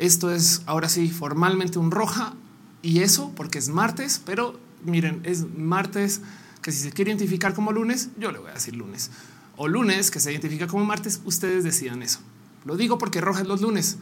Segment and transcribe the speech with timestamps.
[0.00, 2.32] Esto es ahora sí formalmente un roja
[2.80, 6.22] y eso porque es martes, pero miren, es martes
[6.62, 9.10] que si se quiere identificar como lunes, yo le voy a decir lunes
[9.58, 11.20] o lunes que se identifica como martes.
[11.26, 12.20] Ustedes decidan eso.
[12.64, 13.98] Lo digo porque roja es los lunes,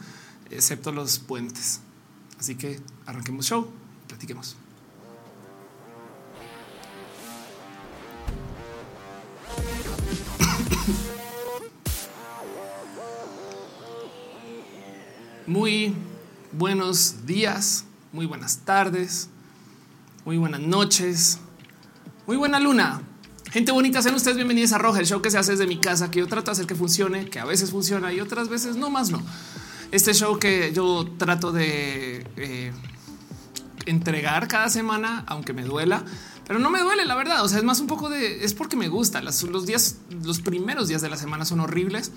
[0.49, 1.81] excepto los puentes.
[2.39, 3.69] Así que arranquemos show,
[4.07, 4.55] platiquemos.
[15.49, 15.95] Muy
[16.51, 19.29] buenos días, muy buenas tardes,
[20.23, 21.39] muy buenas noches,
[22.27, 23.01] muy buena luna.
[23.49, 26.11] Gente bonita, sean ustedes bienvenidos a Roja, el show que se hace desde mi casa,
[26.11, 28.91] que yo trato de hacer que funcione, que a veces funciona y otras veces no
[28.91, 29.23] más no.
[29.91, 32.71] Este show que yo trato de eh,
[33.87, 36.05] entregar cada semana, aunque me duela,
[36.45, 37.43] pero no me duele, la verdad.
[37.43, 39.19] O sea, es más un poco de es porque me gusta.
[39.23, 42.11] los días, los primeros días de la semana son horribles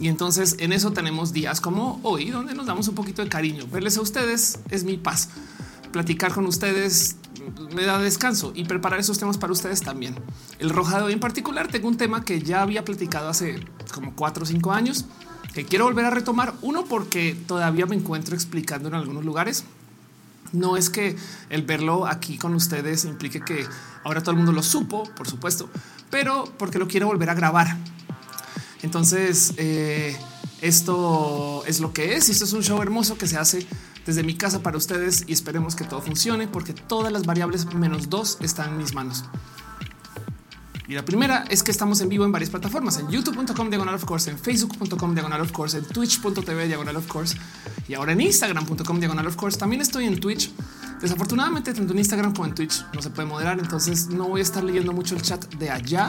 [0.00, 3.66] y entonces en eso tenemos días como hoy, donde nos damos un poquito de cariño.
[3.70, 5.28] Verles a ustedes es mi paz.
[5.90, 7.16] Platicar con ustedes
[7.74, 10.14] me da descanso y preparar esos temas para ustedes también.
[10.58, 13.60] El roja de hoy en particular tengo un tema que ya había platicado hace
[13.92, 15.06] como cuatro o cinco años
[15.52, 16.54] que quiero volver a retomar.
[16.62, 19.64] Uno, porque todavía me encuentro explicando en algunos lugares.
[20.52, 21.16] No es que
[21.50, 23.66] el verlo aquí con ustedes implique que
[24.04, 25.68] ahora todo el mundo lo supo, por supuesto,
[26.10, 27.76] pero porque lo quiero volver a grabar
[28.82, 30.16] entonces, eh,
[30.60, 32.28] esto es lo que es.
[32.28, 33.66] Y esto es un show hermoso que se hace
[34.06, 38.08] desde mi casa para ustedes y esperemos que todo funcione porque todas las variables menos
[38.08, 39.24] dos están en mis manos.
[40.88, 44.06] Y la primera es que estamos en vivo en varias plataformas, en youtube.com diagonal of
[44.06, 47.36] course, en facebook.com diagonal of course, en twitch.tv diagonal of course
[47.86, 49.58] y ahora en instagram.com diagonal of course.
[49.58, 50.50] También estoy en Twitch.
[51.02, 54.42] Desafortunadamente, tanto en Instagram como en Twitch no se puede moderar, entonces no voy a
[54.42, 56.08] estar leyendo mucho el chat de allá,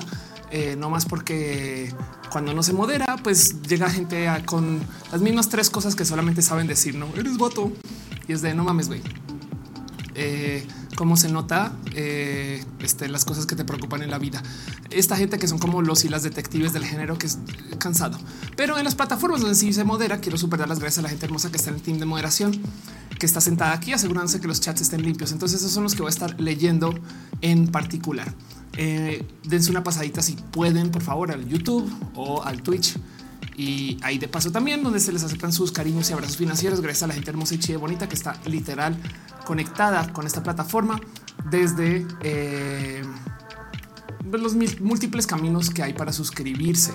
[0.52, 1.94] eh, no más porque
[2.31, 6.67] cuando no se modera, pues llega gente con las mismas tres cosas que solamente saben
[6.67, 7.72] decir, no eres voto
[8.28, 9.02] y es de no mames, güey.
[10.16, 10.66] Eh,
[11.00, 14.44] cómo se nota eh, este, las cosas que te preocupan en la vida.
[14.90, 17.38] Esta gente que son como los y las detectives del género que es
[17.78, 18.19] cansado,
[18.57, 21.07] pero en las plataformas donde sí se modera, quiero super dar las gracias a la
[21.07, 22.62] gente hermosa que está en el team de moderación,
[23.18, 25.31] que está sentada aquí, asegurándose que los chats estén limpios.
[25.31, 26.94] Entonces, esos son los que voy a estar leyendo
[27.40, 28.34] en particular.
[28.75, 32.97] Eh, dense una pasadita si pueden, por favor, al YouTube o al Twitch.
[33.59, 37.03] Y ahí de paso también donde se les aceptan sus cariños y abrazos financieros gracias
[37.03, 38.96] a la gente hermosa y chida bonita que está literal
[39.46, 40.97] conectada con esta plataforma
[41.52, 43.03] desde eh,
[44.31, 46.94] los múltiples caminos que hay para suscribirse.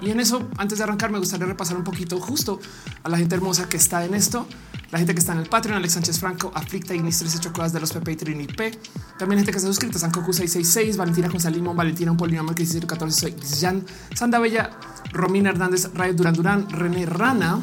[0.00, 2.60] Y en eso, antes de arrancar, me gustaría repasar un poquito justo
[3.02, 4.46] a la gente hermosa que está en esto.
[4.90, 7.80] La gente que está en el Patreon, Alex Sánchez Franco, Aflicta, Ignis 13 Cuevas de
[7.80, 8.70] los PP y Trini P.
[9.18, 12.54] También gente que está suscrita, Sankoku 666, Valentina Gonzalimo, Valentina Un Polinomio,
[12.86, 14.40] 14, soy Jan, Sanda
[15.12, 17.60] Romina Hernández, Ray Durán Durán, René Rana.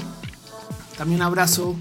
[0.97, 1.77] También abrazo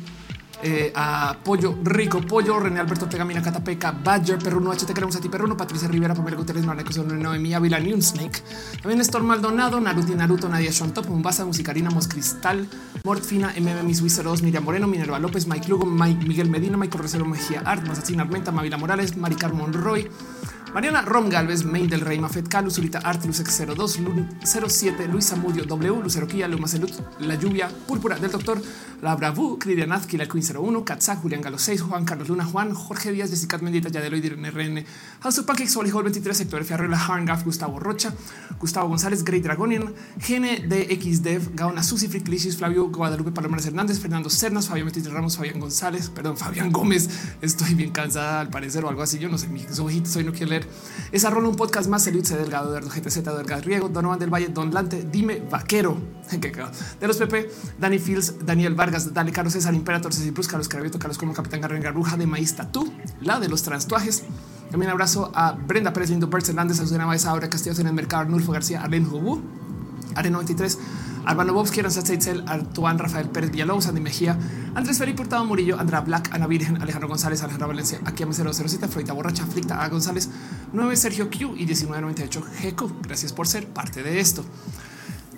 [0.62, 5.28] eh, a Pollo Rico, Pollo, René Alberto Tegamina, Catapeca, Badger, Perruno, HT, queremos a ti,
[5.28, 8.43] Perruno, Patricia Rivera, Pamela Guterres, Marla Noemí Ávila, New Snake,
[8.81, 12.69] también Néstor Maldonado, Naruto, Naruto, Nadia Shontop, Mumbasa, Musicarina, Moscristal,
[13.05, 17.25] Mortfina, MM, Miss Wizard Miriam Moreno, Minerva López, Mike Lugo, Mike, Miguel Medina, Michael Recero
[17.25, 20.09] Mejía Art, Masacina Armenta, Mavila Morales, Maricar Monroy,
[20.75, 26.00] Mariana Rom Galvez, Main del Rey, Mafet Calu, Zurita Artilus X02, 07, Luisa Mudio, W,
[26.03, 26.91] Lucero Quilla, Luma Salud,
[27.21, 28.59] La Lluvia, Púrpura del Doctor,
[29.03, 33.12] La Bravu, Cridian Kila Queen 01, Katzak, Julián Galo 6, Juan Carlos Luna, Juan, Jorge
[33.12, 34.84] Díaz, Jessica Mendita, Yadeloid, RN,
[35.21, 38.15] House of Pancakes, Hall 23, Sector Ferrera, Harngaf, Gustavo Rocha,
[38.59, 44.69] Gustavo González, Great Dragonian, Gene DXDev, Gaona Susi, Friklishis, Flavio Guadalupe Palomares Hernández, Fernando Cernas,
[44.69, 47.11] Fabián Metis Ramos, Fabián González, perdón, Fabián Gómez.
[47.43, 49.19] Estoy bien cansada al parecer o algo así.
[49.19, 50.62] Yo no sé, mis ojitos hoy no quiero leer
[51.12, 52.06] esa rola, un podcast más.
[52.06, 52.37] Eliud C.
[52.37, 55.97] Delgado, Eduardo GTZ, Delgado Riego, Donovan del Valle, Don Lante, Dime Vaquero,
[57.00, 60.99] de los PP, Dani Fields, Daniel Vargas, Dale Carlos César, Imperator, Ceci Plus, Carlos Carabito,
[60.99, 64.25] Carlos como Capitán Garren Garruja de Maíz Tatú, la de los transtuajes.
[64.71, 68.23] También abrazo a Brenda Pérez, Lindo Pérez Hernández, Susana Baeza, Ahora Castillos en el mercado,
[68.23, 69.43] Arnulfo García, Arlen Jubú,
[70.15, 70.79] Arena 93,
[71.25, 74.38] Albano Bobsky, Aranza Seitzel, Artuán, Rafael Pérez Villalobos, Andy Mejía,
[74.75, 78.88] Andrés Felipe Hurtado Murillo, Andrea Black, Ana Virgen, Alejandro González, Alejandro Valencia, aquí a 007,
[78.88, 80.29] Freita Borracha, Flicta A González,
[80.73, 82.93] 9 Sergio Q y 1998 GECO.
[83.02, 84.44] Gracias por ser parte de esto.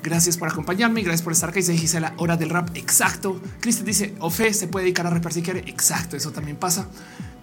[0.03, 1.57] Gracias por acompañarme gracias por estar acá.
[1.57, 2.69] Dice Gisela, hora del rap.
[2.75, 3.41] Exacto.
[3.61, 5.61] Cristian dice, Ofe se puede dedicar a rapar si quiere.
[5.61, 6.87] Exacto, eso también pasa.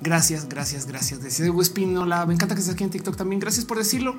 [0.04, 1.22] Gracias, gracias, gracias.
[1.22, 2.26] Decide Espinola.
[2.26, 3.40] Me encanta que estés aquí en TikTok también.
[3.40, 4.16] Gracias por decirlo.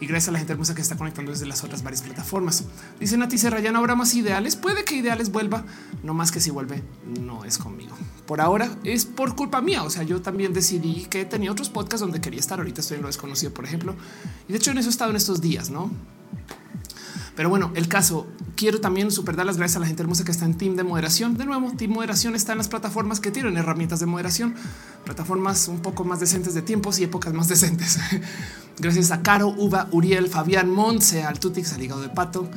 [0.00, 2.64] Y gracias a la gente hermosa que está conectando desde las otras varias plataformas.
[2.98, 4.56] Dice Nati Serra, ya no habrá más ideales.
[4.56, 5.64] Puede que ideales vuelva,
[6.02, 6.82] no más que si vuelve,
[7.20, 7.94] no es conmigo.
[8.26, 9.82] Por ahora es por culpa mía.
[9.82, 12.58] O sea, yo también decidí que tenía otros podcasts donde quería estar.
[12.58, 13.94] Ahorita estoy en lo desconocido, por ejemplo.
[14.48, 15.90] Y de hecho en eso he estado en estos días, no?
[17.36, 20.32] Pero bueno, el caso, quiero también super dar las gracias a la gente hermosa que
[20.32, 21.36] está en Team de Moderación.
[21.36, 24.54] De nuevo, Team Moderación está en las plataformas que tienen herramientas de moderación,
[25.04, 27.98] plataformas un poco más decentes de tiempos y épocas más decentes.
[28.78, 32.48] gracias a Caro, Uva, Uriel, Fabián, Montse, al Tutix, al hígado de pato,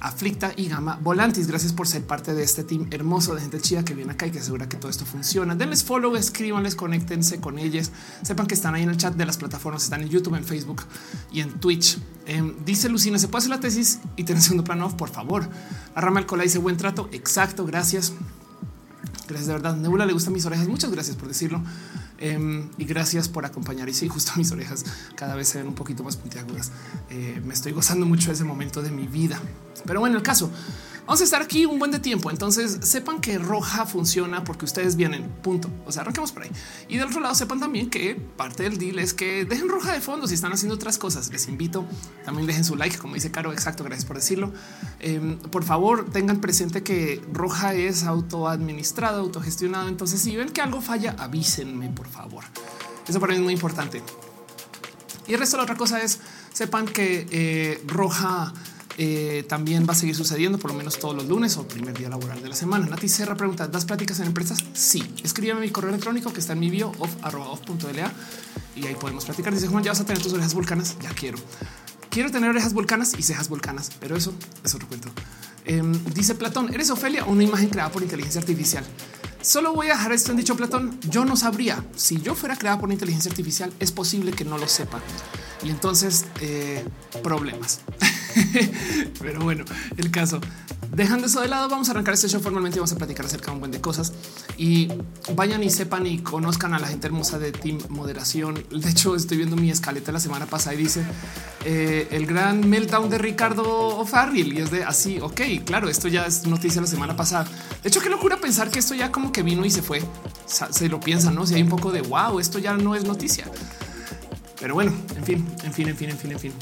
[0.00, 1.46] Aflicta y Gama Volantis.
[1.46, 4.30] Gracias por ser parte de este team hermoso de gente chida que viene acá y
[4.30, 5.54] que asegura que todo esto funciona.
[5.54, 7.90] Denles follow, escríbanles, conéctense con ellos.
[8.22, 10.82] Sepan que están ahí en el chat de las plataformas, están en YouTube, en Facebook
[11.32, 11.98] y en Twitch.
[12.26, 14.96] Em, dice Lucina, ¿se puede hacer la tesis y tener segundo plano?
[14.96, 15.48] Por favor.
[15.94, 17.08] A Rama Alcola dice buen trato.
[17.12, 18.12] Exacto, gracias.
[19.30, 19.76] Gracias de verdad.
[19.76, 20.66] Nebula le gustan mis orejas.
[20.66, 21.62] Muchas gracias por decirlo.
[22.18, 23.88] Em, y gracias por acompañar.
[23.88, 24.84] Y sí, justo mis orejas
[25.14, 26.72] cada vez se ven un poquito más puntiagudas.
[27.10, 29.40] Eh, me estoy gozando mucho de ese momento de mi vida.
[29.86, 30.50] Pero bueno, el caso,
[31.10, 32.30] vamos a estar aquí un buen de tiempo.
[32.30, 35.28] Entonces sepan que roja funciona porque ustedes vienen.
[35.42, 35.68] Punto.
[35.84, 36.50] O sea, arranquemos por ahí.
[36.88, 40.00] Y del otro lado, sepan también que parte del deal es que dejen roja de
[40.00, 41.28] fondo si están haciendo otras cosas.
[41.32, 41.84] Les invito
[42.24, 43.52] también dejen su like, como dice Caro.
[43.52, 43.82] Exacto.
[43.82, 44.52] Gracias por decirlo.
[45.00, 49.88] Em, por favor, tengan presente que roja es autoadministrado, autogestionado.
[49.88, 52.44] Entonces, si ven que algo falla, avísenme, por favor.
[53.08, 54.00] Eso para mí es muy importante.
[55.26, 56.20] Y el resto de la otra cosa es
[56.52, 58.54] sepan que eh, roja
[59.02, 62.10] eh, también va a seguir sucediendo por lo menos todos los lunes o primer día
[62.10, 62.84] laboral de la semana.
[62.84, 64.58] Nati Serra pregunta, ¿das pláticas en empresas?
[64.74, 65.02] Sí.
[65.24, 67.10] Escríbeme mi correo electrónico que está en mi bio off,
[68.76, 69.54] y ahí podemos platicar.
[69.54, 70.98] Dice Juan, ya vas a tener tus orejas vulcanas.
[71.00, 71.38] Ya quiero.
[72.10, 75.08] Quiero tener orejas vulcanas y cejas vulcanas, pero eso es otro cuento.
[75.64, 78.84] Em, dice Platón, ¿eres Ofelia una imagen creada por inteligencia artificial?
[79.40, 81.00] Solo voy a dejar esto en dicho Platón.
[81.08, 83.72] Yo no sabría si yo fuera creada por inteligencia artificial.
[83.80, 85.00] Es posible que no lo sepa
[85.62, 86.84] y entonces eh,
[87.22, 87.80] problemas.
[89.20, 89.64] Pero bueno,
[89.96, 90.40] el caso.
[90.92, 93.46] Dejando eso de lado, vamos a arrancar este show formalmente y vamos a platicar acerca
[93.46, 94.12] de un buen de cosas
[94.56, 94.88] y
[95.36, 98.64] vayan y sepan y conozcan a la gente hermosa de Team Moderación.
[98.70, 101.04] De hecho, estoy viendo mi escaleta la semana pasada y dice
[101.64, 103.62] eh, el gran meltdown de Ricardo
[103.98, 105.20] O'Farrill y es de así.
[105.20, 107.46] Ok, claro, esto ya es noticia la semana pasada.
[107.82, 110.02] De hecho, qué locura pensar que esto ya como que vino y se fue.
[110.46, 111.46] Se lo piensan, no?
[111.46, 113.44] Si hay un poco de wow, esto ya no es noticia.
[114.58, 116.52] Pero bueno, en fin, en fin, en fin, en fin, en fin.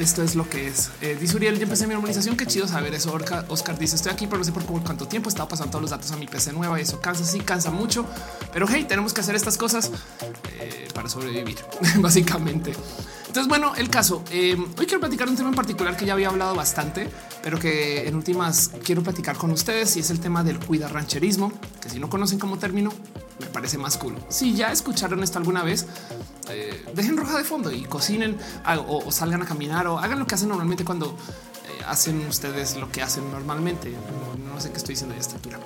[0.00, 0.90] Esto es lo que es.
[1.02, 2.34] Eh, dice Uriel, ya empecé mi normalización.
[2.34, 3.14] Qué chido saber eso.
[3.48, 5.90] Oscar dice: Estoy aquí, pero no sé por cuánto tiempo he estado pasando todos los
[5.90, 7.22] datos a mi PC nueva y eso cansa.
[7.22, 8.06] Sí, cansa mucho,
[8.50, 9.90] pero hey, tenemos que hacer estas cosas
[10.58, 11.58] eh, para sobrevivir,
[11.98, 12.72] básicamente.
[13.26, 14.24] Entonces, bueno, el caso.
[14.30, 17.06] Eh, hoy quiero platicar un tema en particular que ya había hablado bastante,
[17.42, 21.52] pero que en últimas quiero platicar con ustedes y es el tema del cuida rancherismo,
[21.78, 22.90] que si no conocen como término,
[23.40, 24.14] me parece más cool.
[24.28, 25.86] Si ya escucharon esto alguna vez,
[26.50, 28.36] eh, dejen roja de fondo y cocinen
[28.86, 32.90] o, salgan a caminar o hagan lo que hacen normalmente cuando eh, hacen ustedes lo
[32.90, 33.92] que hacen normalmente.
[34.44, 35.58] No, sé qué estoy diciendo de esta altura,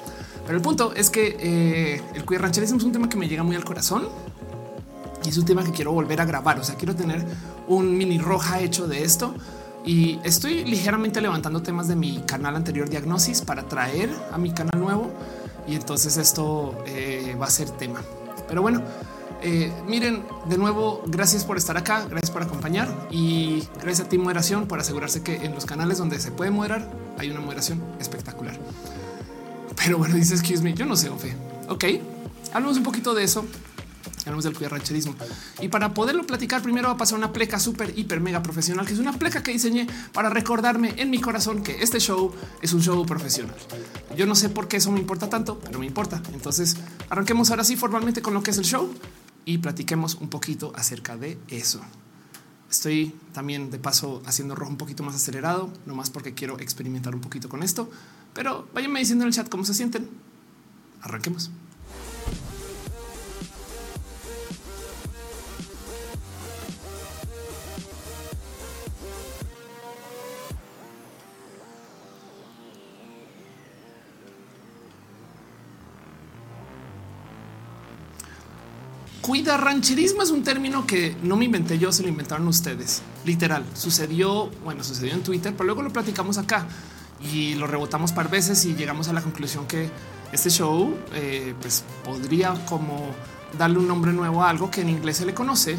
[0.47, 3.43] pero el punto es que eh, el queer rancherismo es un tema que me llega
[3.43, 4.09] muy al corazón
[5.25, 6.61] y es un tema que quiero volver a grabar.
[6.61, 7.25] O sea, quiero tener
[7.67, 9.35] un mini roja hecho de esto
[9.85, 14.81] y estoy ligeramente levantando temas de mi canal anterior Diagnosis para traer a mi canal
[14.81, 15.11] nuevo
[15.67, 16.77] y entonces esto
[17.41, 18.03] va a ser tema.
[18.49, 18.83] Pero bueno,
[19.47, 24.17] eh, miren, de nuevo, gracias por estar acá, gracias por acompañar y gracias a ti
[24.17, 28.59] moderación por asegurarse que en los canales donde se puede moderar hay una moderación espectacular.
[29.77, 31.37] Pero bueno, dice excuse me, yo no sé, Ofe.
[31.69, 31.85] Ok,
[32.55, 33.45] hablamos un poquito de eso.
[34.21, 35.15] Hablamos del rancherismo
[35.61, 38.95] y para poderlo platicar, primero va a pasar una pleca súper, hiper, mega profesional, que
[38.95, 42.83] es una pleca que diseñé para recordarme en mi corazón que este show es un
[42.83, 43.57] show profesional.
[44.17, 46.23] Yo no sé por qué eso me importa tanto, pero me importa.
[46.33, 46.77] Entonces
[47.09, 48.93] arranquemos ahora sí formalmente con lo que es el show
[49.45, 51.81] y platiquemos un poquito acerca de eso.
[52.71, 57.15] Estoy también de paso haciendo rojo un poquito más acelerado, no más porque quiero experimentar
[57.15, 57.89] un poquito con esto,
[58.33, 60.09] pero váyanme diciendo en el chat cómo se sienten.
[61.03, 61.51] Arranquemos.
[79.25, 83.01] Cuida rancherismo es un término que no me inventé yo, se lo inventaron ustedes.
[83.25, 86.67] Literal, sucedió, bueno, sucedió en Twitter, pero luego lo platicamos acá
[87.33, 89.89] y lo rebotamos par veces y llegamos a la conclusión que
[90.31, 93.15] este show eh, pues podría como
[93.57, 95.79] darle un nombre nuevo a algo que en inglés se le conoce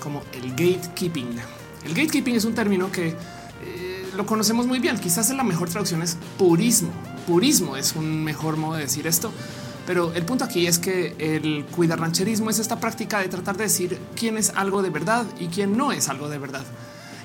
[0.00, 1.36] como el gatekeeping.
[1.84, 5.00] El gatekeeping es un término que eh, lo conocemos muy bien.
[5.00, 6.92] Quizás la mejor traducción es purismo.
[7.26, 9.32] Purismo es un mejor modo de decir esto
[9.86, 13.98] pero el punto aquí es que el rancherismo es esta práctica de tratar de decir
[14.14, 16.64] quién es algo de verdad y quién no es algo de verdad.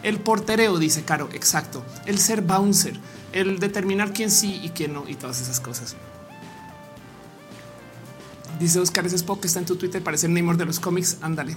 [0.03, 1.83] El portereo, dice Caro, exacto.
[2.05, 2.97] El ser bouncer,
[3.33, 5.95] el determinar quién sí y quién no y todas esas cosas.
[8.59, 11.17] Dice Oscar, ese Spock que está en tu Twitter, parece el Neymar de los cómics.
[11.21, 11.55] Ándale.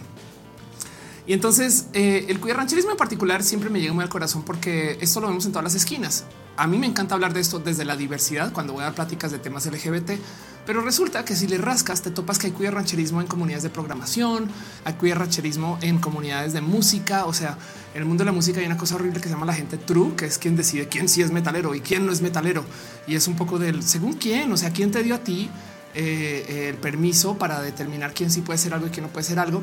[1.26, 4.98] Y entonces eh, el queer rancherismo en particular siempre me llega muy al corazón porque
[5.00, 6.24] esto lo vemos en todas las esquinas.
[6.56, 9.30] A mí me encanta hablar de esto desde la diversidad cuando voy a dar pláticas
[9.30, 10.12] de temas LGBT,
[10.66, 13.70] pero resulta que si le rascas te topas que hay queer rancherismo en comunidades de
[13.70, 14.50] programación,
[14.84, 17.56] hay queer rancherismo en comunidades de música, o sea,
[17.94, 19.78] en el mundo de la música hay una cosa horrible que se llama la gente
[19.78, 22.64] true, que es quien decide quién sí es metalero y quién no es metalero.
[23.06, 25.50] Y es un poco del según quién, o sea, quién te dio a ti
[25.94, 29.38] eh, el permiso para determinar quién sí puede ser algo y quién no puede ser
[29.38, 29.62] algo.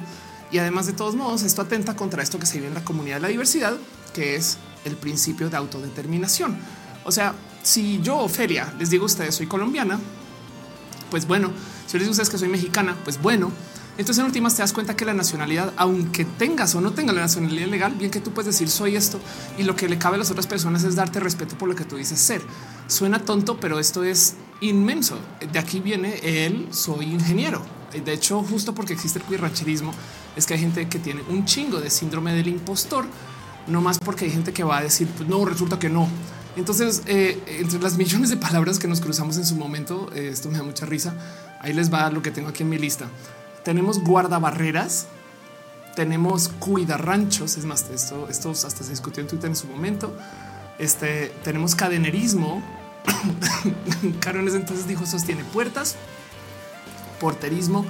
[0.51, 3.17] Y además de todos modos, esto atenta contra esto que se vive en la comunidad
[3.17, 3.77] de la diversidad,
[4.13, 6.57] que es el principio de autodeterminación.
[7.05, 9.99] O sea, si yo, Ofelia, les digo a ustedes soy colombiana,
[11.11, 11.51] pues bueno,
[11.87, 13.51] si les digo a ustedes que soy mexicana, pues bueno.
[13.97, 17.21] Entonces en últimas te das cuenta que la nacionalidad, aunque tengas o no tengas la
[17.21, 19.19] nacionalidad legal, bien que tú puedes decir soy esto
[19.57, 21.83] y lo que le cabe a las otras personas es darte respeto por lo que
[21.83, 22.41] tú dices ser.
[22.87, 25.17] Suena tonto, pero esto es inmenso.
[25.51, 27.61] De aquí viene el soy ingeniero.
[27.91, 29.91] De hecho, justo porque existe el rancherismo,
[30.39, 33.05] es que hay gente que tiene un chingo de síndrome del impostor,
[33.67, 36.07] no más porque hay gente que va a decir, pues no, resulta que no.
[36.55, 40.49] Entonces, eh, entre las millones de palabras que nos cruzamos en su momento, eh, esto
[40.49, 41.13] me da mucha risa.
[41.59, 43.07] Ahí les va lo que tengo aquí en mi lista.
[43.63, 45.07] Tenemos guardabarreras,
[45.95, 47.57] tenemos cuidarranchos.
[47.57, 50.15] Es más, esto, esto hasta se discutió en Twitter en su momento.
[50.79, 52.63] Este tenemos cadenerismo.
[54.21, 55.95] Caro en ese entonces dijo sostiene puertas,
[57.19, 57.85] porterismo,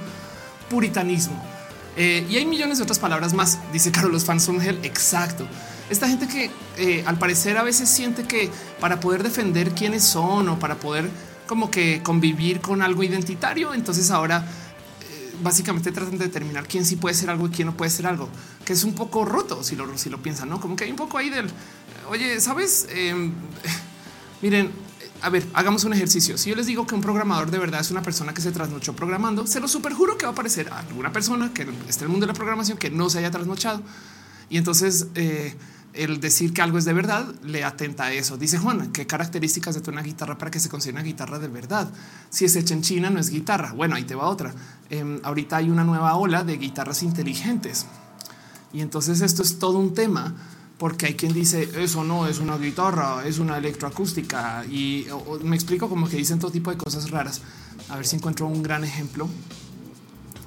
[0.68, 1.49] puritanismo.
[1.96, 3.58] Eh, y hay millones de otras palabras más.
[3.72, 4.78] Dice Carlos Fansongel.
[4.84, 5.46] Exacto.
[5.90, 10.48] Esta gente que eh, al parecer a veces siente que para poder defender quiénes son
[10.48, 11.10] o para poder
[11.48, 14.46] como que convivir con algo identitario, entonces ahora
[15.00, 18.06] eh, básicamente tratan de determinar quién sí puede ser algo y quién no puede ser
[18.06, 18.28] algo,
[18.64, 20.60] que es un poco roto si lo, si lo piensan, ¿no?
[20.60, 21.50] Como que hay un poco ahí del,
[22.08, 22.86] oye, ¿sabes?
[22.90, 23.32] Em,
[24.42, 24.70] miren,
[25.22, 26.38] a ver, hagamos un ejercicio.
[26.38, 28.94] Si yo les digo que un programador de verdad es una persona que se trasnochó
[28.94, 32.26] programando, se lo superjuro que va a aparecer alguna persona que esté en el mundo
[32.26, 33.82] de la programación que no se haya trasnochado.
[34.48, 35.54] Y entonces eh,
[35.92, 38.36] el decir que algo es de verdad le atenta a eso.
[38.36, 41.90] Dice Juan, ¿qué características de una guitarra para que se considere una guitarra de verdad?
[42.30, 43.72] Si es hecha en China, no es guitarra.
[43.72, 44.54] Bueno, ahí te va otra.
[44.88, 47.86] Em, ahorita hay una nueva ola de guitarras inteligentes.
[48.72, 50.34] Y entonces esto es todo un tema
[50.80, 55.06] porque hay quien dice eso no es una guitarra, es una electroacústica y
[55.42, 57.42] me explico como que dicen todo tipo de cosas raras.
[57.90, 59.28] A ver si encuentro un gran ejemplo,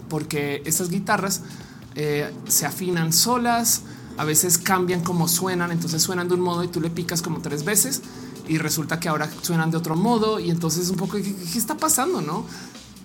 [0.09, 1.43] porque estas guitarras
[1.93, 3.83] eh, se afinan solas,
[4.17, 7.39] a veces cambian como suenan, entonces suenan de un modo y tú le picas como
[7.41, 8.01] tres veces
[8.47, 11.77] y resulta que ahora suenan de otro modo y entonces un poco qué, qué está
[11.77, 12.43] pasando, no?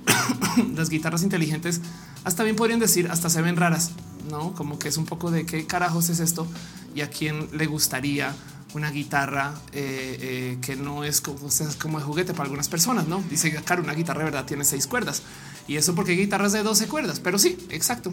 [0.75, 1.83] Las guitarras inteligentes
[2.25, 3.91] hasta bien podrían decir hasta se ven raras,
[4.29, 6.47] no como que es un poco de qué carajos es esto
[6.95, 8.35] y a quién le gustaría
[8.75, 11.39] una guitarra eh, eh, que no es como,
[11.81, 14.87] como de juguete para algunas personas, no dice que una guitarra de verdad tiene seis
[14.87, 15.23] cuerdas
[15.69, 18.11] y eso porque hay guitarras de 12 cuerdas, pero sí, exacto.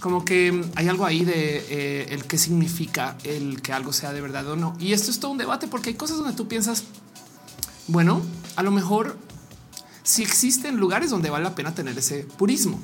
[0.00, 4.20] Como que hay algo ahí de eh, el que significa el que algo sea de
[4.20, 4.76] verdad o no.
[4.78, 6.84] Y esto es todo un debate porque hay cosas donde tú piensas,
[7.88, 8.20] bueno,
[8.54, 9.16] a lo mejor
[10.02, 12.78] si existen lugares donde vale la pena tener ese purismo.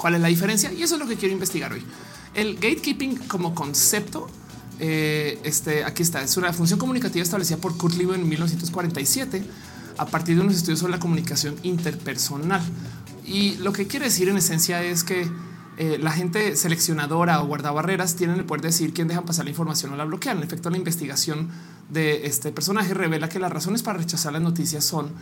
[0.00, 0.72] ¿Cuál es la diferencia?
[0.72, 1.84] Y eso es lo que quiero investigar hoy.
[2.34, 4.28] El gatekeeping como concepto
[4.78, 6.22] eh, este aquí está.
[6.22, 9.44] Es una función comunicativa establecida por Kurt Lewin en 1947
[9.98, 12.62] a partir de unos estudios sobre la comunicación interpersonal.
[13.26, 15.30] Y lo que quiere decir en esencia es que
[15.76, 19.50] eh, la gente seleccionadora o guardabarreras tienen el poder de decir quién deja pasar la
[19.50, 20.38] información o la bloquean.
[20.38, 21.50] En efecto, la investigación
[21.90, 25.12] de este personaje revela que las razones para rechazar las noticias son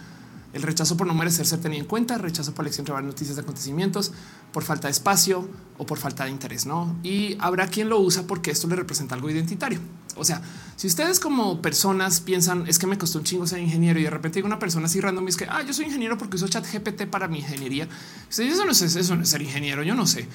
[0.58, 3.42] el rechazo por no merecer ser tenido en cuenta, rechazo por elección de noticias de
[3.42, 4.12] acontecimientos,
[4.52, 5.48] por falta de espacio
[5.78, 6.96] o por falta de interés, ¿no?
[7.02, 9.80] Y habrá quien lo usa porque esto le representa algo identitario.
[10.16, 10.42] O sea,
[10.76, 14.10] si ustedes como personas piensan es que me costó un chingo ser ingeniero y de
[14.10, 16.66] repente una persona así random y es que ah, yo soy ingeniero porque uso chat
[16.66, 17.88] GPT para mi ingeniería.
[18.28, 20.28] Eso no es eso, no es ser ingeniero, yo no sé.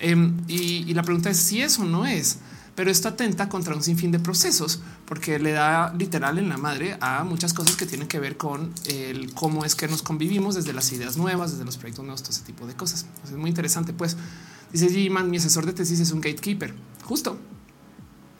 [0.00, 2.38] Em, y, y la pregunta es si eso no es
[2.78, 6.96] pero esto atenta contra un sinfín de procesos porque le da literal en la madre
[7.00, 10.72] a muchas cosas que tienen que ver con el cómo es que nos convivimos desde
[10.72, 13.06] las ideas nuevas, desde los proyectos nuevos, todo ese tipo de cosas.
[13.24, 13.92] es muy interesante.
[13.92, 14.16] Pues
[14.72, 17.36] dice G-Man, mi asesor de tesis es un gatekeeper, justo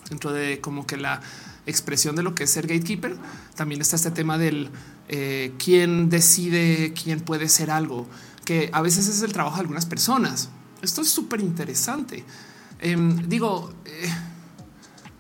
[0.08, 1.20] dentro de como que la
[1.66, 3.16] expresión de lo que es ser gatekeeper.
[3.56, 4.70] También está este tema del
[5.08, 8.06] eh, quién decide quién puede ser algo,
[8.44, 10.48] que a veces es el trabajo de algunas personas.
[10.80, 12.24] Esto es súper interesante.
[12.80, 14.08] Em, digo, eh,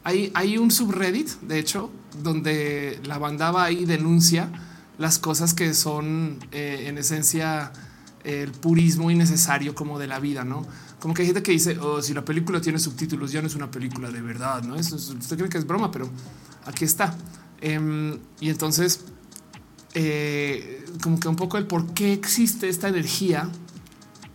[0.08, 1.90] hay, un subreddit, de hecho,
[2.22, 4.50] donde la banda va y denuncia
[4.96, 7.72] las cosas que son eh, en esencia
[8.24, 10.66] el purismo innecesario como de la vida, no?
[10.98, 13.54] Como que hay gente que dice, oh, si la película tiene subtítulos, ya no es
[13.54, 14.76] una película de verdad, no?
[14.76, 16.10] Eso, usted cree que es broma, pero
[16.64, 17.16] aquí está.
[17.60, 19.04] Em, y entonces,
[19.94, 23.48] eh, como que un poco el por qué existe esta energía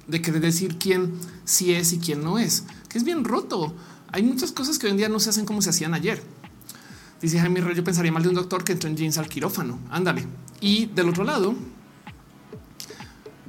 [0.08, 1.14] de querer decir quién
[1.46, 2.64] sí es y quién no es
[2.94, 3.74] que es bien roto.
[4.14, 6.22] Hay muchas cosas que hoy en día no se hacen como se hacían ayer.
[7.20, 9.80] Dice Jaime yo pensaría mal de un doctor que entró en jeans al quirófano.
[9.90, 10.28] Ándale.
[10.62, 11.56] Y del otro lado,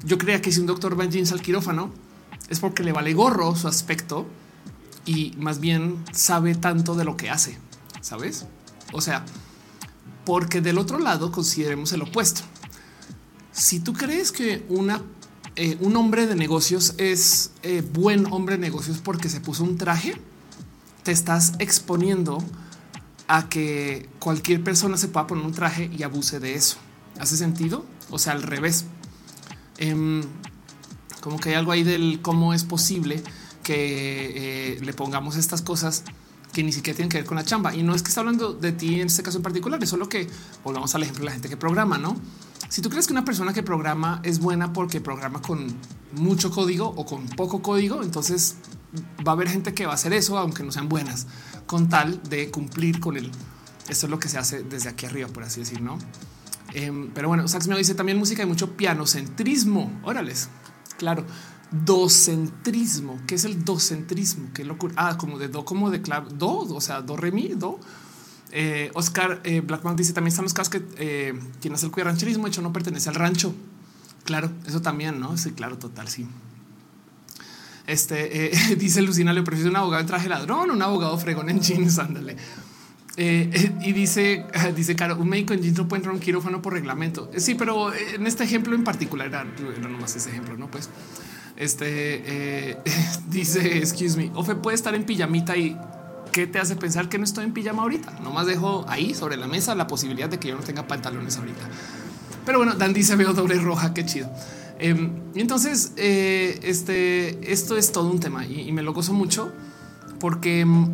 [0.07, 1.93] yo creía que si un doctor va en jeans al quirófano
[2.49, 4.27] es porque le vale gorro su aspecto
[5.05, 7.59] y más bien sabe tanto de lo que hace,
[8.01, 8.47] sabes?
[8.95, 9.23] O sea,
[10.25, 12.41] porque del otro lado consideremos el opuesto.
[13.53, 14.65] Si tú crees que
[15.57, 19.77] eh, un hombre de negocios es eh, buen hombre de negocios porque se puso un
[19.77, 20.15] traje,
[21.05, 22.43] te estás exponiendo
[23.29, 26.79] a que cualquier persona se pueda poner un traje y abuse de eso.
[27.21, 27.85] ¿Hace sentido?
[28.11, 28.87] O sea, al revés.
[29.79, 30.23] Em,
[31.21, 33.23] como que hay algo ahí del cómo es posible
[33.63, 36.05] que eh, le pongamos estas cosas
[36.53, 37.75] que ni siquiera tienen que ver con la chamba.
[37.75, 40.09] Y no es que está hablando de ti en este caso en particular, es solo
[40.09, 40.29] que
[40.63, 42.17] volvamos al ejemplo de la gente que programa, ¿no?
[42.69, 45.75] Si tú crees que una persona que programa es buena porque programa con
[46.13, 48.57] mucho código o con poco código, entonces
[49.27, 51.27] va a haber gente que va a hacer eso, aunque no sean buenas,
[51.67, 53.31] con tal de cumplir con el.
[53.89, 55.99] Esto es lo que se hace desde aquí arriba, por así decir, ¿no?
[56.73, 60.01] Em, pero bueno, Sax me dice también música y mucho pianocentrismo.
[60.03, 60.49] Órales,
[60.99, 61.25] claro.
[61.71, 63.21] Docentrismo.
[63.27, 64.49] ¿Qué es el docentrismo?
[64.55, 64.95] Qué locura.
[64.97, 67.79] Ah, como de do, como de clave, do, o sea, do, re, mi, do.
[68.51, 72.05] Eh, Oscar eh, Blackman dice también están los casos que eh, quien hace el cuida
[72.05, 73.55] rancherismo, hecho no pertenece al rancho.
[74.25, 75.37] Claro, eso también, no?
[75.37, 76.09] Sí, claro, total.
[76.09, 76.27] Sí.
[77.87, 81.61] Este eh, dice Lucina, le prefiero un abogado en traje ladrón, un abogado fregón en
[81.61, 81.99] jeans.
[81.99, 82.37] Ándale.
[83.17, 86.73] y dice, dice Caro, un médico en jeans no puede entrar a un quirófano por
[86.73, 87.31] reglamento.
[87.37, 90.71] sí, pero en este ejemplo en particular era, era nomás ese ejemplo, no?
[90.71, 90.89] Pues
[91.57, 92.79] este eh,
[93.29, 95.77] dice, excuse me, Ofe puede estar en pijamita y
[96.33, 98.19] qué te hace pensar que no estoy en pijama ahorita.
[98.21, 101.63] Nomás dejo ahí sobre la mesa la posibilidad de que yo no tenga pantalones ahorita.
[102.45, 104.29] Pero bueno, Dan dice veo doble roja, qué chido.
[104.79, 109.53] Em, y entonces eh, este, esto es todo un tema y, me lo gozo mucho
[110.19, 110.89] porque em,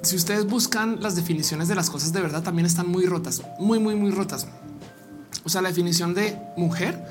[0.00, 3.78] si ustedes buscan las definiciones de las cosas de verdad también están muy rotas, muy,
[3.78, 4.46] muy, muy rotas.
[5.44, 7.04] O sea, la definición de mujer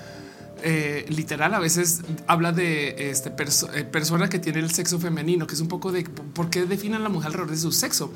[0.64, 5.54] eh, literal a veces habla de este eh, persona que tiene el sexo femenino, que
[5.54, 8.12] es un poco de por qué definen la mujer alrededor de su sexo.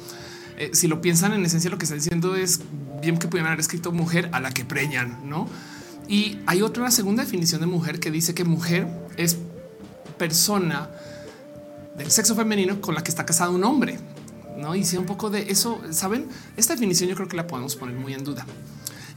[0.74, 2.62] Si lo piensan en esencia, lo que está diciendo es
[3.00, 5.48] bien que pudieran haber escrito mujer a la que preñan, no?
[6.08, 9.38] Y hay otra segunda definición de mujer que dice que mujer es
[10.18, 10.90] persona
[11.98, 14.00] del sexo femenino con la que está casado un hombre.
[14.58, 17.96] No si un poco de eso, saben, esta definición yo creo que la podemos poner
[17.96, 18.46] muy en duda.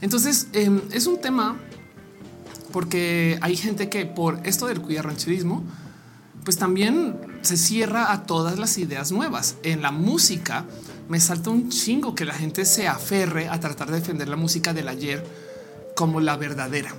[0.01, 1.57] Entonces em, es un tema
[2.71, 5.63] porque hay gente que por esto del rancherismo,
[6.43, 9.55] pues también se cierra a todas las ideas nuevas.
[9.63, 10.65] En la música
[11.09, 14.73] me salta un chingo que la gente se aferre a tratar de defender la música
[14.73, 15.50] del ayer
[15.95, 16.93] como la verdadera,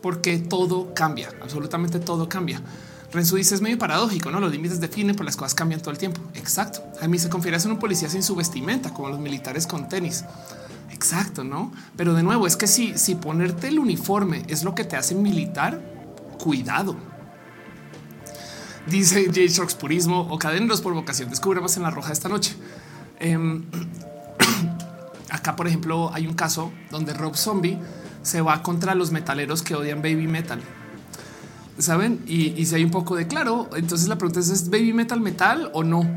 [0.00, 2.62] porque todo cambia, absolutamente todo cambia.
[3.12, 4.38] Renzo dice es medio paradójico, no?
[4.38, 6.20] Los límites definen, por las cosas cambian todo el tiempo.
[6.34, 6.82] Exacto.
[7.00, 10.24] A mí se confiere a un policía sin su vestimenta, como los militares con tenis.
[10.92, 11.72] Exacto, no?
[11.96, 15.14] Pero de nuevo, es que si, si ponerte el uniforme es lo que te hace
[15.14, 15.80] militar,
[16.38, 16.96] cuidado.
[18.86, 19.40] Dice J.
[19.48, 21.30] Sharks purismo o cadeneros por vocación.
[21.30, 22.56] Descubre más en la roja esta noche.
[23.20, 23.64] Em,
[25.30, 27.78] acá, por ejemplo, hay un caso donde Rob Zombie
[28.22, 30.60] se va contra los metaleros que odian baby metal.
[31.78, 32.24] Saben?
[32.26, 35.70] Y, si hay un poco de claro, entonces la pregunta es: ¿es baby metal metal
[35.74, 36.08] o no?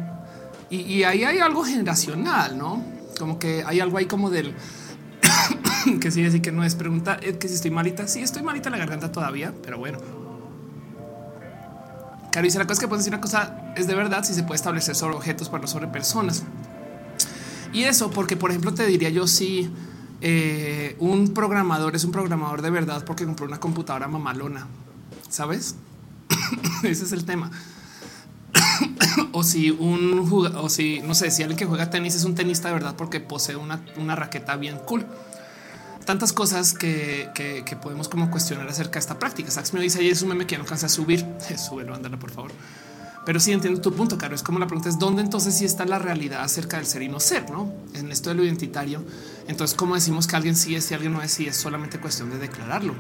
[0.69, 3.01] Y, y ahí hay algo generacional, no?
[3.21, 4.55] como que hay algo ahí como del
[6.01, 8.71] que sí, así que no es pregunta, es que si estoy malita, sí estoy malita
[8.71, 9.99] la garganta todavía, pero bueno.
[12.31, 14.41] Claro, dice la cosa es que puedes decir una cosa es de verdad si se
[14.41, 16.43] puede establecer sobre objetos, pero no sobre personas.
[17.73, 19.71] Y eso porque, por ejemplo, te diría yo si
[20.21, 24.67] eh, un programador es un programador de verdad porque compró una computadora mamalona,
[25.29, 25.75] ¿sabes?
[26.83, 27.49] Ese es el tema.
[29.31, 32.67] o si un o si no sé si alguien que juega tenis es un tenista
[32.67, 35.05] de verdad porque posee una, una raqueta bien cool.
[36.05, 39.51] Tantas cosas que, que, podemos como cuestionar acerca de esta práctica.
[39.51, 41.25] Sax me dice ahí es un meme que no alcanza a subir.
[41.57, 42.51] Súbelo, ándala, por favor.
[43.23, 44.33] Pero sí entiendo tu punto, Caro.
[44.33, 47.07] Es como la pregunta es dónde entonces sí está la realidad acerca del ser y
[47.07, 49.03] no ser, no en esto de lo identitario.
[49.47, 51.31] Entonces, ¿cómo decimos que alguien sí es y alguien no es?
[51.31, 52.95] Sí, es solamente cuestión de declararlo.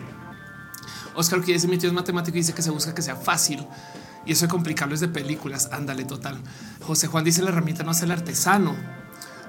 [1.15, 3.67] Oscar, que dice mi tío es matemático y dice que se busca que sea fácil
[4.25, 5.69] y eso de complicarlo es de películas.
[5.71, 6.37] Ándale, total.
[6.81, 8.75] José Juan dice la herramienta no es el artesano.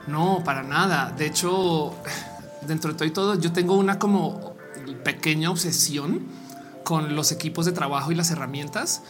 [0.07, 1.13] No, para nada.
[1.17, 1.95] De hecho,
[2.67, 4.55] dentro de todo y todo, yo tengo una como
[5.05, 6.27] pequeña obsesión
[6.85, 9.03] con los equipos de trabajo y las herramientas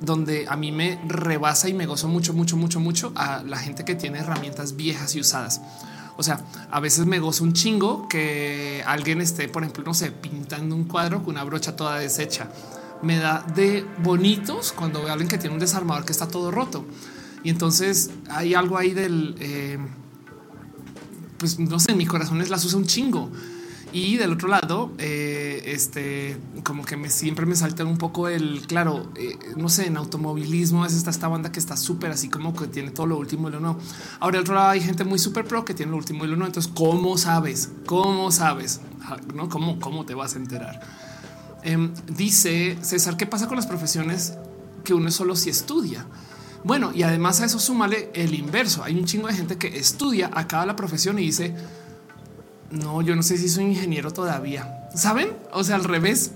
[0.00, 3.84] donde a mí me rebasa y me gozo mucho, mucho, mucho, mucho a la gente
[3.84, 5.60] que tiene herramientas viejas y usadas.
[6.16, 10.10] O sea, a veces me gozo un chingo que alguien esté, por ejemplo, no sé,
[10.10, 12.48] pintando un cuadro con una brocha toda deshecha
[13.02, 16.50] me da de bonitos cuando veo a alguien que tiene un desarmador que está todo
[16.50, 16.84] roto.
[17.44, 19.78] Y entonces hay algo ahí del, eh,
[21.38, 23.30] pues no sé, mi corazón es las usa un chingo.
[23.92, 28.62] Y del otro lado, eh, este como que me siempre me salta un poco el
[28.66, 32.54] claro, eh, no sé, en automovilismo es esta, esta banda que está súper así como
[32.54, 33.78] que tiene todo lo último y lo nuevo.
[34.18, 36.36] Ahora, del otro lado, hay gente muy súper pro que tiene lo último y lo
[36.36, 36.46] nuevo.
[36.46, 37.70] Entonces, ¿cómo sabes?
[37.84, 38.80] ¿Cómo sabes?
[39.34, 39.50] ¿No?
[39.50, 40.80] ¿Cómo, cómo te vas a enterar?
[41.62, 44.34] Em, dice César, ¿qué pasa con las profesiones
[44.84, 46.06] que uno solo si estudia?
[46.64, 48.84] Bueno, y además a eso súmale el inverso.
[48.84, 51.54] Hay un chingo de gente que estudia, acaba la profesión y dice,
[52.72, 54.88] no, yo no sé si soy ingeniero todavía.
[54.94, 55.30] ¿Saben?
[55.52, 56.32] O sea, al revés.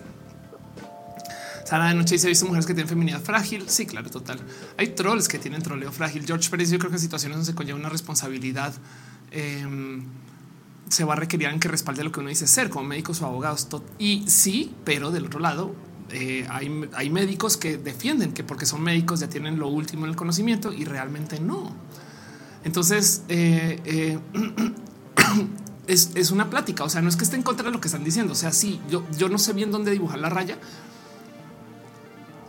[1.65, 3.69] Sara de noche dice, visto mujeres que tienen feminidad frágil.
[3.69, 4.39] Sí, claro, total.
[4.77, 6.25] Hay trolls que tienen troleo frágil.
[6.25, 8.75] George Pérez, yo creo que en situaciones donde se conlleva una responsabilidad,
[9.33, 10.05] em,
[10.89, 13.67] se va a requerir que respalde lo que uno dice ser como médicos o abogados.
[13.99, 15.75] Y sí, pero del otro lado,
[16.13, 20.11] eh, hay, hay médicos que defienden que porque son médicos ya tienen lo último en
[20.11, 21.75] el conocimiento y realmente no.
[22.63, 24.19] Entonces, eh,
[25.87, 26.85] eh, es, una plática.
[26.85, 28.33] O sea, no es que esté en contra de lo que están diciendo.
[28.33, 30.59] O sea, sí, yo, yo no sé bien dónde dibujar la raya.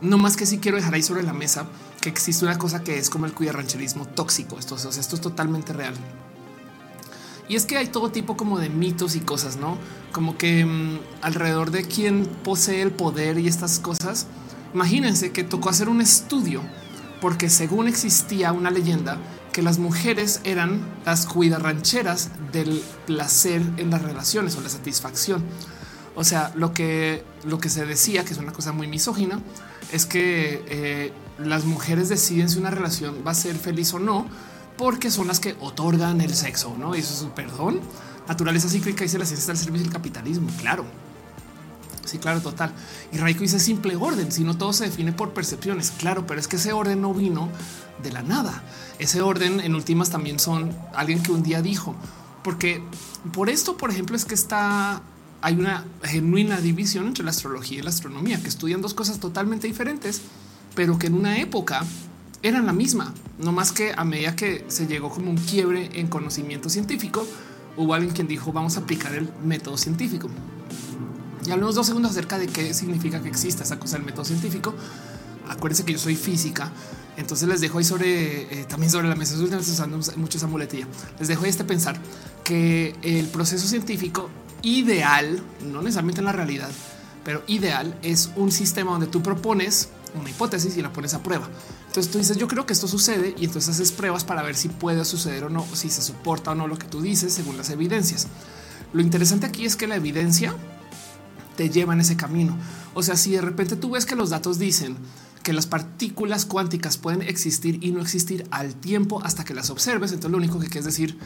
[0.00, 1.66] No más que sí quiero dejar ahí sobre la mesa
[2.00, 4.58] que existe una cosa que es como el rancherismo tóxico.
[4.58, 5.94] Esto, esto es totalmente real.
[7.48, 9.78] Y es que hay todo tipo como de mitos y cosas, no
[10.12, 14.26] como que mm, alrededor de quién posee el poder y estas cosas.
[14.74, 16.62] Imagínense que tocó hacer un estudio
[17.20, 19.18] porque según existía una leyenda
[19.52, 25.42] que las mujeres eran las cuidarrancheras del placer en las relaciones o la satisfacción.
[26.14, 29.40] O sea, lo que, lo que se decía, que es una cosa muy misógina,
[29.92, 34.26] es que eh, las mujeres deciden si una relación va a ser feliz o no,
[34.76, 36.94] porque son las que otorgan el sexo, ¿no?
[36.94, 37.80] Y eso es un perdón.
[38.26, 40.84] Naturaleza cíclica dice la ciencia está al servicio del capitalismo, claro.
[42.08, 42.72] Sí, claro, total.
[43.12, 45.92] Y Raiko dice simple orden, si no todo se define por percepciones.
[45.98, 47.50] Claro, pero es que ese orden no vino
[48.02, 48.62] de la nada.
[48.98, 51.94] Ese orden en últimas también son alguien que un día dijo,
[52.42, 52.82] porque
[53.34, 55.02] por esto, por ejemplo, es que está
[55.40, 59.66] hay una genuina división entre la astrología y la astronomía, que estudian dos cosas totalmente
[59.66, 60.22] diferentes,
[60.74, 61.84] pero que en una época
[62.42, 66.08] eran la misma, no más que a medida que se llegó como un quiebre en
[66.08, 67.26] conocimiento científico,
[67.76, 70.28] hubo alguien quien dijo vamos a aplicar el método científico.
[71.46, 74.74] Y hablamos dos segundos acerca de qué significa que exista esa cosa del método científico.
[75.48, 76.70] Acuérdense que yo soy física,
[77.16, 79.34] entonces les dejo ahí sobre eh, también sobre la mesa.
[79.36, 80.86] usando mucho esa muletilla.
[81.18, 81.98] Les dejo ahí este pensar
[82.44, 84.30] que el proceso científico
[84.62, 86.70] ideal, no necesariamente en la realidad,
[87.24, 91.48] pero ideal es un sistema donde tú propones una hipótesis y la pones a prueba.
[91.88, 94.68] Entonces tú dices, yo creo que esto sucede y entonces haces pruebas para ver si
[94.68, 97.70] puede suceder o no, si se soporta o no lo que tú dices según las
[97.70, 98.28] evidencias.
[98.92, 100.54] Lo interesante aquí es que la evidencia
[101.58, 102.56] te lleva en ese camino.
[102.94, 104.96] O sea, si de repente tú ves que los datos dicen
[105.42, 110.12] que las partículas cuánticas pueden existir y no existir al tiempo hasta que las observes,
[110.12, 111.18] entonces lo único que quieres decir,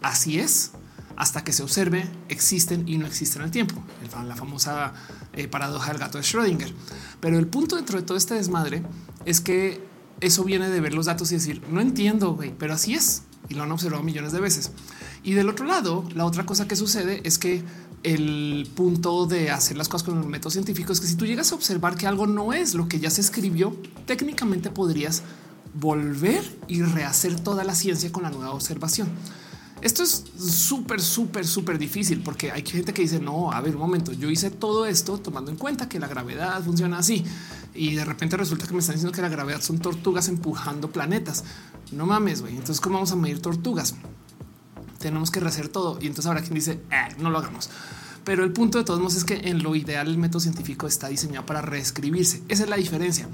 [0.00, 0.70] así es,
[1.16, 3.82] hasta que se observe, existen y no existen al tiempo.
[4.28, 4.92] La famosa
[5.32, 6.72] eh, paradoja del gato de Schrödinger.
[7.18, 8.84] Pero el punto dentro de todo este desmadre
[9.24, 9.84] es que
[10.20, 13.24] eso viene de ver los datos y decir, no entiendo, pero así es.
[13.48, 14.70] Y lo han observado millones de veces.
[15.24, 17.64] Y del otro lado, la otra cosa que sucede es que
[18.02, 21.52] el punto de hacer las cosas con el método científico es que si tú llegas
[21.52, 25.22] a observar que algo no es lo que ya se escribió, técnicamente podrías
[25.74, 29.08] volver y rehacer toda la ciencia con la nueva observación.
[29.82, 33.80] Esto es súper, súper, súper difícil porque hay gente que dice no, a ver un
[33.80, 37.24] momento, yo hice todo esto tomando en cuenta que la gravedad funciona así
[37.74, 41.44] y de repente resulta que me están diciendo que la gravedad son tortugas empujando planetas.
[41.92, 42.52] No mames, güey.
[42.54, 43.94] Entonces, ¿cómo vamos a medir tortugas?
[45.00, 45.98] Tenemos que rehacer todo.
[46.00, 47.68] Y entonces ahora quien dice eh, no lo hagamos.
[48.24, 51.08] Pero el punto de todos modos es que en lo ideal el método científico está
[51.08, 52.42] diseñado para reescribirse.
[52.48, 53.28] Esa es la diferencia.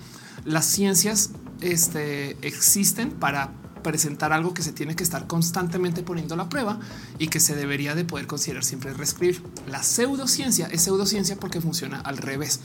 [0.44, 3.52] Las ciencias este, existen para
[3.82, 6.80] presentar algo que se tiene que estar constantemente poniendo a la prueba
[7.18, 9.42] y que se debería de poder considerar siempre reescribir.
[9.68, 12.60] La pseudociencia es pseudociencia porque funciona al revés.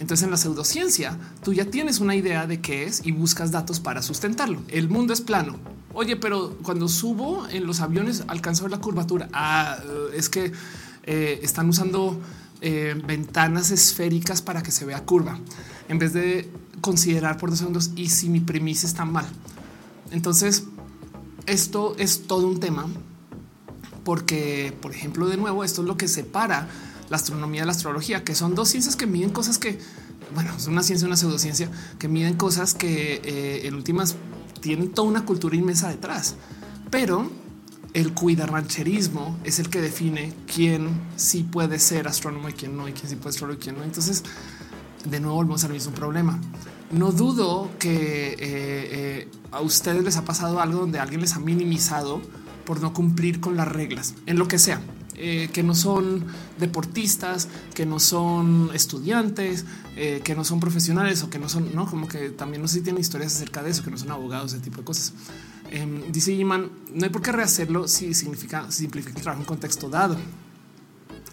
[0.00, 3.80] Entonces en la pseudociencia tú ya tienes una idea de qué es y buscas datos
[3.80, 4.60] para sustentarlo.
[4.68, 5.58] El mundo es plano.
[5.92, 9.28] Oye, pero cuando subo en los aviones alcanzo la curvatura.
[9.32, 9.78] Ah,
[10.12, 10.52] es que
[11.04, 12.20] eh, están usando
[12.60, 15.38] eh, ventanas esféricas para que se vea curva
[15.88, 19.26] en vez de considerar por dos segundos y si mi premisa está mal.
[20.10, 20.64] Entonces,
[21.46, 22.86] esto es todo un tema
[24.04, 26.68] porque, por ejemplo, de nuevo, esto es lo que separa
[27.10, 29.78] la astronomía la astrología, que son dos ciencias que miden cosas que,
[30.34, 34.16] bueno, es una ciencia, una pseudociencia, que miden cosas que eh, en últimas
[34.60, 36.36] tienen toda una cultura inmensa detrás.
[36.90, 37.30] Pero
[37.92, 42.92] el cuidarrancherismo es el que define quién sí puede ser astrónomo y quién no, y
[42.92, 43.84] quién sí puede astrónomo y quién no.
[43.84, 44.22] Entonces,
[45.04, 46.40] de nuevo volvemos al mismo problema
[46.94, 51.40] no dudo que eh, eh, a ustedes les ha pasado algo donde alguien les ha
[51.40, 52.20] minimizado
[52.64, 54.80] por no cumplir con las reglas en lo que sea.
[55.16, 56.24] Eh, que no son
[56.58, 62.08] deportistas, que no son estudiantes, que no son profesionales o que no son, no como
[62.08, 64.62] que también no sé si tienen historias acerca de eso, que no son abogados, ese
[64.62, 65.12] tipo de cosas.
[65.70, 69.88] Em, dice Iman, no hay por qué rehacerlo si significa simplificar el trabajo en contexto
[69.88, 70.16] dado.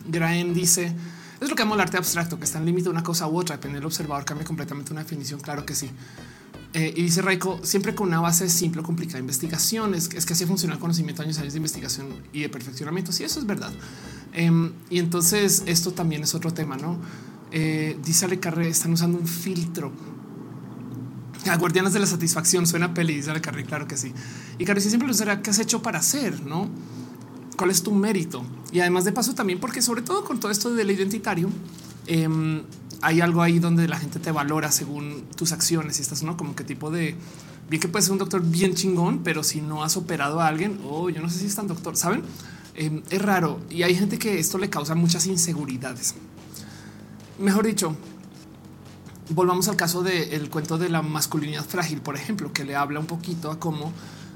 [0.08, 0.96] Graen dice,
[1.39, 3.38] es lo que amo el arte abstracto, que está en límite de una cosa u
[3.38, 5.91] otra, depende del observador, cambia completamente una definición, claro que sí.
[6.73, 10.25] Eh, y dice Raiko, siempre con una base simple o complicada de investigación, es, es
[10.25, 13.12] que así funciona el conocimiento, años, años de investigación y de perfeccionamiento.
[13.12, 13.71] Sí, eso es verdad.
[14.34, 16.97] Em, y entonces esto también es otro tema, ¿no?
[17.51, 19.91] Eh, dice Ale Carré, están usando un filtro.
[21.49, 24.13] A Guardianes de la Satisfacción suena peli, dice Ale Carré, claro que sí.
[24.57, 26.41] Y Carré siempre lo será, ¿qué has hecho para hacer?
[26.43, 26.69] ¿No?
[27.62, 28.43] cuál es tu mérito.
[28.71, 31.47] Y además de paso también porque sobre todo con todo esto del identitario,
[32.07, 32.63] em,
[33.02, 36.56] hay algo ahí donde la gente te valora según tus acciones y estás uno como
[36.56, 37.16] que tipo de
[37.70, 40.80] bien que puedes ser un doctor bien chingón, pero si no has operado a alguien
[40.84, 42.24] o oh, yo no sé si es tan doctor, saben?
[42.76, 46.16] Em, es raro y hay gente que esto le causa muchas inseguridades.
[47.40, 47.96] Mejor dicho,
[49.30, 53.08] volvamos al caso del cuento de la masculinidad frágil, por ejemplo, que le habla un
[53.08, 53.92] poquito a cómo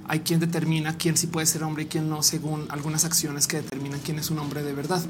[0.08, 3.58] hay quien determina quién sí puede ser hombre y quién no, según algunas acciones que
[3.58, 5.04] determinan quién es un hombre de verdad.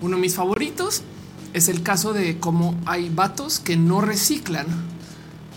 [0.00, 1.02] Uno de mis favoritos
[1.52, 4.66] es el caso de cómo hay vatos que no reciclan.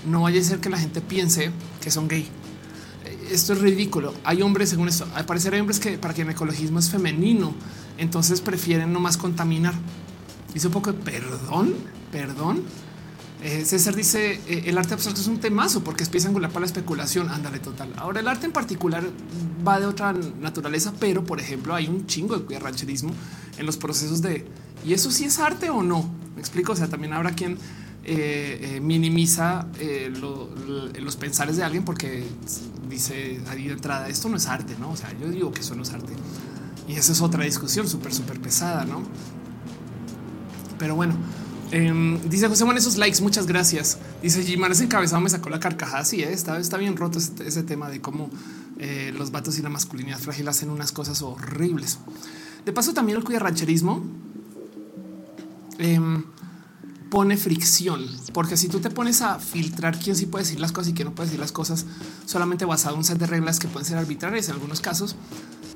[0.05, 1.51] No vaya a ser que la gente piense
[1.81, 2.27] que son gay.
[3.31, 4.13] Esto es ridículo.
[4.23, 7.53] Hay hombres, según esto, al parecer hay hombres que para quien el ecologismo es femenino,
[7.97, 9.73] entonces prefieren no más contaminar.
[10.53, 11.73] Dice un poco de perdón,
[12.11, 12.63] perdón.
[13.41, 16.61] Eh, César dice eh, el arte abstracto es un temazo porque es pieza angular para
[16.61, 17.29] la especulación.
[17.29, 17.91] Ándale, total.
[17.97, 19.03] Ahora el arte en particular
[19.67, 23.13] va de otra naturaleza, pero por ejemplo, hay un chingo de rancherismo
[23.57, 24.45] en los procesos de
[24.85, 26.09] y eso sí es arte o no.
[26.35, 26.73] Me explico.
[26.73, 27.57] O sea, también habrá quien
[28.03, 29.67] eh, minimiza
[30.09, 32.25] los pensares de alguien porque
[32.89, 34.91] dice ahí de entrada esto no es arte, no?
[34.91, 36.13] O sea, yo digo que eso no es arte
[36.87, 39.03] y esa es otra discusión súper, súper pesada, no?
[40.77, 41.15] Pero bueno,
[41.73, 43.97] Em, dice José Juan, esos likes, muchas gracias.
[44.21, 46.05] Dice Jimar, ese encabezado me sacó la carcajada.
[46.05, 48.29] Sí, eh, está, está bien roto ese, tema de cómo
[48.77, 51.97] eh, los vatos y la masculinidad frágil hacen unas cosas horribles.
[52.63, 54.03] De paso, también el cuya rancherismo
[55.83, 56.23] em,
[57.09, 60.89] pone fricción, porque si tú te pones a filtrar quién sí puede decir las cosas
[60.89, 61.85] y quién no puede decir las cosas,
[62.25, 65.15] solamente basado en un set de reglas que pueden ser arbitrarias en algunos casos,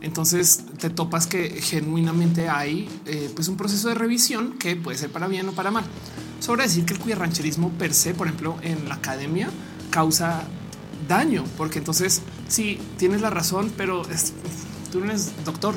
[0.02, 5.12] entonces te topas que genuinamente hay eh, pues un proceso de revisión que puede ser
[5.12, 5.86] para bien o para mal.
[6.40, 9.50] Sobre decir que el queer rancherismo per se, por ejemplo, en la academia
[9.90, 10.44] causa
[11.08, 14.04] daño, porque entonces sí tienes la razón, pero
[14.92, 15.76] tú no eres doctor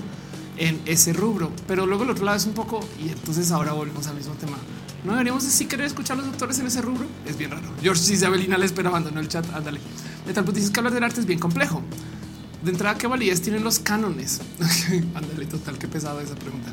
[0.61, 4.07] en ese rubro, pero luego el otro lado es un poco y entonces ahora volvemos
[4.07, 4.57] al mismo tema.
[5.05, 7.07] No deberíamos sí querer escuchar a los doctores en ese rubro.
[7.27, 7.67] Es bien raro.
[7.83, 9.45] George Isabelina espera abandonó el chat.
[9.53, 9.81] Ándale.
[10.27, 11.83] De tal punto dices que hablar del arte es bien complejo
[12.63, 14.41] de entrada, ¿qué validez tienen los cánones?
[15.15, 16.73] Ándale, total, qué pesado esa pregunta.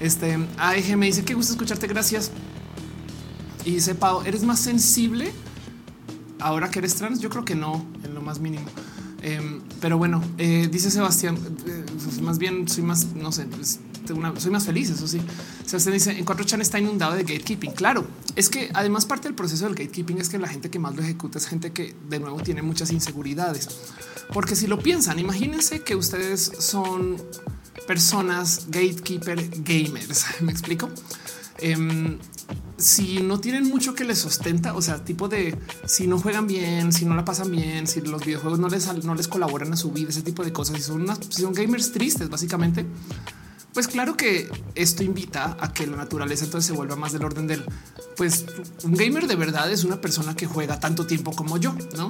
[0.00, 1.86] Este AEG me dice que gusta escucharte.
[1.88, 2.30] Gracias.
[3.64, 5.32] Y dice Pau, ¿eres más sensible
[6.38, 7.20] ahora que eres trans?
[7.20, 8.66] Yo creo que no, en lo más mínimo.
[9.22, 11.84] Em, pero bueno, eh, dice Sebastián, eh,
[12.22, 13.80] más bien soy más, no sé, pues,
[14.38, 14.90] soy más feliz.
[14.90, 15.20] Eso sí.
[15.66, 17.72] Sebastián dice en cuatro chan está inundado de gatekeeping.
[17.72, 20.94] Claro, es que además parte del proceso del gatekeeping es que la gente que más
[20.94, 23.68] lo ejecuta es gente que de nuevo tiene muchas inseguridades.
[24.32, 27.16] Porque si lo piensan, imagínense que ustedes son
[27.86, 30.24] personas gatekeeper gamers.
[30.40, 30.90] Me explico.
[32.76, 36.92] Si no tienen mucho que les sustenta, o sea, tipo de si no juegan bien,
[36.92, 39.90] si no la pasan bien, si los videojuegos no les, no les colaboran a su
[39.90, 42.86] vida, ese tipo de cosas, si son, si son gamers tristes, básicamente,
[43.74, 47.48] pues claro que esto invita a que la naturaleza entonces se vuelva más del orden
[47.48, 47.64] del,
[48.16, 48.46] pues
[48.84, 52.08] un gamer de verdad es una persona que juega tanto tiempo como yo, ¿no?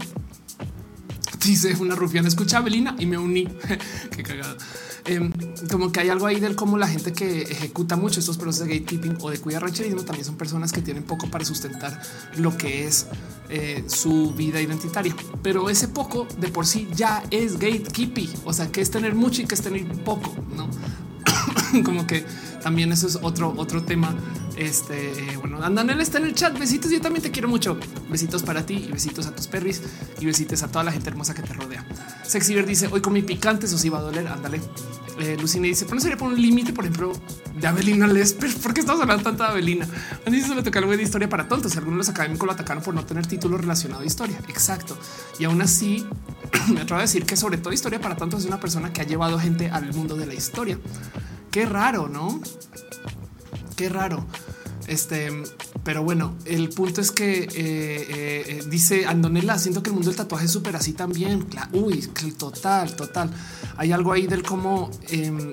[1.49, 3.49] dice una rufiana, escucha a Belina y me uní.
[4.17, 4.57] Qué cagado.
[5.09, 5.33] Em,
[5.71, 8.79] como que hay algo ahí del cómo la gente que ejecuta mucho estos procesos de
[8.79, 11.99] gatekeeping o de cuidar rancherismo también son personas que tienen poco para sustentar
[12.37, 13.07] lo que es
[13.49, 15.17] eh, su vida identitaria.
[15.43, 18.31] Pero ese poco de por sí ya es gatekeeping.
[18.45, 20.69] O sea, que es tener mucho y que es tener poco, no?
[21.85, 22.27] como que
[22.61, 24.15] también eso es otro, otro tema
[24.59, 26.59] este, bueno, Andanel está en el chat.
[26.59, 26.91] Besitos.
[26.91, 27.79] Yo también te quiero mucho.
[28.11, 29.81] Besitos para ti y besitos a tus perris
[30.19, 31.87] y besitos a toda la gente hermosa que te rodea.
[32.25, 34.27] Sexiver dice hoy con mi picante, eso sí va a doler.
[34.27, 34.61] Ándale.
[35.21, 37.13] Eh, Lucine dice, pero no sería por un límite, por ejemplo,
[37.55, 38.53] de Avelina Lesper.
[38.63, 39.87] ¿Por qué estamos hablando tanto de Avelina?
[40.27, 41.77] A mí se le toca algo de historia para tontos.
[41.77, 44.39] Algunos de los académicos lo atacaron por no tener título relacionado a historia.
[44.49, 44.99] Exacto.
[45.39, 46.05] Y aún así,
[46.73, 49.05] me atrevo a decir que sobre todo historia para tontos es una persona que ha
[49.05, 50.79] llevado gente al mundo de la historia.
[51.51, 52.41] Qué raro, no?
[53.77, 54.27] Qué raro.
[54.87, 55.31] Este,
[55.85, 60.17] Pero bueno, el punto es que eh, eh, dice Andonela, siento que el mundo del
[60.17, 61.47] tatuaje es súper así también.
[61.73, 62.07] Uy,
[62.39, 63.31] total, total.
[63.77, 65.53] Hay algo ahí del cómo em,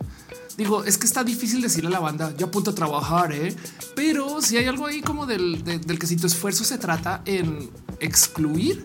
[0.56, 3.54] digo, es que está difícil decirle a la banda, yo apunto a trabajar, ¿eh?
[3.94, 7.70] pero si hay algo ahí como del, del que si tu esfuerzo se trata en
[8.00, 8.84] excluir,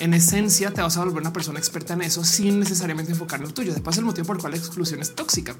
[0.00, 3.46] en esencia te vas a volver una persona experta en eso sin necesariamente enfocar en
[3.46, 3.74] lo tuyo.
[3.74, 5.54] De paso, el motivo por el cual la exclusión es tóxica.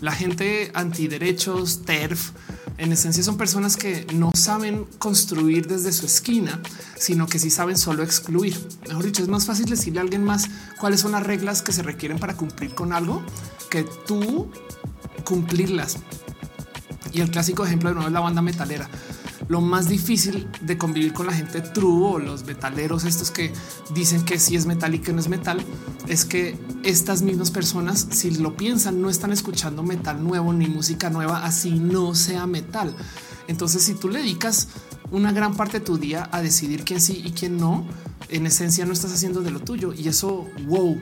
[0.00, 2.32] La gente antiderechos, TERF,
[2.78, 6.60] en esencia son personas que no saben construir desde su esquina,
[6.98, 8.58] sino que sí saben solo excluir.
[8.88, 10.46] Mejor dicho, es más fácil decirle a alguien más
[10.80, 13.22] cuáles son las reglas que se requieren para cumplir con algo
[13.70, 14.50] que tú
[15.24, 15.98] cumplirlas.
[17.12, 18.90] Y el clásico ejemplo de nuevo es la banda metalera
[19.48, 23.52] lo más difícil de convivir con la gente true o los metaleros, estos que
[23.94, 25.64] dicen que sí es metal y que no es metal,
[26.08, 31.10] es que estas mismas personas, si lo piensan, no están escuchando metal nuevo ni música
[31.10, 32.94] nueva, así no sea metal.
[33.48, 34.68] Entonces, si tú le dedicas
[35.10, 37.86] una gran parte de tu día a decidir quién sí y quién no,
[38.28, 41.00] en esencia no estás haciendo de lo tuyo y eso, wow,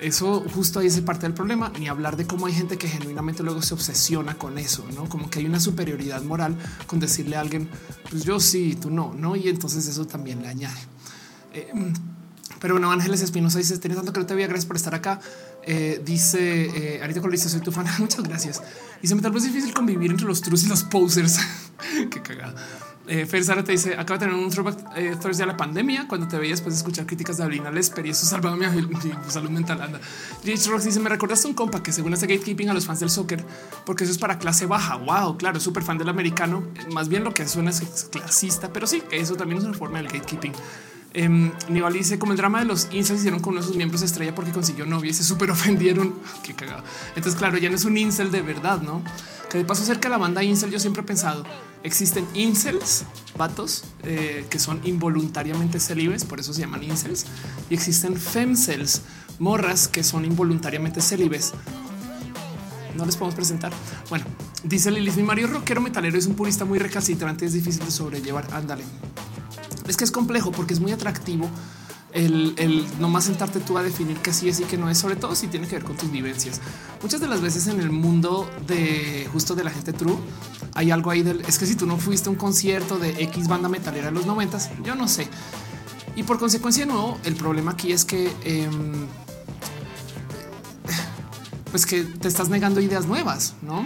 [0.00, 3.42] eso justo ahí es parte del problema, ni hablar de cómo hay gente que genuinamente
[3.42, 7.40] luego se obsesiona con eso, no como que hay una superioridad moral con decirle a
[7.40, 7.68] alguien,
[8.10, 10.80] pues yo sí, tú no, no, y entonces eso también le añade.
[11.52, 11.72] Eh,
[12.64, 15.20] pero bueno, Ángeles Espinosa dice: Tienes tanto que no te voy gracias por estar acá.
[15.64, 17.86] Eh, dice eh, Arita Colista, soy tu fan.
[17.98, 18.62] Muchas gracias.
[19.02, 21.38] Y se me tal vez difícil convivir entre los trus y los posers.
[22.10, 22.54] Qué cagada.
[23.06, 26.26] Eh, Fer Sara te dice acaba de tener un throwback eh, de la pandemia cuando
[26.26, 28.64] te veías después de escuchar críticas de Abrina Lesper y eso salvaba mi,
[29.28, 29.82] salud mental.
[29.82, 30.00] Anda.
[30.42, 33.10] Rich Rock dice me recordaste un compa que según hace gatekeeping a los fans del
[33.10, 33.44] soccer
[33.84, 34.96] porque eso es para clase baja.
[34.96, 36.64] Wow, claro, súper fan del americano.
[36.92, 40.08] Más bien lo que suena es clasista, pero sí, eso también es una forma del
[40.08, 40.52] gatekeeping.
[41.12, 41.52] Eh,
[41.92, 44.50] dice como el drama de los incels hicieron con uno de sus miembros estrella porque
[44.50, 46.14] consiguió novia y se súper ofendieron.
[46.42, 46.82] Qué cagado.
[47.08, 49.02] Entonces, claro, ya no es un incel de verdad, no?
[49.50, 51.44] Que de paso cerca de la banda incel, yo siempre he pensado
[51.84, 53.04] existen incels,
[53.36, 57.26] vatos eh, que son involuntariamente celibes, por eso se llaman incels,
[57.70, 59.02] y existen femcels,
[59.38, 61.52] morras que son involuntariamente celibes.
[62.96, 63.72] No les podemos presentar.
[64.08, 64.24] Bueno,
[64.64, 68.46] dice Lilith, mi Mario rockero metalero es un purista muy recalcitrante, es difícil de sobrellevar.
[68.52, 68.84] Ándale.
[69.86, 71.50] Es que es complejo porque es muy atractivo
[72.14, 75.16] el, el nomás sentarte tú a definir que sí es y que no es, sobre
[75.16, 76.60] todo si tiene que ver con tus vivencias.
[77.02, 80.16] Muchas de las veces en el mundo de justo de la gente true
[80.74, 83.48] hay algo ahí del es que si tú no fuiste a un concierto de X
[83.48, 85.28] banda metalera de los noventas, yo no sé.
[86.16, 89.06] Y por consecuencia, no, el problema aquí es que em,
[91.72, 93.84] pues que te estás negando ideas nuevas, no?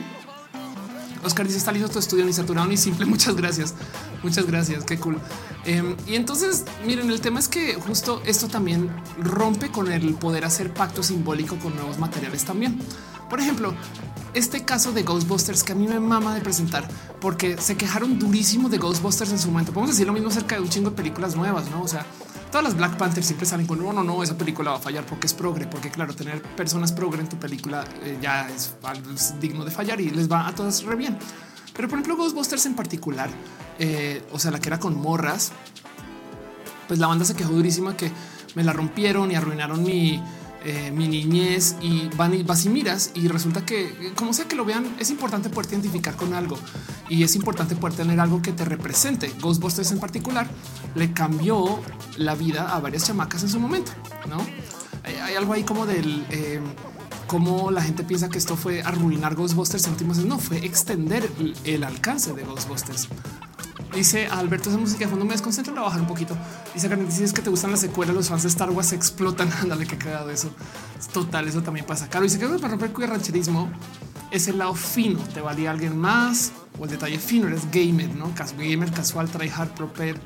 [1.24, 3.06] Oscar dice está listo tu estudio ni saturado ni simple.
[3.06, 3.74] Muchas gracias.
[4.22, 4.84] Muchas gracias.
[4.84, 5.18] Qué cool.
[5.64, 10.44] Em, y entonces, miren, el tema es que justo esto también rompe con el poder
[10.44, 12.78] hacer pacto simbólico con nuevos materiales también.
[13.28, 13.74] Por ejemplo,
[14.34, 16.88] este caso de Ghostbusters que a mí me mama de presentar
[17.20, 19.72] porque se quejaron durísimo de Ghostbusters en su momento.
[19.72, 21.82] Podemos decir lo mismo acerca de un chingo de películas nuevas, no?
[21.82, 22.06] O sea,
[22.50, 25.04] todas las Black Panther siempre salen con no, no, no, esa película va a fallar
[25.04, 28.74] porque es progre, porque claro, tener personas progre en tu película eh, ya es,
[29.40, 31.16] digno de fallar y les va a todas re bien.
[31.74, 33.30] Pero por ejemplo, Ghostbusters en particular,
[33.78, 35.52] eh, o sea, la que era con morras,
[36.88, 38.10] pues la banda se quejó durísima que
[38.54, 40.22] me la rompieron y arruinaron mi,
[40.64, 44.56] eh, mi niñez y van y vas y miras y resulta que como sea que
[44.56, 46.58] lo vean es importante poder identificar con algo
[47.08, 49.32] y es importante poder tener algo que te represente.
[49.40, 50.48] Ghostbusters en particular
[50.94, 51.80] le cambió
[52.16, 53.92] la vida a varias chamacas en su momento,
[54.28, 54.38] ¿no?
[55.04, 56.26] Hay, algo ahí como del...
[56.30, 56.60] Eh,
[57.28, 61.30] cómo la gente piensa que esto fue arruinar Ghostbusters en últimos no fue extender
[61.64, 63.08] el alcance de Ghostbusters.
[63.94, 66.36] Dice Alberto, esa música de fondo me desconcentra a bajar un poquito.
[66.74, 69.50] Dice Carmen, si es que te gustan las secuelas, los fans de Star Wars explotan.
[69.62, 70.50] Ándale, que cagado eso.
[71.12, 72.08] Total, eso también pasa.
[72.08, 73.70] Caro dice que para romper el rancherismo
[74.30, 75.18] es el lado fino.
[75.34, 77.48] Te valía alguien más o el detalle fino.
[77.48, 80.20] Eres gamer, no gamer casual, tryhard, proper.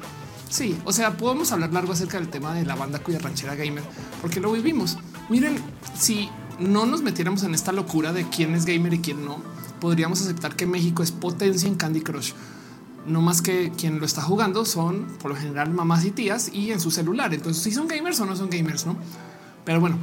[0.51, 3.83] Sí, o sea, podemos hablar largo acerca del tema de la banda cuya ranchera gamer,
[4.21, 4.99] porque lo vivimos.
[5.31, 5.57] Miren,
[5.99, 9.39] si no nos metiéramos en esta locura de quién es gamer y quién no,
[9.81, 12.33] podríamos aceptar que México es potencia en Candy Crush
[13.07, 16.73] no más que quien lo está jugando son por lo general mamás y tías y
[16.73, 17.33] en su celular.
[17.35, 18.97] Entonces, si son gamers o no son gamers, no?
[19.65, 19.99] Pero bueno,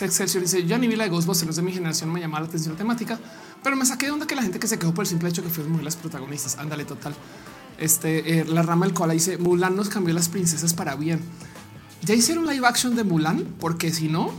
[0.00, 2.74] Excelsior dice: Yo ni vi la de Ghostbusters de mi generación, me llamaba la atención
[2.74, 3.18] la temática,
[3.62, 5.42] pero me saqué de onda que la gente que se quejó por el simple hecho
[5.42, 6.58] que muy las protagonistas.
[6.58, 7.14] Ándale, total.
[7.78, 11.20] Este eh, la rama del koala dice: Mulan nos cambió las princesas para bien.
[12.02, 14.30] Ya hicieron live action de Mulan, porque si no,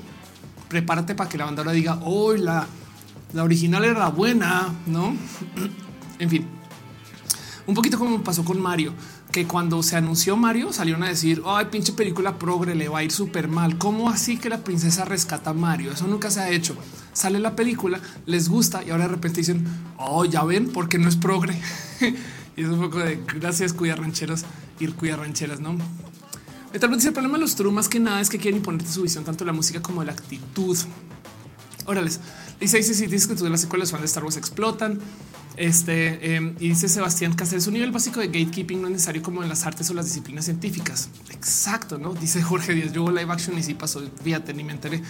[0.69, 2.67] prepárate para que la banda ahora diga: Hoy la,
[3.33, 5.15] la original era buena, no?
[6.19, 6.47] en fin,
[7.65, 8.93] un poquito como pasó con Mario,
[9.31, 13.03] que cuando se anunció Mario salieron a decir, ay, pinche película progre, le va a
[13.03, 13.77] ir súper mal.
[13.77, 15.91] ¿Cómo así que la princesa rescata a Mario?
[15.91, 16.75] Eso nunca se ha hecho.
[17.13, 19.65] Sale la película, les gusta y ahora de repente dicen,
[19.97, 21.59] oh, ya ven, porque no es progre.
[22.55, 24.43] y es un poco de gracias, cuya rancheros
[24.79, 25.77] y cuya rancheras, no?
[26.77, 29.03] Tal vez el problema de los true más que nada es que quieren imponerte su
[29.03, 30.77] visión tanto de la música como de la actitud.
[31.85, 32.19] Órales.
[32.59, 34.99] Dice, dice, si dices que tú de las secuelas fan de Star Wars explotan.
[35.55, 39.43] Este em, y dice Sebastián Cáceres, un nivel básico de gatekeeping no es necesario como
[39.43, 41.09] en las artes o las disciplinas científicas.
[41.29, 42.91] Exacto, no dice Jorge Díaz.
[42.91, 44.01] Yo live action y sí pasó.
[44.23, 45.03] Fíjate, ni me enteré.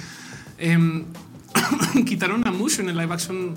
[0.58, 1.06] Em,
[2.06, 3.56] quitaron a Mush en el live action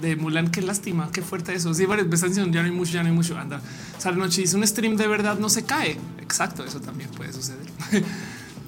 [0.00, 0.50] de Mulan.
[0.50, 1.74] Qué lástima, qué fuerte eso.
[1.74, 3.36] Sí, varias veces ya no hay mucho, ya no hay mucho.
[3.36, 3.60] Anda,
[3.98, 5.98] sale noche dice un stream de verdad no se cae.
[6.20, 7.66] Exacto, eso también puede suceder.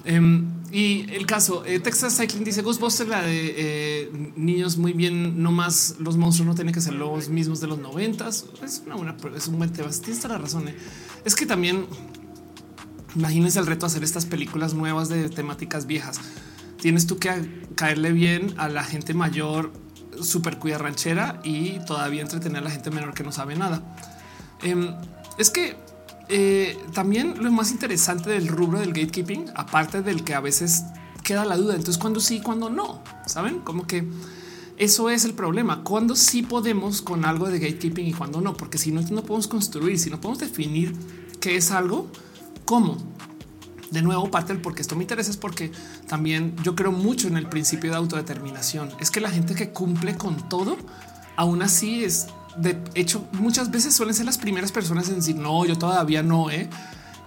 [0.03, 5.43] Em, y el caso eh, Texas Cycling dice Ghostbusters, la de eh, niños muy bien,
[5.43, 8.45] no más los monstruos no tienen que ser los mismos de los noventas.
[8.63, 9.89] Es una buena, es un buen tema.
[9.89, 10.69] Tienes toda la razón.
[10.69, 10.75] Eh.
[11.25, 11.87] Es que también
[13.15, 16.21] imagínense el reto de hacer estas películas nuevas de temáticas viejas.
[16.79, 19.73] Tienes tú que caerle bien a la gente mayor,
[20.21, 23.95] súper cuya ranchera y todavía entretener a la gente menor que no sabe nada.
[24.61, 24.95] Em,
[25.37, 25.75] es que
[26.31, 30.83] eh, también lo más interesante del rubro del gatekeeping, aparte del que a veces
[31.23, 34.07] queda la duda, entonces cuando sí, cuando no, saben como que
[34.77, 35.83] eso es el problema.
[35.83, 39.47] Cuando sí podemos con algo de gatekeeping y cuando no, porque si no, no podemos
[39.47, 40.95] construir, si no podemos definir
[41.39, 42.07] qué es algo,
[42.65, 42.97] cómo.
[43.91, 45.71] De nuevo, parte del por qué esto me interesa es porque
[46.07, 48.89] también yo creo mucho en el principio de autodeterminación.
[48.99, 50.77] Es que la gente que cumple con todo,
[51.35, 52.27] aún así es
[52.57, 56.49] de hecho, muchas veces suelen ser las primeras personas en decir no, yo todavía no.
[56.49, 56.69] ¿eh?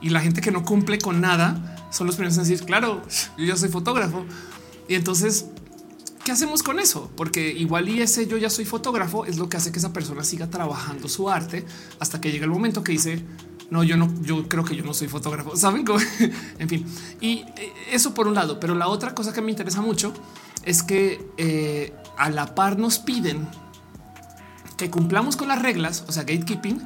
[0.00, 3.02] Y la gente que no cumple con nada son los primeros en decir claro,
[3.38, 4.24] yo ya soy fotógrafo.
[4.88, 5.46] Y entonces,
[6.24, 7.10] ¿qué hacemos con eso?
[7.16, 10.24] Porque igual y ese yo ya soy fotógrafo es lo que hace que esa persona
[10.24, 11.64] siga trabajando su arte
[12.00, 13.24] hasta que llega el momento que dice
[13.70, 15.56] no, yo no, yo creo que yo no soy fotógrafo.
[15.56, 15.98] Saben cómo?
[16.58, 16.86] en fin,
[17.20, 20.12] y eh, eso por un lado, pero la otra cosa que me interesa mucho
[20.64, 23.48] es que eh, a la par nos piden
[24.76, 26.80] que cumplamos con las reglas, o sea, gatekeeping,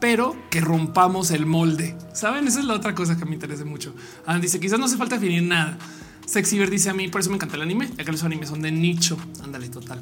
[0.00, 1.96] pero que rompamos el molde.
[2.12, 3.94] Saben, esa es la otra cosa que me interesa mucho.
[4.26, 5.78] Ah, dice quizás no hace falta definir nada.
[6.26, 8.62] Sexiver dice a mí, por eso me encanta el anime, ya que los animes son
[8.62, 9.16] de nicho.
[9.42, 10.00] Ándale, total.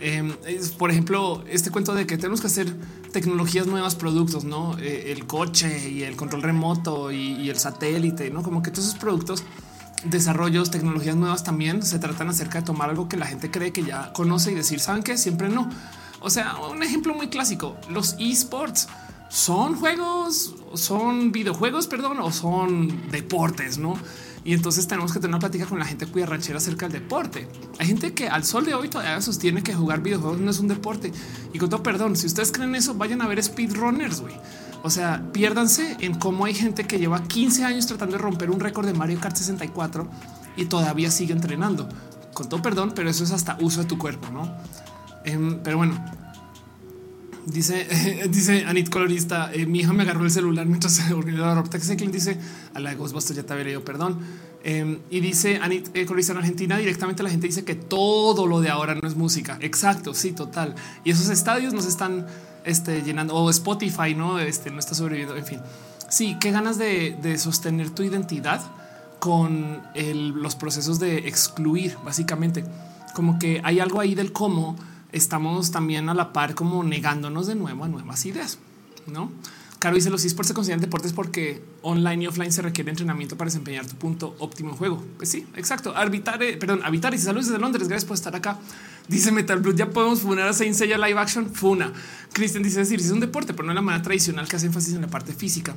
[0.00, 0.32] Em,
[0.78, 2.74] por ejemplo, este cuento de que tenemos que hacer
[3.12, 8.30] tecnologías nuevas, productos, no eh, el coche y el control remoto y, y, el satélite,
[8.30, 9.44] no como que todos esos productos,
[10.04, 13.84] desarrollos, tecnologías nuevas también se tratan acerca de tomar algo que la gente cree que
[13.84, 15.70] ya conoce y decir, saben que siempre no.
[16.22, 18.88] O sea, un ejemplo muy clásico, los esports
[19.28, 23.94] son juegos, son videojuegos, perdón, o son deportes, ¿no?
[24.44, 27.48] Y entonces tenemos que tener una plática con la gente cuya ranchera acerca del deporte.
[27.78, 30.68] Hay gente que al sol de hoy todavía sostiene que jugar videojuegos no es un
[30.68, 31.12] deporte.
[31.52, 34.34] Y con todo perdón, si ustedes creen eso, vayan a ver speedrunners, güey.
[34.82, 38.58] O sea, piérdanse en cómo hay gente que lleva 15 años tratando de romper un
[38.58, 40.08] récord de Mario Kart 64
[40.56, 41.88] y todavía sigue entrenando.
[42.34, 44.52] Con todo perdón, pero eso es hasta uso de tu cuerpo, ¿no?
[45.24, 46.02] Em, pero bueno,
[47.46, 47.86] dice,
[48.30, 51.62] dice Anit Colorista, eh, mi hija me agarró el celular mientras se volvió la
[51.96, 52.38] quien dice
[52.74, 54.18] a la de Ghostbusters ya te había leído, perdón.
[54.64, 58.60] Em, y dice Anit eh, Colorista en Argentina, directamente la gente dice que todo lo
[58.60, 59.58] de ahora no es música.
[59.60, 60.74] Exacto, sí, total.
[61.04, 62.26] Y esos estadios nos están
[62.64, 65.36] este, llenando, o Spotify, no, este, no está sobreviviendo.
[65.36, 65.60] En fin,
[66.08, 68.60] sí, qué ganas de, sostener tu identidad
[69.18, 72.64] con los procesos de excluir, básicamente.
[73.14, 74.76] Como que hay algo ahí del cómo
[75.12, 78.58] estamos también a la par como negándonos de nuevo a nuevas ideas,
[79.06, 79.30] ¿no?
[79.82, 83.48] Caro dice los esports se consideran deportes porque online y offline se requiere entrenamiento para
[83.48, 85.04] desempeñar tu punto óptimo en juego.
[85.16, 85.96] Pues sí, exacto.
[85.96, 87.88] Arbitar, perdón, habitar y saludos desde Londres.
[87.88, 88.60] Gracias por estar acá.
[89.08, 91.52] Dice Metal Blue, ya podemos funar a Saint Seiya live action.
[91.52, 91.92] Funa.
[92.32, 94.94] Christian dice decir, es un deporte, pero no es la manera tradicional que hace énfasis
[94.94, 95.74] en la parte física.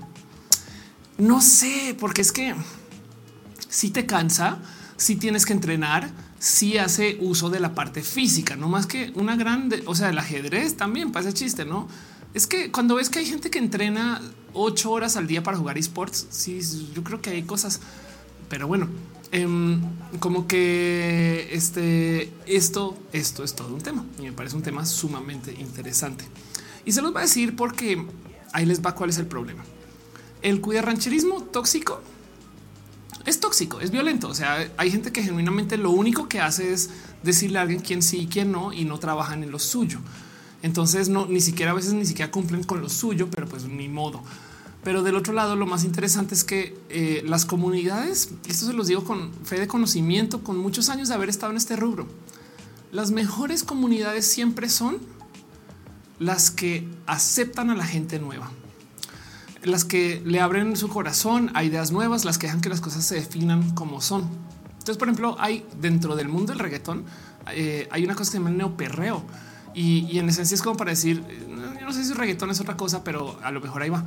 [1.17, 2.53] No sé, porque es que
[3.69, 4.59] si te cansa,
[4.98, 9.36] si tienes que entrenar, si hace uso de la parte física, no más que una
[9.36, 11.88] grande, o sea, el ajedrez también pasa chiste, no?
[12.34, 14.22] Es que cuando ves que hay gente que entrena
[14.54, 16.60] ocho horas al día para jugar esports, sí,
[16.93, 17.80] yo creo que hay cosas,
[18.50, 18.88] pero bueno,
[19.32, 19.82] em,
[20.20, 25.54] como que este, esto, esto es todo un tema y me parece un tema sumamente
[25.54, 26.26] interesante.
[26.86, 28.06] Y se los va a decir porque
[28.54, 29.64] ahí les va cuál es el problema.
[30.41, 32.02] El rancherismo tóxico
[33.26, 34.28] es tóxico, es violento.
[34.28, 36.89] O sea, hay gente que genuinamente lo único que hace es
[37.23, 39.99] decirle a alguien quién sí y quién no y no trabajan en lo suyo.
[40.61, 43.88] Entonces no, ni siquiera a veces ni siquiera cumplen con lo suyo, pero pues ni
[43.88, 44.23] modo.
[44.84, 48.88] Pero del otro lado, lo más interesante es que eh, las comunidades, esto se los
[48.88, 52.07] digo con fe de conocimiento, con muchos años de haber estado en este rubro,
[52.91, 54.99] las mejores comunidades siempre son
[56.19, 58.51] las que aceptan a la gente nueva
[59.66, 63.03] las que le abren su corazón a ideas nuevas, las que dejan que las cosas
[63.03, 64.30] se definan como son.
[64.74, 67.05] Entonces, por ejemplo, hay dentro del mundo del reggaetón,
[67.51, 69.24] eh, hay una cosa que se llama neoperreo
[69.74, 71.24] Y, en esencia es como para decir,
[71.80, 74.05] yo no sé si reggaetón es otra cosa, pero a lo mejor ahí va.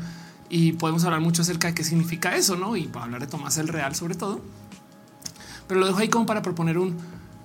[0.49, 2.77] Y podemos hablar mucho acerca de qué significa eso, ¿no?
[2.77, 4.41] Y para hablar de Tomás el Real sobre todo.
[5.67, 6.97] Pero lo dejo ahí como para proponer un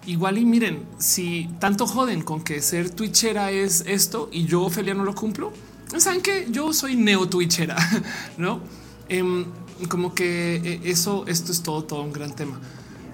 [0.05, 4.93] igual y miren, si tanto joden con que ser twitchera es esto y yo, Ophelia,
[4.93, 5.53] no lo cumplo,
[5.99, 7.75] saben que yo soy neo twitchera,
[8.37, 8.61] ¿no?
[9.09, 9.45] Em,
[9.89, 12.59] como que eh, eso, esto es todo, todo un gran tema.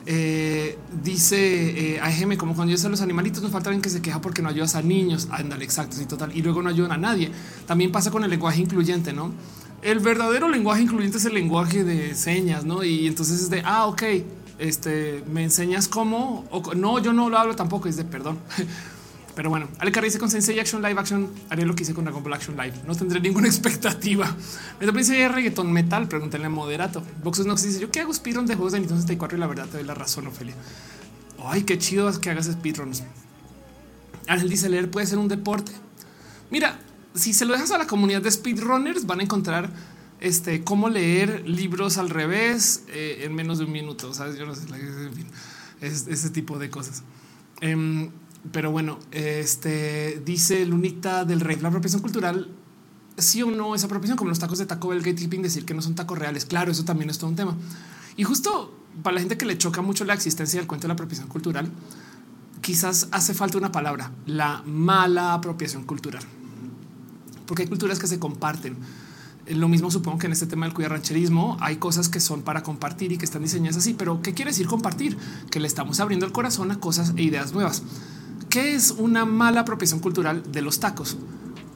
[0.05, 4.01] Eh, dice eh, AGM, como cuando yo a los animalitos, nos falta alguien que se
[4.01, 5.27] queja porque no ayudas a niños.
[5.29, 6.35] Ándale, exacto, sí, total.
[6.35, 7.31] Y luego no ayudan a nadie.
[7.67, 9.31] También pasa con el lenguaje incluyente, no?
[9.81, 12.83] El verdadero lenguaje incluyente es el lenguaje de señas, no?
[12.83, 14.03] Y entonces es de ah, ok,
[14.57, 17.87] este me enseñas cómo o no, yo no lo hablo tampoco.
[17.87, 18.39] Es de perdón.
[19.35, 22.23] Pero bueno, Ale dice con Sensei Action Live Action haré lo que hice con Dragon
[22.23, 22.73] Ball Action Live.
[22.85, 24.35] No tendré ninguna expectativa.
[24.79, 26.07] Me dice reggaeton metal.
[26.07, 27.03] Pregúntenle a Moderato.
[27.23, 29.65] Boxes Nox dice yo qué hago speedrun de juegos de Nintendo 64 y la verdad
[29.67, 30.55] te doy la razón, Ofelia.
[31.45, 33.03] Ay, qué chido que hagas speedruns.
[34.27, 35.71] Ángel dice leer puede ser un deporte.
[36.51, 36.79] Mira,
[37.15, 39.71] si se lo dejas a la comunidad de speedrunners, van a encontrar
[40.19, 44.13] este cómo leer libros al revés eh, en menos de un minuto.
[44.13, 45.27] Sabes, yo no sé, en fin,
[45.81, 47.03] es, ese tipo de cosas.
[47.61, 48.11] Em,
[48.51, 52.49] pero bueno, este dice Lunita del Rey, la apropiación cultural,
[53.17, 55.81] sí o no es apropiación, como los tacos de Taco Bell gatekeeping, decir que no
[55.81, 56.45] son tacos reales.
[56.45, 57.55] Claro, eso también es todo un tema.
[58.15, 60.93] Y justo para la gente que le choca mucho la existencia del cuento de la
[60.93, 61.69] apropiación cultural,
[62.61, 66.23] quizás hace falta una palabra, la mala apropiación cultural.
[67.45, 68.77] Porque hay culturas que se comparten.
[69.47, 72.61] Lo mismo supongo que en este tema del cuidar rancherismo hay cosas que son para
[72.61, 75.17] compartir y que están diseñadas así, pero ¿qué quiere decir compartir?
[75.49, 77.81] Que le estamos abriendo el corazón a cosas e ideas nuevas.
[78.49, 81.17] ¿Qué es una mala apropiación cultural de los tacos?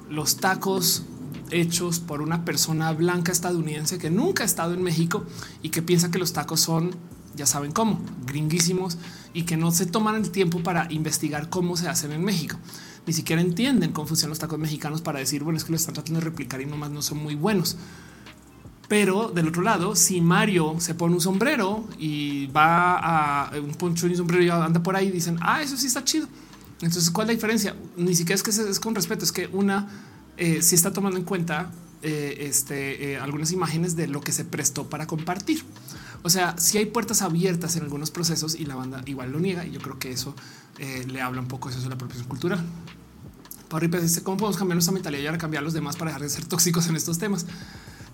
[0.09, 1.03] Los tacos
[1.51, 5.24] hechos por una persona blanca estadounidense que nunca ha estado en México
[5.61, 6.95] y que piensa que los tacos son,
[7.36, 8.97] ya saben cómo, gringuísimos
[9.36, 12.57] y que no se toman el tiempo para investigar cómo se hacen en México.
[13.05, 15.93] Ni siquiera entienden cómo funcionan los tacos mexicanos para decir, bueno, es que lo están
[15.93, 17.78] tratando de replicar y nomás no son muy buenos.
[18.88, 24.07] Pero del otro lado, si Mario se pone un sombrero y va a un poncho
[24.07, 26.28] y un sombrero y anda por ahí, dicen, ah, eso sí está chido.
[26.86, 27.75] Entonces, ¿cuál es la diferencia?
[27.95, 29.88] Ni siquiera es que es con respeto, es que una
[30.38, 31.71] eh, sí está tomando en cuenta
[32.01, 35.63] eh, este, eh, algunas imágenes de lo que se prestó para compartir.
[36.23, 39.65] O sea, si hay puertas abiertas en algunos procesos y la banda igual lo niega,
[39.65, 40.36] y yo creo que eso
[40.77, 42.63] le habla un poco eso de la apropiación cultural.
[43.69, 46.21] Por dice cómo podemos cambiar nuestra mentalidad y ahora cambiar a los demás para dejar
[46.21, 47.45] de ser tóxicos en estos temas.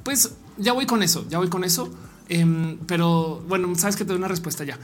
[0.04, 1.90] Pues ya voy con eso, ya voy con eso.
[2.28, 4.78] Em, pero bueno, sabes que te doy una respuesta ya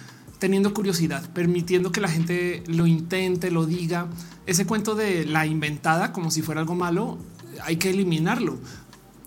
[0.46, 4.06] teniendo curiosidad, permitiendo que la gente lo intente, lo diga.
[4.46, 7.18] Ese cuento de la inventada como si fuera algo malo,
[7.64, 8.60] hay que eliminarlo.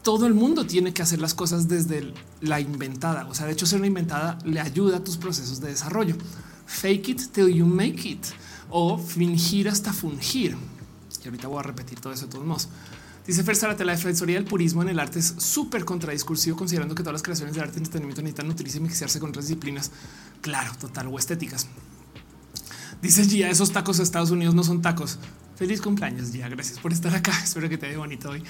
[0.04, 3.26] Todo el mundo tiene que hacer las cosas desde la inventada.
[3.26, 6.14] O sea, de hecho, ser una inventada le ayuda a tus procesos de desarrollo.
[6.66, 8.24] Fake it till you make it
[8.70, 10.56] o fingir hasta fungir.
[11.20, 12.68] Y ahorita voy a repetir todo eso de todos modos.
[13.28, 17.12] Dice Fer la defensoría del purismo en el arte es súper contradiscursivo, considerando que todas
[17.12, 19.90] las creaciones de arte y entretenimiento necesitan utilizar y mixearse con otras disciplinas.
[20.40, 21.66] Claro, total o estéticas.
[23.02, 25.18] Dice Gia, esos tacos de Estados Unidos no son tacos.
[25.56, 26.48] Feliz cumpleaños, Gia.
[26.48, 27.32] Gracias por estar acá.
[27.44, 28.42] Espero que te vea bonito hoy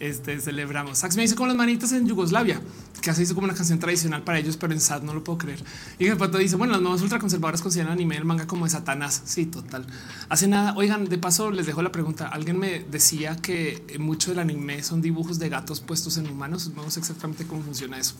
[0.00, 0.98] este, celebramos.
[0.98, 2.60] Sax me dice como las manitas en Yugoslavia,
[3.00, 5.38] que hace hizo como una canción tradicional para ellos, pero en SAT no lo puedo
[5.38, 5.62] creer.
[5.98, 9.22] Y el pato dice, bueno, las mamás ultraconservadoras consideran anime el manga como de Satanás.
[9.26, 9.86] Sí, total.
[10.28, 10.74] Hace nada.
[10.76, 12.28] Oigan, de paso les dejo la pregunta.
[12.28, 16.72] Alguien me decía que mucho del anime son dibujos de gatos puestos en humanos.
[16.74, 18.14] No sé exactamente cómo funciona eso.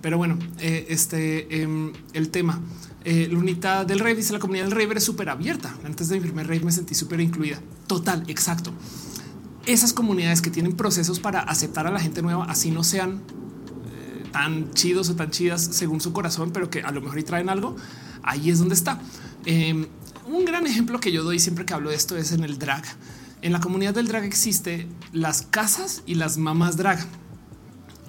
[0.00, 2.60] Pero bueno, eh, este em, el tema.
[3.04, 5.74] Eh, Lunita del Rey dice la comunidad del Rey es súper abierta.
[5.84, 7.58] Antes de mi primer rey me sentí súper incluida.
[7.86, 8.72] Total, exacto
[9.68, 13.22] esas comunidades que tienen procesos para aceptar a la gente nueva, así no sean
[13.92, 17.50] eh, tan chidos o tan chidas según su corazón, pero que a lo mejor traen
[17.50, 17.76] algo,
[18.22, 18.98] ahí es donde está.
[19.44, 19.86] Em,
[20.26, 22.82] un gran ejemplo que yo doy siempre que hablo de esto es en el drag.
[23.42, 27.04] En la comunidad del drag existe las casas y las mamás drag.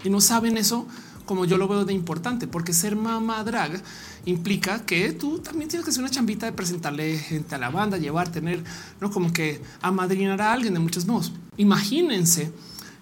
[0.04, 0.88] Y no saben eso
[1.26, 3.84] como yo lo veo de importante, porque ser mamá drag
[4.26, 7.98] implica que tú también tienes que hacer una chambita de presentarle gente a la banda,
[7.98, 8.64] llevar, tener,
[9.00, 11.32] no como que amadrinar a alguien de muchos modos.
[11.58, 12.52] Imagínense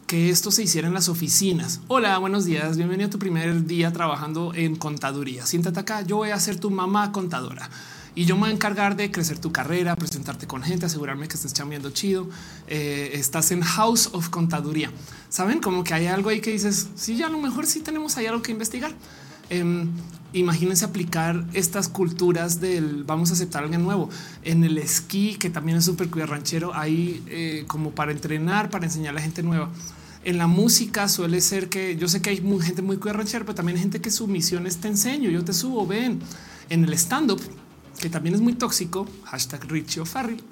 [0.07, 1.82] que esto se hiciera en las oficinas.
[1.88, 2.78] Hola, buenos días.
[2.78, 5.45] Bienvenido a tu primer día trabajando en contaduría.
[5.45, 6.01] Siéntate acá.
[6.01, 7.70] Yo voy a ser tu mamá contadora
[8.18, 11.36] y yo me voy a encargar de crecer tu carrera, presentarte con gente, asegurarme que
[11.36, 12.28] estés chambeando chido.
[12.68, 14.89] Eh, estás en House of Contaduría.
[15.30, 18.18] Saben como que hay algo ahí que dices, sí, ya a lo mejor sí tenemos
[18.18, 18.91] ahí algo que investigar.
[19.50, 19.91] Em,
[20.34, 24.10] imagínense aplicar estas culturas del vamos a aceptar alguien nuevo
[24.43, 26.74] en el esquí, que también es súper ranchero.
[26.74, 29.70] Ahí eh, como para entrenar, para enseñar a la gente nueva.
[30.24, 33.78] En la música suele ser que yo sé que hay gente muy ranchero, pero también
[33.78, 36.20] hay gente que su misión es te enseño, yo te subo, ven.
[36.70, 37.41] En el stand up,
[38.02, 40.43] que también es muy tóxico, hashtag Richie Farrell.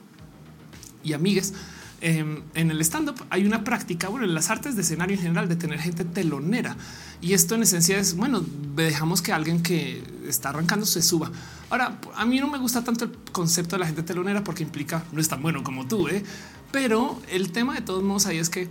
[1.04, 1.54] y amigues.
[2.02, 5.48] Em, en el stand-up hay una práctica, bueno, en las artes de escenario en general,
[5.48, 6.76] de tener gente telonera.
[7.22, 8.44] Y esto en esencia es, bueno,
[8.76, 11.32] dejamos que alguien que está arrancando se suba.
[11.70, 15.04] Ahora, a mí no me gusta tanto el concepto de la gente telonera porque implica,
[15.12, 16.24] no es tan bueno como tú, ¿eh?
[16.72, 18.68] pero el tema de todos modos ahí es que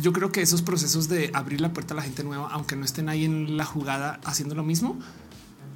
[0.00, 2.84] yo creo que esos procesos de abrir la puerta a la gente nueva, aunque no
[2.84, 4.96] estén ahí en la jugada haciendo lo mismo,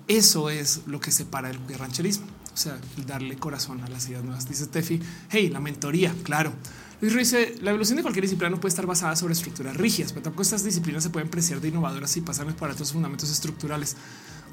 [0.07, 2.27] eso es lo que separa el rancherismo.
[2.59, 4.49] O sea, darle corazón a las ideas nuevas.
[4.49, 5.01] Dice Tefi,
[5.31, 6.53] hey, la mentoría, claro.
[7.01, 10.13] Luis Ruiz dice, la evolución de cualquier disciplina no puede estar basada sobre estructuras rígidas,
[10.13, 13.95] pero tampoco estas disciplinas se pueden preciar de innovadoras y pasar por otros fundamentos estructurales.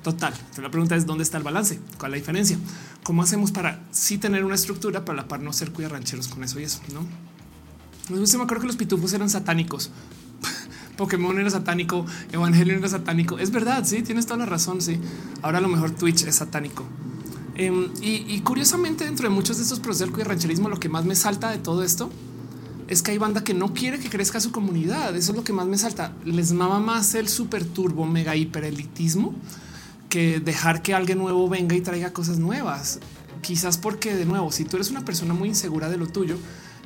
[0.04, 0.34] Total.
[0.34, 2.60] Entonces la pregunta es dónde está el balance, cuál es la diferencia,
[3.02, 6.28] cómo hacemos para sí tener una estructura, pero a la par no ser cuida rancheros
[6.28, 7.08] con eso y eso, no?
[8.12, 9.90] Me acuerdo que los pitufos eran satánicos.
[10.96, 13.40] Pokémon era satánico, Evangelion era satánico.
[13.40, 14.80] Es verdad, sí, tienes toda la razón.
[14.80, 15.00] Sí,
[15.42, 16.86] ahora a lo mejor Twitch es satánico.
[17.56, 21.16] Em, y, curiosamente, dentro de muchos de estos procesos del rancherismo, lo que más me
[21.16, 22.10] salta de todo esto
[22.88, 25.16] es que hay banda que no quiere que crezca su comunidad.
[25.16, 26.14] Eso es lo que más me salta.
[26.24, 29.34] Les mama más el super turbo mega hiperelitismo
[30.10, 33.00] que dejar que alguien nuevo venga y traiga cosas nuevas.
[33.42, 36.38] Quizás porque de nuevo, si tú eres una persona muy insegura de lo tuyo,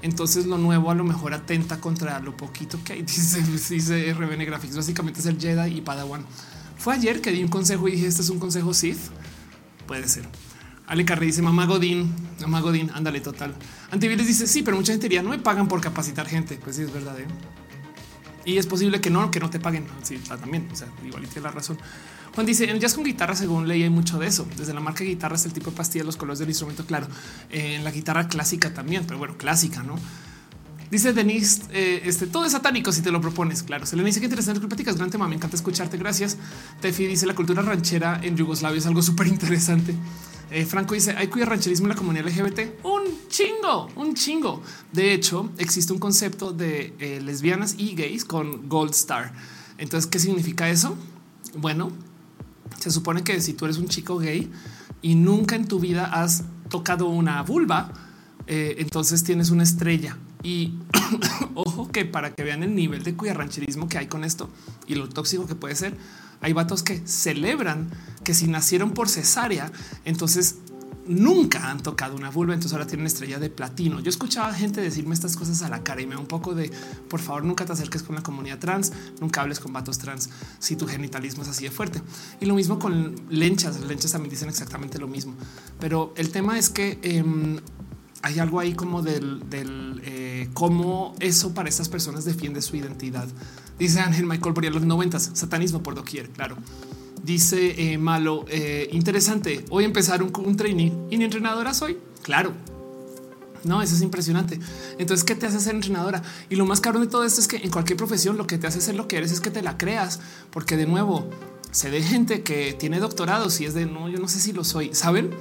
[0.01, 3.01] entonces lo nuevo a lo mejor atenta contra lo poquito que hay.
[3.09, 6.25] Dice, dice RBN Graphics, básicamente es el Jedi y Padawan.
[6.77, 8.99] Fue ayer que di un consejo y dije, este es un consejo Sith.
[9.85, 10.27] Puede ser.
[10.89, 12.11] Ale Carri dice mamá Godín,
[12.41, 13.53] mamá Godín, ándale total.
[13.91, 16.59] Antivirus dice sí, pero mucha gente diría no me pagan por capacitar gente.
[16.61, 17.17] Pues sí, es verdad.
[17.19, 17.27] ¿eh?
[18.43, 19.85] Y es posible que no, que no te paguen.
[20.01, 20.67] Sí, también.
[20.71, 21.77] O sea, igual tiene la razón.
[22.33, 24.47] Juan dice en jazz con guitarra, según ley, hay mucho de eso.
[24.57, 27.07] Desde la marca de guitarras, el tipo de pastilla, los colores del instrumento, claro.
[27.51, 29.95] Eh, en la guitarra clásica también, pero bueno, clásica, no?
[30.89, 33.61] Dice Denise, eh, este todo es satánico si te lo propones.
[33.61, 34.97] Claro, se le dice que interesante que platicas.
[34.97, 35.27] Gran tema.
[35.27, 35.97] Me encanta escucharte.
[35.97, 36.37] Gracias.
[36.81, 39.93] Tefi dice la cultura ranchera en Yugoslavia es algo súper interesante.
[40.51, 42.83] Eh, Franco dice hay cuya rancherismo en la comunidad LGBT.
[42.83, 44.61] Un chingo, un chingo.
[44.91, 46.93] De hecho, existe un concepto de
[47.23, 49.33] lesbianas y gays con Gold Star.
[49.77, 50.95] Entonces, ¿qué significa eso?
[51.55, 51.91] Bueno,
[52.77, 54.51] se supone que si tú eres un chico gay
[55.01, 57.93] y nunca en tu vida has tocado una vulva,
[58.47, 60.17] eh, entonces tienes una estrella.
[60.43, 60.73] Y
[61.55, 64.49] ojo que para que vean el nivel de rancherismo que hay con esto
[64.87, 65.97] y lo tóxico que puede ser,
[66.41, 67.89] hay vatos que celebran
[68.23, 69.71] que si nacieron por cesárea,
[70.05, 70.55] entonces
[71.09, 73.99] nunca han tocado una vulva, entonces ahora tienen estrella de platino.
[73.99, 76.71] Yo escuchaba gente decirme estas cosas a la cara y me da un poco de
[77.09, 80.29] por favor, nunca te acerques con la comunidad trans, nunca hables con vatos trans
[80.59, 82.01] si tu genitalismo es así de fuerte.
[82.39, 85.33] Y lo mismo con lenchas, lenchas también dicen exactamente lo mismo.
[85.79, 87.59] Pero el tema es que em,
[88.21, 89.41] hay algo ahí como del,
[90.03, 93.27] eh, cómo eso para estas personas defiende su identidad.
[93.77, 96.57] Dice Ángel Michael por los noventas, satanismo por doquier, claro.
[97.23, 99.65] Dice eh, Malo, eh, interesante.
[99.69, 101.97] Hoy empezar un, un trainee y ni entrenadora soy.
[102.23, 102.53] Claro.
[103.63, 104.59] No, eso es impresionante.
[104.97, 106.21] Entonces, ¿qué te hace ser entrenadora?
[106.49, 108.67] Y lo más caro de todo esto es que en cualquier profesión lo que te
[108.67, 111.29] hace ser lo que eres es que te la creas, porque de nuevo
[111.71, 114.63] se ve gente que tiene doctorados y es de no, yo no sé si lo
[114.63, 114.93] soy.
[114.93, 115.31] Saben,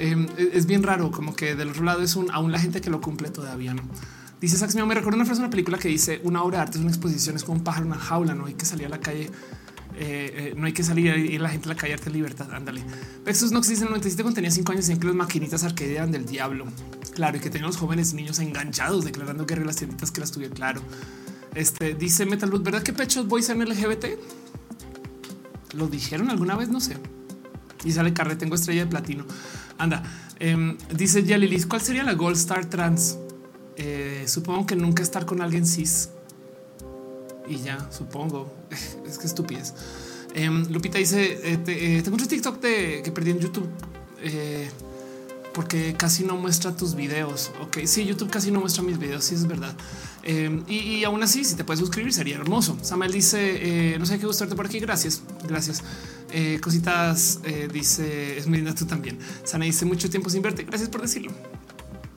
[0.00, 2.80] em, e, es bien raro, como que del otro lado es un aún la gente
[2.80, 3.74] que lo cumple todavía.
[3.74, 3.82] No
[4.40, 6.82] dice Sax, me recuerdo una frase, una película que dice una obra de arte es
[6.82, 9.30] una exposición, es como un pájaro, una jaula, no hay que salir a la calle
[9.96, 12.50] eh, eh, no hay que salir y la gente la callarte libertad.
[12.52, 12.82] Ándale.
[13.24, 16.24] Vexus Nox dice el 97 cuando tenía cinco años y que las maquinitas arcade del
[16.24, 16.66] diablo.
[17.12, 20.56] Claro, y que tenían los jóvenes niños enganchados declarando guerra las tienditas que las tuvieron.
[20.56, 20.80] Claro.
[21.54, 24.06] Este dice Metalwood, ¿verdad que pechos boys en LGBT?
[25.74, 26.68] ¿Lo dijeron alguna vez?
[26.68, 26.96] No sé.
[27.84, 29.24] Y sale carre, tengo estrella de platino.
[29.78, 30.02] Anda.
[30.38, 33.18] Em, dice Yalilis, ¿cuál sería la Gold Star Trans?
[33.76, 36.10] Eh, supongo que nunca estar con alguien cis
[37.50, 38.54] y ya supongo.
[39.06, 39.74] Es que estupidez.
[40.34, 43.68] Em, Lupita dice: eh, eh, Tengo un TikTok que perdí en YouTube
[44.22, 44.70] eh,
[45.52, 47.50] porque casi no muestra tus videos.
[47.60, 49.24] Ok, sí, YouTube casi no muestra mis videos.
[49.24, 49.74] Sí, es verdad.
[50.22, 52.78] Em, y, aún así, si te puedes suscribir, sería hermoso.
[52.82, 54.78] Samuel dice: No sé qué gustarte por aquí.
[54.80, 55.82] Gracias, gracias.
[56.60, 57.40] cositas
[57.72, 59.18] dice: Es Medina, tú también.
[59.44, 60.64] Sana dice: Mucho tiempo sin verte.
[60.64, 61.32] Gracias por decirlo.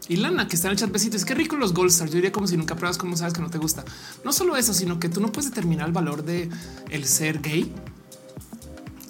[0.10, 1.24] Y Lana, que está en el chat, besitos.
[1.24, 2.12] Qué rico los Gold Stars.
[2.12, 3.86] Yo diría como si nunca pruebas, como sabes que no te gusta.
[4.26, 6.50] No solo eso, sino que tú no puedes determinar el valor de
[6.90, 7.72] el ser gay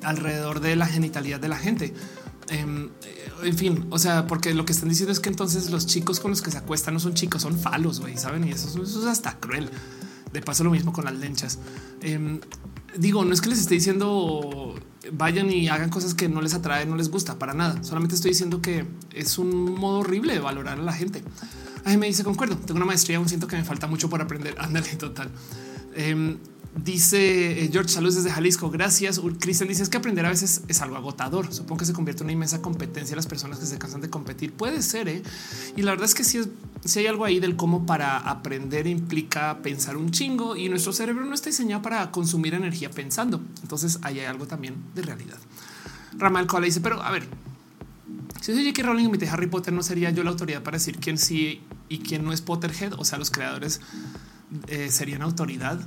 [0.03, 1.93] alrededor de la genitalidad de la gente.
[2.49, 2.89] Em,
[3.43, 6.31] en fin, o sea, porque lo que están diciendo es que entonces los chicos con
[6.31, 8.47] los que se acuestan no son chicos, son falos, güey, saben?
[8.47, 9.69] Y eso, es hasta cruel.
[10.31, 11.59] De paso, lo mismo con las lenchas.
[12.01, 12.39] Em,
[12.97, 14.75] digo, no es que les esté diciendo
[15.11, 17.83] vayan y hagan cosas que no les atrae, no les gusta para nada.
[17.83, 21.23] Solamente estoy diciendo que es un modo horrible de valorar a la gente.
[21.85, 22.55] Ahí me dice concuerdo.
[22.55, 24.55] Tengo una maestría, aún siento que me falta mucho por aprender.
[24.59, 25.29] Ándale, total.
[25.95, 26.37] Em,
[26.76, 28.69] Dice eh, George Salud desde Jalisco.
[28.71, 29.21] Gracias.
[29.39, 31.53] Cristian dice es que aprender a veces es algo agotador.
[31.53, 33.15] Supongo que se convierte en una inmensa competencia.
[33.15, 35.07] Las personas que se cansan de competir puede ser.
[35.07, 35.21] ¿eh?
[35.76, 36.41] Y la verdad es que si
[36.86, 41.26] si hay algo ahí del cómo para aprender implica pensar un chingo y nuestro cerebro
[41.26, 43.41] no está diseñado para consumir energía pensando.
[43.61, 45.38] Entonces ahí hay algo también de realidad.
[46.17, 47.26] Ramal Cola dice, pero a ver,
[48.41, 48.84] si soy J.K.
[48.84, 51.99] Rowling y me Harry Potter, no sería yo la autoridad para decir quién sí y
[51.99, 52.93] quién no es Potterhead.
[52.97, 53.80] O sea, los creadores
[54.67, 55.80] eh, serían autoridad.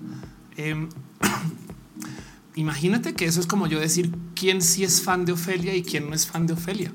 [0.56, 0.88] Em,
[2.54, 6.08] imagínate que eso es como yo decir quién sí es fan de Ofelia y quién
[6.08, 6.92] no es fan de Ofelia.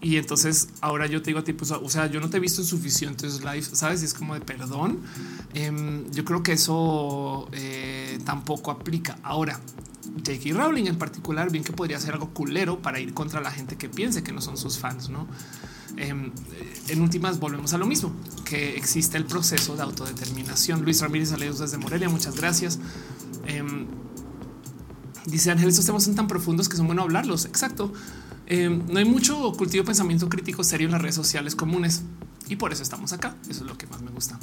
[0.00, 2.40] Y entonces ahora yo te digo a ti, pues, o sea, yo no te he
[2.40, 4.02] visto en suficientes lives, sabes?
[4.02, 5.00] Y es como de perdón.
[5.54, 9.18] Em, yo creo que eso eh, tampoco aplica.
[9.22, 9.58] Ahora,
[10.18, 10.52] J.K.
[10.52, 13.88] Rowling en particular, bien que podría ser algo culero para ir contra la gente que
[13.88, 15.26] piense que no son sus fans, no?
[15.96, 16.32] Em,
[16.88, 18.12] en últimas volvemos a lo mismo,
[18.44, 20.82] que existe el proceso de autodeterminación.
[20.82, 22.78] Luis Ramírez saludos desde Morelia, muchas gracias.
[23.46, 23.86] Em,
[25.26, 27.44] dice Ángel, estos temas son tan profundos que son bueno hablarlos.
[27.44, 27.92] Exacto.
[28.46, 32.02] Em, no hay mucho cultivo de pensamiento crítico serio en las redes sociales comunes
[32.48, 33.36] y por eso estamos acá.
[33.48, 34.38] Eso es lo que más me gusta.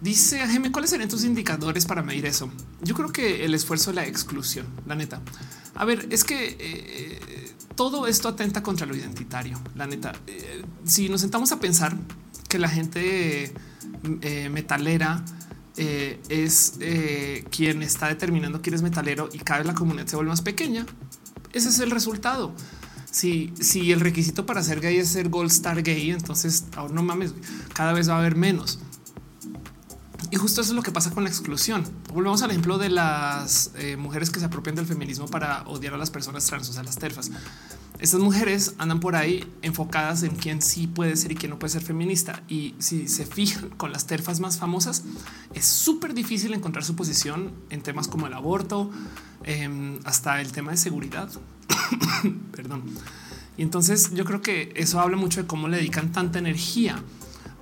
[0.00, 2.50] Dice Geme, ¿cuáles serían tus indicadores para medir eso?
[2.82, 5.20] Yo creo que el esfuerzo de la exclusión, la neta.
[5.80, 7.18] A ver, es que eh,
[7.74, 9.58] todo esto atenta contra lo identitario.
[9.74, 11.96] La neta, eh, si nos sentamos a pensar
[12.50, 13.54] que la gente
[14.20, 15.24] eh, metalera
[15.78, 16.74] es
[17.48, 20.84] quien está determinando quién es metalero y cada vez la comunidad se vuelve más pequeña,
[21.54, 22.52] ese es el resultado.
[23.10, 27.02] Si, si el requisito para ser gay es ser gold star gay, entonces ahora no
[27.02, 27.32] mames,
[27.72, 28.80] cada vez va a haber menos.
[30.30, 31.84] Y justo eso es lo que pasa con la exclusión.
[32.14, 35.96] Volvemos al ejemplo de las eh, mujeres que se apropian del feminismo para odiar a
[35.96, 37.32] las personas trans, o sea, las terfas.
[37.98, 41.72] Estas mujeres andan por ahí enfocadas en quién sí puede ser y quién no puede
[41.72, 42.44] ser feminista.
[42.48, 45.02] Y si se fijan con las terfas más famosas,
[45.52, 48.90] es súper difícil encontrar su posición en temas como el aborto,
[49.42, 51.28] em, hasta el tema de seguridad.
[52.52, 52.84] Perdón.
[53.56, 57.02] Y entonces yo creo que eso habla mucho de cómo le dedican tanta energía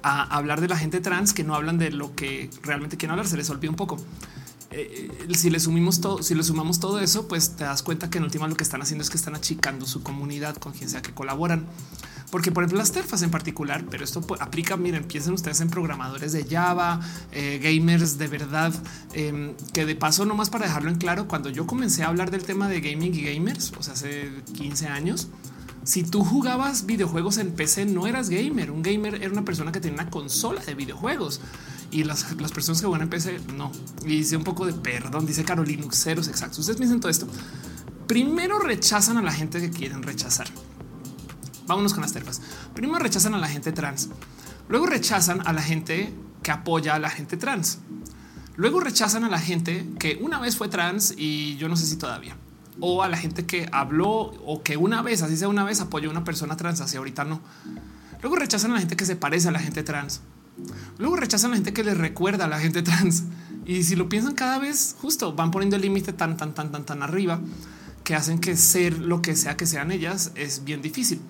[0.02, 3.26] a hablar de la gente trans que no hablan de lo que realmente quieren hablar.
[3.26, 3.98] Se les olvida un poco.
[4.70, 8.10] Eh, eh, si le sumimos todo, si le sumamos todo eso, pues te das cuenta
[8.10, 10.90] que en última lo que están haciendo es que están achicando su comunidad con quien
[10.90, 11.66] sea que colaboran.
[12.30, 14.76] Porque, por ejemplo, las terfas en particular, pero esto aplica.
[14.76, 17.00] Miren, piensen ustedes en programadores de Java,
[17.32, 18.74] eh, gamers de verdad,
[19.14, 22.44] em, que de paso, nomás para dejarlo en claro, cuando yo comencé a hablar del
[22.44, 25.28] tema de gaming y gamers, o sea, hace 15 años,
[25.84, 28.70] si tú jugabas videojuegos en PC, no eras gamer.
[28.70, 31.40] Un gamer era una persona que tenía una consola de videojuegos
[31.90, 33.72] y las, personas que juegan en PC no.
[34.04, 36.28] Y dice un poco de perdón, dice Carolinuxeros.
[36.28, 36.60] Exacto.
[36.60, 37.26] Ustedes dicen todo esto.
[38.06, 40.48] Primero rechazan a la gente que quieren rechazar.
[41.66, 42.40] Vámonos con las terfas.
[42.74, 44.08] Primero rechazan a la gente trans.
[44.68, 46.12] Luego rechazan a la gente
[46.42, 47.78] que apoya a la gente trans.
[48.56, 51.96] Luego rechazan a la gente que una vez fue trans y yo no sé si
[51.96, 52.36] todavía
[52.80, 56.08] o a la gente que habló o que una vez, así sea una vez, apoyó
[56.08, 57.40] a una persona trans, así ahorita no.
[58.22, 60.20] Luego rechazan a la gente que se parece a la gente trans.
[60.98, 63.24] Luego rechazan a la gente que les recuerda a la gente trans.
[63.64, 66.84] Y si lo piensan cada vez, justo van poniendo el límite tan, tan, tan, tan,
[66.84, 67.40] tan arriba
[68.02, 71.20] que hacen que ser lo que sea que sean ellas es bien difícil.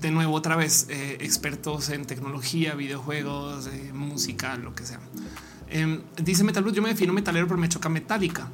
[0.00, 5.00] De nuevo, otra vez, eh, expertos en tecnología, videojuegos, eh, música, lo que sea.
[5.68, 8.48] Eh, dice Metal yo me defino metalero, pero me choca metálica.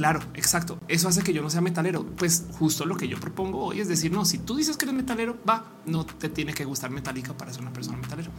[0.00, 0.80] Claro, exacto.
[0.88, 2.06] Eso hace que yo no sea metalero.
[2.16, 4.94] Pues justo lo que yo propongo hoy es decir, no, si tú dices que eres
[4.94, 8.30] metalero, va, no te tiene que gustar metálica para ser una persona metalero.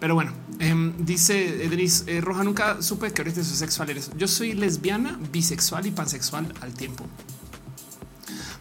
[0.00, 4.12] Pero bueno, em, dice Edris eh, Roja, nunca supe que ahorita soy sexual eres.
[4.16, 7.04] Yo soy lesbiana, bisexual y pansexual al tiempo.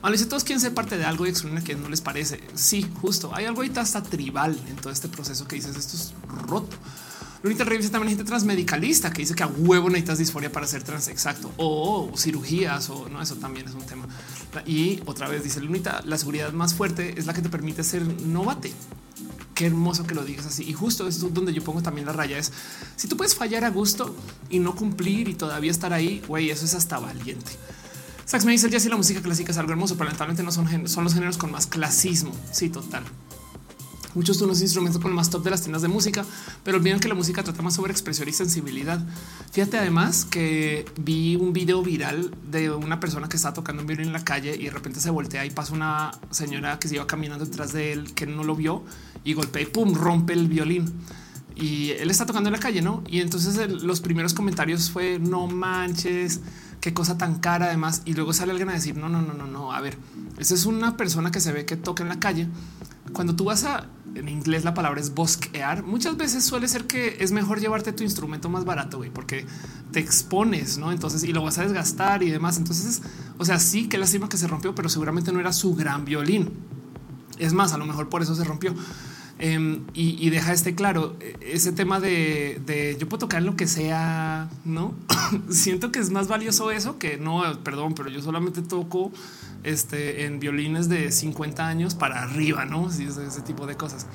[0.01, 2.41] Bueno, todos quieren ser parte de algo y exponer que no les parece.
[2.55, 3.34] Sí, justo.
[3.34, 6.76] Hay algo ahí hasta tribal en todo este proceso que dices esto es roto.
[7.44, 11.08] Lunita revisa también gente transmedicalista que dice que a huevo necesitas disforia para ser trans.
[11.08, 11.52] Exacto.
[11.58, 14.08] O, cirugías o no, eso también es un tema.
[14.66, 18.04] Y otra vez dice Lunita, la seguridad más fuerte es la que te permite ser
[18.22, 18.72] novate.
[19.56, 20.64] Qué hermoso que lo digas así.
[20.70, 22.52] Y justo es donde yo pongo también la raya es
[22.96, 24.16] si tú puedes fallar a gusto
[24.50, 27.52] y no cumplir y todavía estar ahí, güey, eso es hasta valiente.
[28.26, 30.52] Sax me dice el jazz y la música clásica es algo hermoso, pero lamentablemente no
[30.52, 32.32] son, son los géneros con más clasismo.
[32.52, 33.04] Sí, total.
[34.14, 36.26] Muchos son los instrumentos con más top de las tiendas de música,
[36.64, 38.99] pero olvidan que la música trata más sobre expresión y sensibilidad.
[39.51, 44.07] Fíjate además que vi un video viral de una persona que está tocando un violín
[44.07, 47.07] en la calle y de repente se voltea y pasa una señora que se iba
[47.07, 48.84] caminando detrás de él que no lo vio
[49.24, 50.91] y golpea y pum, rompe el violín.
[51.55, 53.03] Y él está tocando en la calle, ¿no?
[53.07, 56.39] Y entonces los primeros comentarios fue no manches,
[56.82, 58.02] qué cosa tan cara además.
[58.06, 59.72] Y luego sale alguien a decir no, no, no, no, no.
[59.72, 59.98] A ver,
[60.38, 62.50] esa es una persona que se ve que toca en la calle
[63.14, 65.84] cuando tú vas a en inglés la palabra es bosquear.
[65.84, 69.46] Muchas veces suele ser que es mejor llevarte tu instrumento más barato, güey, porque
[69.92, 70.92] te expones, no?
[70.92, 72.58] Entonces y lo vas a desgastar y demás.
[72.58, 73.02] Entonces,
[73.38, 76.52] o sea, sí que lástima que se rompió, pero seguramente no era su gran violín.
[77.38, 78.76] Es más, a lo mejor por eso se rompió.
[79.44, 83.66] Em, y, deja este claro e, ese tema de, de, yo puedo tocar lo que
[83.66, 84.94] sea, no
[85.50, 89.12] siento que es más valioso eso que no, perdón, pero yo solamente toco
[89.64, 92.92] este, en violines de 50 años para arriba, no?
[92.92, 94.06] Sí, ese, tipo de cosas.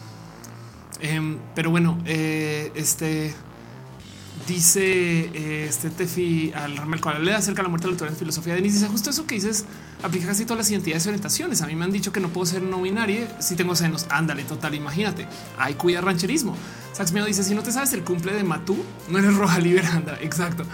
[1.01, 3.35] Em, pero bueno, eh, este
[4.47, 8.55] dice eh, este Tefi al Ramel le acerca la muerte de la autoridad en filosofía.
[8.55, 9.64] Denis dice justo eso que dices
[10.03, 11.62] aplica casi todas las identidades y orientaciones.
[11.62, 14.07] A mí me han dicho que no puedo ser no binaria si tengo senos.
[14.11, 14.74] Ándale, total.
[14.74, 15.26] Imagínate.
[15.59, 16.57] Hay cuida rancherismo.
[16.92, 18.76] Sax mío dice si no te sabes el cumple de Matú,
[19.09, 20.18] no eres roja liberanda.
[20.20, 20.64] Exacto.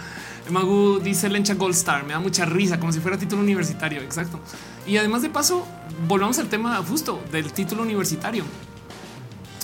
[0.49, 2.05] Magu dice Lencha Gold Star.
[2.05, 4.01] Me da mucha risa, como si fuera título universitario.
[4.01, 4.39] Exacto.
[4.85, 5.65] Y además de paso,
[6.07, 8.43] volvamos al tema justo del título universitario.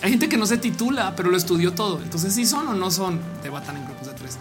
[0.01, 2.01] Hay gente que no se titula, pero lo estudió todo.
[2.01, 4.37] Entonces, si son o no son, debatan en grupos de tres.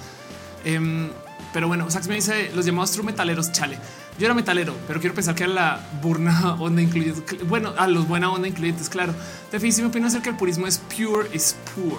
[0.65, 1.09] Em,
[1.53, 3.51] pero bueno, Sax me dice los llamados true metaleros.
[3.53, 3.79] Chale,
[4.19, 7.15] yo era metalero, pero quiero pensar que era la burna onda incluida.
[7.49, 9.15] Bueno, a los buena onda incluyentes, claro.
[9.51, 11.99] De si me opino acerca del purismo es pure is poor.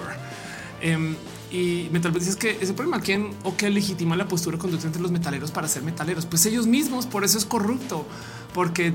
[0.81, 1.15] Em,
[1.51, 5.11] y Metal dice que ese problema quién o qué legitima la postura conducta entre los
[5.11, 7.07] metaleros para ser metaleros, pues ellos mismos.
[7.07, 8.05] Por eso es corrupto,
[8.53, 8.93] porque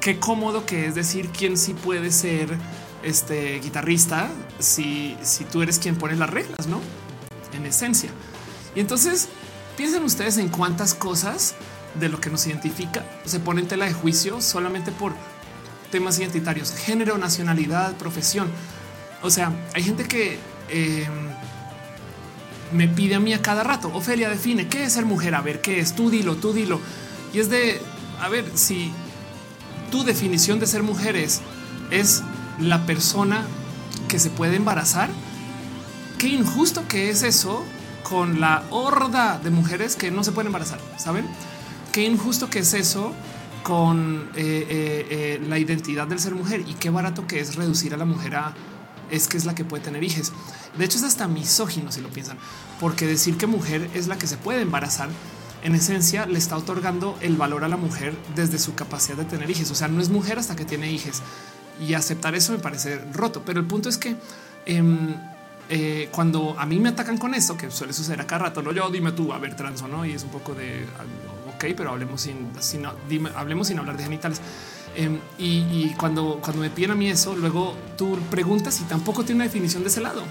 [0.00, 2.58] qué cómodo que es decir quién sí puede ser
[3.04, 6.80] este guitarrista si, si tú eres quien pone las reglas, no
[7.54, 8.10] en esencia.
[8.74, 9.28] Y entonces
[9.76, 11.54] piensen ustedes en cuántas cosas
[11.98, 15.12] de lo que nos identifica se pone en tela de juicio solamente por
[15.90, 18.48] temas identitarios, género, nacionalidad, profesión.
[19.22, 20.38] O sea, hay gente que
[20.68, 21.06] eh,
[22.72, 23.90] me pide a mí a cada rato.
[23.94, 25.34] Ofelia define qué es ser mujer.
[25.34, 25.94] A ver qué es.
[25.94, 26.80] Tú dilo, tú dilo.
[27.32, 27.80] Y es de
[28.20, 28.92] a ver si
[29.90, 31.40] tu definición de ser mujer es,
[31.90, 32.22] es
[32.58, 33.42] la persona
[34.08, 35.10] que se puede embarazar.
[36.18, 37.64] Qué injusto que es eso
[38.02, 40.78] con la horda de mujeres que no se pueden embarazar.
[40.96, 41.26] Saben
[41.92, 43.12] qué injusto que es eso
[43.62, 47.94] con eh, eh, eh, la identidad del ser mujer y qué barato que es reducir
[47.94, 48.54] a la mujer a
[49.10, 50.32] es que es la que puede tener hijos.
[50.76, 52.38] De hecho, es hasta misógino si lo piensan,
[52.80, 55.08] porque decir que mujer es la que se puede embarazar,
[55.62, 59.50] en esencia le está otorgando el valor a la mujer desde su capacidad de tener
[59.50, 59.70] hijos.
[59.70, 61.22] O sea, no es mujer hasta que tiene hijos
[61.80, 63.42] y aceptar eso me parece roto.
[63.44, 64.16] Pero el punto es que
[64.66, 65.14] em,
[65.68, 68.72] eh, cuando a mí me atacan con esto, que suele suceder a cada rato, no
[68.72, 70.04] yo dime tú, a ver, transo, no?
[70.04, 70.86] Y es un poco de
[71.54, 72.50] ok, pero hablemos sin,
[73.34, 74.40] hablemos sin hablar de genitales.
[74.96, 79.36] Em, y, cuando, cuando me piden a mí eso, luego tú preguntas y tampoco tiene
[79.36, 80.22] una definición de ese lado.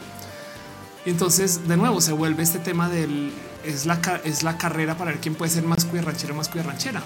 [1.05, 3.33] Entonces, de nuevo, se vuelve este tema del
[3.65, 6.63] es la, es la carrera para ver quién puede ser más cuya ranchera, más cuya
[6.63, 7.01] ranchera.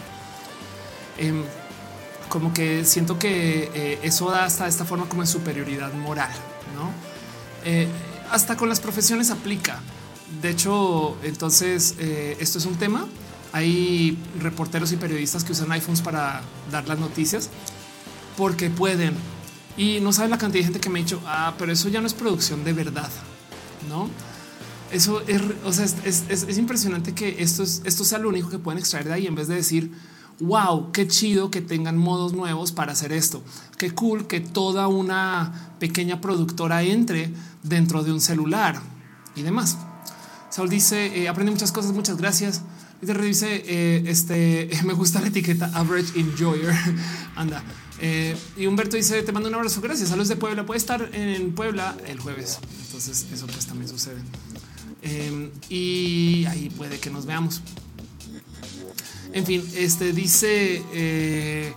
[1.18, 1.44] Em,
[2.30, 6.32] como que siento que eh, eso da hasta esta forma como de superioridad moral,
[6.76, 6.92] no?
[7.64, 7.88] Eh,
[8.32, 9.80] hasta con las profesiones aplica.
[10.42, 13.08] De hecho, entonces eh, esto es un tema
[13.54, 17.50] hay reporteros y periodistas que usan iPhones para dar las noticias
[18.36, 19.16] porque pueden.
[19.78, 22.02] Y no sabe la cantidad de gente que me ha dicho, ah, pero eso ya
[22.02, 23.10] no es producción de verdad,
[23.90, 24.10] no?
[24.92, 28.80] Eso es, o sea, es, impresionante que esto, es, esto sea lo único que pueden
[28.80, 29.92] extraer de ahí en vez de decir,
[30.40, 33.44] wow, qué chido que tengan modos nuevos para hacer esto.
[33.78, 37.32] Qué cool que toda una pequeña productora entre
[37.64, 38.80] dentro de un celular
[39.36, 39.78] y demás.
[40.50, 42.62] Saul dice, eh, aprende muchas cosas, muchas gracias.
[43.02, 46.74] Y te dice, eh, este, me gusta la etiqueta average enjoyer.
[47.36, 47.64] Anda.
[48.00, 50.10] Eh, y Humberto dice, te mando un abrazo, gracias.
[50.10, 50.66] Saludos de Puebla.
[50.66, 52.60] Puede estar en Puebla el jueves.
[52.86, 54.22] Entonces eso pues también sucede.
[55.02, 57.62] Em, y ahí puede que nos veamos.
[59.38, 60.84] En fin, este dice...
[60.94, 61.74] Eh,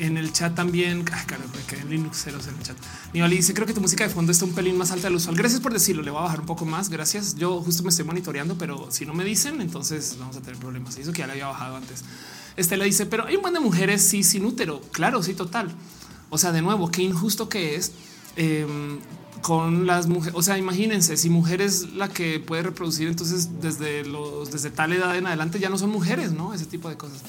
[0.00, 1.04] en el chat también.
[1.14, 2.76] Ah, claro, que en Linux ceros en el chat.
[3.12, 5.36] Nivali dice: Creo que tu música de fondo está un pelín más alta del usual.
[5.36, 6.02] Gracias por decirlo.
[6.02, 6.88] Le voy a bajar un poco más.
[6.88, 7.36] Gracias.
[7.36, 10.96] Yo justo me estoy monitoreando, pero si no me dicen, entonces vamos a tener problemas.
[10.96, 12.02] Eso que ya le había bajado antes.
[12.56, 14.80] Estela dice: Pero hay un buen de mujeres sí sin útero.
[14.90, 15.72] Claro, sí, total.
[16.30, 17.92] O sea, de nuevo, qué injusto que es
[18.34, 18.98] em,
[19.44, 20.34] con las mujeres.
[20.34, 24.94] O sea, imagínense si mujer es la que puede reproducir, entonces desde los desde tal
[24.94, 27.20] edad en adelante ya no son mujeres, no ese tipo de cosas.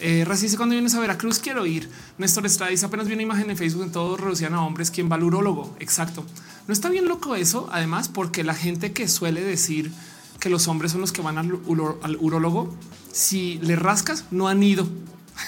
[0.00, 1.88] Eh, dice cuando vienes a Veracruz quiero ir.
[2.18, 5.10] Néstor Estrada dice apenas vi una imagen en Facebook en todos reducían a hombres quien
[5.10, 5.74] va al urólogo.
[5.80, 6.26] Exacto.
[6.68, 9.90] No está bien loco eso, además, porque la gente que suele decir
[10.40, 11.58] que los hombres son los que van al,
[12.02, 12.76] al urólogo,
[13.12, 14.86] si le rascas, no han ido.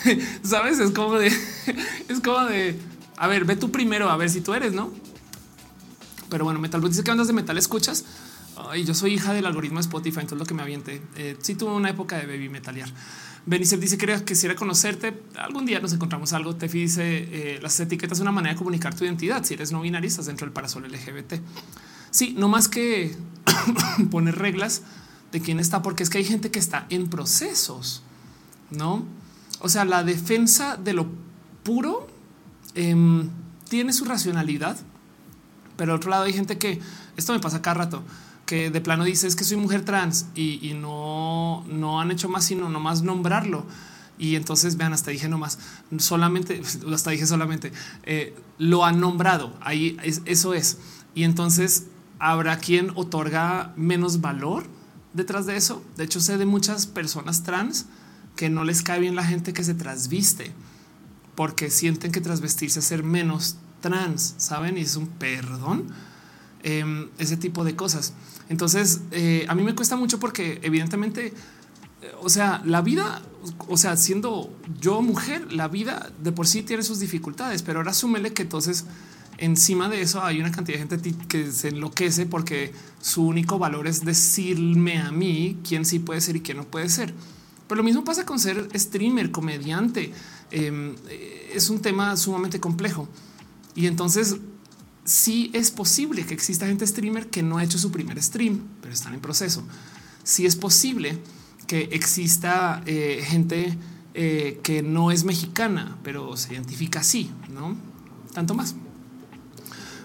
[0.43, 0.79] Sabes?
[0.79, 1.27] Es como de,
[2.09, 2.79] es como de,
[3.19, 4.91] a ver, ve tú primero a ver si tú eres, no?
[6.33, 8.07] Pero bueno, Metal dice que andas de metal escuchas.
[8.75, 11.03] Y yo soy hija del algoritmo de Spotify, entonces lo que me aviente.
[11.15, 12.89] Eh, sí tuve una época de baby metalear.
[13.45, 15.21] Benicer dice que quisiera conocerte.
[15.37, 16.57] Algún día nos encontramos algo.
[16.57, 19.45] Tefi dice eh, las etiquetas son una manera de comunicar tu identidad.
[19.45, 21.35] Si eres no binario, estás dentro del parasol LGBT.
[22.11, 23.15] Sí, no más que
[24.11, 24.85] poner reglas
[25.33, 28.03] de quién está, porque es que hay gente que está en procesos,
[28.71, 29.05] no?
[29.61, 31.09] O sea, la defensa de lo
[31.63, 32.07] puro
[32.75, 33.29] em,
[33.69, 34.79] tiene su racionalidad,
[35.83, 36.79] pero al otro lado hay gente que
[37.17, 38.05] esto me pasa cada rato
[38.47, 42.45] que de plano dice es que soy mujer trans y, no, no han hecho más
[42.45, 43.67] sino nomás nombrarlo.
[44.17, 45.59] Y entonces vean, hasta dije nomás,
[45.99, 46.63] solamente,
[46.95, 47.73] hasta dije solamente,
[48.05, 50.79] eh, lo han nombrado, ahí eso es.
[51.17, 51.87] Y entonces
[52.21, 54.63] habrá quien otorga menos valor
[55.15, 55.83] detrás de eso.
[55.97, 57.87] De hecho, sé de muchas personas trans
[58.37, 60.53] que no les cae bien la gente que se trasviste
[61.35, 64.79] porque sienten que trasvestirse es ser menos trans, saben?
[64.79, 65.89] Y es un perdón,
[66.63, 68.15] em, ese tipo de cosas.
[68.49, 71.35] Entonces, eh, a mí me cuesta mucho porque evidentemente,
[72.23, 73.21] o sea, la vida,
[73.69, 77.93] o sea, siendo yo mujer, la vida de por sí tiene sus dificultades, pero ahora
[77.93, 78.87] súmele que entonces
[79.39, 83.89] encima de eso hay una cantidad de gente que se enloquece porque su único valor
[83.89, 87.13] es decirme a mí quién sí puede ser y quién no puede ser.
[87.67, 90.13] Pero lo mismo pasa con ser streamer, comediante.
[90.51, 93.09] Em, eh, es un tema sumamente complejo.
[93.75, 94.37] Y entonces
[95.05, 98.93] sí es posible que exista gente streamer que no ha hecho su primer stream, pero
[98.93, 99.65] están en proceso.
[100.25, 101.19] Sí es posible
[101.67, 103.79] que exista eh, gente
[104.15, 107.77] eh, que no es mexicana, pero se identifica así, no
[108.33, 108.75] tanto más.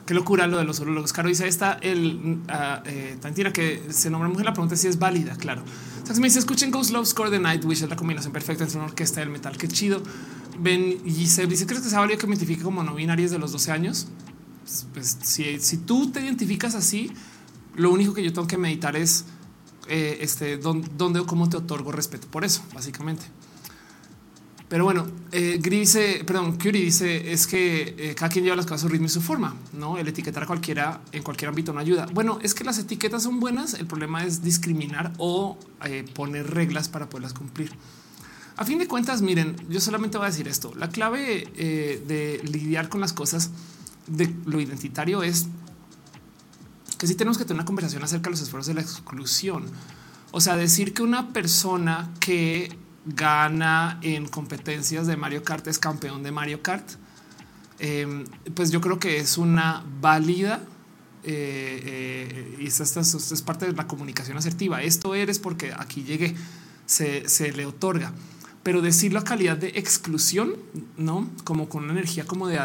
[0.06, 1.12] Qué locura lo de los urologos.
[1.12, 4.46] Caro dice esta el uh, eh, que se nombra mujer.
[4.46, 5.36] La pregunta es si es válida.
[5.36, 5.64] Claro.
[5.98, 8.78] Entonces me dice escuchen Ghost Love Score the Night Wish es la combinación perfecta entre
[8.78, 9.58] una orquesta del metal.
[9.58, 10.02] Qué chido.
[11.06, 13.52] Y se dice crees que se válido que me identifique como no binarias de los
[13.52, 14.08] 12 años.
[14.64, 17.12] Pues, pues si, tú te identificas así,
[17.76, 19.26] lo único que yo tengo que meditar es
[19.88, 23.26] eh, este dónde, o cómo te otorgo respeto por eso, básicamente.
[24.70, 28.82] Pero bueno, eh, dice, perdón, Curie dice es que eh, cada quien lleva las cosas
[28.82, 31.80] a su ritmo y su forma, no el etiquetar a cualquiera en cualquier ámbito no
[31.80, 32.08] ayuda.
[32.14, 33.76] Bueno, es que las etiquetas son buenas.
[33.76, 37.72] El problema es discriminar o eh, poner reglas para poderlas cumplir.
[38.58, 40.74] A fin de cuentas, miren, yo solamente voy a decir esto.
[40.76, 43.52] La clave de lidiar con las cosas
[44.08, 45.48] de lo identitario es
[46.98, 49.66] que si tenemos que tener una conversación acerca de los esfuerzos de la exclusión.
[50.32, 56.24] O sea, decir que una persona que gana en competencias de Mario Kart es campeón
[56.24, 56.90] de Mario Kart,
[57.80, 60.62] em, pues yo creo que es una válida
[61.24, 64.82] eh, eh, y esta, es parte de la comunicación asertiva.
[64.82, 66.36] Esto eres porque aquí llegué,
[66.86, 68.14] se le otorga,
[68.68, 70.58] pero decirlo a calidad de exclusión,
[70.98, 72.60] no como con una energía como de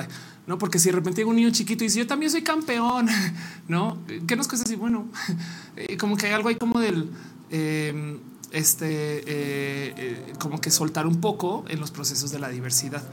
[0.48, 3.07] no, porque si de repente llega un niño chiquito y dice yo también soy campeón,
[3.68, 4.74] no, ¿qué nos cuesta así?
[4.74, 5.07] Bueno,
[5.76, 7.09] eh, como que hay algo ahí como del
[7.50, 8.18] em,
[8.50, 13.05] este, eh, eh, como que soltar un poco en los procesos de la diversidad.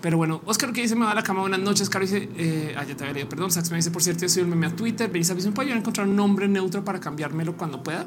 [0.00, 1.42] Pero bueno, Oscar que dice me va a la cama.
[1.42, 1.90] Buenas noches.
[1.90, 3.28] Caro dice eh, ah, ya te había leído.
[3.28, 3.50] Perdón.
[3.50, 5.10] Sax me dice por cierto, yo soy el meme a Twitter.
[5.10, 8.06] Benisa dice me puede encontrar un nombre neutro para cambiármelo cuando pueda.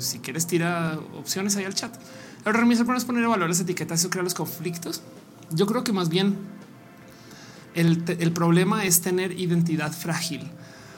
[0.00, 1.96] si quieres, tira opciones ahí al chat.
[2.44, 5.02] Ahora, Ramírez, pones poner valores, etiquetas, eso crea los conflictos.
[5.50, 6.38] Yo creo que más bien
[7.74, 10.50] el, problema es tener identidad frágil.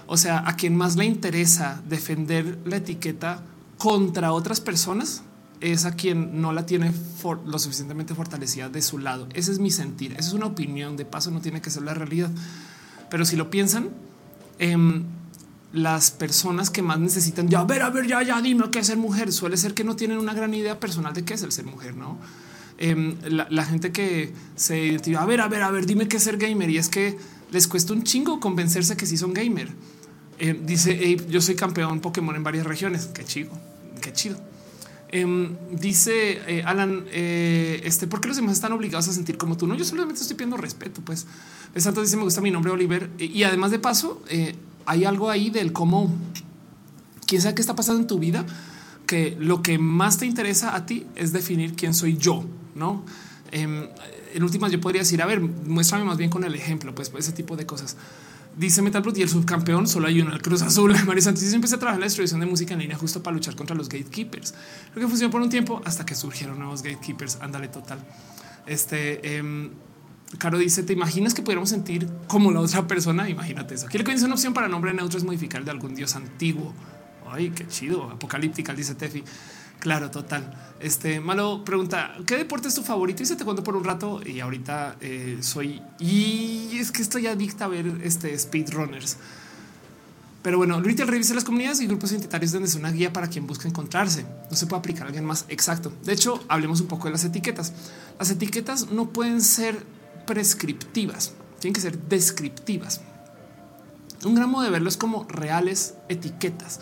[0.07, 3.43] O sea, a quien más le interesa defender la etiqueta
[3.79, 5.23] contra otras personas
[5.61, 6.93] es a quien no la tiene
[7.47, 9.29] lo suficientemente fortalecida de su lado.
[9.33, 10.13] Ese es mi sentir.
[10.13, 10.97] Esa es una opinión.
[10.97, 12.31] De paso, no tiene que ser la realidad.
[13.11, 13.91] Pero si lo piensan,
[14.59, 15.05] em,
[15.73, 18.99] las personas que más necesitan ya ver, a ver, ya, ya dime qué es ser
[18.99, 21.65] mujer, suele ser que no tienen una gran idea personal de qué es el ser
[21.65, 22.19] mujer, no?
[22.79, 26.25] Em, la, gente que se identifica, a ver, a ver, a ver, dime qué es
[26.25, 26.69] ser gamer.
[26.69, 27.17] Y es que
[27.53, 29.69] les cuesta un chingo convencerse que sí son gamer.
[30.39, 33.07] Em, dice, yo soy campeón Pokémon en varias regiones.
[33.15, 33.51] Qué chido,
[34.01, 34.37] qué chido.
[35.11, 39.57] Em, dice eh, Alan, eh, este, ¿por qué los demás están obligados a sentir como
[39.57, 39.67] tú?
[39.67, 41.03] No, yo solamente estoy pidiendo respeto.
[41.05, 41.27] Pues
[41.77, 43.11] Santos dice, me gusta mi nombre Oliver.
[43.19, 44.57] Y además de paso, eh,
[44.87, 46.11] hay algo ahí del cómo,
[47.27, 48.45] quién sabe qué está pasando en tu vida,
[49.07, 53.05] que lo que más te interesa a ti es definir quién soy yo no?
[53.51, 53.89] Em,
[54.35, 57.33] en últimas, yo podría decir, a ver, muéstrame más bien con el ejemplo, pues ese
[57.33, 57.97] tipo de cosas.
[58.57, 60.95] Dice Metal Brut y el subcampeón solo hay uno, el Cruz Azul.
[61.07, 63.35] María Santos yo empecé a trabajar en la distribución de música en línea justo para
[63.35, 64.55] luchar contra los gatekeepers.
[64.93, 67.39] Creo que funcionó por un tiempo hasta que surgieron nuevos gatekeepers.
[67.41, 67.99] Ándale, total.
[68.67, 69.71] Este eh,
[70.39, 73.29] Caro dice: ¿Te imaginas que pudiéramos sentir como la otra persona?
[73.29, 73.87] Imagínate eso.
[73.87, 76.73] Aquí le dice una opción para nombre neutro es modificar de algún dios antiguo.
[77.31, 78.11] Ay, qué chido.
[78.11, 79.25] Apocalíptica, dice Tefi.
[79.83, 80.55] Claro, total.
[80.79, 84.21] Este malo pregunta qué deporte es tu favorito y se te cuento por un rato
[84.25, 89.17] y ahorita eh, soy y es que estoy adicta a ver este speedrunners.
[90.43, 93.47] Pero bueno, Retail revisa las comunidades y grupos identitarios donde es una guía para quien
[93.47, 94.25] busca encontrarse.
[94.51, 95.93] No se puede aplicar a alguien más exacto.
[96.05, 97.73] De hecho, hablemos un poco de las etiquetas.
[98.21, 99.85] Las etiquetas no pueden ser
[100.27, 103.01] prescriptivas, tienen que ser descriptivas.
[104.25, 106.81] Un gran modo de verlo es como reales etiquetas.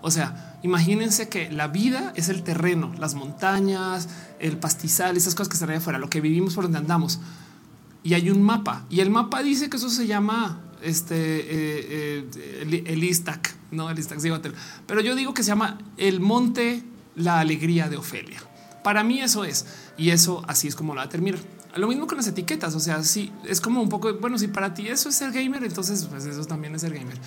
[0.00, 4.08] O sea, imagínense que la vida es el terreno, las montañas,
[4.38, 7.20] el pastizal, esas cosas que están ahí afuera, lo que vivimos por donde andamos.
[8.02, 12.84] Y hay un mapa y el mapa dice que eso se llama este eh, eh,
[12.86, 14.20] el, Istac, no el Istac,
[14.86, 16.84] pero yo digo que se llama el monte,
[17.16, 18.40] la alegría de Ofelia.
[18.84, 19.66] Para mí eso es
[19.98, 21.40] y eso así es como lo va a terminar.
[21.76, 22.74] Lo mismo con las etiquetas.
[22.74, 24.38] O sea, sí es como un poco bueno.
[24.38, 27.18] Si para ti eso es ser gamer, entonces pues eso también es ser gamer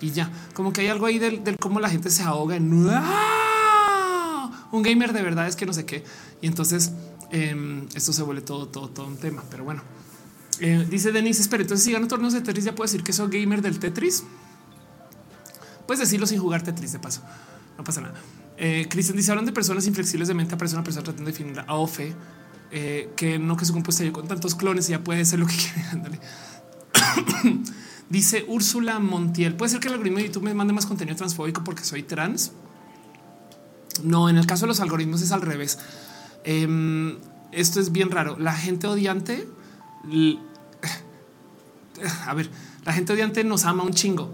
[0.00, 4.68] y ya como que hay algo ahí del, cómo la gente se ahoga en ¡Ah!
[4.72, 6.04] un gamer de verdad es que no sé qué.
[6.40, 6.92] Y entonces
[7.30, 9.42] em, esto se vuelve todo, todo, todo un tema.
[9.50, 9.82] Pero bueno,
[10.60, 13.28] eh, dice Denise, espera, entonces si gano torneos de Tetris, ya puedo decir que soy
[13.30, 14.24] gamer del Tetris.
[15.86, 17.22] Puedes decirlo sin jugar Tetris de paso.
[17.76, 18.14] No pasa nada.
[18.56, 21.58] Eh, Cristian dice, hablan de personas inflexibles de mente, aparece una persona tratando de definir
[21.66, 22.14] a OFE,
[22.70, 25.46] eh, que no que su compuesta yo con tantos clones y ya puede ser lo
[25.46, 25.56] que
[25.92, 26.10] quiera.
[28.08, 31.64] dice Úrsula Montiel, puede ser que el algoritmo de YouTube me mande más contenido transfóbico
[31.64, 32.52] porque soy trans.
[34.02, 35.78] No, en el caso de los algoritmos es al revés.
[36.44, 37.18] Em,
[37.52, 38.38] esto es bien raro.
[38.38, 39.46] La gente odiante
[42.26, 42.50] a ver,
[42.84, 44.30] la gente odiante nos ama un chingo.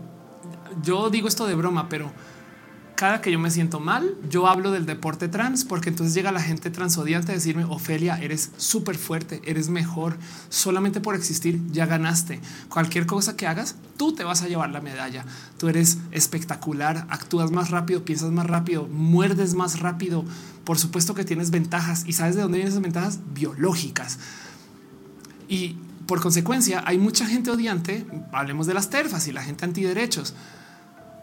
[0.82, 2.12] Yo digo esto de broma, pero
[2.96, 6.40] cada que yo me siento mal, yo hablo del deporte trans, porque entonces llega la
[6.40, 10.16] gente trans odiante a decirme, Ofelia, eres súper fuerte, eres mejor,
[10.48, 12.40] solamente por existir ya ganaste.
[12.68, 15.24] Cualquier cosa que hagas, tú te vas a llevar la medalla.
[15.58, 20.24] Tú eres espectacular, actúas más rápido, piensas más rápido, muerdes más rápido.
[20.64, 24.18] Por supuesto que tienes ventajas y sabes de dónde vienen esas ventajas biológicas.
[25.48, 25.76] Y
[26.06, 28.06] por consecuencia, hay mucha gente odiante.
[28.32, 30.34] Hablemos de las terfas y la gente antiderechos.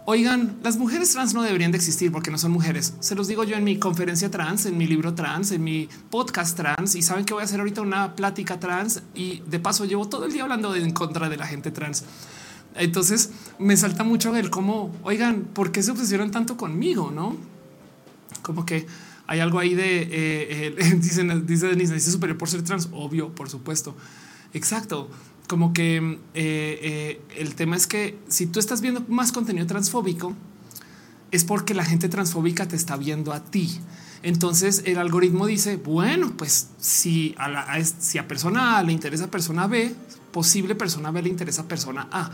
[0.06, 2.94] Oigan, las mujeres trans no deberían de existir porque no son mujeres.
[3.00, 6.58] Se los digo yo en mi conferencia trans, en mi libro trans, en mi podcast
[6.58, 10.10] trans y saben que voy a hacer ahorita una plática trans y de paso llevo
[10.10, 12.04] todo el día hablando en contra de la gente trans.
[12.76, 13.30] Entonces
[13.60, 17.12] me salta mucho ver cómo, oigan, ¿por qué se obsesionan tanto conmigo?
[17.12, 17.54] No
[18.44, 18.86] como que
[19.26, 22.90] hay algo ahí de eh, eh, dicen, dice Denise, dice superior por ser trans.
[22.92, 23.96] Obvio, por supuesto.
[24.54, 25.10] Exacto.
[25.54, 30.34] Como que eh, eh, el tema es que si tú estás viendo más contenido transfóbico,
[31.30, 33.80] es porque la gente transfóbica te está viendo a ti.
[34.24, 39.30] Entonces el algoritmo dice, bueno, pues si a, la, si a persona A le interesa
[39.30, 39.96] persona B,
[40.32, 42.32] posible persona B le interesa persona A.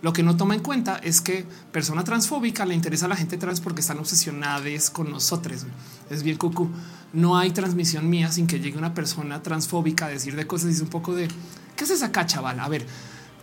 [0.00, 3.36] Lo que no toma en cuenta es que persona transfóbica le interesa a la gente
[3.36, 5.66] trans porque están obsesionadas con nosotros.
[6.08, 6.70] Es bien cucu.
[7.12, 10.78] No hay transmisión mía sin que llegue una persona transfóbica a decir de cosas.
[10.78, 11.28] y un poco de
[11.76, 12.60] ¿Qué haces acá, chaval?
[12.60, 12.86] A ver,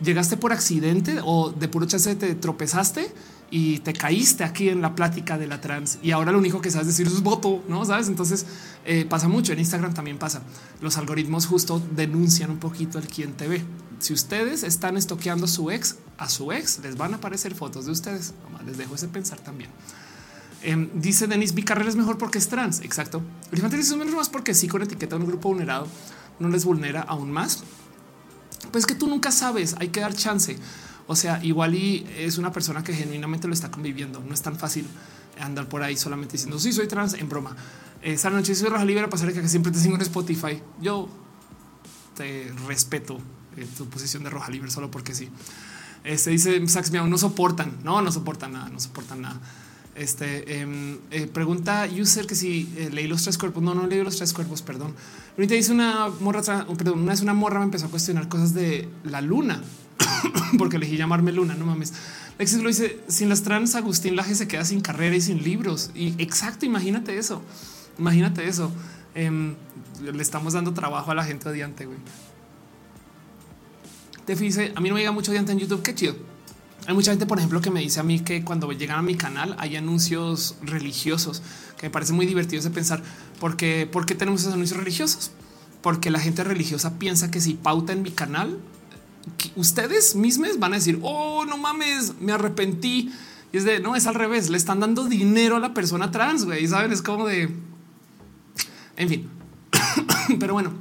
[0.01, 3.13] llegaste por accidente o de puro chance te tropezaste
[3.51, 6.69] y te caíste aquí en la plática de la trans y ahora lo único que
[6.69, 8.07] sabes decir es voto, no sabes?
[8.07, 8.45] Entonces
[8.85, 10.41] eh, pasa mucho en Instagram también pasa.
[10.81, 13.63] Los algoritmos justo denuncian un poquito el quien te ve.
[13.99, 17.91] Si ustedes están estoqueando su ex, a su ex les van a aparecer fotos de
[17.91, 18.33] ustedes.
[18.65, 19.71] les dejo ese pensar también.
[20.61, 22.81] Em, dice Denis, mi carrera es mejor porque es trans.
[22.81, 23.21] Exacto.
[23.51, 25.87] El es menos porque sí con etiqueta a un grupo vulnerado
[26.39, 27.63] no les vulnera aún más
[28.71, 30.57] pues que tú nunca sabes, hay que dar chance.
[31.07, 34.19] O sea, igual y es una persona que genuinamente lo está conviviendo.
[34.19, 34.85] No es tan fácil
[35.39, 37.55] andar por ahí solamente diciendo sí soy trans en broma.
[38.01, 40.61] Esta noche soy Roja Libre, pasar que siempre te sigo en Spotify.
[40.81, 41.09] Yo
[42.15, 43.19] te respeto
[43.57, 45.29] en tu posición de Roja Libre solo porque sí.
[46.03, 49.39] Este dice Sax, no soportan, no, no soportan nada, no soportan nada.
[49.99, 53.61] Este em, eh, pregunta user que si eh, leí los tres cuerpos.
[53.61, 54.95] No, no leí los tres cuerpos, perdón.
[55.35, 56.41] Ahorita dice una morra,
[56.77, 59.61] perdón, una vez una morra me empezó a cuestionar cosas de la luna
[60.57, 61.53] porque elegí llamarme luna.
[61.55, 61.91] No mames.
[62.37, 63.75] Alexis lo dice sin las trans.
[63.75, 65.91] Agustín Laje se queda sin carrera y sin libros.
[65.93, 67.41] Y exacto, imagínate eso.
[67.97, 68.71] Imagínate eso.
[69.15, 69.55] Em,
[70.01, 71.85] le estamos dando trabajo a la gente odiante.
[71.85, 71.97] Güey.
[74.25, 75.83] Te dice a mí no me llega mucho odiante en YouTube.
[75.83, 76.15] Qué chido.
[76.89, 79.13] Hay mucha gente, por ejemplo, que me dice a mí que cuando llegan a mi
[79.13, 81.43] canal hay anuncios religiosos
[81.77, 83.03] que me parece muy divertido de pensar
[83.39, 85.29] porque, ¿por qué tenemos esos anuncios religiosos?
[85.83, 88.57] Porque la gente religiosa piensa que si pauta en mi canal,
[89.55, 93.13] ustedes mismos van a decir, oh, no mames, me arrepentí.
[93.53, 94.49] Y es de no, es al revés.
[94.49, 96.45] Le están dando dinero a la persona trans.
[96.45, 97.53] Güey, saben, es como de
[98.97, 99.29] en fin.
[100.39, 100.73] Pero bueno,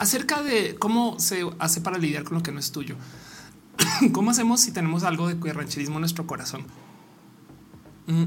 [0.00, 2.96] acerca de cómo se hace para lidiar con lo que no es tuyo.
[4.12, 6.64] ¿Cómo hacemos si tenemos algo de rancherismo en nuestro corazón?
[8.06, 8.24] Mm.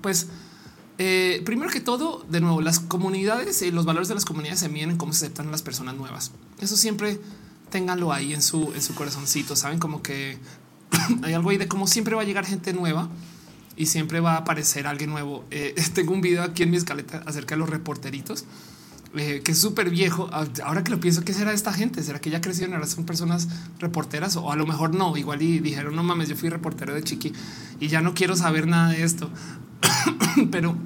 [0.00, 0.28] Pues
[0.98, 4.68] eh, primero que todo, de nuevo, las comunidades y los valores de las comunidades se
[4.68, 6.32] miden en cómo se aceptan las personas nuevas.
[6.60, 7.20] Eso siempre
[7.70, 9.56] ténganlo ahí en su, en su corazoncito.
[9.56, 10.38] Saben como que
[11.22, 13.08] hay algo ahí de cómo siempre va a llegar gente nueva
[13.76, 15.44] y siempre va a aparecer alguien nuevo.
[15.50, 18.44] Eh, tengo un video aquí en mi escaleta acerca de los reporteritos.
[19.16, 20.28] Eh, que es súper viejo.
[20.64, 22.02] Ahora que lo pienso, ¿qué será esta gente?
[22.02, 22.74] ¿Será que ya crecieron?
[22.74, 25.16] Ahora son personas reporteras o a lo mejor no.
[25.16, 27.32] Igual y dijeron, no mames, yo fui reportero de chiqui
[27.78, 29.30] y ya no quiero saber nada de esto.
[30.50, 30.76] Pero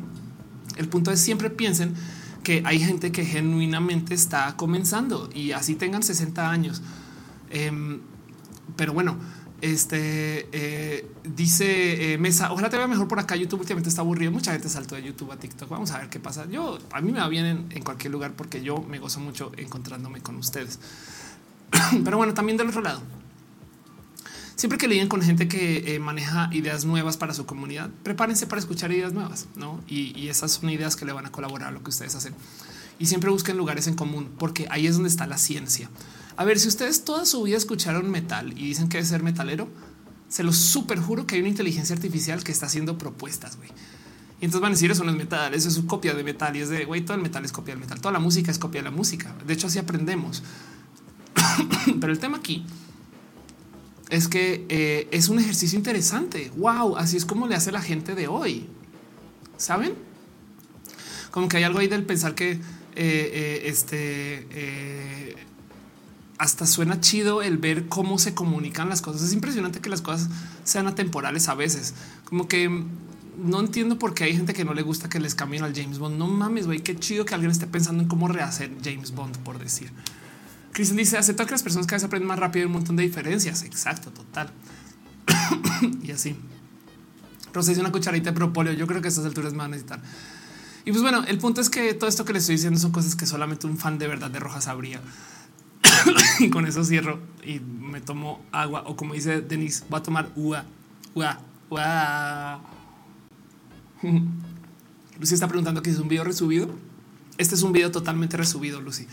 [0.77, 1.95] el punto es siempre piensen
[2.43, 6.83] que hay gente que genuinamente está comenzando y así tengan 60 años.
[7.51, 8.01] Em,
[8.77, 9.19] pero bueno,
[9.61, 13.37] este eh, dice eh, Mesa, ojalá te vea mejor por acá.
[13.37, 14.31] YouTube últimamente está aburrido.
[14.31, 15.69] Mucha gente saltó de YouTube a TikTok.
[15.69, 16.47] Vamos a ver qué pasa.
[16.49, 20.21] Yo a mí me va bien en, cualquier lugar porque yo me gozo mucho encontrándome
[20.21, 20.79] con ustedes.
[22.05, 23.03] Pero bueno, también del otro lado,
[24.55, 28.61] siempre que lean con gente que eh, maneja ideas nuevas para su comunidad, prepárense para
[28.61, 29.81] escuchar ideas nuevas, no?
[29.89, 32.35] Y, y esas son ideas que le van a colaborar a lo que ustedes hacen.
[33.01, 35.91] Y siempre busquen lugares en común porque ahí es donde está la ciencia.
[36.39, 39.69] A ver, si ustedes toda su vida escucharon metal y dicen que es ser metalero,
[40.29, 43.71] se los super juro que hay una inteligencia artificial que está haciendo propuestas, güey.
[44.41, 46.55] Y entonces van a decir eso no es metal, eso es su copia de metal
[46.55, 48.59] y es de güey, todo el metal es copia del metal, toda la música es
[48.61, 49.35] copia de la música.
[49.45, 50.45] De hecho, así aprendemos.
[52.01, 52.65] Pero el tema aquí
[54.09, 56.53] es que eh, es un ejercicio interesante.
[56.57, 58.69] Wow, así es como le hace la gente de hoy.
[59.57, 59.95] Saben?
[61.33, 62.61] Como que hay algo ahí del pensar que eh,
[62.95, 65.48] eh, este
[66.39, 69.23] hasta suena chido el ver cómo se comunican las cosas.
[69.23, 70.29] Es impresionante que las cosas
[70.65, 71.95] sean atemporales a veces.
[72.25, 72.85] Como que
[73.39, 75.99] no entiendo por qué hay gente que no le gusta que les cambien al James
[75.99, 76.17] Bond.
[76.17, 79.59] No mames, güey, qué chido que alguien esté pensando en cómo rehacer James Bond, por
[79.59, 79.93] decir.
[80.73, 83.03] Cristian dice, acepta que las personas cada vez aprenden más rápido y un montón de
[83.03, 83.63] diferencias.
[83.65, 84.51] Exacto, total.
[86.03, 86.37] y así.
[87.53, 88.73] Rosa dice una cucharita de propóleo.
[88.75, 90.01] Yo creo que a estas alturas me van a necesitar.
[90.85, 93.17] Y pues bueno, el punto es que todo esto que le estoy diciendo son cosas
[93.17, 95.01] que solamente un fan de verdad de Roja sabría.
[96.41, 100.31] y con eso cierro y me tomo agua o como dice Denise, va a tomar
[100.37, 100.65] ua,
[101.15, 102.61] ua, ua.
[105.19, 106.69] Lucy está preguntando que es un video resubido.
[107.39, 109.07] Este es un video totalmente resubido, Lucy.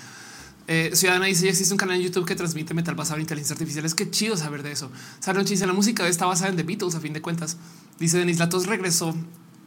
[0.68, 3.86] Eh, Ciudadana dice: existe un canal en YouTube que transmite metal basado en inteligencia artificial.
[3.86, 4.91] Es que chido saber de eso.
[5.20, 7.57] Sarochi dice: la música está basada en The Beatles, a fin de cuentas.
[7.99, 9.16] Dice Denise: la tos regresó.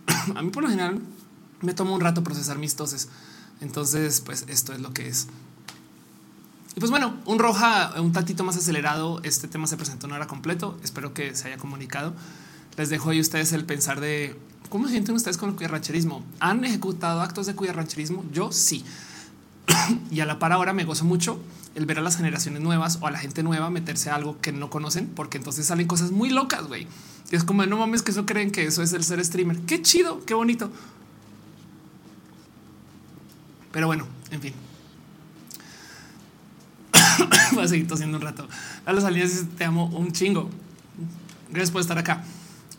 [0.34, 1.00] a mí, por lo general,
[1.60, 3.08] me tomo un rato procesar mis toses.
[3.60, 5.28] Entonces, pues esto es lo que es.
[6.78, 9.20] Y pues bueno, un roja un tantito más acelerado.
[9.24, 10.78] Este tema se presentó no era completo.
[10.84, 12.14] Espero que se haya comunicado.
[12.76, 14.38] Les dejo ahí ustedes el pensar de
[14.68, 16.22] cómo se sienten ustedes con el rancherismo.
[16.38, 18.24] ¿Han ejecutado actos de rancherismo?
[18.32, 18.84] Yo sí.
[20.12, 21.40] y a la par ahora me gozo mucho
[21.74, 24.52] el ver a las generaciones nuevas o a la gente nueva meterse a algo que
[24.52, 26.86] no conocen, porque entonces salen cosas muy locas, güey.
[27.32, 29.58] Y es como no mames que eso creen que eso es el ser streamer.
[29.62, 30.70] Qué chido, qué bonito.
[33.72, 34.54] Pero bueno, en fin,
[37.52, 38.48] Voy a seguir tosiendo un rato.
[38.86, 40.48] A los aliens te amo un chingo.
[41.50, 42.24] Gracias por estar acá.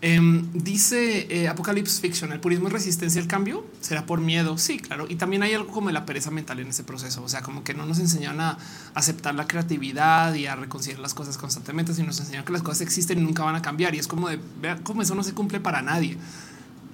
[0.01, 4.57] Em, dice eh, Apocalypse Fiction, el purismo es resistencia al cambio, será por miedo.
[4.57, 5.07] Sí, claro.
[5.09, 7.21] Y también hay algo como la pereza mental en ese proceso.
[7.21, 8.57] O sea, como que no nos enseñan a
[8.93, 12.81] aceptar la creatividad y a reconciliar las cosas constantemente, sino nos enseñan que las cosas
[12.81, 13.93] existen y nunca van a cambiar.
[13.93, 16.17] Y es como de ver cómo eso no se cumple para nadie,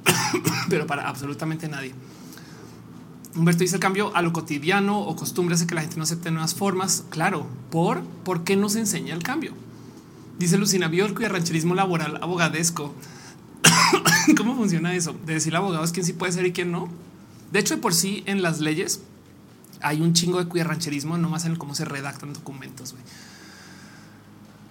[0.70, 1.94] pero para absolutamente nadie.
[3.36, 6.32] Humberto dice el cambio a lo cotidiano o costumbre hace que la gente no acepte
[6.32, 7.04] nuevas formas.
[7.10, 9.54] Claro, por por qué no se enseña el cambio.
[10.40, 12.94] Dice Lucina Biolco y el rancherismo laboral abogadesco.
[14.38, 15.16] ¿Cómo funciona eso?
[15.26, 16.90] De decir abogados quién sí puede ser y quién no.
[17.52, 19.02] De hecho, de por sí en las leyes
[19.82, 22.96] hay un chingo de rancherismo, nomás en cómo se redactan documentos.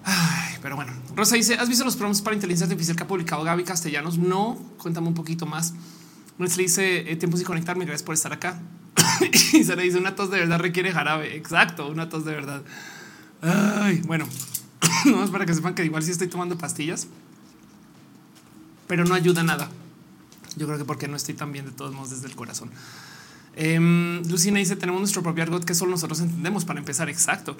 [0.05, 3.45] Ay, pero bueno, Rosa dice: ¿Has visto los promos para inteligencia artificial que ha publicado
[3.45, 4.19] Gaby Castellanos?
[4.19, 5.75] No, cuéntame un poquito más.
[6.39, 7.85] No le dice eh, tiempo sin conectarme.
[7.85, 8.61] Gracias por estar acá.
[9.53, 11.37] y se le dice una tos de verdad requiere jarabe.
[11.37, 12.63] Exacto, una tos de verdad.
[13.43, 14.27] Ay, bueno,
[15.05, 17.09] no es para que sepan que igual sí estoy tomando pastillas,
[18.87, 19.71] pero no ayuda nada.
[20.57, 22.71] Yo creo que porque no estoy tan bien de todos modos desde el corazón.
[23.57, 23.79] Eh,
[24.29, 27.09] Lucina dice: Tenemos nuestro propio argot que solo nosotros entendemos para empezar.
[27.09, 27.57] Exacto.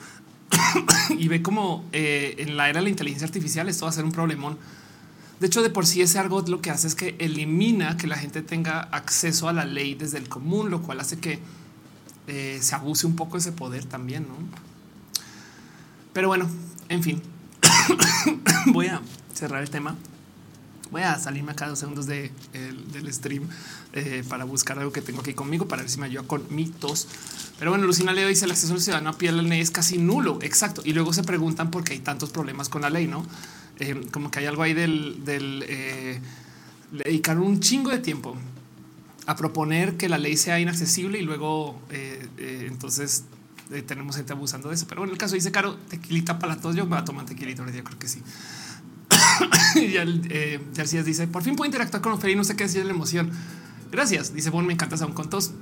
[1.19, 4.05] y ve como eh, en la era de la inteligencia artificial esto va a ser
[4.05, 4.59] un problemón
[5.41, 8.17] de hecho, de por sí ese argot lo que hace es que elimina que la
[8.17, 11.41] gente tenga acceso a la ley desde el común, lo cual hace que
[12.27, 14.35] eh, se abuse un poco ese poder también, ¿no?
[16.13, 16.49] Pero bueno,
[16.89, 17.23] en fin,
[18.67, 19.03] voy a
[19.35, 19.97] cerrar el tema.
[20.91, 22.31] Voy a salirme acá dos segundos de,
[22.93, 23.49] del stream
[23.95, 27.09] eh, para buscar algo que tengo aquí conmigo para ver si me ayuda con mitos.
[27.59, 30.39] Pero bueno, Lucina Leo dice el acceso al ciudadano a la ley es casi nulo.
[30.43, 30.83] Exacto.
[30.85, 33.27] Y luego se preguntan por qué hay tantos problemas con la ley, no?
[33.81, 36.21] Eh, como que hay algo ahí del, del eh,
[36.93, 38.37] dedicar un chingo de tiempo
[39.27, 42.29] a proponer que la ley sea inaccesible y luego eh,
[42.69, 43.25] entonces
[43.87, 44.87] tenemos gente abusando de eso.
[44.89, 47.65] Pero en el caso dice Caro, tequilita para todos, yo me voy a tomar tequilita,
[47.71, 48.23] yo creo que sí.
[49.77, 50.61] y el, eh,
[51.05, 53.31] dice por fin puedo interactuar con Ofelia y no sé qué decir la emoción.
[53.91, 54.35] Gracias.
[54.35, 55.53] Dice Bon, me encantas aún con todos.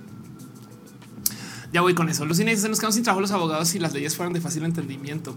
[1.72, 2.26] Ya voy con eso.
[2.26, 5.36] Los se nos quedan sin trabajo los abogados si las leyes fueran de fácil entendimiento.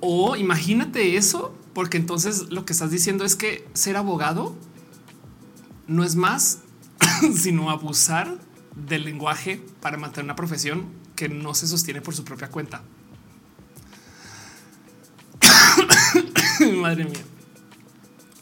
[0.00, 4.56] O imagínate eso, porque entonces lo que estás diciendo es que ser abogado
[5.86, 6.60] no es más
[7.34, 8.38] sino abusar
[8.74, 12.82] del lenguaje para mantener una profesión que no se sostiene por su propia cuenta.
[16.80, 17.24] Madre mía.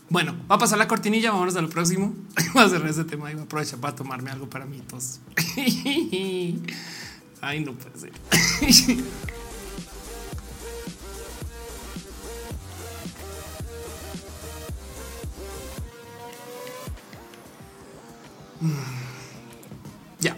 [0.08, 1.32] Bueno, va a pasar la cortinilla.
[1.32, 2.14] Vámonos a lo próximo.
[2.54, 4.80] Voy a cerrar ese tema y voy a aprovechar para tomarme algo para mí.
[4.86, 5.20] Tos.
[7.40, 8.12] Ay, no puede ser.
[20.20, 20.36] Ya.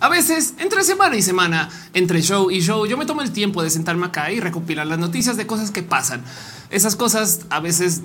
[0.00, 3.62] A veces, entre semana y semana, entre show y show, yo me tomo el tiempo
[3.62, 6.22] de sentarme acá y recopilar las noticias de cosas que pasan.
[6.70, 8.02] Esas cosas a veces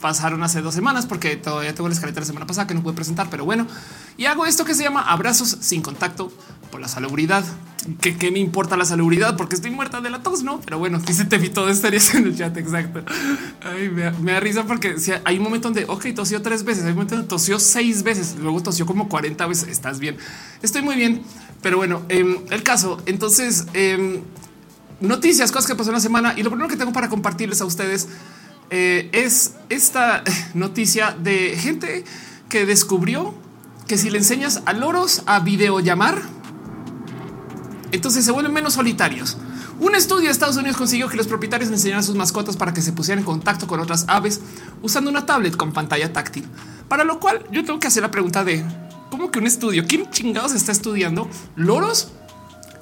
[0.00, 2.94] pasaron hace dos semanas porque todavía tengo la escaleta la semana pasada que no pude
[2.94, 3.66] presentar, pero bueno,
[4.16, 6.32] y hago esto que se llama abrazos sin contacto
[6.70, 7.44] por la salubridad.
[8.00, 9.36] ¿Qué, qué me importa la salubridad?
[9.36, 10.60] Porque estoy muerta de la tos, ¿no?
[10.60, 13.04] Pero bueno, dice Tefi, todo estarías en el chat, exacto.
[13.62, 16.90] Ay, me, da risa porque si hay un momento donde, ok, tosió tres veces, hay
[16.90, 20.16] un momento donde tosió seis veces, luego tosió como 40 veces, estás bien,
[20.62, 21.22] estoy muy bien.
[21.62, 24.20] Pero bueno, em, el caso, entonces, em,
[25.00, 27.64] noticias, cosas que pasó en la semana y lo primero que tengo para compartirles a
[27.64, 28.08] ustedes
[28.70, 30.22] eh, es esta
[30.54, 32.04] noticia de gente
[32.48, 33.34] que descubrió
[33.86, 36.22] que si le enseñas a loros a videollamar,
[37.92, 39.36] entonces se vuelven menos solitarios.
[39.80, 42.82] Un estudio de Estados Unidos consiguió que los propietarios enseñaran a sus mascotas para que
[42.82, 44.40] se pusieran en contacto con otras aves
[44.82, 46.46] usando una tablet con pantalla táctil.
[46.88, 48.64] Para lo cual yo tengo que hacer la pregunta de
[49.10, 52.08] cómo que un estudio, ¿quién chingados está estudiando loros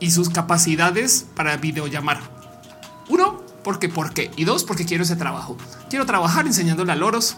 [0.00, 2.20] y sus capacidades para videollamar?
[3.08, 5.56] Uno, porque por qué y dos, porque quiero ese trabajo.
[5.90, 7.36] Quiero trabajar enseñándole a loros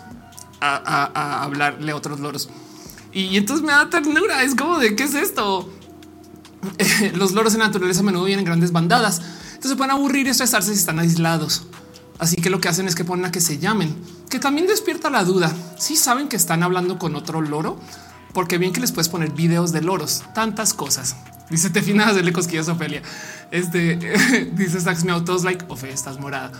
[0.60, 2.48] a, hablarle a otros loros.
[3.12, 4.42] Y, entonces me da ternura.
[4.42, 5.68] Es como de qué es esto.
[7.14, 9.20] Los loros en naturaleza a menudo vienen en grandes bandadas.
[9.54, 11.64] Entonces pueden aburrir y estresarse si están aislados.
[12.18, 13.94] Así que lo que hacen es que ponen a que se llamen,
[14.28, 15.54] que también despierta la duda.
[15.78, 17.78] Si saben que están hablando con otro loro,
[18.34, 21.16] porque bien que les puedes poner videos de loros, tantas cosas.
[21.50, 23.02] Dice te finas hacerle cosquillas a Ofelia.
[23.50, 23.96] Este
[24.54, 26.52] dice Sax me autos like Ofe, estás morada.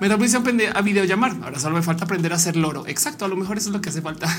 [0.00, 1.36] Me da prisa aprender a videollamar.
[1.42, 2.86] Ahora solo me falta aprender a hacer loro.
[2.86, 3.24] Exacto.
[3.24, 4.28] A lo mejor eso es lo que hace falta.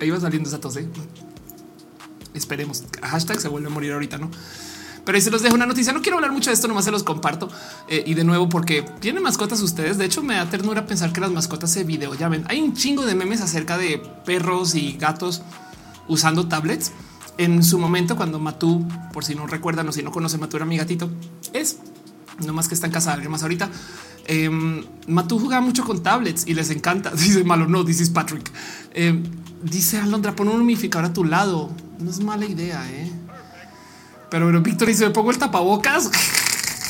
[0.00, 0.76] Ahí va saliendo esa tos.
[0.76, 0.88] ¿eh?
[2.38, 2.84] Esperemos.
[3.02, 4.30] Hashtag se vuelve a morir ahorita, no?
[5.04, 5.92] Pero ahí se los dejo una noticia.
[5.92, 7.48] No quiero hablar mucho de esto, nomás se los comparto.
[7.88, 9.96] Eh, y de nuevo, porque tienen mascotas ustedes.
[9.96, 12.44] De hecho, me da ternura pensar que las mascotas se videollamen.
[12.48, 15.42] Hay un chingo de memes acerca de perros y gatos
[16.08, 16.92] usando tablets.
[17.38, 20.66] En su momento, cuando Matú, por si no recuerdan o si no conocen, Matú era
[20.66, 21.08] mi gatito,
[21.52, 21.78] es
[22.44, 23.70] no más que está en casa de alguien más ahorita.
[24.26, 24.50] Eh,
[25.06, 27.10] Matú jugaba mucho con tablets y les encanta.
[27.12, 28.50] Dice malo, no, dice Patrick.
[28.92, 29.22] Em,
[29.62, 31.70] dice Alondra, pon un humidificador a tu lado.
[31.98, 33.10] No es mala idea, eh.
[34.30, 36.10] Pero bueno, Víctor dice: Me pongo el tapabocas.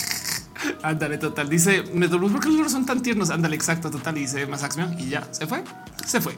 [0.83, 1.49] Ándale, total.
[1.49, 3.31] Dice: Me porque los son tan tiernos.
[3.31, 4.19] Ándale, exacto, total.
[4.19, 4.67] Y dice más
[4.99, 5.63] y ya se fue.
[6.05, 6.37] Se fue.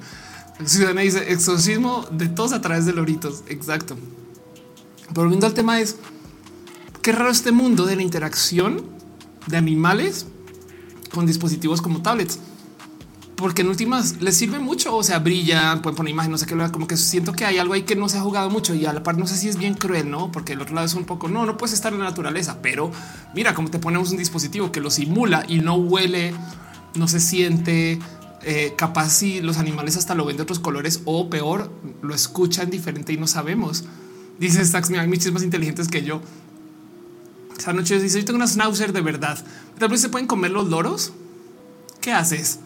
[0.66, 3.42] Ciudadana dice exorcismo de todos a través de loritos.
[3.48, 3.96] Exacto.
[5.14, 5.96] Volviendo al tema es
[7.00, 8.99] qué raro este mundo de la interacción
[9.50, 10.26] de animales
[11.12, 12.38] con dispositivos como tablets.
[13.36, 16.72] Porque en últimas les sirve mucho, o sea, brillan, pueden poner imágenes, no sé qué,
[16.72, 18.92] como que siento que hay algo ahí que no se ha jugado mucho y a
[18.92, 20.30] la par no sé si es bien cruel, no?
[20.30, 22.90] Porque el otro lado es un poco no, no puedes estar en la naturaleza, pero
[23.34, 26.34] mira cómo te ponemos un dispositivo que lo simula y no huele,
[26.94, 27.98] no se siente,
[28.42, 31.72] eh, capaz si los animales hasta lo ven de otros colores o peor,
[32.02, 33.84] lo escuchan diferente y no sabemos.
[34.38, 36.20] Dice Stax, hay muchos más inteligentes que yo.
[37.60, 39.38] Esa noche dice: Yo tengo una schnauzer de verdad.
[39.78, 41.12] Tal vez se pueden comer los loros.
[42.00, 42.58] ¿Qué haces?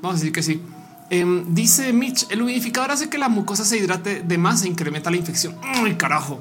[0.00, 0.62] Vamos a decir que sí.
[1.10, 5.10] Em, dice Mitch: el humidificador hace que la mucosa se hidrate de más e incrementa
[5.10, 5.56] la infección.
[5.60, 6.38] Ay, carajo.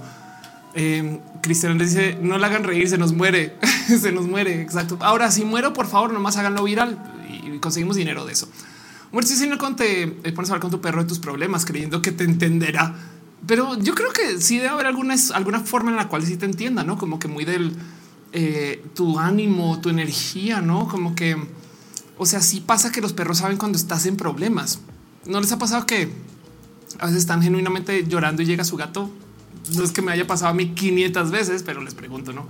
[0.76, 4.62] Eh, Cristian dice: No la hagan reír, se nos muere, se nos muere.
[4.62, 5.00] Exacto.
[5.02, 8.48] Ahora, si muero, por favor, nomás háganlo viral y conseguimos dinero de eso.
[9.12, 12.12] Muerte si no te pones a hablar con tu perro de tus problemas creyendo que
[12.12, 12.94] te entenderá.
[13.48, 16.46] Pero yo creo que sí debe haber alguna, alguna forma en la cual sí te
[16.46, 17.76] entienda, no como que muy del
[18.34, 21.36] eh, tu ánimo, tu energía, no como que,
[22.18, 24.80] o sea, sí pasa que los perros saben cuando estás en problemas.
[25.26, 26.10] No les ha pasado que
[27.00, 29.10] a veces están genuinamente llorando y llega su gato.
[29.76, 32.48] No es que me haya pasado a mí 500 veces, pero les pregunto, no?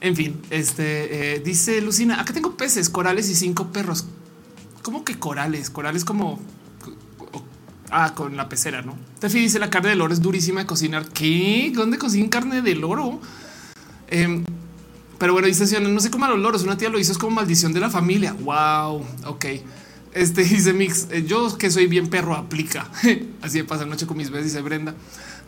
[0.00, 4.06] En fin, este eh, dice Lucina, acá tengo peces, corales y cinco perros.
[4.82, 5.70] ¿Cómo que corales?
[5.70, 6.40] Corales como
[7.92, 8.96] ah, con la pecera, no?
[9.20, 11.06] Tefi dice la carne de loro es durísima de cocinar.
[11.08, 11.72] ¿Qué?
[11.74, 13.20] ¿Dónde consiguen carne de loro?
[14.08, 14.44] Em,
[15.18, 17.36] Pero bueno, dice, no sé cómo a los loros, una tía lo hizo, es como
[17.36, 18.32] maldición de la familia.
[18.32, 19.44] Wow, ok.
[20.12, 22.88] Este dice Mix, eh, yo que soy bien perro aplica.
[23.42, 24.94] Así de pasar noche con mis veces, dice Brenda.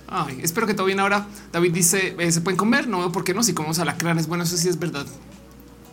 [0.07, 1.27] Ay, espero que todo bien ahora.
[1.53, 2.87] David dice, eh, ¿se pueden comer?
[2.89, 4.27] No veo por qué no, si comemos alacranes.
[4.27, 5.07] Bueno, eso sí es verdad.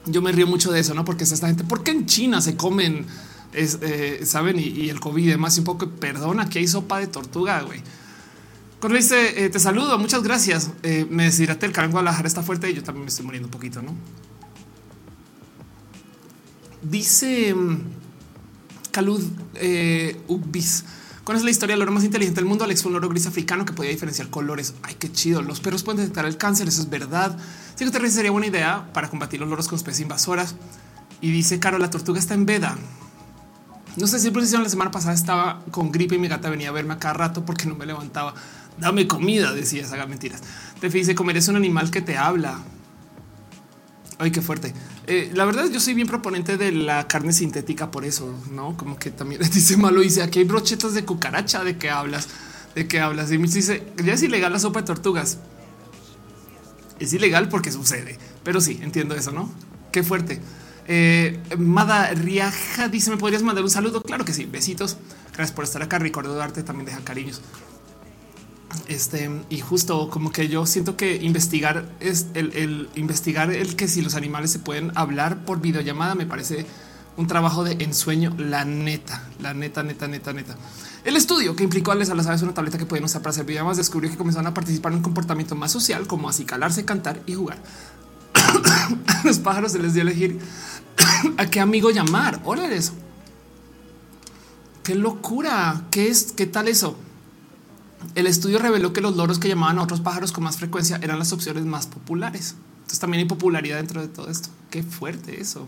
[0.06, 1.06] Yo me río mucho de eso, ¿no?
[1.06, 3.06] Porque es esta gente, ¿por qué en China se comen,
[3.54, 5.56] eh, saben, y, el COVID y demás?
[5.58, 7.82] Y un poco, perdona, aquí hay sopa de tortuga, güey.
[8.80, 10.72] Cuando dice, te saludo, muchas gracias.
[11.10, 13.82] me deshidraté, el calor Guadalajara está fuerte y yo también me estoy muriendo un poquito,
[13.82, 13.96] ¿no?
[16.82, 17.54] Dice...
[17.54, 18.02] Mm,
[18.92, 19.24] Calud
[19.56, 20.84] eh, Ubis.
[21.24, 22.64] ¿Cuál es la historia del oro más inteligente del mundo?
[22.66, 24.74] Alex fue un loro gris africano que podía diferenciar colores.
[24.84, 25.42] Ay, qué chido.
[25.42, 26.68] Los perros pueden detectar el cáncer.
[26.68, 27.38] Eso es verdad.
[27.76, 30.56] Sí que sería buena idea para combatir los loros con especies invasoras.
[31.22, 32.78] Y dice Caro, la tortuga está en veda.
[33.98, 36.94] No sé si la semana pasada estaba con gripe y mi gata venía a verme
[36.94, 38.34] a cada rato porque no me levantaba.
[38.78, 40.42] Dame comida, decía, haga mentiras.
[40.80, 42.60] Te dice comer es un animal que te habla.
[44.18, 44.74] Ay, qué fuerte.
[45.08, 48.98] Eh, la verdad, yo soy bien proponente de la carne sintética por eso, no como
[48.98, 50.02] que también dice malo.
[50.02, 51.64] Dice aquí hay brochetas de cucaracha.
[51.64, 52.30] De qué hablas?
[52.76, 53.32] De qué hablas?
[53.32, 55.40] Y me dice ya es ilegal la sopa de tortugas.
[57.00, 59.52] Es ilegal porque sucede, pero sí entiendo eso, no?
[59.92, 60.40] Qué fuerte.
[60.94, 64.02] Eh, Mada Riaja dice: ¿Me podrías mandar un saludo?
[64.02, 64.44] Claro que sí.
[64.44, 64.98] Besitos.
[65.28, 66.00] Gracias por estar acá.
[66.00, 67.42] Ricardo Darte también deja cariños.
[68.90, 74.02] Este y justo como que yo siento que investigar es el, investigar el que si
[74.02, 76.66] los animales se pueden hablar por videollamada me parece
[77.16, 78.36] un trabajo de ensueño.
[78.38, 80.58] La neta, la neta, neta, neta, neta.
[81.06, 83.78] El estudio que implicó a las aves una tableta que pueden usar para hacer videollamadas
[83.78, 87.36] descubrió que comenzaron a participar en un comportamiento más social, como así calarse, cantar y
[87.36, 87.60] jugar.
[88.42, 90.40] A los pájaros se les dio a elegir
[91.38, 92.42] a qué amigo llamar.
[92.44, 92.94] Órale eso.
[94.84, 95.84] Qué locura.
[95.92, 96.32] ¿Qué es?
[96.32, 96.98] ¿Qué tal eso?
[98.16, 101.20] El estudio reveló que los loros que llamaban a otros pájaros con más frecuencia eran
[101.20, 102.56] las opciones más populares.
[102.78, 104.50] Entonces también hay popularidad dentro de todo esto.
[104.70, 105.68] Qué fuerte eso.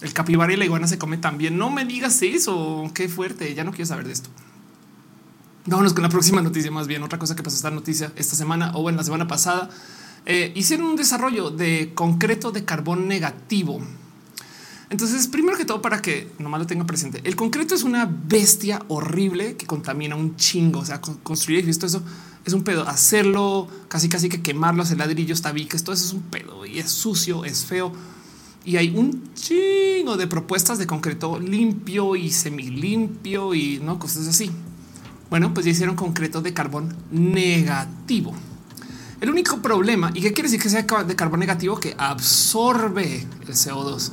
[0.00, 1.58] el capibara y la iguana se come también.
[1.58, 2.90] No me digas eso.
[2.94, 3.52] Qué fuerte.
[3.54, 4.30] Ya no quiero saber de esto.
[5.66, 6.70] Vámonos con la próxima noticia.
[6.70, 9.70] Más bien otra cosa que pasó esta noticia esta semana o en la semana pasada.
[10.26, 13.80] Eh, hicieron un desarrollo de concreto de carbón negativo
[14.94, 18.80] entonces, primero que todo, para que nomás lo tenga presente, el concreto es una bestia
[18.86, 20.78] horrible que contamina un chingo.
[20.78, 22.02] O sea, construir esto eso
[22.44, 22.86] es un pedo.
[22.86, 26.90] Hacerlo casi, casi que quemarlo, hacer ladrillos, tabiques, todo eso es un pedo y es
[26.90, 27.92] sucio, es feo.
[28.64, 34.50] Y hay un chingo de propuestas de concreto limpio y semilimpio y no cosas así.
[35.28, 38.32] Bueno, pues ya hicieron concreto de carbón negativo.
[39.24, 41.80] El único problema, ¿y qué quiere decir que sea de carbón negativo?
[41.80, 44.12] Que absorbe el CO2.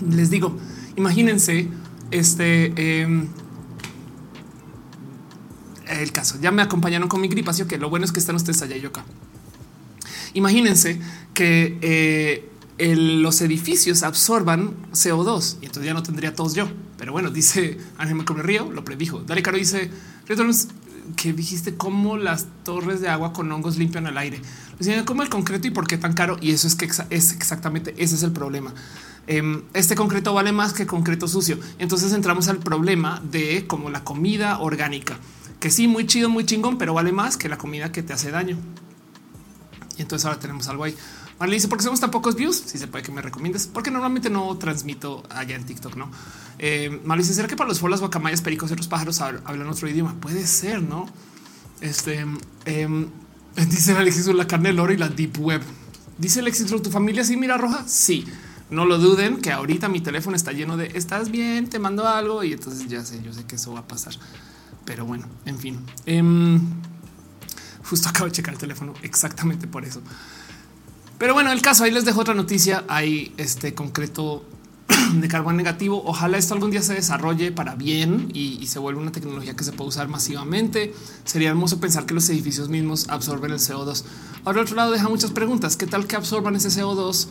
[0.10, 0.58] les digo,
[0.96, 1.68] imagínense
[2.10, 3.28] este em,
[5.86, 6.36] el caso.
[6.40, 8.80] Ya me acompañaron con mi gripación, que lo bueno es que están ustedes allá y
[8.80, 9.04] yo acá.
[10.34, 10.98] Imagínense
[11.32, 12.50] que eh,
[13.22, 16.68] los edificios absorban CO2 y entonces ya no tendría todos yo.
[16.98, 19.20] Pero bueno, dice Ángel Come Río, lo predijo.
[19.20, 19.92] Dale Caro dice
[21.16, 24.40] que dijiste cómo las torres de agua con hongos limpian el aire.
[25.04, 26.36] Como el concreto y por qué tan caro.
[26.40, 28.74] Y eso es que es exactamente ese es el problema.
[29.26, 31.58] Em, este concreto vale más que concreto sucio.
[31.78, 35.16] Entonces entramos al problema de como la comida orgánica,
[35.60, 38.30] que sí, muy chido, muy chingón, pero vale más que la comida que te hace
[38.30, 38.56] daño.
[39.96, 40.96] Y entonces ahora tenemos algo ahí.
[41.38, 42.56] Vale, dice, porque somos tan pocos views?
[42.66, 46.10] Si se puede que me recomiendes, porque normalmente no transmito allá en TikTok, ¿no?
[46.58, 50.14] Eh, dice, ¿será que para los folas, guacamayas, pericos y otros pájaros hablan otro idioma?
[50.20, 51.08] Puede ser, ¿no?
[51.80, 52.24] Este,
[52.66, 53.06] eh,
[53.56, 55.62] dice Alexis, la carne del oro y la deep web.
[56.18, 57.84] Dice Alexis, ¿tu familia sí mira roja?
[57.86, 58.24] Sí.
[58.70, 62.42] No lo duden que ahorita mi teléfono está lleno de estás bien, te mando algo
[62.42, 64.14] y entonces ya sé, yo sé que eso va a pasar.
[64.86, 65.80] Pero bueno, en fin.
[66.06, 66.58] Em,
[67.84, 70.00] justo acabo de checar el teléfono exactamente por eso.
[71.22, 72.82] Pero bueno, el caso ahí les dejo otra noticia.
[72.88, 74.44] Hay este concreto
[75.14, 76.02] de carbón negativo.
[76.04, 79.70] Ojalá esto algún día se desarrolle para bien y, se vuelva una tecnología que se
[79.70, 80.92] pueda usar masivamente.
[81.24, 84.02] Sería hermoso pensar que los edificios mismos absorben el CO2.
[84.44, 85.76] Ahora, otro lado deja muchas preguntas.
[85.76, 87.28] ¿Qué tal que absorban ese CO2?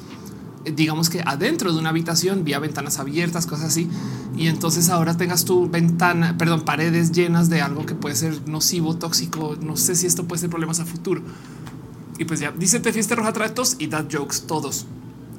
[0.64, 3.90] digamos que adentro de una habitación, vía ventanas abiertas, cosas así.
[4.38, 8.96] Y entonces ahora tengas tu ventana, perdón, paredes llenas de algo que puede ser nocivo,
[8.96, 9.58] tóxico.
[9.60, 11.24] No sé si esto puede ser problemas a futuro.
[12.22, 14.86] Y pues ya dice te fiesta roja trae tos y dad jokes, todos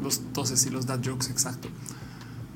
[0.03, 1.31] los toses y los dad jokes.
[1.31, 1.69] Exacto.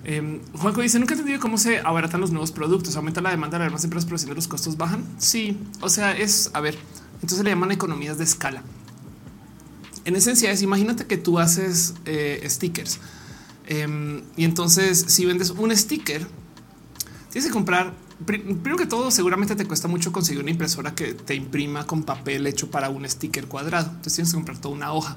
[0.03, 3.59] Eh, Juanco dice nunca he entendido cómo se abaratan los nuevos productos, aumenta la demanda
[3.59, 5.05] de las empresas, pero si los costos bajan.
[5.19, 6.77] Sí, o sea, es a ver,
[7.23, 8.63] entonces le llaman economías de escala
[10.07, 13.01] en esencia es imagínate que tú haces eh, stickers
[13.67, 16.27] em, y entonces si vendes un sticker,
[17.31, 17.93] tienes que comprar
[18.25, 22.47] primero que todo, seguramente te cuesta mucho conseguir una impresora que te imprima con papel
[22.47, 23.89] hecho para un sticker cuadrado.
[23.89, 25.17] Entonces tienes que comprar toda una hoja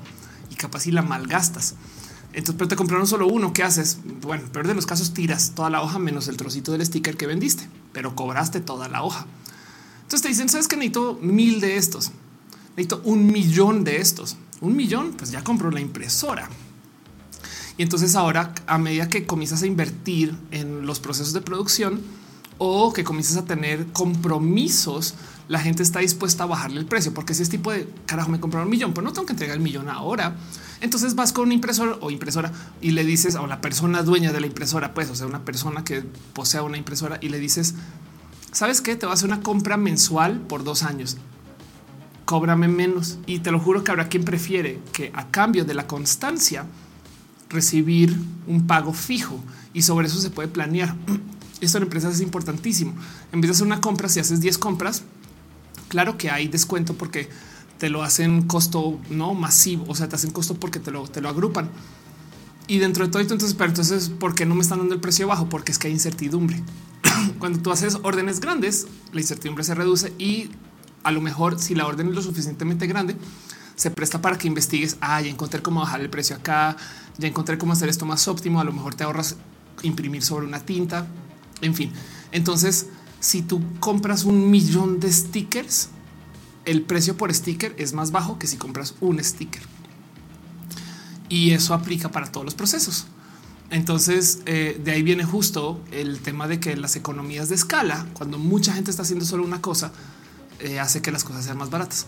[0.49, 1.75] y capaz si la malgastas.
[2.33, 3.53] Entonces, pero te compraron solo uno.
[3.53, 3.99] ¿Qué haces?
[4.21, 7.25] Bueno, peor de los casos, tiras toda la hoja menos el trocito del sticker que
[7.25, 9.25] vendiste, pero cobraste toda la hoja.
[10.01, 12.11] Entonces te dicen, sabes que necesito mil de estos,
[12.75, 15.13] necesito un millón de estos, un millón.
[15.13, 16.49] Pues ya compro la impresora.
[17.77, 22.01] Y entonces ahora, a medida que comienzas a invertir en los procesos de producción
[22.59, 25.15] o que comienzas a tener compromisos,
[25.47, 28.39] la gente está dispuesta a bajarle el precio, porque si es tipo de carajo, me
[28.39, 30.35] compraron un millón, pero no tengo que entregar el millón ahora.
[30.81, 34.41] Entonces vas con un impresor o impresora y le dices a la persona dueña de
[34.41, 36.03] la impresora, pues, o sea, una persona que
[36.33, 37.73] posea una impresora y le dices,
[38.51, 38.95] sabes qué?
[38.95, 41.17] Te vas a hacer una compra mensual por dos años.
[42.25, 45.87] Cóbrame menos y te lo juro que habrá quien prefiere que a cambio de la
[45.87, 46.65] constancia
[47.49, 48.15] recibir
[48.45, 49.39] un pago fijo
[49.73, 50.95] y sobre eso se puede planear.
[51.61, 52.93] Esto en empresas es importantísimo.
[53.31, 55.03] En vez de hacer una compra, si haces 10 compras,
[55.89, 57.29] claro que hay descuento porque
[57.77, 61.21] te lo hacen costo no masivo, o sea, te hacen costo porque te lo, te
[61.21, 61.69] lo agrupan.
[62.67, 65.01] Y dentro de todo esto, entonces, pero entonces, ¿por qué no me están dando el
[65.01, 65.49] precio bajo?
[65.49, 66.61] Porque es que hay incertidumbre.
[67.39, 70.51] Cuando tú haces órdenes grandes, la incertidumbre se reduce y
[71.03, 73.15] a lo mejor si la orden es lo suficientemente grande,
[73.75, 74.97] se presta para que investigues.
[75.01, 76.75] Ah, ya encontré cómo bajar el precio acá,
[77.17, 78.59] ya encontré cómo hacer esto más óptimo.
[78.59, 79.37] A lo mejor te ahorras
[79.81, 81.07] imprimir sobre una tinta.
[81.61, 81.91] En fin,
[82.31, 82.87] entonces,
[83.19, 85.89] si tú compras un millón de stickers,
[86.65, 89.61] el precio por sticker es más bajo que si compras un sticker.
[91.27, 93.07] Y eso aplica para todos los procesos.
[93.71, 98.39] Entonces, eh, de ahí viene justo el tema de que las economías de escala, cuando
[98.39, 99.91] mucha gente está haciendo solo una cosa,
[100.59, 102.07] eh, hace que las cosas sean más baratas.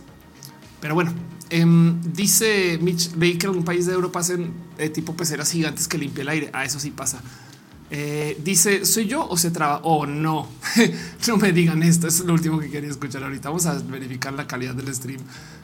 [0.80, 1.14] Pero bueno,
[1.52, 5.88] em, dice Mitch, leí que en un país de Europa hacen eh, tipo peceras gigantes
[5.88, 6.50] que limpia el aire.
[6.54, 7.22] A ah, eso sí pasa.
[7.94, 9.82] Eh, dice, ¿soy yo o se traba?
[9.84, 10.48] O oh, no,
[11.28, 12.08] no me digan esto.
[12.08, 13.50] Es lo último que quería escuchar ahorita.
[13.50, 15.20] Vamos a verificar la calidad del stream.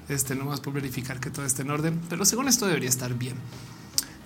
[0.09, 3.13] Este no más por verificar que todo esté en orden, pero según esto debería estar
[3.13, 3.35] bien.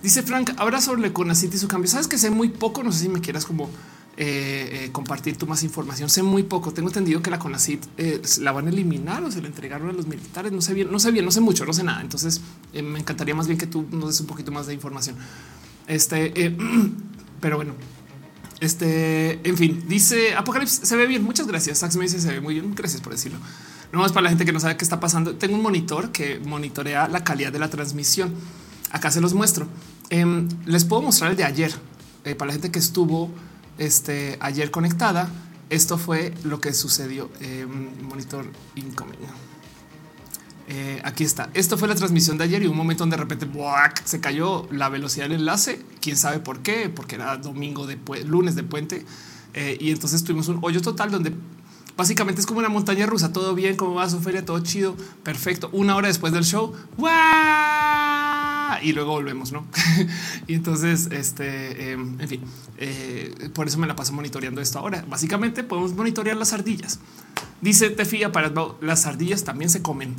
[0.02, 1.88] Dice Frank, habrá sobre Conacit y su cambio.
[1.88, 2.82] Sabes que sé muy poco.
[2.82, 3.70] No sé si me quieras como
[4.16, 6.10] eh, eh, compartir tu más información.
[6.10, 6.72] Sé muy poco.
[6.72, 7.84] Tengo entendido que la CONACIT
[8.40, 10.50] la van a eliminar o se la entregaron a los militares.
[10.50, 12.00] No sé bien, no sé bien, no sé mucho, no sé nada.
[12.00, 12.40] Entonces
[12.72, 15.14] me encantaría más bien que tú nos des un poquito más de información.
[15.86, 16.56] Este,
[17.42, 17.74] Pero bueno,
[18.62, 21.24] este, en fin, dice Apocalipsis se ve bien.
[21.24, 21.78] Muchas gracias.
[21.78, 22.76] Sax me dice se ve muy bien.
[22.76, 23.40] Gracias por decirlo.
[23.90, 25.34] No más para la gente que no sabe qué está pasando.
[25.34, 28.32] Tengo un monitor que monitorea la calidad de la transmisión.
[28.92, 29.66] Acá se los muestro.
[30.10, 31.74] Em, les puedo mostrar el de ayer
[32.24, 33.32] eh, para la gente que estuvo
[33.78, 35.28] este, ayer conectada.
[35.68, 37.30] Esto fue lo que sucedió.
[37.40, 39.18] en monitor incoming.
[40.74, 41.50] Eh, aquí está.
[41.52, 43.46] Esto fue la transmisión de ayer y un momento donde de repente
[44.04, 45.84] se cayó la velocidad del enlace.
[46.00, 49.04] Quién sabe por qué, porque era domingo de lunes de puente.
[49.52, 51.34] Eh, y entonces tuvimos un hoyo total donde
[51.94, 53.34] básicamente es como una montaña rusa.
[53.34, 55.68] Todo bien, como va su feria, todo chido, perfecto.
[55.74, 56.72] Una hora después del show,
[58.82, 59.66] y luego volvemos, no?
[60.46, 62.40] y entonces, este, em, en fin,
[62.78, 65.04] eh, por eso me la paso monitoreando esto ahora.
[65.06, 66.98] Básicamente podemos monitorear las ardillas.
[67.60, 68.50] Dice Tefía para
[68.80, 70.14] las ardillas también se comen.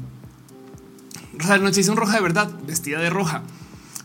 [1.33, 3.43] Noche un roja de verdad, vestida de roja.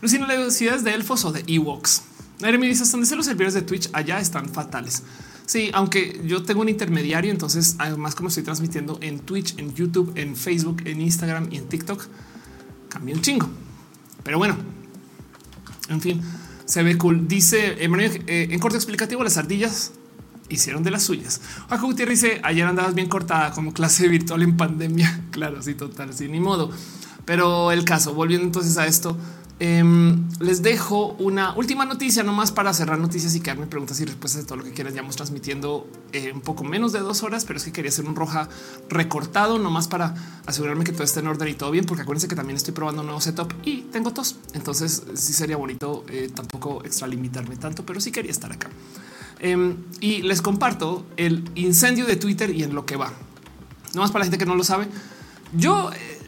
[0.01, 2.03] Lucina, la velocidad de elfos o de Ewoks.
[2.39, 3.89] Nadie me dice, ¿dónde están los servidores de Twitch?
[3.93, 5.03] Allá están fatales.
[5.45, 10.11] Sí, aunque yo tengo un intermediario, entonces además como estoy transmitiendo en Twitch, en YouTube,
[10.15, 12.05] en Facebook, en Instagram y en TikTok,
[12.87, 13.49] cambia un chingo.
[14.23, 14.57] Pero bueno,
[15.89, 16.21] en fin,
[16.65, 17.27] se ve cool.
[17.27, 19.91] Dice eh, en corto explicativo, las ardillas
[20.49, 21.41] hicieron de las suyas.
[21.67, 25.25] Juan Gutiérrez dice ayer andabas bien cortada como clase virtual en pandemia.
[25.31, 26.69] Claro, sí, total, sin ni modo.
[27.29, 29.15] Pero el caso, volviendo entonces a esto,
[29.59, 34.41] em, les dejo una última noticia nomás para cerrar noticias y quedarme preguntas y respuestas
[34.41, 34.95] de todo lo que quieras.
[34.95, 38.05] Ya vamos transmitiendo eh, un poco menos de dos horas, pero es que quería hacer
[38.05, 38.49] un roja
[38.89, 40.15] recortado nomás para
[40.47, 43.01] asegurarme que todo esté en orden y todo bien, porque acuérdense que también estoy probando
[43.01, 44.37] un nuevo setup y tengo tos.
[44.53, 48.71] Entonces sí sería bonito eh, tampoco extralimitarme tanto, pero sí quería estar acá.
[49.37, 53.13] Em, y les comparto el incendio de Twitter y en lo que va.
[53.93, 54.87] No más para la gente que no lo sabe.
[55.53, 56.18] Yo eh,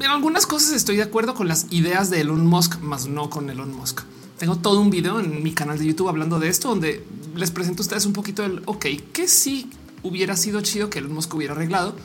[0.00, 3.48] en algunas cosas estoy de acuerdo con las ideas de Elon Musk, más no con
[3.48, 4.02] Elon Musk.
[4.38, 7.04] Tengo todo un video en mi canal de YouTube hablando de esto, donde
[7.34, 9.70] les presento a ustedes un poquito del ok, que sí
[10.02, 11.96] hubiera sido chido que Elon Musk hubiera arreglado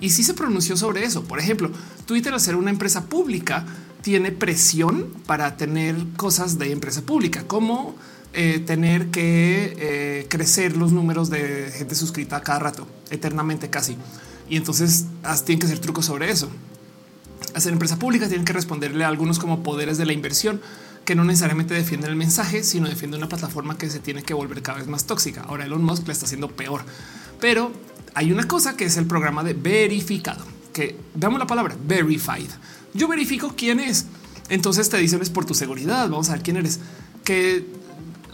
[0.00, 1.24] y sí se pronunció sobre eso.
[1.24, 1.70] Por ejemplo,
[2.04, 3.64] Twitter, al ser una empresa pública,
[4.02, 7.94] tiene presión para tener cosas de empresa pública, como
[8.34, 13.96] eh, tener que eh, crecer los números de gente suscrita cada rato, eternamente casi.
[14.50, 15.06] Y entonces
[15.44, 16.50] tienen que hacer trucos sobre eso
[17.54, 20.60] hacer empresa pública, tienen que responderle a algunos como poderes de la inversión
[21.04, 24.60] que no necesariamente defienden el mensaje, sino defienden una plataforma que se tiene que volver
[24.62, 25.42] cada vez más tóxica.
[25.42, 26.82] Ahora Elon Musk le está haciendo peor
[27.40, 27.72] Pero
[28.14, 32.50] hay una cosa que es el programa de verificado, que veamos la palabra verified.
[32.92, 34.06] Yo verifico quién es.
[34.48, 36.08] Entonces te dicen es por tu seguridad.
[36.08, 36.80] Vamos a ver quién eres.
[37.24, 37.64] Que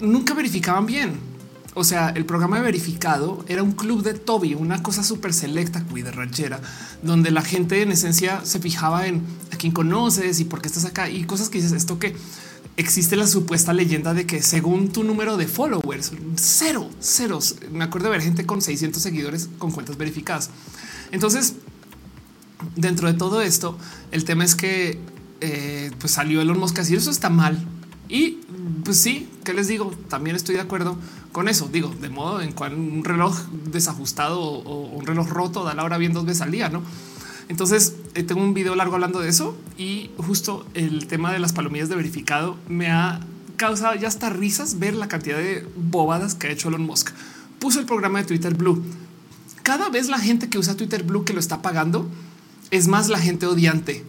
[0.01, 1.34] nunca verificaban bien
[1.75, 5.81] o sea, el programa de verificado era un club de Toby, una cosa súper selecta,
[5.81, 6.61] de ranchera,
[7.03, 9.23] donde la gente en esencia se fijaba en
[9.53, 12.15] a quién conoces y por qué estás acá y cosas que dices esto que
[12.77, 17.57] existe la supuesta leyenda de que según tu número de followers, cero, ceros.
[17.71, 20.51] Me acuerdo de ver gente con 600 seguidores con cuentas verificadas.
[21.13, 21.55] Entonces,
[22.77, 23.79] dentro de todo esto,
[24.11, 24.99] el tema es que
[25.41, 27.65] eh, pues salió Elon Musk a decir eso está mal.
[28.09, 28.41] Y
[28.85, 29.93] pues sí, ¿qué les digo?
[30.09, 30.99] También estoy de acuerdo
[31.35, 31.69] con eso.
[31.71, 33.37] Digo, de modo en cual un reloj
[33.71, 36.81] desajustado o un reloj roto da la hora bien dos veces al día, ¿no?
[37.49, 41.53] Entonces eh, tengo un video largo hablando de eso y justo el tema de las
[41.53, 43.19] palomillas de verificado me ha
[43.57, 47.11] causado ya hasta risas ver la cantidad de bobadas que ha hecho Elon Musk.
[47.59, 48.85] Puso el programa de Twitter Blue.
[49.65, 52.09] Cada vez la gente que usa Twitter Blue que lo está pagando
[52.71, 54.05] es más la gente odiante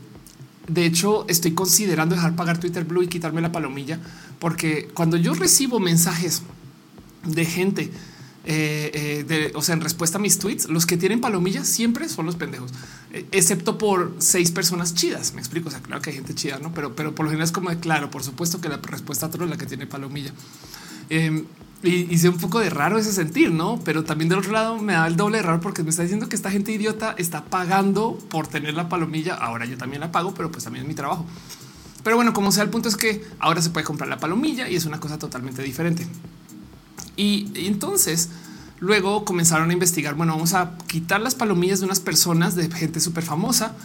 [0.67, 3.99] de hecho, estoy considerando dejar pagar Twitter Blue y quitarme la palomilla,
[4.39, 6.41] porque cuando yo recibo mensajes
[7.25, 7.91] de gente,
[8.47, 12.27] eh, eh, o sea, en respuesta a mis tweets, los que tienen palomillas siempre son
[12.27, 12.71] los pendejos,
[13.11, 15.33] eh, excepto por seis personas chidas.
[15.33, 15.69] Me explico.
[15.69, 17.69] O sea, claro que hay gente chida, no, pero, pero por lo general es como
[17.69, 20.31] de claro, por supuesto que la respuesta a es la que tiene palomilla.
[21.09, 21.45] Em,
[21.83, 23.79] y hice un poco de raro ese sentir, no?
[23.83, 26.29] Pero también del otro lado me da el doble de raro porque me está diciendo
[26.29, 29.35] que esta gente idiota está pagando por tener la palomilla.
[29.35, 31.25] Ahora yo también la pago, pero pues también es mi trabajo.
[32.03, 34.75] Pero bueno, como sea, el punto es que ahora se puede comprar la palomilla y
[34.75, 36.07] es una cosa totalmente diferente.
[37.15, 38.29] Y, entonces
[38.79, 40.15] luego comenzaron a investigar.
[40.15, 43.75] Bueno, vamos a quitar las palomillas de unas personas de gente súper famosa.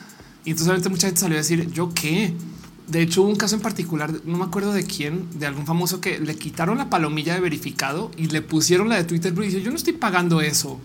[0.45, 2.35] Y entonces mucha gente salió a decir yo qué
[2.91, 6.01] de hecho, hubo un caso en particular, no me acuerdo de quién, de algún famoso
[6.01, 9.63] que le quitaron la palomilla de verificado y le pusieron la de Twitter y dice
[9.63, 10.81] yo no estoy pagando eso.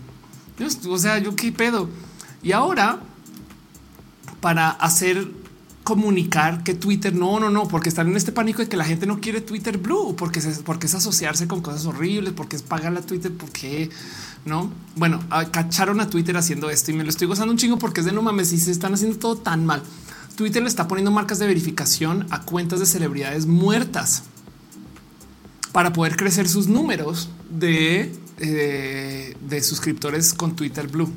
[0.88, 1.88] o sea, yo qué pedo.
[2.44, 3.00] Y ahora
[4.40, 5.26] para hacer
[5.86, 9.06] comunicar que Twitter no, no, no, porque están en este pánico de que la gente
[9.06, 12.92] no quiere Twitter Blue, porque es, porque es asociarse con cosas horribles, porque es pagar
[12.92, 13.88] la Twitter, porque
[14.44, 14.72] no.
[14.96, 15.20] Bueno,
[15.52, 18.10] cacharon a Twitter haciendo esto y me lo estoy gozando un chingo porque es de
[18.10, 19.80] no mames y se están haciendo todo tan mal.
[20.34, 24.24] Twitter le está poniendo marcas de verificación a cuentas de celebridades muertas
[25.70, 31.12] para poder crecer sus números de, eh, de suscriptores con Twitter Blue.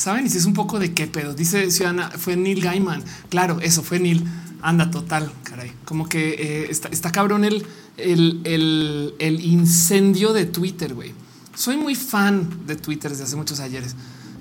[0.00, 1.34] Saben, y si es un poco de qué pedo.
[1.34, 3.04] Dice Ciudadana, fue Neil Gaiman.
[3.28, 4.24] Claro, eso fue Neil.
[4.62, 5.74] Anda, total, caray.
[5.84, 7.66] Como que eh, está, cabrón el,
[7.98, 11.12] el, el, incendio de Twitter, güey.
[11.54, 13.94] Soy muy fan de Twitter desde hace muchos ayeres,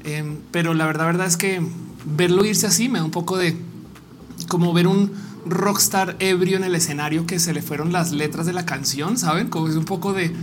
[0.06, 1.61] em, pero la verdad, verdad es que
[2.06, 3.57] verlo irse así me da un poco de
[4.48, 5.11] como ver un
[5.45, 9.49] rockstar ebrio en el escenario que se le fueron las letras de la canción, saben?
[9.49, 10.34] Como es un poco de,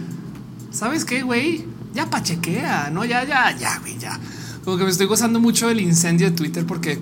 [0.70, 1.64] ¿sabes qué, güey?
[1.94, 4.20] Ya pachequea, no, ya, ya, ya, güey, ya.
[4.66, 6.98] Como que me estoy gozando mucho del incendio de Twitter porque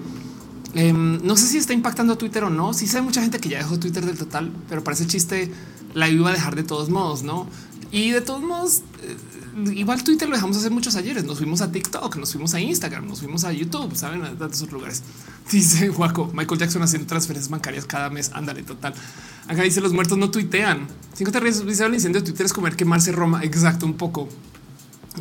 [0.74, 2.74] em, no sé si está impactando a Twitter o no.
[2.74, 5.50] Sí sé mucha gente que ya dejó Twitter del total, pero para ese chiste
[5.94, 7.46] la iba a dejar de todos modos, no?
[7.90, 11.24] Y de todos modos, eh, igual Twitter lo dejamos hacer muchos ayeres.
[11.24, 14.70] Nos fuimos a TikTok, nos fuimos a Instagram, nos fuimos a YouTube, saben, a tantos
[14.70, 15.02] lugares.
[15.50, 18.30] Dice Juaco, Michael Jackson haciendo transferencias bancarias cada mes.
[18.34, 18.92] Ándale, total.
[19.48, 20.86] Acá dice los muertos no tuitean.
[21.14, 23.42] Cinco te ríes, dice el incendio de Twitter es comer quemarse Roma.
[23.42, 24.28] Exacto, un poco,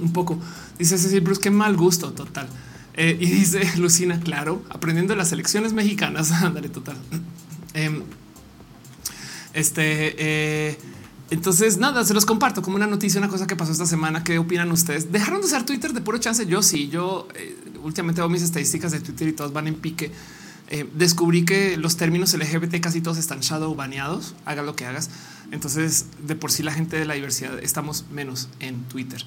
[0.02, 0.40] un poco.
[0.78, 2.48] Dice Cecil Bruce, qué mal gusto, total.
[2.95, 6.32] Eh, y dice Lucina, claro, aprendiendo las elecciones mexicanas.
[6.44, 6.98] Ándale, total.
[7.76, 8.03] Em,
[9.53, 10.78] este, eh,
[11.32, 14.24] entonces, nada, se los comparto como una noticia, una cosa que pasó esta semana.
[14.24, 15.11] ¿Qué opinan ustedes?
[15.11, 16.45] ¿Dejaron de usar Twitter de puro chance?
[16.45, 20.11] Yo sí, yo eh, últimamente veo mis estadísticas de Twitter y todas van en pique.
[20.95, 25.11] Descubrí que los términos LGBT casi todos están shadow baneados, haga lo que hagas.
[25.52, 29.24] Entonces, de por sí la gente de la diversidad estamos menos en Twitter.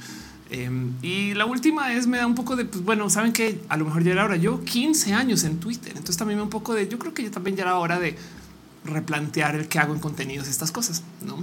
[0.50, 3.76] Em, y la última es me da un poco de, pues bueno, saben que a
[3.76, 4.36] lo mejor ya era hora.
[4.36, 7.30] Yo 15 años en Twitter, entonces también me un poco de, yo creo que yo
[7.30, 8.16] también ya era hora de
[8.84, 11.36] replantear el que hago en contenidos, estas cosas, ¿no?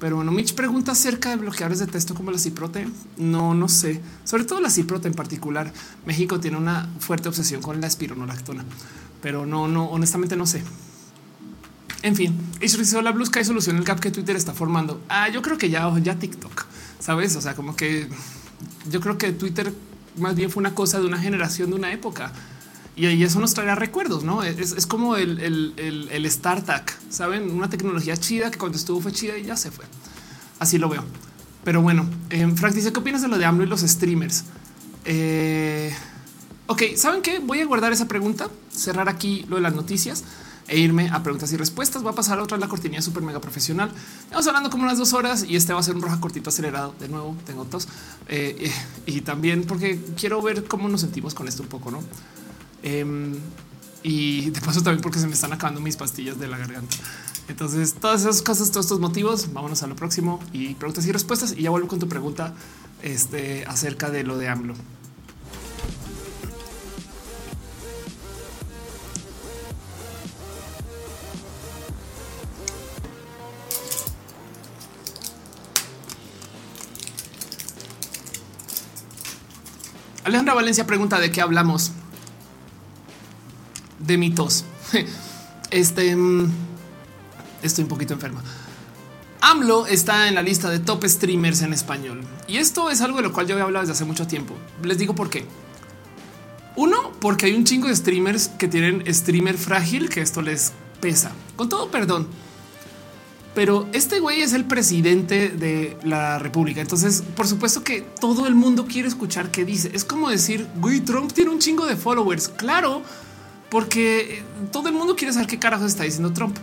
[0.00, 2.86] Pero bueno, Mitch pregunta acerca de bloqueadores de texto como la ciprote.
[3.16, 4.00] No, no sé.
[4.22, 5.72] Sobre todo la ciprote en particular.
[6.06, 8.64] México tiene una fuerte obsesión con la espironolactona,
[9.20, 10.62] pero no, no, honestamente no sé.
[12.02, 15.00] En fin, hizo la blusca y solución el gap que Twitter está formando.
[15.08, 16.66] Ah, yo creo que ya, ya TikTok,
[16.98, 17.36] sabes?
[17.36, 18.08] O sea, como que
[18.90, 19.72] yo creo que Twitter
[20.16, 22.32] más bien fue una cosa de una generación, de una época
[22.98, 24.42] y, eso nos traerá recuerdos, ¿no?
[24.42, 27.48] Es, como el, el, el, startup, ¿saben?
[27.50, 29.84] Una tecnología chida que cuando estuvo fue chida y ya se fue.
[30.58, 31.04] Así lo veo.
[31.62, 34.44] Pero bueno, eh, Frank dice, ¿qué opinas de lo de AMLO y los streamers?
[35.04, 35.94] Eh,
[36.66, 37.38] ok, ¿saben qué?
[37.38, 40.24] Voy a guardar esa pregunta, cerrar aquí lo de las noticias
[40.68, 42.04] e irme a preguntas y respuestas.
[42.04, 43.90] Va a pasar otra la cortinilla súper mega profesional.
[44.30, 46.94] Vamos hablando como unas dos horas y este va a ser un roja cortito acelerado.
[47.00, 47.88] De nuevo, tengo tos
[48.28, 48.70] eh,
[49.06, 52.02] y también porque quiero ver cómo nos sentimos con esto un poco, no?
[52.82, 53.34] Em,
[54.02, 56.96] y de paso también porque se me están acabando mis pastillas de la garganta.
[57.48, 61.54] Entonces, todas esas cosas, todos estos motivos, vámonos a lo próximo y preguntas y respuestas.
[61.56, 62.54] Y ya vuelvo con tu pregunta
[63.02, 64.74] este, acerca de lo de AMLO.
[80.28, 81.92] Alejandra Valencia pregunta de qué hablamos.
[83.98, 84.64] De mitos.
[85.70, 86.50] Este mm,
[87.62, 88.42] estoy un poquito enferma.
[89.42, 92.22] AMLO está en la lista de top streamers en español.
[92.46, 94.54] Y esto es algo de lo cual yo he hablado desde hace mucho tiempo.
[94.82, 95.44] Les digo por qué.
[96.74, 100.72] Uno, porque hay un chingo de streamers que tienen streamer frágil, que esto les
[101.02, 101.32] pesa.
[101.56, 102.28] Con todo perdón.
[103.58, 106.80] Pero este güey es el presidente de la República.
[106.80, 109.90] Entonces, por supuesto que todo el mundo quiere escuchar qué dice.
[109.94, 112.50] Es como decir, güey, Trump tiene un chingo de followers.
[112.50, 113.02] Claro,
[113.68, 116.56] porque todo el mundo quiere saber qué carajo está diciendo Trump.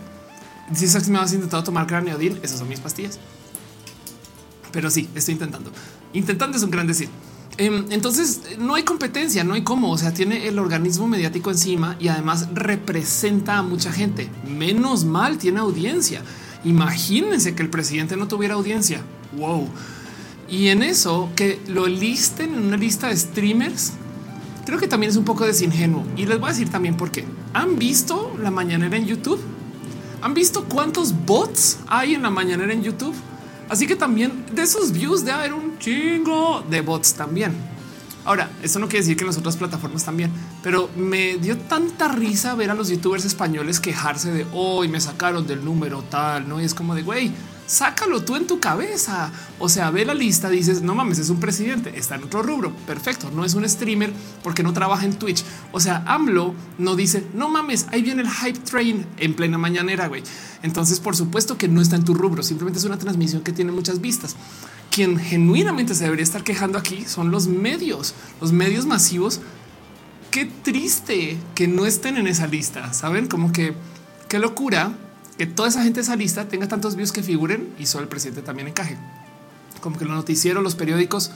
[0.74, 3.18] Si me has intentado tomar Deal, esas son mis pastillas.
[4.72, 5.70] Pero sí, estoy intentando.
[6.14, 7.10] Intentando es un gran decir.
[7.58, 9.90] Em, entonces no hay competencia, no hay cómo.
[9.90, 14.30] O sea, tiene el organismo mediático encima y además representa a mucha gente.
[14.48, 16.22] Menos mal tiene audiencia.
[16.66, 19.00] Imagínense que el presidente no tuviera audiencia.
[19.38, 19.68] Wow.
[20.48, 23.92] Y en eso que lo listen en una lista de streamers,
[24.64, 26.04] creo que también es un poco desingenuo.
[26.16, 27.24] Y les voy a decir también por qué.
[27.52, 29.40] ¿Han visto la mañanera en YouTube?
[30.22, 33.14] ¿Han visto cuántos bots hay en la mañanera en YouTube?
[33.68, 37.52] Así que también de esos views debe haber un chingo de bots también.
[38.26, 42.08] Ahora, eso no quiere decir que en las otras plataformas también, pero me dio tanta
[42.08, 46.60] risa ver a los youtubers españoles quejarse de hoy me sacaron del número tal, no?
[46.60, 47.32] Y es como de güey,
[47.66, 49.30] sácalo tú en tu cabeza.
[49.58, 52.74] O sea, ve la lista, dices, no mames, es un presidente, está en otro rubro.
[52.86, 54.12] Perfecto, no es un streamer
[54.42, 55.44] porque no trabaja en Twitch.
[55.72, 60.08] O sea, AMLO no dice, no mames, ahí viene el hype train en plena mañanera,
[60.08, 60.22] güey.
[60.62, 63.72] Entonces, por supuesto que no está en tu rubro, simplemente es una transmisión que tiene
[63.72, 64.36] muchas vistas.
[64.96, 69.42] Quien genuinamente se debería estar quejando aquí son los medios, los medios masivos.
[70.30, 72.94] Qué triste que no estén en esa lista.
[72.94, 73.74] Saben como que
[74.26, 74.94] qué locura
[75.36, 78.08] que toda esa gente de esa lista tenga tantos views que figuren y solo el
[78.08, 78.96] presidente también encaje.
[79.82, 81.30] Como que los noticieros, los periódicos,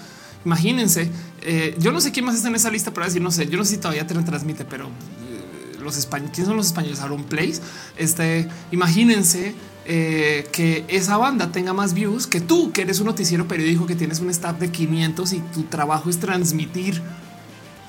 [0.47, 1.11] imagínense,
[1.43, 3.59] eh, yo no sé quién más está en esa lista para decir, no sé, yo
[3.59, 7.01] no sé si todavía te transmite, pero eh, los españoles, ¿quiénes son los españoles?
[7.01, 7.61] Aaron Place.
[7.99, 9.55] Este, imagínense
[9.93, 13.97] eh, que esa banda tenga más views que tú, que eres un noticiero periódico, que
[13.97, 17.03] tienes un staff de 500 y tu trabajo es transmitir.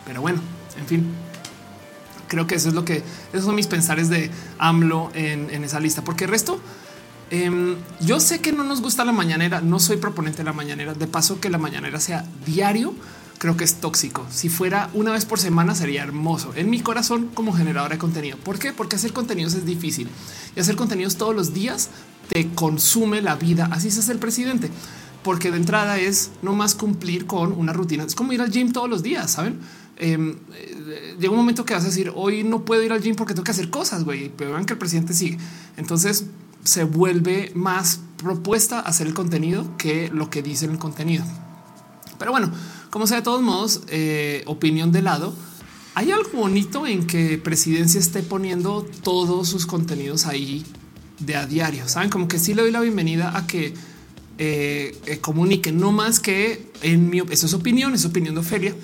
[0.03, 0.41] Pero bueno,
[0.79, 1.05] en fin,
[2.27, 3.03] creo que eso es lo que
[3.33, 6.59] esos son mis pensares de AMLO en, esa lista, porque el resto
[7.29, 10.95] em, yo sé que no nos gusta la mañanera, no soy proponente de la mañanera.
[10.95, 12.95] De paso, que la mañanera sea diario,
[13.41, 14.23] creo que es tóxico.
[14.29, 18.37] Si fuera una vez por semana sería hermoso en mi corazón como generadora de contenido.
[18.37, 18.71] ¿Por qué?
[18.71, 20.09] Porque hacer contenidos es difícil
[20.55, 21.89] y hacer contenidos todos los días
[22.29, 23.67] te consume la vida.
[23.71, 24.69] Así se hace el presidente,
[25.23, 28.03] porque de entrada es no más cumplir con una rutina.
[28.03, 29.59] Es como ir al gym todos los días, saben?
[29.97, 33.15] Em, eh, llega un momento que vas a decir hoy no puedo ir al gym
[33.15, 35.39] porque tengo que hacer cosas, güey, pero vean que el presidente sigue.
[35.77, 36.25] Entonces
[36.63, 41.25] se vuelve más propuesta hacer el contenido que lo que dice el contenido.
[42.19, 42.51] Pero bueno,
[42.91, 45.33] como sea, de todos modos, eh, opinión de lado.
[45.95, 50.63] Hay algo bonito en que presidencia esté poniendo todos sus contenidos ahí
[51.17, 51.87] de a diario.
[51.89, 53.73] Saben como que sí le doy la bienvenida a que
[54.37, 58.75] eh, comunique no más que en mi eso es opinión, es opinión de Ofelia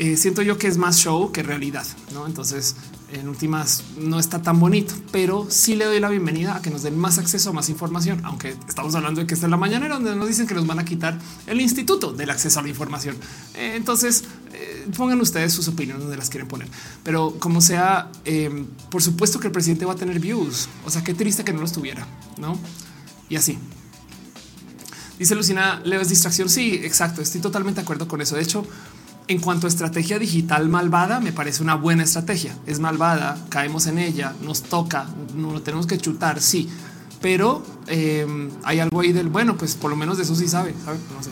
[0.00, 1.86] eh, siento yo que es más show que realidad.
[2.14, 2.74] No, entonces
[3.12, 6.82] en últimas no está tan bonito, pero sí le doy la bienvenida a que nos
[6.82, 9.88] den más acceso a más información, aunque estamos hablando de que está en la mañana
[9.88, 13.16] donde nos dicen que nos van a quitar el instituto del acceso a la información.
[13.54, 16.68] Eh, entonces eh, pongan ustedes sus opiniones donde las quieren poner,
[17.02, 20.68] pero como sea, em, por supuesto que el presidente va a tener views.
[20.84, 22.06] O sea, qué triste que no los tuviera,
[22.38, 22.58] no?
[23.28, 23.58] Y así.
[25.18, 26.48] Dice Lucina, Leo es distracción.
[26.48, 27.20] Sí, exacto.
[27.20, 28.36] Estoy totalmente de acuerdo con eso.
[28.36, 28.64] De hecho,
[29.30, 32.52] en cuanto a estrategia digital malvada, me parece una buena estrategia.
[32.66, 36.68] Es malvada, caemos en ella, nos toca, no lo tenemos que chutar, sí,
[37.22, 40.74] pero em, hay algo ahí del bueno, pues por lo menos de eso sí sabe.
[40.84, 41.30] No sé,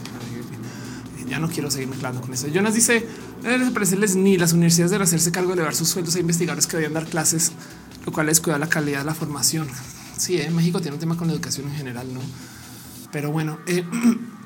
[1.28, 2.46] ya no quiero seguir mezclando con eso.
[2.46, 3.04] Jonas dice:
[3.42, 6.76] Debe parecerles ni las universidades deben hacerse cargo de elevar sus sueldos a investigadores que
[6.76, 7.50] deben dar clases,
[8.06, 9.66] lo cual es cuidar la calidad de la formación.
[10.16, 12.20] Sí, eh, México tiene un tema con la educación en general, no?
[13.10, 13.84] Pero bueno, eh,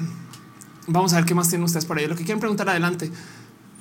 [0.86, 2.06] vamos a ver qué más tienen ustedes por ahí.
[2.06, 3.12] Lo que quieren preguntar adelante.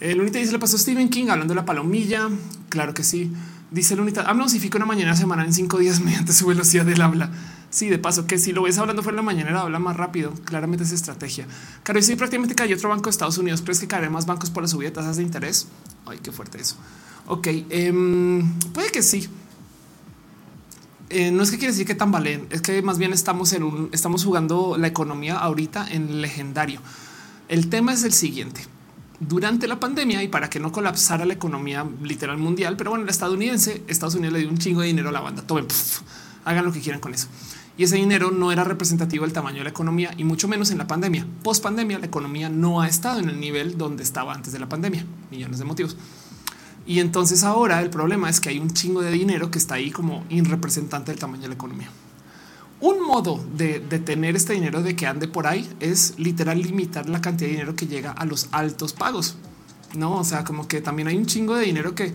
[0.01, 2.27] El Unite dice le pasó Stephen King hablando de la palomilla.
[2.69, 3.31] Claro que sí.
[3.69, 7.01] Dice el unidad, habla osifica una mañana semanal en cinco días mediante su velocidad del
[7.01, 7.31] habla.
[7.69, 10.33] Sí, de paso, que si lo ves hablando fuera de la mañana, habla más rápido.
[10.43, 11.45] Claramente es estrategia.
[11.83, 13.61] Claro, y si prácticamente cayó otro banco de Estados Unidos.
[13.61, 15.67] ¿Crees que caerán más bancos por la subida de tasas de interés?
[16.07, 16.77] Ay, qué fuerte eso.
[17.27, 19.29] Ok, em, puede que sí.
[21.11, 23.89] Eh, no es que quiere decir que tambalen, es que más bien estamos en un,
[23.91, 26.81] estamos jugando la economía ahorita en legendario.
[27.49, 28.65] El tema es el siguiente
[29.21, 32.75] durante la pandemia y para que no colapsara la economía literal mundial.
[32.75, 35.43] Pero bueno, el estadounidense, Estados Unidos le dio un chingo de dinero a la banda.
[35.43, 35.67] Tomen,
[36.43, 37.27] hagan lo que quieran con eso.
[37.77, 40.79] Y ese dinero no era representativo del tamaño de la economía y mucho menos en
[40.79, 41.25] la pandemia.
[41.43, 44.67] Post pandemia, la economía no ha estado en el nivel donde estaba antes de la
[44.67, 45.05] pandemia.
[45.29, 45.95] Millones de motivos.
[46.85, 49.91] Y entonces ahora el problema es que hay un chingo de dinero que está ahí
[49.91, 51.89] como irrepresentante del tamaño de la economía.
[52.81, 57.21] Un modo de, tener este dinero de que ande por ahí es literal limitar la
[57.21, 59.35] cantidad de dinero que llega a los altos pagos.
[59.95, 62.11] No, o sea, como que también hay un chingo de dinero que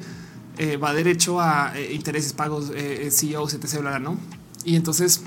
[0.59, 3.79] eh, va derecho a eh, intereses pagos, eh, CEOs, etc.
[3.81, 4.19] Bla, no?
[4.65, 5.23] Y entonces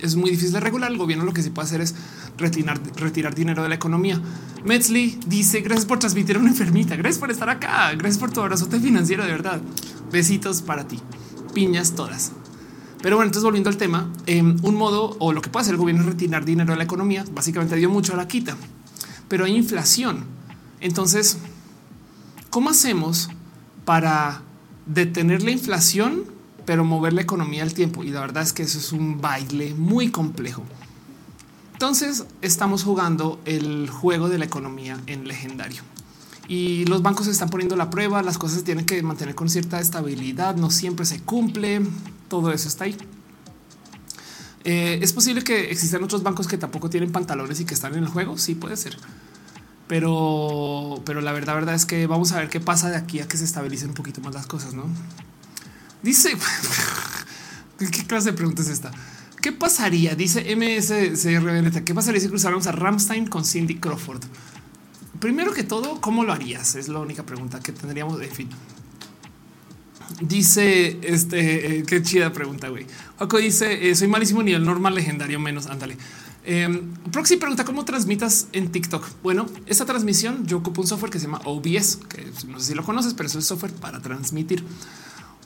[0.00, 0.90] es muy difícil de regular.
[0.90, 1.94] El gobierno lo que sí puede hacer es
[2.36, 4.20] retirar, dinero de la economía.
[4.64, 6.96] Metzli dice gracias por transmitir una enfermita.
[6.96, 7.92] Gracias por estar acá.
[7.92, 9.24] Gracias por tu abrazote financiero.
[9.24, 9.60] De verdad.
[10.10, 10.98] Besitos para ti.
[11.54, 12.32] Piñas todas.
[13.04, 15.78] Pero bueno, entonces volviendo al tema, em, un modo o lo que puede hacer el
[15.78, 17.22] gobierno es retirar dinero de la economía.
[17.34, 18.56] Básicamente dio mucho a la quita,
[19.28, 20.24] pero hay inflación.
[20.80, 21.36] Entonces,
[22.48, 23.28] ¿cómo hacemos
[23.84, 24.40] para
[24.86, 26.24] detener la inflación,
[26.64, 28.04] pero mover la economía al tiempo?
[28.04, 30.64] Y la verdad es que eso es un baile muy complejo.
[31.74, 35.82] Entonces estamos jugando el juego de la economía en legendario
[36.48, 38.22] y los bancos se están poniendo la prueba.
[38.22, 40.56] Las cosas tienen que mantener con cierta estabilidad.
[40.56, 41.82] No siempre se cumple
[42.28, 42.96] todo eso está ahí.
[44.64, 48.04] Eh, es posible que existan otros bancos que tampoco tienen pantalones y que están en
[48.04, 48.38] el juego.
[48.38, 48.96] Sí, puede ser.
[49.86, 53.28] Pero, pero la verdad, verdad es que vamos a ver qué pasa de aquí a
[53.28, 54.84] que se estabilicen un poquito más las cosas, no?
[56.02, 56.36] Dice
[57.78, 58.90] qué clase de pregunta es esta.
[59.42, 60.14] ¿Qué pasaría?
[60.14, 64.22] Dice MSCR ¿Qué pasaría si cruzáramos a Ramstein con Cindy Crawford?
[65.20, 66.74] Primero que todo, ¿cómo lo harías?
[66.76, 68.20] Es la única pregunta que tendríamos.
[68.22, 68.48] En fin,
[70.20, 72.86] Dice este, eh, qué chida pregunta, güey.
[73.18, 75.96] Joco dice, eh, soy malísimo nivel normal, legendario menos, ándale.
[76.46, 79.06] Em, Proxy pregunta cómo transmitas en TikTok.
[79.22, 82.74] Bueno, esta transmisión yo ocupo un software que se llama OBS, que no sé si
[82.74, 84.62] lo conoces, pero es un software para transmitir.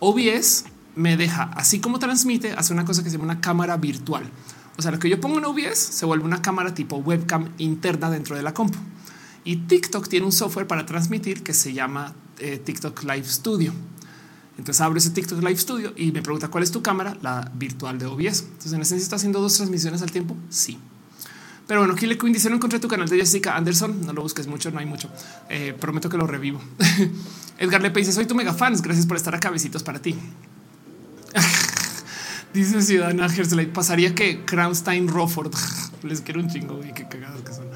[0.01, 0.65] OBS
[0.97, 4.29] me deja, así como transmite, hace una cosa que se llama una cámara virtual.
[4.77, 8.11] O sea, lo que yo pongo en OBS se vuelve una cámara tipo webcam interna
[8.11, 8.79] dentro de la compu.
[9.45, 13.73] Y TikTok tiene un software para transmitir que se llama eh, TikTok Live Studio.
[14.59, 17.99] Entonces abro ese TikTok Live Studio y me pregunta cuál es tu cámara, la virtual
[17.99, 18.43] de OBS.
[18.43, 20.37] Entonces en ese está haciendo dos transmisiones al tiempo.
[20.51, 20.79] Sí.
[21.69, 24.05] Pero bueno, Killer Queen dice no encontré tu canal de Jessica Anderson.
[24.05, 25.11] No lo busques mucho, no hay mucho.
[25.49, 26.61] Eh, prometo que lo revivo.
[27.59, 28.83] Edgar Lepe dice soy tu mega fans.
[28.83, 29.51] Gracias por estar acá.
[29.51, 30.17] Besitos para ti.
[32.53, 33.67] dice Ciudadana Hersley.
[33.67, 35.55] Pasaría que Crownstein Rofford
[36.03, 37.68] les quiero un chingo y qué cagados que son.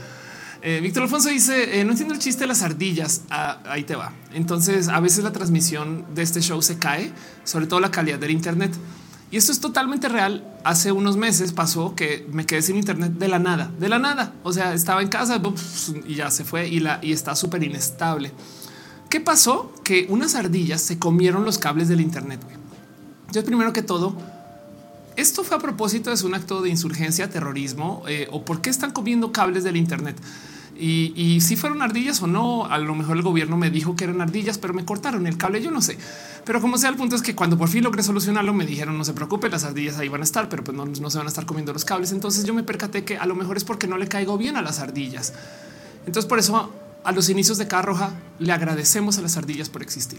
[0.63, 3.23] Eh, Víctor Alfonso dice: eh, No entiendo el chiste de las ardillas.
[3.31, 4.13] Ah, ahí te va.
[4.33, 7.13] Entonces, a veces la transmisión de este show se cae,
[7.45, 8.73] sobre todo la calidad del Internet.
[9.33, 10.45] Y esto es totalmente real.
[10.63, 14.35] Hace unos meses pasó que me quedé sin Internet de la nada, de la nada.
[14.45, 15.41] O sea, estaba en casa
[16.07, 18.31] y ya se fue y, la, y está súper inestable.
[19.09, 19.73] ¿Qué pasó?
[19.85, 22.41] Que unas ardillas se comieron los cables del Internet.
[23.33, 24.17] Yo, primero que todo,
[25.17, 28.93] esto fue a propósito, es un acto de insurgencia, terrorismo eh, o por qué están
[28.93, 30.17] comiendo cables del Internet.
[30.75, 34.21] Y, si fueron ardillas o no, a lo mejor el gobierno me dijo que eran
[34.21, 35.63] ardillas, pero me cortaron el cable.
[35.63, 35.97] Yo no sé,
[36.45, 39.05] pero como sea, el punto es que cuando por fin logré solucionarlo, me dijeron no
[39.05, 41.31] se preocupe, las ardillas ahí van a estar, pero pues no, no se van a
[41.31, 42.11] estar comiendo los cables.
[42.11, 44.63] Entonces yo me percaté que a lo mejor es porque no le caigo bien a
[44.63, 45.35] las ardillas.
[46.05, 46.73] Entonces por eso
[47.05, 48.11] a los inicios de Carroja
[48.41, 50.19] le agradecemos a las ardillas por existir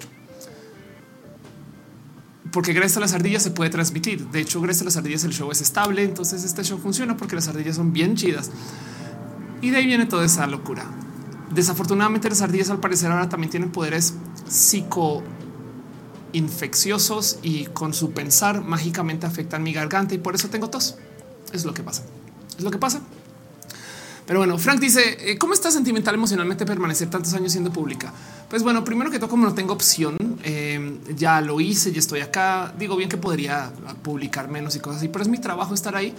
[2.53, 4.27] porque gracias a las ardillas se puede transmitir.
[4.27, 6.03] De hecho, gracias a las ardillas el show es estable.
[6.03, 8.51] Entonces este show funciona porque las ardillas son bien chidas.
[9.61, 10.85] Y de ahí viene toda esa locura.
[11.49, 14.13] Desafortunadamente las ardillas al parecer ahora también tienen poderes
[14.47, 15.23] psico
[16.33, 20.97] infecciosos y con su pensar mágicamente afectan mi garganta y por eso tengo tos.
[21.51, 22.03] Es lo que pasa.
[22.55, 23.01] Es lo que pasa.
[24.25, 28.13] Pero bueno, Frank dice, eh, ¿cómo está sentimental emocionalmente permanecer tantos años siendo pública?
[28.49, 30.72] Pues bueno, primero que todo, como no tengo opción, eh,
[31.15, 32.73] ya lo hice, ya estoy acá.
[32.77, 33.71] Digo bien que podría
[34.01, 36.15] publicar menos y cosas así, pero es mi trabajo estar ahí.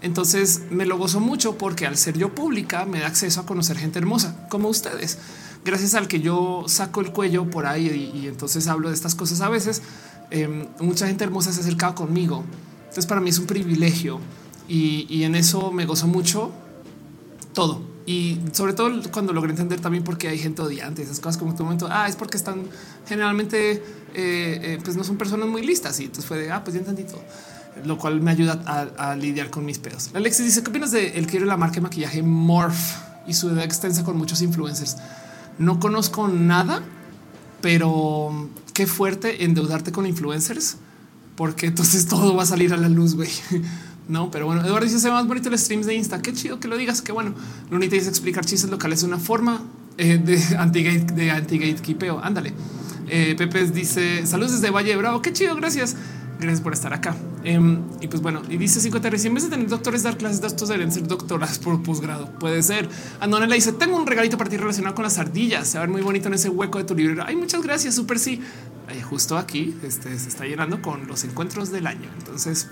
[0.00, 3.76] Entonces me lo gozo mucho porque al ser yo pública me da acceso a conocer
[3.76, 5.18] gente hermosa como ustedes.
[5.64, 9.40] Gracias al que yo saco el cuello por ahí y, entonces hablo de estas cosas
[9.40, 9.82] a veces,
[10.30, 12.44] em, mucha gente hermosa se ha acercado conmigo.
[12.80, 14.20] Entonces para mí es un privilegio
[14.68, 16.52] y, en eso me gozo mucho
[17.54, 17.82] todo.
[18.08, 21.54] Y sobre todo cuando logré entender también por qué hay gente odiante, esas cosas como
[21.54, 22.62] tu momento, ah, es porque están
[23.06, 23.82] generalmente, eh,
[24.14, 27.02] eh, pues no son personas muy listas y entonces fue de, ah, pues ya entendí
[27.04, 27.20] todo
[27.84, 28.62] lo cual me ayuda
[28.96, 30.10] a, lidiar con mis pedos.
[30.14, 33.62] Alexis dice qué opinas de el quiero la marca de maquillaje Morph y su edad
[33.62, 34.96] extensa con muchos influencers.
[35.58, 36.82] No conozco nada,
[37.60, 40.78] pero qué fuerte endeudarte con influencers,
[41.36, 43.30] porque entonces todo va a salir a la luz, güey.
[44.08, 46.22] No, pero bueno, Eduardo dice se ve más bonito el streams de Insta.
[46.22, 47.02] Qué chido que lo digas.
[47.02, 47.34] Que bueno,
[47.70, 49.62] Lunita dice explicar chistes locales es una forma
[49.98, 52.18] eh, de anti-gate de anti-gatekeepeo.
[52.22, 52.54] Ándale.
[53.08, 55.20] Eh, Pepe dice saludos desde Valle Bravo.
[55.20, 55.54] Qué chido.
[55.56, 55.94] Gracias.
[56.40, 57.16] Gracias por estar acá.
[57.42, 60.46] Em, y pues bueno, y dice 50 en vez de tener doctores dar clases de
[60.46, 62.30] estos deberían ser doctoras por posgrado.
[62.38, 62.88] Puede ser.
[63.20, 65.68] le dice tengo un regalito para ti relacionado con las ardillas.
[65.68, 67.24] Se va a ver muy bonito en ese hueco de tu libro.
[67.26, 67.94] Ay, muchas gracias.
[67.96, 68.40] Súper sí.
[69.10, 72.08] justo aquí este, se está llenando con los encuentros del año.
[72.18, 72.68] Entonces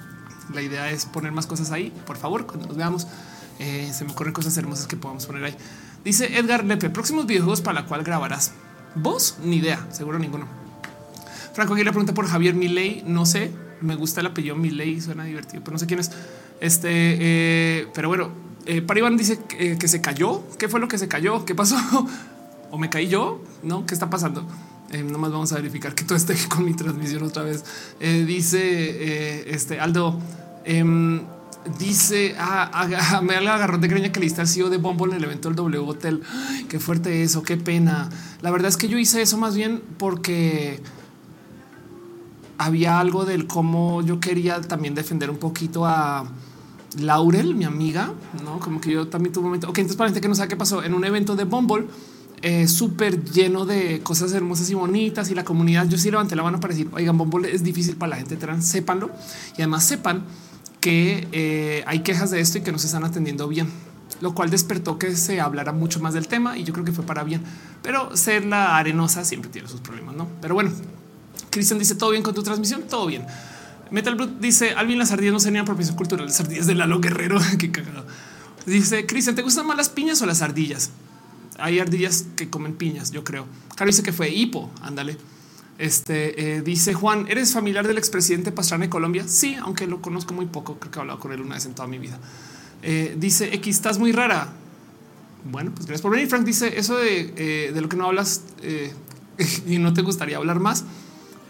[0.52, 1.92] la idea es poner más cosas ahí.
[2.06, 3.06] Por favor, cuando nos veamos,
[3.58, 5.56] eh, se me ocurren cosas hermosas que podamos poner ahí.
[6.04, 8.52] Dice Edgar Lepe, próximos videojuegos para la cual grabarás.
[8.94, 9.38] ¿Vos?
[9.42, 10.46] Ni idea, seguro ninguno.
[11.52, 13.02] Franco aquí le pregunta por Javier Milei.
[13.06, 13.50] No sé,
[13.80, 16.10] me gusta el apellido Milei, suena divertido, pero no sé quién es.
[16.60, 18.30] Este, eh, pero bueno,
[18.66, 18.84] eh,
[19.16, 20.42] dice que, se cayó.
[20.58, 21.44] ¿Qué fue lo que se cayó?
[21.44, 21.76] ¿Qué pasó?
[22.70, 23.42] ¿O me caí yo?
[23.62, 23.86] ¿No?
[23.86, 24.46] ¿Qué está pasando?
[24.92, 27.64] Eh, nomás vamos a verificar que todo esté con mi transmisión otra vez.
[28.00, 30.18] Eh, dice este Aldo,
[30.64, 31.22] em,
[31.78, 35.18] dice ah, me da el agarrón de greña que le al CEO de Bumble en
[35.18, 36.22] el evento del W Hotel.
[36.68, 38.08] qué fuerte eso, qué pena.
[38.42, 40.80] La verdad es que yo hice eso más bien porque
[42.58, 46.26] había algo del cómo yo quería también defender un poquito a
[47.00, 48.12] Laurel, mi amiga,
[48.44, 49.68] no como que yo también tuve un momento.
[49.68, 51.86] Ok, entonces para gente que no sabe qué pasó en un evento de Bumble,
[52.42, 55.88] eh, súper lleno de cosas hermosas y bonitas y la comunidad.
[55.88, 58.66] Yo sí levanté la mano para decir, oigan, Bumble es difícil para la gente trans,
[58.66, 59.10] sépanlo
[59.56, 60.24] y además sepan
[60.80, 63.68] que eh, hay quejas de esto y que no se están atendiendo bien
[64.20, 67.04] lo cual despertó que se hablara mucho más del tema y yo creo que fue
[67.04, 67.42] para bien,
[67.82, 70.28] pero ser la arenosa siempre tiene sus problemas, no?
[70.40, 70.70] Pero bueno,
[71.50, 73.26] Cristian dice todo bien con tu transmisión, todo bien.
[73.90, 77.38] Metal Blood dice Alvin las ardillas no serían apropiación cultural, las ardillas de Lalo Guerrero.
[77.58, 78.06] Qué cagado.
[78.64, 80.90] Dice Cristian, ¿te gustan más las piñas o las ardillas?
[81.58, 83.46] Hay ardillas que comen piñas, yo creo.
[83.74, 84.70] Caro dice que fue hipo.
[84.82, 85.16] Ándale.
[85.78, 89.24] Este eh, dice Juan, ¿eres familiar del expresidente Pastrana de Colombia?
[89.28, 90.78] Sí, aunque lo conozco muy poco.
[90.78, 92.18] Creo que he hablado con él una vez en toda mi vida.
[92.82, 94.52] Eh, dice X, estás muy rara.
[95.44, 96.28] Bueno, pues gracias por venir.
[96.28, 98.42] Frank dice eso de, eh, de lo que no hablas
[99.66, 100.84] y no te gustaría hablar más.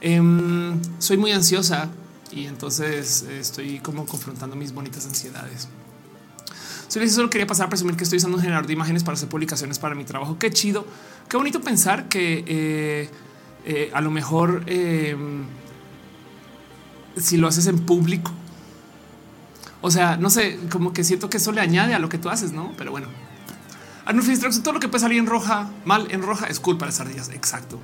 [0.00, 1.90] Em, soy muy ansiosa
[2.32, 5.68] y entonces estoy como confrontando mis bonitas ansiedades.
[6.88, 9.78] Solo quería pasar a presumir que estoy usando un generador de imágenes para hacer publicaciones
[9.78, 10.38] para mi trabajo.
[10.38, 10.86] Qué chido,
[11.28, 13.10] qué bonito pensar que eh,
[13.64, 15.44] eh, a lo mejor em,
[17.16, 18.30] si lo haces en público,
[19.80, 22.28] o sea, no sé, como que siento que eso le añade a lo que tú
[22.28, 22.72] haces, no?
[22.78, 23.08] Pero bueno,
[24.62, 27.30] todo lo que puede salir en roja, mal en roja es culpa de las ardillas.
[27.30, 27.78] Exacto.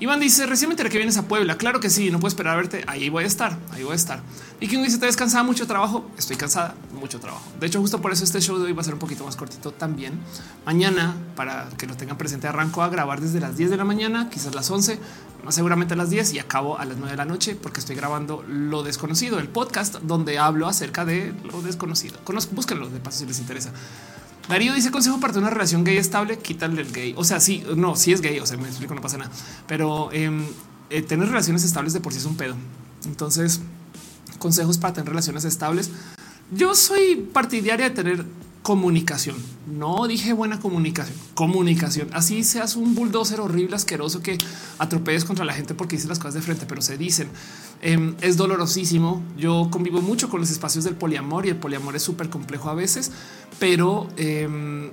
[0.00, 1.56] Iván dice recientemente que vienes a Puebla.
[1.56, 2.84] Claro que sí, no puedo esperar a verte.
[2.88, 4.22] Ahí voy a estar, ahí voy a estar.
[4.60, 6.10] Y quien dice te descansada mucho trabajo.
[6.18, 7.44] Estoy cansada, mucho trabajo.
[7.60, 9.36] De hecho, justo por eso este show de hoy va a ser un poquito más
[9.36, 10.18] cortito también.
[10.66, 14.28] Mañana, para que lo tengan presente, arranco a grabar desde las 10 de la mañana,
[14.30, 14.98] quizás las 11,
[15.44, 17.94] más seguramente a las 10 y acabo a las 9 de la noche porque estoy
[17.94, 22.18] grabando Lo Desconocido, el podcast donde hablo acerca de lo desconocido.
[22.24, 23.70] Conozco, búsquenlo de paso si les interesa.
[24.48, 27.14] Darío dice consejo para tener una relación gay estable, quítale el gay.
[27.16, 29.30] O sea, sí, no, sí es gay, o sea, me explico, no pasa nada.
[29.66, 30.44] Pero em,
[30.90, 32.54] eh, tener relaciones estables de por sí es un pedo.
[33.06, 33.60] Entonces,
[34.38, 35.90] consejos para tener relaciones estables.
[36.50, 38.24] Yo soy partidaria de tener
[38.64, 39.36] comunicación.
[39.66, 42.08] No dije buena comunicación, comunicación.
[42.14, 44.38] Así seas un bulldozer horrible, asqueroso que
[44.78, 47.28] atropelles contra la gente porque dice las cosas de frente, pero se dicen.
[47.82, 49.22] Em, es dolorosísimo.
[49.36, 52.74] Yo convivo mucho con los espacios del poliamor y el poliamor es súper complejo a
[52.74, 53.12] veces,
[53.58, 54.88] pero em,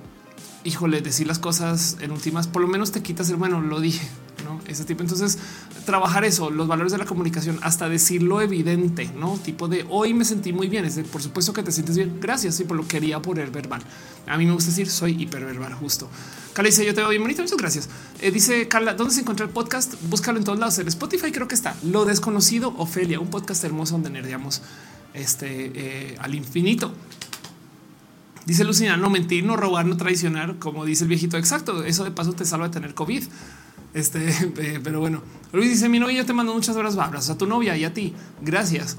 [0.64, 4.06] híjole, decir las cosas en últimas, por lo menos te quitas el bueno, lo dije,
[4.42, 5.02] no ese tipo.
[5.02, 5.38] Entonces,
[5.84, 10.14] trabajar eso, los valores de la comunicación, hasta decir lo evidente, no tipo de hoy
[10.14, 10.84] me sentí muy bien.
[10.84, 12.18] Es de, por supuesto que te sientes bien.
[12.20, 12.60] Gracias.
[12.60, 13.82] Y por lo quería poner verbal.
[14.26, 16.08] A mí me gusta decir soy hiperverbal, justo.
[16.52, 17.42] Carla dice yo te veo bien bonito.
[17.42, 17.88] Muchas gracias.
[18.20, 19.94] Eh, dice Carla, ¿dónde se encuentra el podcast?
[20.08, 20.78] Búscalo en todos lados.
[20.78, 22.74] En Spotify creo que está lo desconocido.
[22.76, 24.62] Ofelia, un podcast hermoso donde nerdeamos
[25.14, 26.92] este eh, al infinito.
[28.44, 31.36] Dice Lucina, no mentir, no robar, no traicionar, como dice el viejito.
[31.36, 31.84] Exacto.
[31.84, 33.24] Eso de paso te salva de tener COVID.
[33.94, 34.28] Este,
[34.58, 37.76] eh, pero bueno, Luis dice: Mi novia te mando muchas horas abrazos a tu novia
[37.76, 38.14] y a ti.
[38.40, 38.96] Gracias.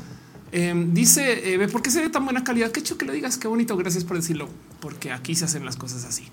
[0.51, 2.71] Em, dice: eh, ¿Por qué se ve tan buena calidad?
[2.71, 3.37] Qué hecho que lo digas.
[3.37, 3.75] Qué bonito.
[3.77, 4.49] Gracias por decirlo,
[4.79, 6.27] porque aquí se hacen las cosas así.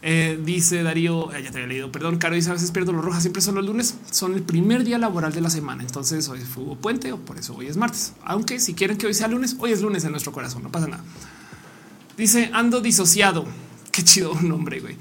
[0.00, 3.22] Eh, dice Darío, ya te había leído, perdón, Caro dice a veces pierdo los rojas,
[3.22, 6.76] siempre son los lunes, son el primer día laboral de la semana, entonces hoy fue
[6.76, 9.72] puente o por eso hoy es martes, aunque si quieren que hoy sea lunes, hoy
[9.72, 11.02] es lunes en nuestro corazón, no pasa nada.
[12.16, 13.44] Dice ando disociado.
[13.90, 14.96] Qué chido nombre, güey.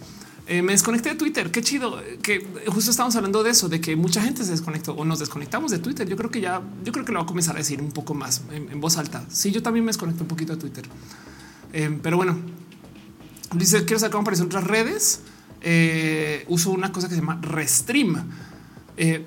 [0.50, 1.52] Eh, me desconecté de Twitter.
[1.52, 5.04] Qué chido que justo estamos hablando de eso, de que mucha gente se desconectó o
[5.04, 6.08] nos desconectamos de Twitter.
[6.08, 8.14] Yo creo que ya, yo creo que lo voy a comenzar a decir un poco
[8.14, 9.26] más en, voz alta.
[9.30, 10.86] Sí, yo también me desconecto un poquito de Twitter,
[11.74, 12.38] eh, pero bueno,
[13.56, 15.22] dice quiero saber cómo aparecen otras redes.
[15.62, 18.30] Eh, uso una cosa que se llama Restream.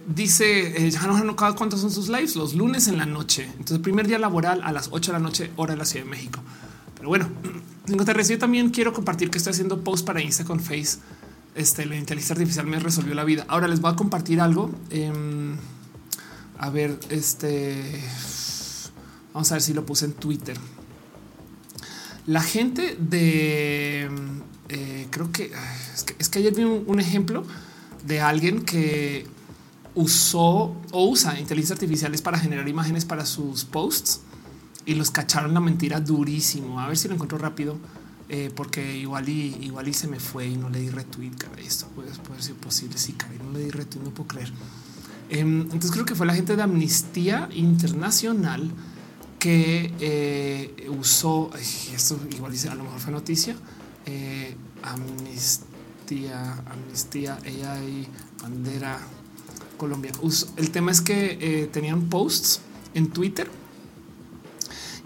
[0.06, 3.44] dice ya no, no cuántos son sus lives los lunes en la noche.
[3.58, 6.10] Entonces, primer día laboral a las 8 de la noche, hora de la Ciudad de
[6.10, 6.40] México.
[6.94, 7.28] Pero bueno,
[7.86, 10.98] yo también quiero compartir que estoy haciendo post para Insta con Face.
[11.54, 13.44] Este, la inteligencia artificial me resolvió la vida.
[13.48, 14.70] Ahora les voy a compartir algo.
[14.90, 15.56] Em,
[16.58, 18.02] a ver, este
[19.32, 20.56] vamos a ver si lo puse en Twitter.
[22.26, 24.08] La gente de
[24.68, 25.50] eh, creo que
[26.18, 27.44] es, que ayer vi un, ejemplo
[28.06, 29.26] de alguien que
[29.94, 34.20] usó o usa inteligencia artificiales para generar imágenes para sus posts
[34.90, 36.80] y los cacharon la mentira durísimo.
[36.80, 37.78] A ver si lo encuentro rápido,
[38.28, 41.30] eh, porque igual y igual y se me fue y no le di retweet.
[41.38, 42.98] Cara, esto puede, puede ser posible.
[42.98, 44.52] Sí, cara, no le di retweet, no puedo creer.
[45.28, 48.68] Em, entonces creo que fue la gente de Amnistía Internacional
[49.38, 51.52] que eh, usó
[51.94, 52.18] esto.
[52.34, 53.54] Igual dice a lo mejor fue noticia.
[54.06, 58.08] Eh, amnistía, amnistía, AI,
[58.42, 58.98] bandera
[59.76, 60.10] Colombia.
[60.56, 62.60] el tema es que tenían posts
[62.94, 63.48] en Twitter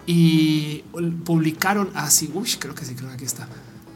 [0.05, 0.83] y
[1.23, 2.29] publicaron así.
[2.33, 3.47] Uy, creo que sí, creo que aquí está.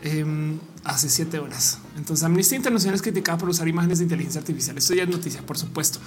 [0.02, 1.80] Em, hace siete horas.
[1.98, 4.78] Entonces, Amnistía Internacional es criticada por usar imágenes de inteligencia artificial.
[4.78, 6.00] Esto ya es noticia, por supuesto.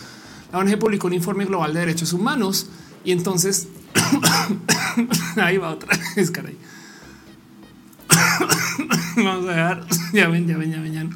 [0.52, 2.66] La ONG publicó un informe global de derechos humanos
[3.04, 3.68] y entonces
[5.36, 6.56] ahí va otra vez, caray.
[9.16, 9.86] Vamos a dejar.
[10.12, 11.06] Ya ven, ya ven, ya ven, ya.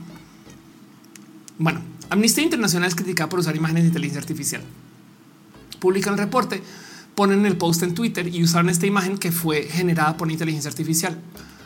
[1.58, 4.62] Bueno, Amnistía Internacional es criticada por usar imágenes de inteligencia artificial.
[5.80, 6.62] Publica el reporte
[7.16, 11.18] ponen el post en Twitter y usaron esta imagen que fue generada por inteligencia artificial.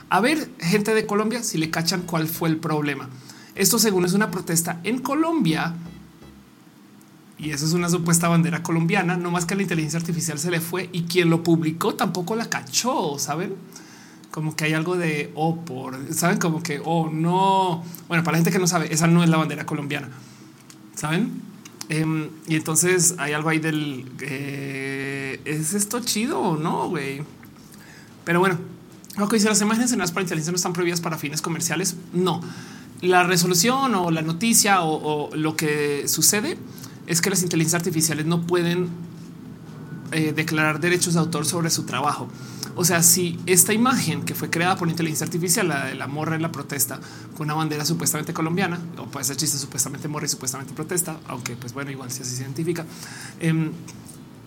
[0.09, 3.11] A ver, gente de Colombia, si le cachan cuál fue el problema.
[3.57, 5.75] Esto según es una protesta en Colombia
[7.37, 10.61] y eso es una supuesta bandera colombiana, no más que la inteligencia artificial se le
[10.61, 13.55] fue y quien lo publicó tampoco la cachó, saben?
[14.31, 17.83] Como que hay algo de oh, por saben, como que oh no.
[18.07, 20.11] Bueno, para la gente que no sabe, esa no es la bandera colombiana,
[20.95, 21.50] saben?
[21.91, 27.23] Em, y entonces hay algo ahí del eh, es esto chido o no, güey.
[28.25, 28.59] Pero bueno,
[29.19, 31.97] lo que dice las imágenes en las para inteligencia no están prohibidas para fines comerciales.
[32.13, 32.43] No,
[33.01, 36.57] la resolución o la noticia o, lo que sucede
[37.09, 38.89] es que las inteligencias artificiales no pueden
[40.13, 42.29] eh, declarar derechos de autor sobre su trabajo.
[42.77, 46.37] O sea, si esta imagen que fue creada por inteligencia artificial, la de la morra
[46.37, 47.01] en la protesta
[47.37, 51.57] con una bandera supuestamente colombiana, o puede ser chiste supuestamente morra y supuestamente protesta, aunque
[51.57, 52.87] pues bueno, igual si así se identifica.
[53.41, 53.71] Em,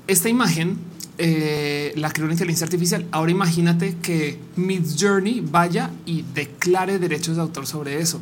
[0.07, 0.77] esta imagen
[1.17, 3.05] eh, la creó una inteligencia artificial.
[3.11, 8.19] Ahora imagínate que Mid Journey vaya y declare derechos de autor sobre eso.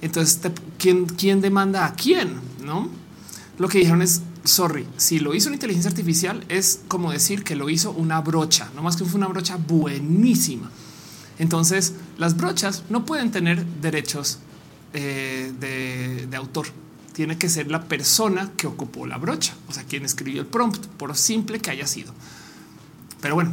[0.00, 0.40] Entonces,
[0.78, 2.34] ¿quién, quién demanda a quién?
[2.64, 2.88] No?
[3.58, 7.56] Lo que dijeron es sorry, si lo hizo una inteligencia artificial es como decir que
[7.56, 10.70] lo hizo una brocha, no más que fue una brocha buenísima.
[11.38, 14.38] Entonces, las brochas no pueden tener derechos
[14.92, 16.66] eh, de, autor.
[17.12, 20.86] Tiene que ser la persona que ocupó la brocha, o sea, quien escribió el prompt,
[20.86, 22.12] por simple que haya sido.
[23.20, 23.52] Pero bueno,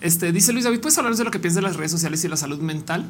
[0.00, 2.28] este dice Luis David, ¿puedes hablar de lo que piensas de las redes sociales y
[2.28, 3.06] la salud mental?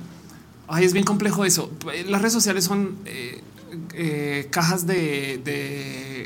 [0.69, 1.71] Ay, es bien complejo eso.
[2.07, 3.43] Las redes sociales son eh,
[3.93, 6.24] eh, cajas de, de,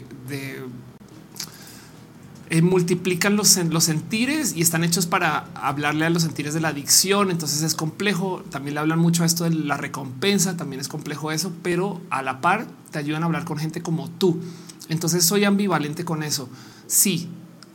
[2.50, 6.68] eh, multiplican los, los sentires y están hechos para hablarle a los sentires de la
[6.68, 7.30] adicción.
[7.30, 8.42] Entonces es complejo.
[8.50, 10.56] También le hablan mucho a esto de la recompensa.
[10.56, 14.08] También es complejo eso, pero a la par te ayudan a hablar con gente como
[14.08, 14.40] tú.
[14.88, 16.48] Entonces soy ambivalente con eso.
[16.86, 17.28] Sí,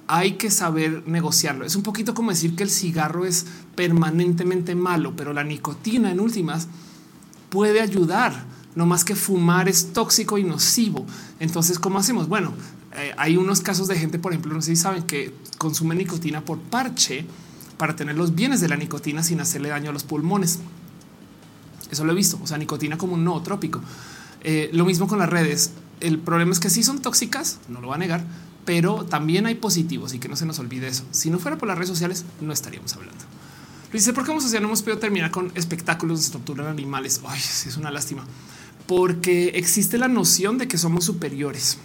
[0.08, 1.66] hay que saber negociarlo.
[1.66, 6.20] Es un poquito como decir que el cigarro es permanentemente malo, pero la nicotina en
[6.20, 6.68] últimas
[7.50, 11.06] puede ayudar no más que fumar es tóxico y nocivo.
[11.40, 12.28] Entonces, ¿cómo hacemos?
[12.28, 12.54] Bueno,
[12.96, 16.42] eh, hay unos casos de gente, por ejemplo, no sé si saben que consume nicotina
[16.42, 17.26] por parche
[17.78, 20.60] para tener los bienes de la nicotina sin hacerle daño a los pulmones.
[21.92, 22.40] Eso lo he visto.
[22.42, 23.82] O sea, nicotina como un nootrópico.
[24.42, 25.72] Eh, lo mismo con las redes.
[26.00, 28.26] El problema es que sí son tóxicas, no lo va a negar,
[28.66, 31.06] pero también hay positivos y que no se nos olvide eso.
[31.12, 33.24] Si no fuera por las redes sociales, no estaríamos hablando.
[33.92, 37.22] Dice, ¿por qué como sociedad no hemos podido terminar con espectáculos de tortura animales?
[37.26, 38.26] Ay, es una lástima
[38.88, 41.78] porque existe la noción de que somos superiores.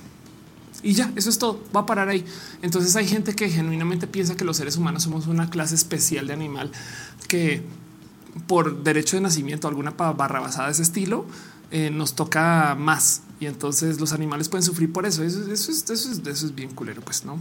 [0.82, 2.24] Y ya, eso es todo, va a parar ahí.
[2.62, 6.32] Entonces hay gente que genuinamente piensa que los seres humanos somos una clase especial de
[6.32, 6.70] animal
[7.26, 7.62] que
[8.46, 11.26] por derecho de nacimiento, alguna barra basada de ese estilo,
[11.70, 13.22] eh, nos toca más.
[13.40, 15.22] Y entonces los animales pueden sufrir por eso.
[15.24, 17.38] Eso, es, eso, es, eso es bien culero, pues no.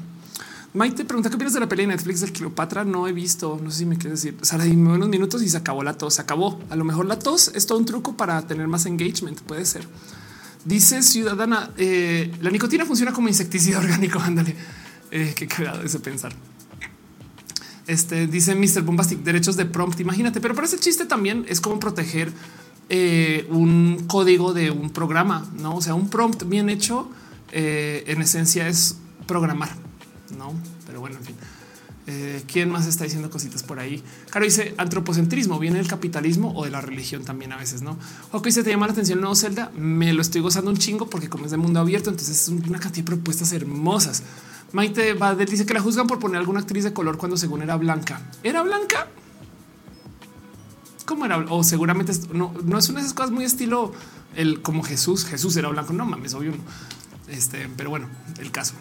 [0.73, 2.84] Mike te pregunta qué opinas de la pelea de Netflix del Cleopatra.
[2.84, 4.38] No he visto, no sé si me quieres decir.
[4.41, 6.15] Sara, dime unos minutos y se acabó la tos.
[6.15, 6.60] Se acabó.
[6.69, 9.39] A lo mejor la tos es todo un truco para tener más engagement.
[9.41, 9.88] Puede ser.
[10.65, 14.19] Dice Ciudadana, eh, la nicotina funciona como insecticida orgánico.
[14.19, 14.56] Ándale,
[15.11, 16.34] eh, qué cagado ese pensar.
[17.88, 18.81] Este dice Mr.
[18.81, 19.99] Bombastic, derechos de prompt.
[20.02, 22.34] Imagínate, pero para ese chiste también es como proteger
[22.89, 25.77] eh, un código de un programa, no?
[25.77, 27.10] O sea, un prompt bien hecho
[27.49, 29.69] en esencia es programar,
[30.32, 30.54] no?
[30.86, 31.36] Pero bueno, en fin.
[32.10, 34.02] Eh, ¿Quién más está diciendo cositas por ahí?
[34.30, 37.98] Claro, dice antropocentrismo, viene del capitalismo o de la religión también a veces, ¿no?
[38.32, 40.78] O que se te llama la atención el nuevo Zelda, me lo estoy gozando un
[40.78, 44.24] chingo porque como es de mundo abierto, entonces es una cantidad de propuestas hermosas.
[44.72, 47.76] Maite Bader dice que la juzgan por poner alguna actriz de color cuando según era
[47.76, 48.22] blanca.
[48.41, 49.08] ¿Era blanca?
[51.06, 51.40] ¿Cómo era?
[51.49, 53.91] O seguramente no, no es una de esas cosas muy estilo
[54.34, 55.26] el como Jesús.
[55.26, 55.91] Jesús era blanco.
[55.91, 56.52] No mames, obvio.
[56.52, 56.58] No.
[57.28, 58.08] Este, pero bueno,
[58.40, 58.74] el caso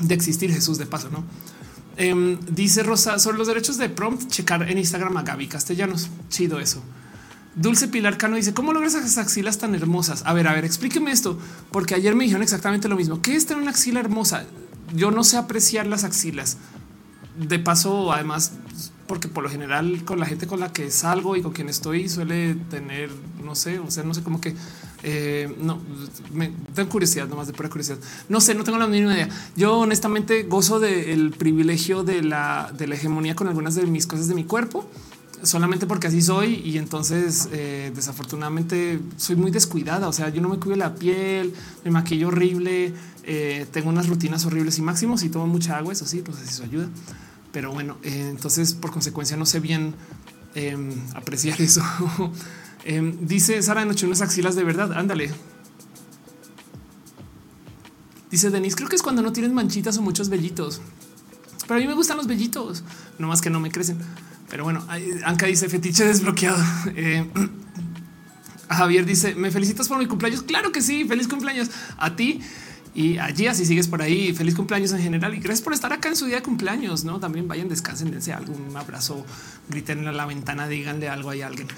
[0.00, 1.24] de existir Jesús de paso, ¿no?
[1.96, 6.08] Em, dice Rosa sobre los derechos de prompt, checar en Instagram a Gaby Castellanos.
[6.28, 6.82] Chido eso.
[7.56, 10.22] Dulce Pilar Cano dice cómo logras esas axilas tan hermosas.
[10.24, 11.38] A ver, a ver, explíqueme esto,
[11.72, 13.20] porque ayer me dijeron exactamente lo mismo.
[13.20, 14.44] ¿Qué es tener una axila hermosa?
[14.94, 16.58] Yo no sé apreciar las axilas.
[17.36, 18.52] De paso, además,
[19.08, 22.08] porque por lo general con la gente con la que salgo y con quien estoy
[22.08, 23.10] suele tener,
[23.42, 24.54] no sé, o sea, no sé cómo que
[25.02, 25.80] eh, no
[26.32, 27.98] me tengo curiosidad, nomás de pura curiosidad.
[28.28, 29.28] No sé, no tengo la mínima idea.
[29.56, 34.28] Yo honestamente gozo del privilegio de la, de la hegemonía con algunas de mis cosas
[34.28, 34.88] de mi cuerpo
[35.42, 40.08] solamente porque así soy y entonces eh, desafortunadamente soy muy descuidada.
[40.08, 41.54] O sea, yo no me cuido la piel,
[41.84, 42.92] me maquillo horrible,
[43.24, 45.92] eh, tengo unas rutinas horribles y máximos y tomo mucha agua.
[45.92, 46.88] Eso sí, no si eso ayuda.
[47.58, 49.92] Pero bueno, eh, entonces por consecuencia no sé bien
[50.54, 51.82] em, apreciar eso.
[52.84, 54.92] Em, dice Sara Noche unas axilas de verdad.
[54.92, 55.32] Ándale.
[58.30, 60.80] Dice Denis, creo que es cuando no tienes manchitas o muchos vellitos.
[61.66, 62.84] Pero a mí me gustan los vellitos,
[63.18, 63.98] no más que no me crecen.
[64.48, 64.86] Pero bueno,
[65.24, 66.62] Anka dice fetiche desbloqueado.
[66.94, 67.28] Eh,
[68.68, 70.42] Javier dice, me felicitas por mi cumpleaños.
[70.42, 72.40] Claro que sí, feliz cumpleaños a ti
[72.98, 74.32] y allí así sigues por ahí.
[74.32, 77.04] Feliz cumpleaños en general y gracias por estar acá en su día de cumpleaños.
[77.04, 79.24] No también vayan, descansen, dense algo, un abrazo,
[79.68, 81.68] griten en la ventana, díganle algo a alguien.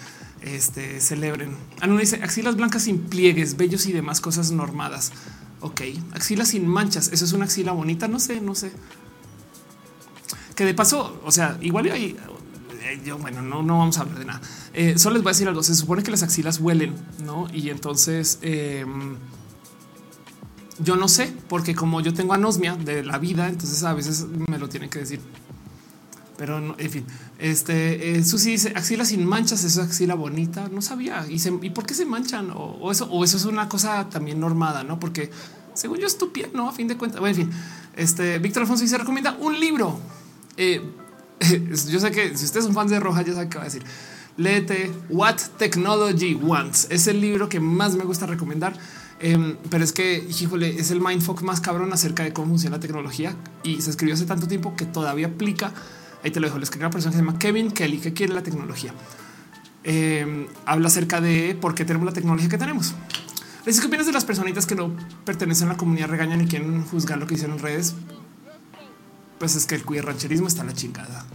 [0.40, 1.54] Este celebren.
[1.82, 5.12] Anu dice axilas blancas sin pliegues, bellos y demás cosas normadas.
[5.60, 5.82] Ok,
[6.12, 7.10] axilas sin manchas.
[7.12, 8.08] Eso es una axila bonita.
[8.08, 8.72] No sé, no sé.
[10.56, 12.16] Que de paso, o sea, igual eh,
[13.04, 14.40] yo, bueno, no, no vamos a hablar de nada.
[14.72, 15.62] Eh, solo les voy a decir algo.
[15.62, 17.46] Se supone que las axilas huelen, no?
[17.52, 18.86] Y entonces, eh,
[20.82, 24.58] yo no sé, porque como yo tengo anosmia de la vida, entonces a veces me
[24.58, 25.20] lo tienen que decir.
[26.40, 27.04] Pero en fin,
[27.38, 30.68] este eh, Susi dice axila sin manchas, es axila bonita.
[30.72, 31.26] No sabía.
[31.28, 32.50] ¿Y, y por qué se manchan?
[32.54, 34.98] O, eso, o eso es una cosa también normada, no?
[34.98, 35.30] Porque
[35.74, 36.66] según yo es tu piel, no?
[36.66, 37.20] A fin de cuentas.
[37.20, 37.56] Bueno, en fin,
[37.94, 40.00] este Víctor Alfonso dice recomienda un libro.
[40.56, 40.80] Eh,
[41.90, 43.84] yo sé que si ustedes son fans de Roja, ya saben qué va a decir.
[44.38, 46.86] Léete What Technology Wants.
[46.88, 48.72] Es el libro que más me gusta recomendar
[49.20, 52.80] Em, pero es que, híjole, es el mindfuck más cabrón acerca de cómo funciona la
[52.80, 55.72] tecnología y se escribió hace tanto tiempo que todavía aplica.
[56.24, 56.58] Ahí te lo dejo.
[56.58, 58.94] Le escribió una persona que se llama Kevin Kelly que quiere la tecnología.
[59.84, 62.94] Em, habla acerca de por qué tenemos la tecnología que tenemos.
[63.64, 67.18] ¿Qué opinas de las personitas que no pertenecen a la comunidad, regañan y quieren juzgar
[67.18, 67.94] lo que hicieron en redes?
[69.38, 71.26] Pues es que el queer rancherismo está en la chingada.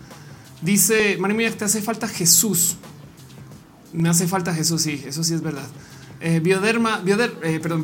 [0.61, 2.77] Dice María, te hace falta Jesús.
[3.93, 4.81] Me hace falta Jesús.
[4.81, 5.67] Sí, eso sí es verdad.
[6.21, 7.83] Eh, bioderma, bioder, eh, perdón,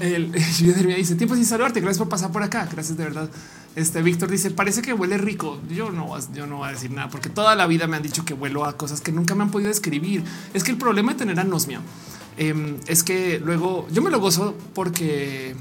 [0.00, 0.32] el,
[0.96, 1.80] dice tiempo sin saludarte.
[1.80, 2.68] Gracias por pasar por acá.
[2.70, 3.30] Gracias de verdad.
[3.74, 5.60] Este Víctor dice parece que huele rico.
[5.70, 8.24] Yo no, yo no voy a decir nada porque toda la vida me han dicho
[8.24, 10.24] que huelo a cosas que nunca me han podido describir.
[10.52, 11.80] Es que el problema de tener anosmia
[12.36, 15.54] em, es que luego yo me lo gozo porque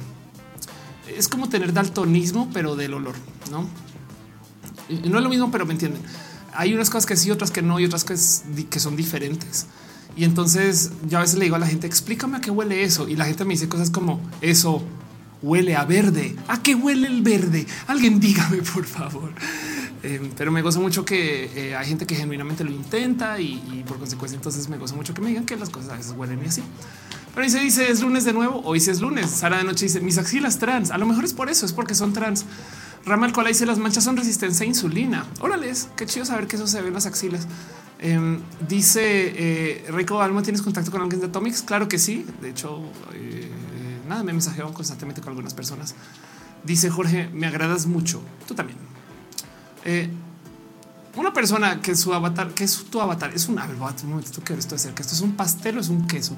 [1.07, 3.15] es como tener daltonismo, pero del olor,
[3.51, 3.67] no?
[4.89, 6.01] No es lo mismo, pero me entienden.
[6.53, 8.15] Hay unas cosas que sí, otras que no, y otras que,
[8.65, 9.67] que son diferentes.
[10.19, 13.07] Y entonces yo a veces le digo a la gente, explícame a qué huele eso.
[13.07, 14.83] Y la gente me dice cosas como eso
[15.41, 16.35] huele a verde.
[16.49, 17.65] ¿A qué huele el verde?
[17.87, 19.31] Alguien dígame, por favor.
[20.03, 23.97] Em, pero me gozo mucho que eh, hay gente que genuinamente lo intenta y, por
[23.97, 26.47] consecuencia entonces me gozo mucho que me digan que las cosas a veces huelen y
[26.47, 26.63] así.
[27.33, 29.29] Pero dice, dice, es lunes de nuevo, hoy sí es lunes.
[29.29, 30.91] Sara de noche dice, mis axilas trans.
[30.91, 32.43] A lo mejor es por eso, es porque son trans.
[33.05, 35.25] Ramal Cola dice, las manchas son resistencia a insulina.
[35.39, 37.47] Órales, qué chido saber que eso se ve en las axilas.
[38.01, 41.61] Em, dice eh, Rico Alma, ¿tienes contacto con alguien de Atomics?
[41.61, 42.25] Claro que sí.
[42.41, 42.81] De hecho,
[43.13, 43.51] eh,
[44.07, 45.95] nada, me mensajearon constantemente con algunas personas.
[46.63, 48.21] Dice Jorge, me agradas mucho.
[48.47, 48.77] Tú también.
[49.83, 50.09] Eh,
[51.15, 53.73] una persona que su avatar, que es tu avatar, es un ave.
[53.73, 55.01] Un momento, ¿tú qué esto de cerca?
[55.01, 56.37] Esto es un pastel o es un queso.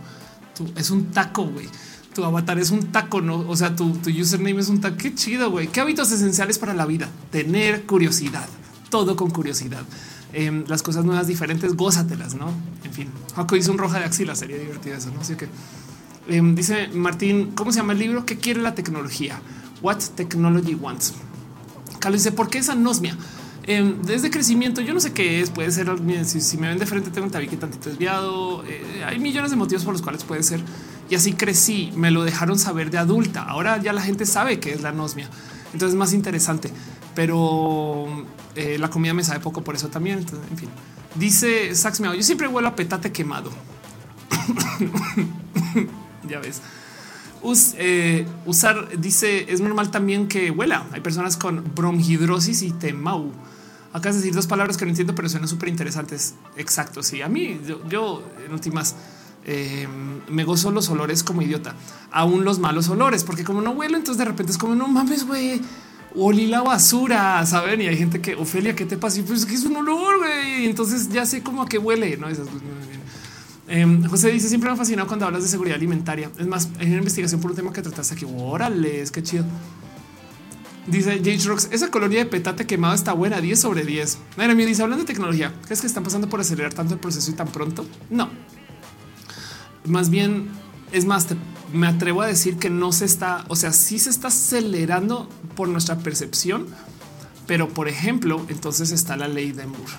[0.76, 1.70] es un taco, güey.
[2.16, 3.48] tu avatar es un taco, no?
[3.48, 4.98] O sea, tu, tu username es un taco.
[4.98, 5.68] Qué chido, güey.
[5.68, 7.08] Qué hábitos esenciales para la vida.
[7.30, 8.48] Tener curiosidad,
[8.90, 9.84] todo con curiosidad.
[10.34, 12.54] Em, las cosas nuevas, diferentes, gózatelas, no?
[12.86, 14.34] En fin, Jaco hizo un roja de axila.
[14.36, 15.20] Sería divertido eso, no?
[15.20, 15.50] Así que
[16.28, 18.26] em, dice Martín, ¿cómo se llama el libro?
[18.26, 19.42] ¿Qué quiere la tecnología?
[19.82, 21.14] What technology wants.
[22.00, 23.18] Carlos dice, ¿por qué es anosmia?
[23.64, 25.88] Em, desde crecimiento, yo no sé qué es, puede ser,
[26.26, 29.84] si, me ven de frente tengo un tabique tantito desviado, eh, hay millones de motivos
[29.84, 30.62] por los cuales puede ser.
[31.10, 34.72] Y así crecí, me lo dejaron saber de adulta, ahora ya la gente sabe que
[34.72, 35.30] es la anosmia,
[35.74, 36.72] entonces es más interesante,
[37.16, 38.08] pero
[38.56, 40.70] eh, la comida me sabe poco por eso también, en fin.
[41.16, 43.52] Dice Sax yo siempre huelo a petate quemado.
[46.28, 46.62] ya ves.
[47.78, 50.86] Eh, usar dice es normal también que huela.
[50.92, 53.32] Hay personas con bronhidrosis y temau.
[53.94, 56.36] Acá es decir dos palabras que no entiendo, pero suenan súper interesantes.
[56.56, 57.04] Exacto.
[57.04, 57.60] Sí, a mí
[57.90, 58.96] yo, en últimas
[59.46, 61.76] em, me gozo los olores como idiota,
[62.12, 65.26] aún los malos olores, porque como no huelo, entonces de repente es como no mames,
[65.26, 65.62] güey,
[66.16, 67.82] olí la basura, saben?
[67.82, 69.20] Y hay gente que Ofelia, ¿qué te pasa?
[69.20, 70.66] Y pues que es un olor, güey.
[70.66, 72.28] Entonces ya sé cómo a qué huele, no?
[72.28, 72.62] Esas, pues,
[73.72, 76.30] Em, José dice siempre me ha fascinado cuando hablas de seguridad alimentaria.
[76.38, 78.26] Es más, hay una investigación por un tema que trataste aquí.
[78.28, 79.46] Órale, es que chido.
[80.88, 84.18] Dice James Rocks, esa colonia de petate quemado está buena, 10 sobre 10.
[84.36, 87.32] Mira, me dice, hablando de tecnología, ¿crees que están pasando por acelerar tanto el proceso
[87.32, 87.86] y tan pronto?
[88.10, 88.30] No.
[89.86, 90.50] Más bien,
[90.92, 91.28] es más,
[91.74, 95.68] me atrevo a decir que no se está, o sea, sí se está acelerando por
[95.68, 96.68] nuestra percepción,
[97.48, 99.94] pero por ejemplo, entonces está la ley de Moore.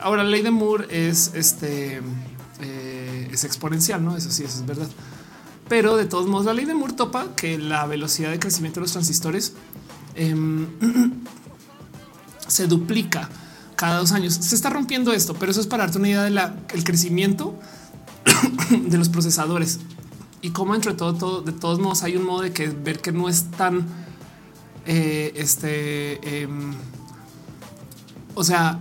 [0.00, 2.00] Ahora, la ley de Moore es este
[2.60, 4.16] eh, es exponencial, no?
[4.16, 4.88] Eso sí, eso es verdad.
[5.68, 8.82] Pero de todos modos, la ley de Moore topa que la velocidad de crecimiento de
[8.82, 9.54] los transistores
[10.14, 10.66] em,
[12.46, 13.28] se duplica
[13.74, 14.34] cada dos años.
[14.34, 17.58] Se está rompiendo esto, pero eso es para darte una idea del crecimiento
[18.70, 19.80] de los procesadores
[20.46, 23.10] y cómo entre todo, todo, de todos modos hay un modo de que ver que
[23.10, 23.84] no es tan
[24.86, 26.72] eh, este, em,
[28.36, 28.78] o sea,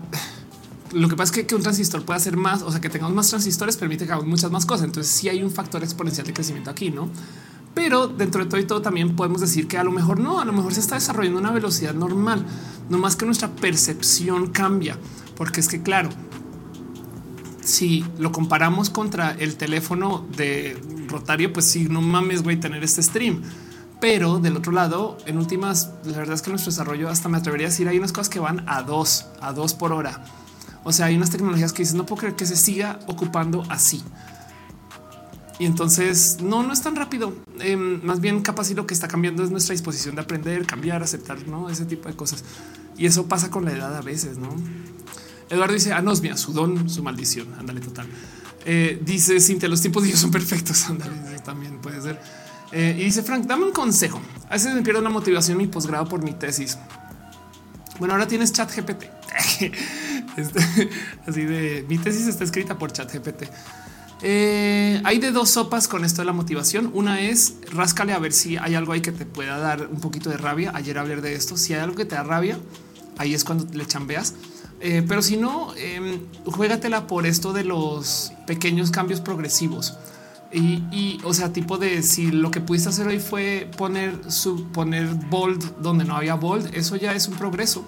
[0.93, 3.29] lo que pasa es que, un transistor puede hacer más, o sea, que tengamos más
[3.29, 4.85] transistores permite que hagamos muchas más cosas.
[4.85, 7.09] Entonces sí hay un factor exponencial de crecimiento aquí, ¿no?
[7.73, 10.45] Pero dentro de todo y todo también podemos decir que a lo mejor no, a
[10.45, 12.45] lo mejor se está desarrollando una velocidad normal,
[12.89, 14.99] no más que nuestra percepción cambia,
[15.35, 16.09] porque es que claro,
[17.65, 23.01] si lo comparamos contra el teléfono de rotario, pues sí, no mames, güey, tener este
[23.01, 23.41] stream.
[23.99, 27.67] Pero del otro lado, en últimas, la verdad es que nuestro desarrollo hasta me atrevería
[27.67, 30.23] a decir hay unas cosas que van a dos, a dos por hora.
[30.83, 34.03] O sea, hay unas tecnologías que dicen no puedo creer que se siga ocupando así.
[35.57, 37.33] Y entonces no, no es tan rápido.
[37.59, 41.01] Em, más bien, capaz y lo que está cambiando es nuestra disposición de aprender, cambiar,
[41.01, 42.43] aceptar, no ese tipo de cosas.
[42.97, 44.49] Y eso pasa con la edad a veces, no?
[45.49, 47.53] Eduardo dice anosmia, su don, su maldición.
[47.59, 48.07] Ándale, total.
[48.65, 50.85] Eh, dice Cintia, los tiempos de Dios son perfectos.
[50.89, 52.19] Ándale, también puede ser.
[52.71, 54.19] Eh, y dice Frank, dame un consejo.
[54.49, 56.77] A veces me pierdo la motivación y posgrado por mi tesis.
[57.99, 59.05] Bueno, ahora tienes chat GPT.
[60.35, 60.59] Este,
[61.25, 63.43] así de mi tesis está escrita por chat GPT.
[64.21, 66.91] Eh, hay de dos sopas con esto de la motivación.
[66.93, 70.29] Una es ráscale a ver si hay algo ahí que te pueda dar un poquito
[70.29, 70.73] de rabia.
[70.75, 71.55] Ayer hablé de esto.
[71.55, 72.59] Si hay algo que te da rabia,
[73.17, 74.33] ahí es cuando le chambeas.
[74.87, 79.97] Eh, pero si no, eh, juégatela por esto de los pequeños cambios progresivos.
[80.51, 84.13] Y, y, o sea, tipo de si lo que pudiste hacer hoy fue poner
[84.73, 87.83] poner bold donde no había bold, eso ya es un progreso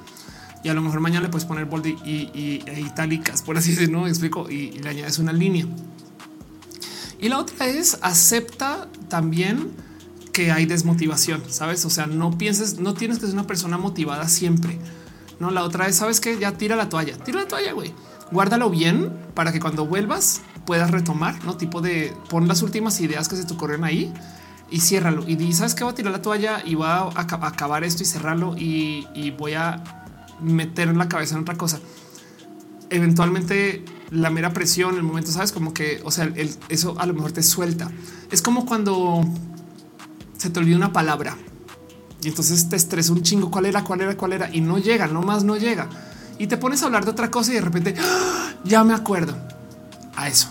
[0.64, 4.00] y a lo mejor mañana le puedes poner bold y, e itálicas, por así decirlo,
[4.00, 4.08] ¿no?
[4.08, 5.68] explico, y, le añades una línea.
[7.20, 9.70] Y la otra es acepta también
[10.34, 11.86] que hay desmotivación, sabes?
[11.86, 14.80] O sea, no pienses, no tienes que ser una persona motivada siempre.
[15.40, 17.94] No, la otra es, sabes que ya tira la toalla, tira la toalla, güey.
[18.32, 23.30] Guárdalo bien para que cuando vuelvas puedas retomar, no tipo de pon las últimas ideas
[23.30, 24.14] que se te ocurren ahí
[24.70, 25.24] y ciérralo.
[25.28, 28.06] Y di, sabes que voy a tirar la toalla y voy a, acabar esto y
[28.06, 29.84] cerrarlo y voy a
[30.42, 31.80] meter en la cabeza en otra cosa.
[32.90, 36.32] Eventualmente la mera presión, el momento, sabes, como que, o sea,
[36.70, 37.92] eso a lo mejor te suelta.
[38.32, 39.24] Es como cuando
[40.38, 41.38] se te olvida una palabra
[42.28, 43.50] y entonces te estresa un chingo.
[43.50, 43.86] ¿Cuál era?
[43.86, 44.18] ¿Cuál era?
[44.18, 44.54] ¿Cuál era?
[44.54, 45.88] Y no llega, no más no llega.
[46.38, 48.52] Y te pones a hablar de otra cosa y de repente ¡ah!
[48.66, 49.34] ya me acuerdo
[50.14, 50.50] a eso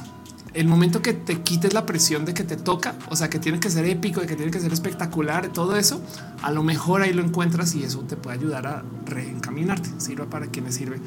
[0.55, 3.61] el momento que te quites la presión de que te toca, o sea, que tiene
[3.61, 6.01] que ser épico, de que tiene que ser espectacular, todo eso,
[6.40, 9.90] a lo mejor ahí lo encuentras y eso te puede ayudar a reencaminarte.
[9.98, 10.98] Sirva para quienes sirve.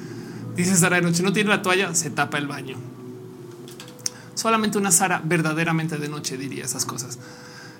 [0.55, 2.77] Dice Sara de noche, no tiene la toalla, se tapa el baño.
[4.35, 7.17] Solamente una Sara verdaderamente de noche diría esas cosas.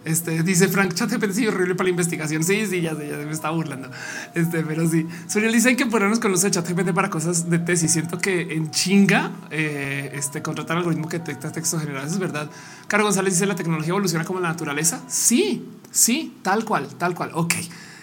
[0.05, 2.43] Este dice Frank ChatGPT sí horrible para la investigación.
[2.43, 3.89] Sí, sí, ya ya me está burlando.
[4.34, 5.05] Este, pero sí.
[5.27, 7.91] Suriel dice que ponernos con los de ChatGPT para cosas de tesis.
[7.91, 12.07] Siento que en chinga eh, este contratar algoritmo que detecta texto general.
[12.07, 12.49] es verdad.
[12.88, 15.01] Caro González dice la tecnología evoluciona como la naturaleza.
[15.07, 17.31] Sí, sí, tal cual, tal cual.
[17.34, 17.55] Ok,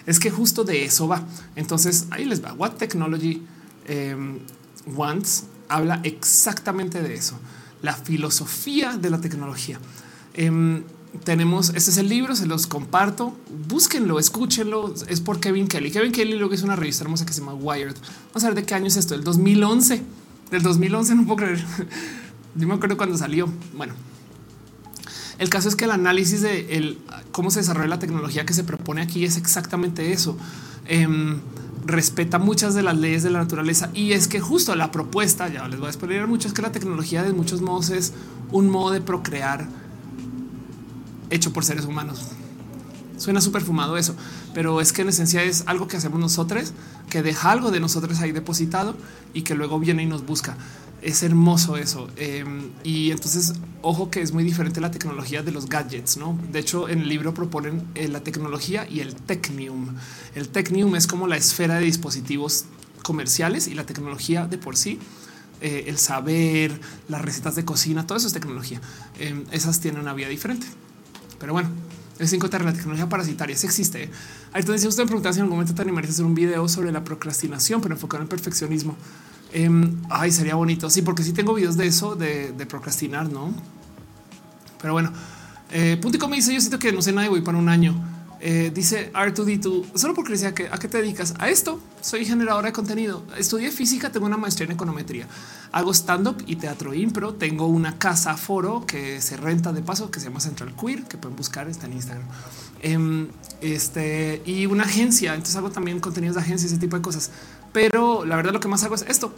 [0.05, 1.23] es que justo de eso va.
[1.55, 2.53] Entonces ahí les va.
[2.53, 3.41] What technology
[3.87, 4.39] em,
[4.85, 7.39] wants habla exactamente de eso.
[7.81, 9.79] La filosofía de la tecnología.
[10.33, 10.83] Em,
[11.23, 13.35] tenemos, este es el libro, se los comparto,
[13.67, 15.91] búsquenlo, escúchenlo, es por Kevin Kelly.
[15.91, 17.95] Kevin Kelly que es una revista hermosa que se llama Wired.
[18.29, 20.01] Vamos a ver de qué año es esto, el 2011,
[20.51, 21.65] del 2011, no puedo creer.
[22.55, 23.47] Yo me acuerdo cuando salió.
[23.75, 23.93] Bueno,
[25.37, 26.97] el caso es que el análisis de
[27.31, 30.37] cómo se desarrolla la tecnología que se propone aquí es exactamente eso.
[30.85, 31.39] Em,
[31.85, 35.67] respeta muchas de las leyes de la naturaleza y es que justo la propuesta, ya
[35.67, 38.13] les voy a explicar mucho, es que la tecnología de muchos modos es
[38.51, 39.67] un modo de procrear
[41.29, 42.27] hecho por seres humanos.
[43.17, 44.15] Suena súper fumado eso,
[44.53, 46.73] pero es que en esencia es algo que hacemos nosotros,
[47.09, 48.95] que deja algo de nosotros ahí depositado
[49.33, 50.55] y que luego viene y nos busca.
[51.01, 52.09] Es hermoso eso.
[52.15, 56.37] Em, y entonces, ojo que es muy diferente la tecnología de los gadgets, ¿no?
[56.51, 59.95] De hecho, en el libro proponen eh, la tecnología y el technium.
[60.35, 62.65] El technium es como la esfera de dispositivos
[63.01, 64.99] comerciales y la tecnología de por sí
[65.59, 68.79] eh, el saber, las recetas de cocina, todo eso es tecnología.
[69.17, 70.67] Em, esas tienen una vía diferente.
[71.39, 71.69] Pero bueno,
[72.19, 74.09] el 5 de la tecnología parasitaria sí existe.
[74.53, 76.67] Entonces, si usted me pregunta si en algún momento te animarías a hacer un video
[76.67, 78.95] sobre la procrastinación, pero enfocado en perfeccionismo.
[79.53, 80.89] Em, ay, sería bonito.
[80.89, 83.53] Sí, porque sí tengo videos de eso, de, procrastinar, no?
[84.81, 85.11] Pero bueno,
[85.71, 87.95] eh, Puntico me dice: Yo siento que no sé nada y voy para un año.
[88.39, 91.79] Eh, dice R2D2, solo porque decía que a qué te dedicas a esto.
[92.01, 93.23] Soy generadora de contenido.
[93.37, 95.27] Estudié física, tengo una maestría en econometría.
[95.71, 97.33] Hago stand up y teatro impro.
[97.33, 101.17] Tengo una casa foro que se renta de paso que se llama Central Queer, que
[101.17, 102.27] pueden buscar, está en Instagram.
[102.81, 103.27] Em,
[103.61, 105.33] este y una agencia.
[105.33, 107.31] Entonces hago también contenidos de agencia, ese tipo de cosas.
[107.73, 109.33] Pero la verdad, lo que más hago es esto.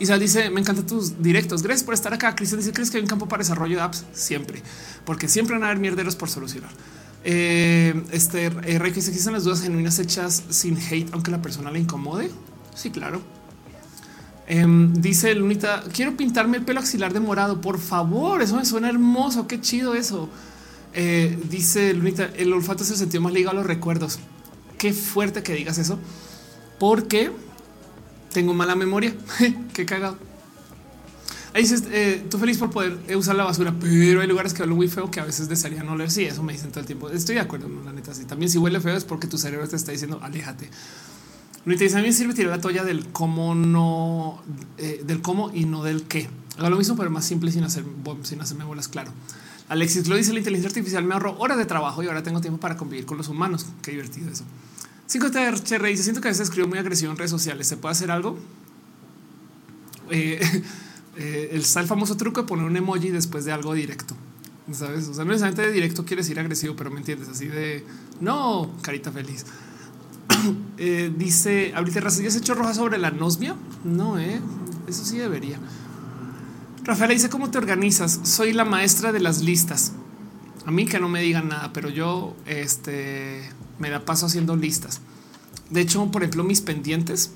[0.00, 1.64] Se dice: Me encantan tus directos.
[1.64, 2.36] Gracias por estar acá.
[2.36, 4.04] Cristian dice: ¿Crees que hay un campo para desarrollo de apps?
[4.12, 4.62] Siempre,
[5.04, 6.70] porque siempre van a haber mierderos por solucionar.
[7.24, 11.42] Eh, este eh, Rey que se existen las dudas genuinas hechas sin hate, aunque la
[11.42, 12.30] persona le incomode.
[12.74, 13.20] Sí, claro.
[14.46, 17.60] Em, dice Lunita, quiero pintarme el pelo axilar de morado.
[17.60, 19.46] Por favor, eso me suena hermoso.
[19.46, 20.28] Qué chido eso.
[20.94, 24.18] Eh, dice Lunita, el olfato es el sentido más ligado a los recuerdos.
[24.78, 25.98] Qué fuerte que digas eso,
[26.78, 27.30] porque
[28.32, 29.14] tengo mala memoria.
[29.74, 30.27] Qué cagado.
[31.58, 34.76] Dices, eh, tú feliz por poder eh, usar la basura, pero hay lugares que hablo
[34.76, 36.10] muy feo que a veces desearía no leer.
[36.10, 37.10] Sí, eso me dicen todo el tiempo.
[37.10, 38.14] Estoy de acuerdo, la neta.
[38.14, 40.70] Sí, también si huele feo es porque tu cerebro te está diciendo aléjate.
[41.64, 44.40] te dice a mí sirve tirar la toalla del cómo no,
[44.78, 46.30] eh, del cómo y no del qué.
[46.58, 47.84] Hago lo mismo, pero más simple sin hacer,
[48.22, 48.86] sin hacerme bolas.
[48.86, 49.12] Claro.
[49.68, 52.60] Alexis lo dice: la inteligencia artificial me ahorró horas de trabajo y ahora tengo tiempo
[52.60, 53.66] para convivir con los humanos.
[53.82, 54.44] Qué divertido eso.
[55.06, 57.66] 5 TR dice: Siento que a veces escribo muy agresivo en redes sociales.
[57.66, 58.38] ¿Se puede hacer algo?
[61.18, 64.14] eh, está el famoso truco de poner un emoji después de algo directo.
[64.72, 65.08] Sabes?
[65.08, 67.84] O sea, no necesariamente de directo quiere decir agresivo, pero me entiendes así de
[68.20, 69.44] no carita feliz.
[70.78, 73.56] eh, dice ahorita ¿ya has hecho roja sobre la nosmia?
[73.82, 74.40] No, eh,
[74.86, 75.58] eso sí debería.
[76.84, 78.20] Rafael dice cómo te organizas.
[78.22, 79.92] Soy la maestra de las listas.
[80.66, 83.42] A mí que no me digan nada, pero yo este,
[83.80, 85.00] me da paso haciendo listas.
[85.70, 87.32] De hecho, por ejemplo, mis pendientes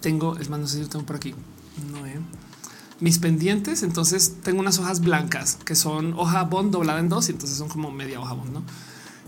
[0.00, 1.34] tengo, es más, no sé si yo tengo por aquí.
[1.90, 2.20] No, eh
[3.00, 3.82] mis pendientes.
[3.82, 7.68] Entonces tengo unas hojas blancas que son hoja bond doblada en dos y entonces son
[7.68, 8.52] como media hoja bond.
[8.52, 8.62] ¿no?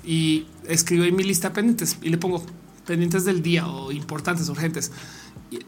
[0.04, 2.44] Y escribo en mi lista de pendientes y le pongo
[2.86, 4.92] pendientes del día o importantes, urgentes.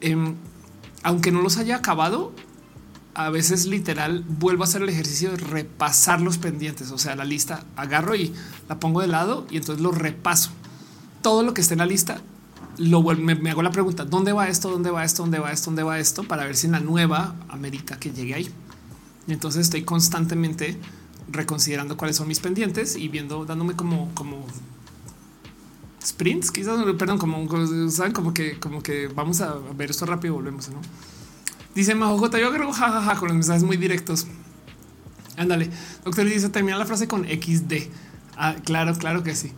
[0.00, 0.34] Em,
[1.02, 2.32] aunque no los haya acabado,
[3.14, 6.90] a veces literal vuelvo a hacer el ejercicio de repasar los pendientes.
[6.90, 8.32] O sea, la lista agarro y
[8.68, 10.50] la pongo de lado y entonces lo repaso.
[11.22, 12.20] Todo lo que esté en la lista
[12.78, 14.70] lo me, me, hago la pregunta: ¿dónde va esto?
[14.70, 15.22] ¿Dónde va esto?
[15.22, 15.66] ¿Dónde va esto?
[15.66, 16.24] ¿Dónde va esto?
[16.24, 18.50] Para ver si en la nueva amerita que llegue ahí.
[19.26, 20.78] Y entonces estoy constantemente
[21.28, 24.46] reconsiderando cuáles son mis pendientes y viendo, dándome como, como
[26.04, 27.48] sprints, quizás, perdón, como
[27.90, 30.68] saben, como que, como que vamos a ver esto rápido y volvemos.
[31.74, 34.26] Dice Majo J, yo agrego jajaja con los mensajes muy directos.
[35.36, 35.70] Ándale,
[36.04, 37.88] doctor dice termina la frase con XD.
[38.36, 39.52] Ah, claro, claro que sí.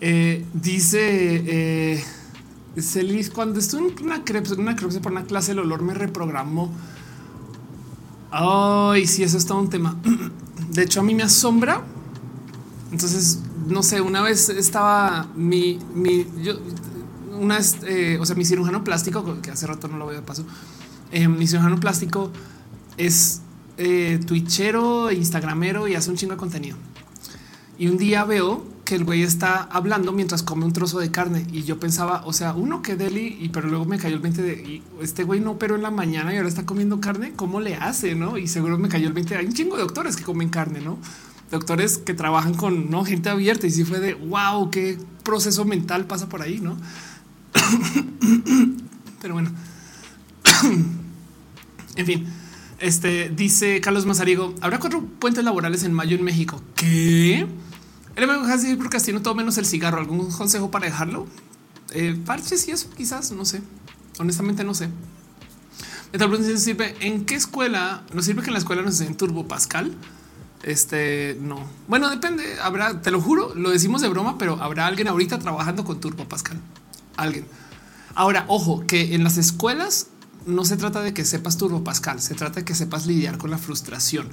[0.00, 2.04] Eh, dice eh,
[2.80, 6.70] Celis, cuando estuve en una crepes, una crepes por una clase, el olor me reprogramó.
[8.30, 9.96] Ay, sí, eso es todo un tema.
[10.70, 11.84] De hecho, a mí me asombra.
[12.90, 16.54] Entonces, no sé, una vez estaba mi, mi yo,
[17.38, 20.44] una, eh, o sea, mi cirujano plástico, que hace rato no lo veo de paso.
[21.10, 22.30] Eh, mi cirujano plástico
[22.96, 23.42] es
[23.76, 26.76] eh, twitchero, instagramero y hace un chingo de contenido.
[27.78, 31.46] Y un día veo que el güey está hablando mientras come un trozo de carne
[31.50, 34.42] y yo pensaba, o sea, uno que deli y pero luego me cayó el 20
[34.42, 37.74] de este güey no pero en la mañana y ahora está comiendo carne, ¿cómo le
[37.74, 38.14] hace?
[38.14, 38.36] No?
[38.36, 39.34] Y seguro me cayó el 20.
[39.34, 40.98] Hay un chingo de doctores que comen carne, no?
[41.50, 46.04] Doctores que trabajan con no gente abierta y si fue de wow, qué proceso mental
[46.04, 46.76] pasa por ahí, no?
[49.22, 49.52] pero bueno,
[51.96, 52.26] en fin,
[52.78, 56.60] este dice Carlos Mazarigo: habrá cuatro puentes laborales en mayo en México.
[56.76, 57.46] ¿Qué?
[58.14, 59.98] El decir procrastino todo menos el cigarro.
[59.98, 61.26] ¿Algún consejo para dejarlo?
[61.92, 63.62] Eh, parches y eso quizás, no sé.
[64.18, 64.88] Honestamente no sé.
[66.12, 66.94] Metal sirve.
[67.00, 68.04] ¿En qué escuela?
[68.12, 69.94] ¿Nos sirve que en la escuela nos enseñen Turbo Pascal?
[70.62, 71.66] Este no.
[71.88, 72.44] Bueno, depende.
[72.60, 76.28] Habrá, te lo juro, lo decimos de broma, pero habrá alguien ahorita trabajando con Turbo
[76.28, 76.60] Pascal.
[77.16, 77.46] Alguien.
[78.14, 80.08] Ahora, ojo, que en las escuelas
[80.44, 83.50] no se trata de que sepas Turbo Pascal, se trata de que sepas lidiar con
[83.50, 84.28] la frustración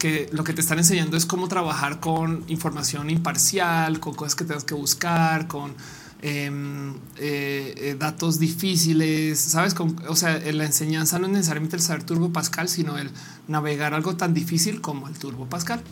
[0.00, 4.44] que lo que te están enseñando es cómo trabajar con información imparcial, con cosas que
[4.44, 5.74] tengas que buscar, con
[6.22, 9.76] em, eh, eh, datos difíciles, sabes?
[10.08, 13.10] o sea, la enseñanza no es necesariamente el saber Turbo Pascal, sino el
[13.46, 15.82] navegar algo tan difícil como el Turbo Pascal.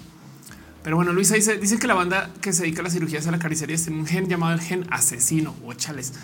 [0.83, 3.31] Pero bueno, Luisa dice, dice que la banda que se dedica a las cirugías a
[3.31, 6.15] la carnicería tiene un gen llamado el gen asesino o chales.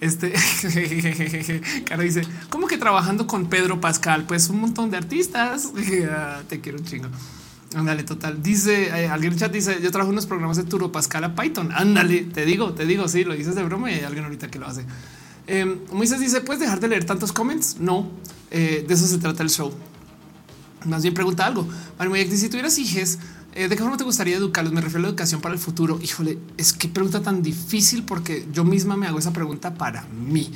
[0.00, 0.32] Este
[1.84, 4.24] cara dice, ¿cómo que trabajando con Pedro Pascal?
[4.24, 5.72] Pues un montón de artistas.
[6.08, 7.08] Ah, te quiero un chingo.
[7.74, 8.42] Ándale, total.
[8.42, 11.70] Dice eh, alguien en chat dice: Yo trabajo unos programas de Turbo Pascal a Python.
[11.72, 14.58] Ándale, te digo, te digo, sí, lo dices de broma y hay alguien ahorita que
[14.58, 14.84] lo hace.
[15.46, 17.78] Eh, Moisés dice: ¿Puedes dejar de leer tantos comments?
[17.80, 18.10] No,
[18.50, 19.72] eh, de eso se trata el show.
[20.84, 21.66] Más bien pregunta algo.
[22.30, 23.18] Si tuvieras hijos, eh,
[23.56, 24.74] ¿De qué forma te gustaría educarlos?
[24.74, 25.98] Me refiero a la educación para el futuro.
[26.02, 30.52] Híjole, es que pregunta tan difícil porque yo misma me hago esa pregunta para mí.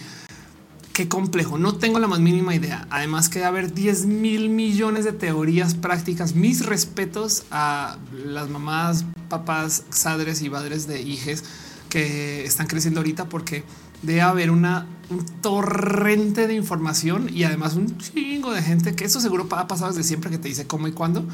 [0.93, 1.57] Qué complejo.
[1.57, 2.87] No tengo la más mínima idea.
[2.91, 6.35] Además que haber 10 mil millones de teorías prácticas.
[6.35, 7.97] Mis respetos a
[8.27, 11.43] las mamás, papás, sadres y padres de hijes
[11.89, 13.65] que están creciendo ahorita porque
[14.03, 19.21] debe haber una, un torrente de información y además un chingo de gente que eso
[19.21, 21.25] seguro ha pasado desde siempre que te dice cómo y cuándo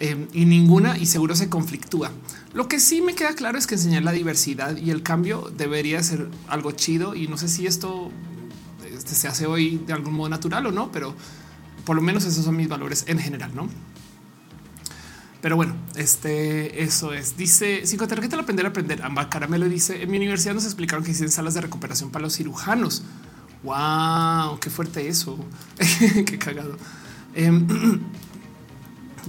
[0.00, 2.10] eh, y ninguna y seguro se conflictúa.
[2.54, 6.02] Lo que sí me queda claro es que enseñar la diversidad y el cambio debería
[6.02, 8.10] ser algo chido y no sé si esto
[8.96, 11.14] este, se hace hoy de algún modo natural o no, pero
[11.84, 13.68] por lo menos esos son mis valores en general, ¿no?
[15.42, 17.36] Pero bueno, este eso es.
[17.36, 19.02] Dice psicoterapeuta al aprender a aprender.
[19.02, 22.36] Amba Caramelo dice en mi universidad nos explicaron que existen salas de recuperación para los
[22.36, 23.02] cirujanos.
[23.62, 25.38] Wow, qué fuerte eso.
[26.26, 26.76] qué cagado.
[27.34, 27.66] Em,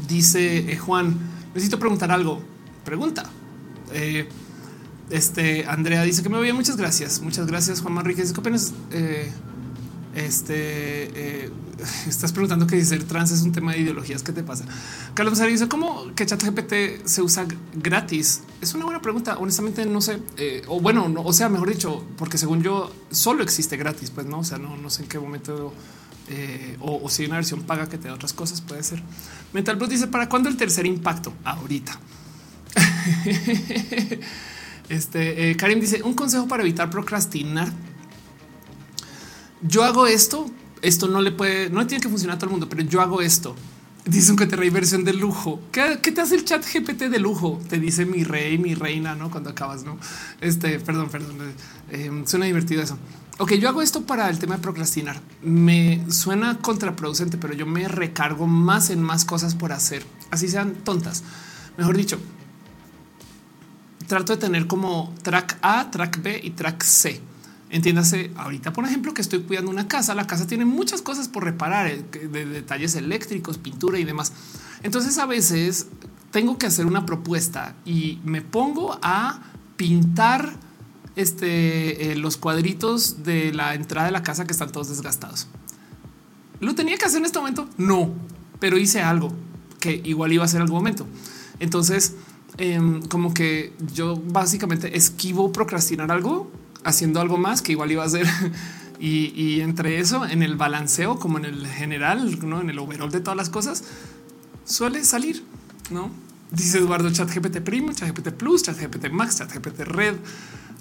[0.07, 1.17] Dice eh, Juan,
[1.53, 2.41] necesito preguntar algo.
[2.85, 3.29] Pregunta.
[3.93, 4.27] Eh,
[5.09, 6.51] este Andrea dice que me voy.
[6.53, 7.21] Muchas gracias.
[7.21, 8.31] Muchas gracias, Juan Manriquez.
[8.31, 9.31] ¿Qué apenas eh,
[10.15, 11.51] este
[12.07, 14.23] estás preguntando que ser trans es un tema de ideologías.
[14.23, 14.65] ¿Qué te pasa?
[15.13, 18.41] Carlos Massari dice cómo que ChatGPT se usa gratis.
[18.61, 19.37] Es una buena pregunta.
[19.39, 20.21] Honestamente, no sé.
[20.67, 24.11] o bueno, no, o sea, mejor dicho, porque según yo solo existe gratis.
[24.11, 25.73] Pues no, o sea, no, no sé en qué momento
[26.29, 29.01] eh, o, si hay una versión paga que te da otras cosas, puede ser.
[29.53, 31.33] Mental Plus dice para cuándo el tercer impacto?
[31.43, 31.99] Ahorita.
[34.89, 37.71] este eh, Karim dice un consejo para evitar procrastinar.
[39.61, 40.49] Yo hago esto.
[40.81, 43.21] Esto no le puede, no tiene que funcionar a todo el mundo, pero yo hago
[43.21, 43.55] esto.
[44.05, 45.61] Dice un que te rey versión de lujo.
[45.71, 47.61] ¿Qué, te hace el chat GPT de lujo?
[47.69, 49.99] Te dice mi rey, mi reina, no cuando acabas, no?
[50.39, 51.37] Este, perdón, perdón.
[51.91, 52.97] Eh, suena divertido eso.
[53.41, 55.19] Ok, yo hago esto para el tema de procrastinar.
[55.41, 60.75] Me suena contraproducente, pero yo me recargo más en más cosas por hacer, así sean
[60.75, 61.23] tontas.
[61.75, 62.19] Mejor dicho,
[64.05, 67.19] trato de tener como track A, track B y track C.
[67.71, 71.43] Entiéndase, ahorita, por ejemplo, que estoy cuidando una casa, la casa tiene muchas cosas por
[71.43, 74.33] reparar, eh, de detalles eléctricos, pintura y demás.
[74.83, 75.87] Entonces, a veces
[76.29, 79.39] tengo que hacer una propuesta y me pongo a
[79.77, 80.53] pintar
[81.15, 85.47] este, eh, los cuadritos de la entrada de la casa que están todos desgastados.
[86.59, 87.67] ¿Lo tenía que hacer en este momento?
[87.77, 88.13] No,
[88.59, 89.33] pero hice algo
[89.79, 91.07] que igual iba a ser algún momento.
[91.59, 92.15] Entonces,
[92.57, 96.51] em, como que yo básicamente esquivo procrastinar algo
[96.83, 98.27] haciendo algo más que igual iba a hacer.
[98.99, 102.61] y, entre eso, en el balanceo, como en el general, ¿no?
[102.61, 103.83] en el overall de todas las cosas,
[104.63, 105.43] suele salir,
[105.89, 106.11] ¿no?
[106.51, 110.15] Dice Eduardo, chat GPT Primo, chat GPT Plus, chat GPT Max, chat GPT Red,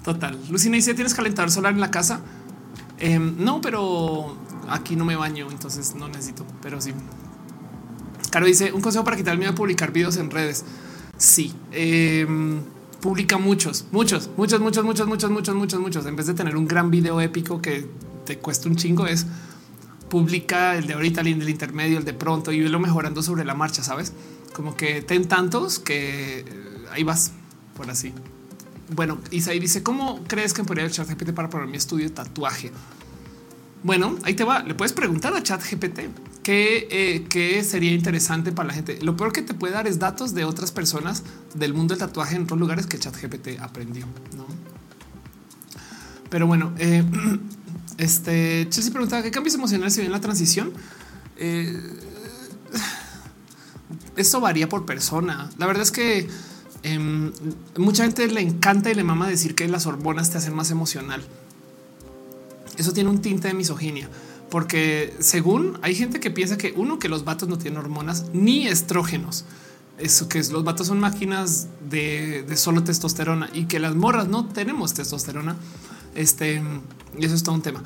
[0.03, 0.37] Total.
[0.49, 2.21] Lucina dice: ¿Tienes calentador solar en la casa?
[2.97, 4.37] Em, no, pero
[4.69, 6.93] aquí no me baño, entonces no necesito, pero sí.
[8.31, 10.65] Caro dice: Un consejo para quitar el miedo a publicar videos en redes.
[11.17, 12.61] Sí, em,
[12.99, 16.05] publica muchos, muchos, muchos, muchos, muchos, muchos, muchos, muchos, muchos.
[16.05, 17.87] En vez de tener un gran video épico que
[18.25, 19.27] te cuesta un chingo, es
[20.09, 23.53] publica el de ahorita, el del intermedio, el de pronto y velo mejorando sobre la
[23.53, 23.83] marcha.
[23.83, 24.13] Sabes
[24.53, 26.45] como que ten tantos que eh,
[26.91, 27.31] ahí vas
[27.75, 28.13] por así.
[28.93, 32.13] Bueno, Isaí dice, ¿cómo crees que podría el chat GPT para probar mi estudio de
[32.13, 32.71] tatuaje?
[33.83, 34.63] Bueno, ahí te va.
[34.63, 36.09] Le puedes preguntar a chat GPT
[36.43, 36.87] qué,
[37.31, 38.99] eh, sería interesante para la gente.
[39.01, 41.23] Lo peor que te puede dar es datos de otras personas
[41.53, 44.05] del mundo del tatuaje en otros lugares que chat GPT aprendió.
[46.29, 47.03] Pero bueno, eh,
[47.97, 50.73] este Chelsea preguntaba qué cambios emocionales se ven en la transición.
[51.37, 51.81] Eh,
[54.17, 55.49] esto varía por persona.
[55.57, 56.27] La verdad es que
[56.83, 57.31] Em,
[57.77, 61.23] mucha gente le encanta y le mama decir que las hormonas te hacen más emocional.
[62.77, 64.09] Eso tiene un tinte de misoginia,
[64.49, 68.67] porque según hay gente que piensa que uno, que los vatos no tienen hormonas ni
[68.67, 69.45] estrógenos,
[69.99, 74.93] eso que los vatos son máquinas de, solo testosterona y que las morras no tenemos
[74.93, 75.57] testosterona.
[76.15, 76.61] Este,
[77.17, 77.83] y eso es todo un tema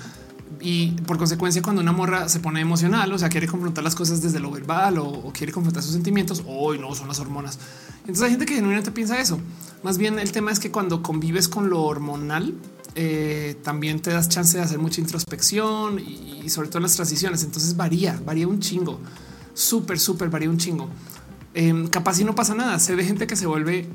[0.59, 4.21] y por consecuencia cuando una morra se pone emocional, o sea, quiere confrontar las cosas
[4.21, 7.59] desde lo verbal o, quiere confrontar sus sentimientos, hoy no son las hormonas.
[8.07, 9.39] Entonces hay gente que genuinamente piensa eso.
[9.83, 12.53] Más bien el tema es que cuando convives con lo hormonal,
[12.95, 17.43] eh, también te das chance de hacer mucha introspección y, sobre todo en las transiciones.
[17.43, 18.99] Entonces varía, varía un chingo,
[19.53, 20.89] súper, súper varía un chingo.
[21.53, 22.79] Em, capaz y no pasa nada.
[22.79, 23.87] Se ve gente que se vuelve,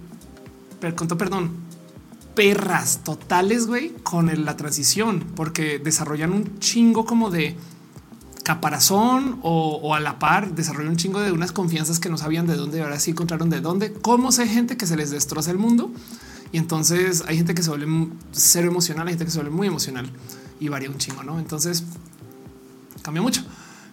[0.96, 1.50] con perdón,
[2.34, 7.56] perras totales, güey, con la transición, porque desarrollan un chingo como de
[8.50, 12.56] caparazón o, a la par, desarrollan un chingo de unas confianzas que no sabían de
[12.56, 15.92] dónde, ahora sí encontraron de dónde, cómo sé gente que se les destroza el mundo.
[16.50, 19.68] Y entonces hay gente que se vuelve cero emocional, hay gente que se vuelve muy
[19.68, 20.10] emocional
[20.58, 21.38] y varía un chingo, ¿no?
[21.38, 21.84] Entonces
[23.02, 23.44] cambia mucho.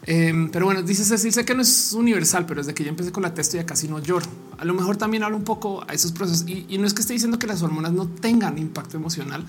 [0.08, 3.12] Em, pero bueno, dice Cecil, sé que no es universal, pero desde que yo empecé
[3.12, 4.26] con la testo ya casi no lloro.
[4.58, 7.14] A lo mejor también hablo un poco a esos procesos y, no es que esté
[7.14, 9.46] diciendo que las hormonas no tengan impacto emocional,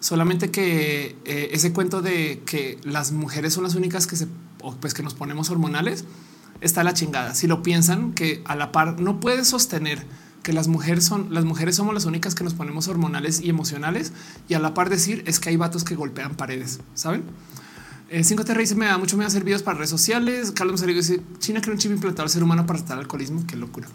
[0.00, 4.26] solamente que eh, ese cuento de que las mujeres son las únicas que se
[4.80, 6.04] pues que nos ponemos hormonales
[6.60, 7.34] está la chingada.
[7.34, 10.04] Si lo piensan que a la par no puede sostener
[10.42, 14.12] que las mujeres son las mujeres somos las únicas que nos ponemos hormonales y emocionales
[14.48, 17.24] y a la par decir es que hay vatos que golpean paredes, saben?
[18.10, 20.50] 5T eh, me da mucho me hacer videos para redes sociales.
[20.50, 23.46] Carlos Mario dice China crea un chip implantado al ser humano para tratar alcoholismo.
[23.46, 23.86] Qué locura.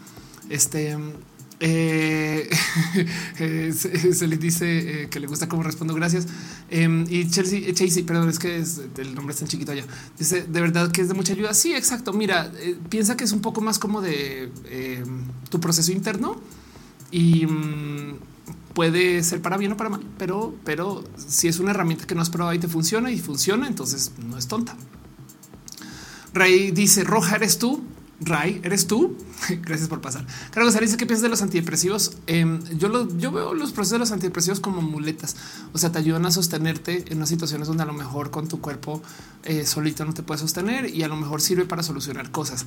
[0.48, 0.96] Este
[1.60, 2.50] eh,
[3.72, 5.94] se, le dice eh, que le gusta cómo respondo.
[5.94, 6.26] Gracias.
[6.70, 9.84] Em, y Chelsea, Chelsea, perdón, es que el nombre es tan chiquito allá.
[10.18, 11.54] Dice de verdad que es de mucha ayuda.
[11.54, 12.12] Sí, exacto.
[12.12, 12.52] Mira,
[12.88, 16.40] piensa que es un poco más como de em, tu proceso interno
[17.10, 18.18] y mm,
[18.74, 22.20] puede ser para bien o para mal, pero, pero si es una herramienta que no
[22.20, 24.76] has probado y te funciona y funciona, entonces no es tonta.
[26.34, 27.82] Ray dice roja eres tú.
[28.20, 29.16] Ray, ¿eres tú?
[29.62, 30.26] Gracias por pasar.
[30.50, 32.12] Carlos dice qué piensas de los antidepresivos.
[32.26, 35.36] Em, yo, lo, veo los procesos de los antidepresivos como muletas.
[35.72, 38.60] O sea, te ayudan a sostenerte en unas situaciones donde a lo mejor con tu
[38.60, 39.02] cuerpo
[39.44, 42.66] eh, solito no te puedes sostener y a lo mejor sirve para solucionar cosas.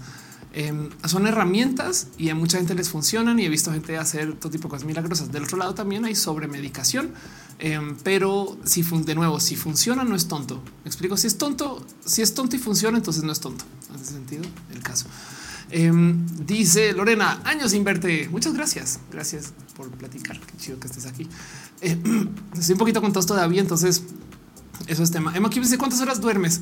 [0.54, 4.52] Em, son herramientas y a mucha gente les funcionan y he visto gente hacer todo
[4.52, 5.32] tipo de cosas milagrosas.
[5.32, 7.12] Del otro lado también hay sobremedicación,
[7.60, 10.62] eh, pero si de nuevo, si funciona, no es tonto.
[10.84, 11.18] Me explico.
[11.18, 13.66] Si es tonto, si es tonto y funciona, entonces no es tonto.
[13.96, 15.06] Ese sentido, el caso.
[15.72, 18.28] Em, dice Lorena, años sin verte.
[18.32, 19.00] Muchas gracias.
[19.12, 20.40] Gracias por platicar.
[20.40, 21.28] Qué chido que estés aquí.
[21.82, 21.98] Eh,
[22.54, 24.04] estoy un poquito con todos todavía, entonces
[24.88, 25.36] eso es tema.
[25.36, 26.62] Emma, dice cuántas horas duermes.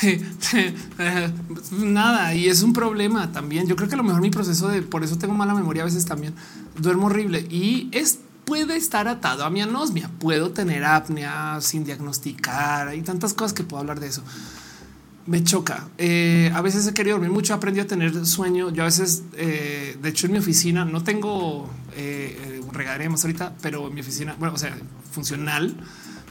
[1.72, 3.66] Nada, y es un problema también.
[3.66, 5.86] Yo creo que a lo mejor mi proceso de por eso tengo mala memoria a
[5.86, 6.34] veces también
[6.76, 10.10] duermo horrible y es puede estar atado a mi anosmia.
[10.18, 12.88] Puedo tener apnea sin diagnosticar.
[12.88, 14.22] Hay tantas cosas que puedo hablar de eso.
[15.28, 15.88] Me choca.
[15.98, 18.70] Eh, a veces he querido dormir mucho, aprendí a tener sueño.
[18.70, 23.88] Yo a veces, eh, de hecho, en mi oficina no tengo eh, regaremos ahorita, pero
[23.88, 24.74] en mi oficina, bueno, o sea,
[25.12, 25.76] funcional,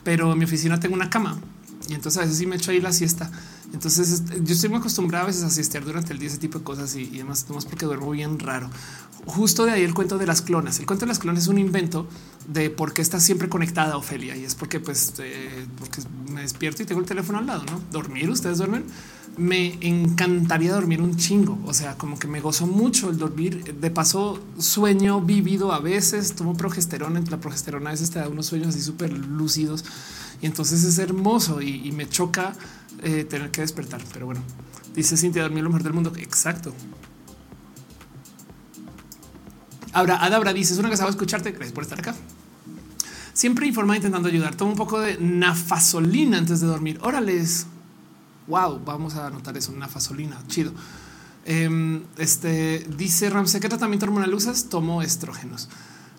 [0.03, 1.39] pero en mi oficina tengo una cama
[1.87, 3.31] y entonces a veces sí me echo ahí la siesta.
[3.71, 6.63] Entonces yo estoy muy acostumbrado a veces a siestear durante el día ese tipo de
[6.63, 8.69] cosas y, y demás, más porque duermo bien raro.
[9.27, 10.79] Justo de ahí el cuento de las clonas.
[10.79, 12.07] El cuento de las clonas es un invento
[12.47, 16.81] de por qué está siempre conectada Ofelia y es porque pues eh, porque me despierto
[16.81, 17.81] y tengo el teléfono al lado, ¿no?
[17.91, 18.85] Dormir, ustedes duermen.
[19.37, 23.75] Me encantaría dormir un chingo, o sea, como que me gozo mucho el dormir.
[23.75, 28.47] De paso, sueño vivido a veces, tomo progesterona, la progesterona a veces te da unos
[28.47, 29.83] sueños así súper lúcidos
[30.41, 32.53] y entonces es hermoso y, me choca
[33.03, 34.01] eh, tener que despertar.
[34.13, 34.41] Pero bueno,
[34.95, 36.13] dice Cintia, dormir lo mejor del mundo.
[36.17, 36.73] Exacto.
[39.97, 41.53] Ahora, Adabra dice, es una que sabe escucharte.
[41.53, 42.13] Gracias por estar acá.
[43.33, 44.53] Siempre informa intentando ayudar.
[44.53, 46.99] Toma un poco de nafasolina antes de dormir.
[47.01, 47.65] Órales.
[48.45, 50.37] Wow, vamos a anotar eso, nafasolina.
[50.49, 50.71] Chido.
[51.45, 54.69] Em, este dice Ramsey, ¿qué tratamiento hormonal usas?
[54.69, 55.67] Tomo estrógenos.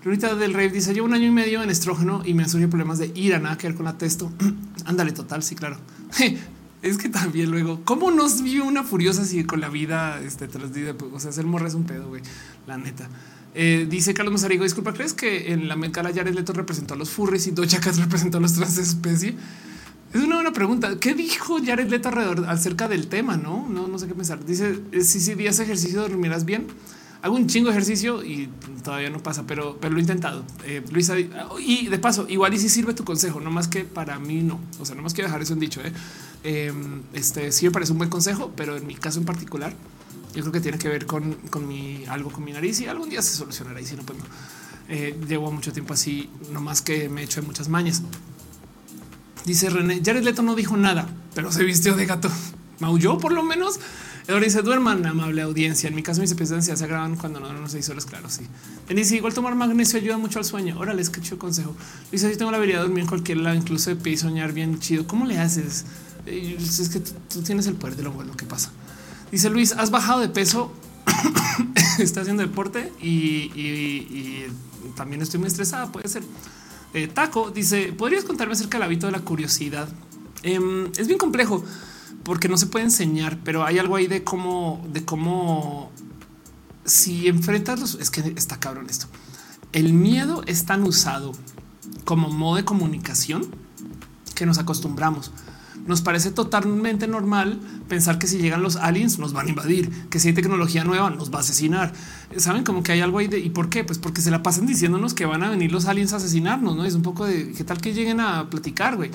[0.04, 2.70] Ahorita del Rey dice llevo un año y medio en estrógeno y me han surgido
[2.70, 4.32] problemas de ira, nada que ver con la testo.
[4.86, 5.44] Ándale, total.
[5.44, 5.78] Sí, claro.
[6.82, 10.20] es que también luego, ¿cómo nos vive una furiosa así con la vida?
[10.20, 10.72] Este, tras
[11.12, 12.10] o sea, el morro es un pedo,
[12.66, 13.08] la neta.
[13.60, 16.96] Eh, dice Carlos Mazarigo, disculpa, ¿crees que en la Met Gala Jared Leto representó a
[16.96, 19.34] los furries y Doja Cat representó a los transespecies?
[20.14, 20.96] Es una buena pregunta.
[21.00, 23.36] ¿Qué dijo Jared Leto alrededor acerca del tema?
[23.36, 24.44] No, no, no sé qué pensar.
[24.44, 26.68] Dice si si días ejercicio dormirás bien.
[27.20, 28.48] Hago un chingo de ejercicio y
[28.84, 30.44] todavía no pasa, pero, pero lo he intentado.
[30.64, 34.20] Eh, Luisa, y de paso, igual y si sirve tu consejo, no más que para
[34.20, 34.60] mí no.
[34.78, 35.80] O sea, no más que dejar eso en dicho.
[35.80, 35.92] ¿eh?
[36.44, 39.74] Em, este sí me parece un buen consejo, pero en mi caso en particular,
[40.34, 43.08] yo creo que tiene que ver con, con mi algo con mi nariz y algún
[43.08, 43.80] día se solucionará.
[43.80, 44.18] Y si no, pues.
[44.90, 48.02] Eh, llevo mucho tiempo así, no más que me he hecho de muchas mañas.
[49.44, 52.30] Dice René, Jared Leto no dijo nada, pero se vistió de gato.
[52.80, 53.80] Maulló por lo menos.
[54.28, 55.88] Ahora dice duerman, amable audiencia.
[55.88, 58.04] En mi caso, mis episodios se graban cuando no, no seis horas.
[58.04, 58.46] Claro, sí.
[58.88, 60.76] Dice igual tomar magnesio ayuda mucho al sueño.
[60.76, 61.74] Ahora les escucho consejo.
[62.12, 64.80] Dice: Yo tengo la habilidad de dormir en cualquier lado, incluso de pie soñar bien
[64.80, 65.06] chido.
[65.06, 65.86] ¿Cómo le haces?
[66.26, 68.70] Eh, es que tú, tienes el poder de lo bueno que pasa.
[69.30, 70.72] Dice Luis: Has bajado de peso,
[71.98, 74.44] está haciendo deporte y,
[74.96, 75.92] también estoy muy estresada.
[75.92, 76.22] Puede ser.
[76.94, 79.88] Eh, Taco dice: ¿Podrías contarme acerca del hábito de la curiosidad?
[80.42, 81.64] Em, es bien complejo
[82.22, 85.90] porque no se puede enseñar, pero hay algo ahí de cómo, de cómo
[86.84, 89.06] si enfrentas los, es que está cabrón esto.
[89.72, 91.32] El miedo es tan usado
[92.04, 93.46] como modo de comunicación
[94.34, 95.32] que nos acostumbramos.
[95.86, 100.20] Nos parece totalmente normal pensar que si llegan los aliens nos van a invadir, que
[100.20, 101.92] si hay tecnología nueva nos va a asesinar.
[102.36, 103.84] Saben como que hay algo ahí de y por qué?
[103.84, 106.76] Pues porque se la pasan diciéndonos que van a venir los aliens a asesinarnos.
[106.76, 108.96] No es un poco de qué tal que lleguen a platicar.
[108.96, 109.10] güey.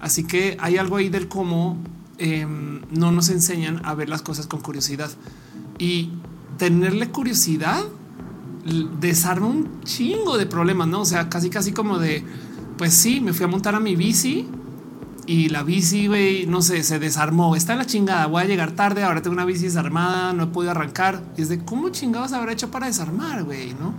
[0.00, 1.78] Así que hay algo ahí del cómo
[2.18, 5.10] Em, no nos enseñan a ver las cosas con curiosidad
[5.78, 6.12] y
[6.56, 7.84] tenerle curiosidad
[8.98, 11.02] desarma un chingo de problemas, no?
[11.02, 12.24] O sea, casi, casi como de
[12.78, 14.48] pues sí, me fui a montar a mi bici
[15.26, 17.56] y la bici, güey, no sé, se desarmó.
[17.56, 18.26] Está en la chingada.
[18.26, 19.02] Voy a llegar tarde.
[19.02, 20.32] Ahora tengo una bici desarmada.
[20.32, 21.22] No he podido arrancar.
[21.36, 23.94] Y es de cómo chingados habrá hecho para desarmar, güey, no?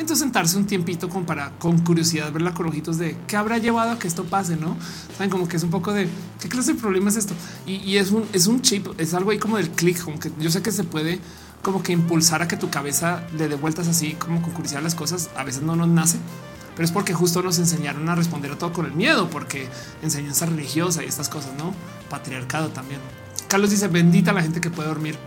[0.00, 3.90] Entonces sentarse un tiempito con para con curiosidad verla con ojitos de qué habrá llevado
[3.90, 4.74] a que esto pase, no
[5.14, 6.08] saben como que es un poco de
[6.40, 7.34] qué clase de problema es esto
[7.66, 10.50] y, es un es un chip, es algo ahí como del clic, como que yo
[10.50, 11.20] sé que se puede
[11.60, 14.94] como que impulsar a que tu cabeza le dé vueltas así como con curiosidad las
[14.94, 15.28] cosas.
[15.36, 16.16] A veces no nos nace,
[16.80, 19.68] pero es porque justo nos enseñaron a responder a todo con el miedo, porque
[20.00, 21.74] enseñanza religiosa y estas cosas, no
[22.08, 23.02] patriarcado también.
[23.48, 25.18] Carlos dice bendita la gente que puede dormir.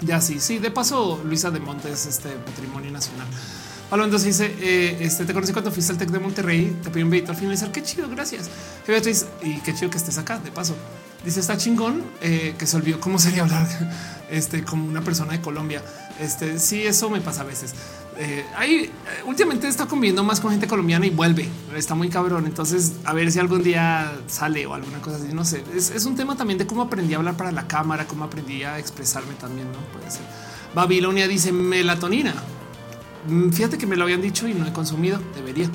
[0.00, 0.56] Ya sí, sí.
[0.56, 3.26] De paso, Luisa de Montes, este patrimonio nacional.
[3.92, 7.10] Entonces dice, eh, este, te conocí cuando fuiste al TEC de Monterrey, te pido un
[7.10, 8.48] beito al finalizar, qué chido, gracias.
[9.42, 10.74] Y qué chido que estés acá, de paso.
[11.22, 13.68] Dice, está chingón, eh, que se olvidó cómo sería hablar
[14.30, 15.82] este, como una persona de Colombia.
[16.18, 17.74] Este, sí, eso me pasa a veces.
[18.18, 18.90] Eh, ahí
[19.24, 21.48] últimamente está conviviendo más con gente colombiana y vuelve.
[21.74, 22.46] Está muy cabrón.
[22.46, 25.28] Entonces, a ver si algún día sale o alguna cosa así.
[25.32, 25.64] No sé.
[25.74, 28.78] Es, un tema también de cómo aprendí a hablar para la cámara, cómo aprendí a
[28.78, 29.70] expresarme también.
[29.72, 30.22] No puede ser.
[30.74, 32.34] Babilonia dice melatonina.
[33.28, 35.20] Mm, fíjate que me lo habían dicho y no he consumido.
[35.34, 35.70] Debería.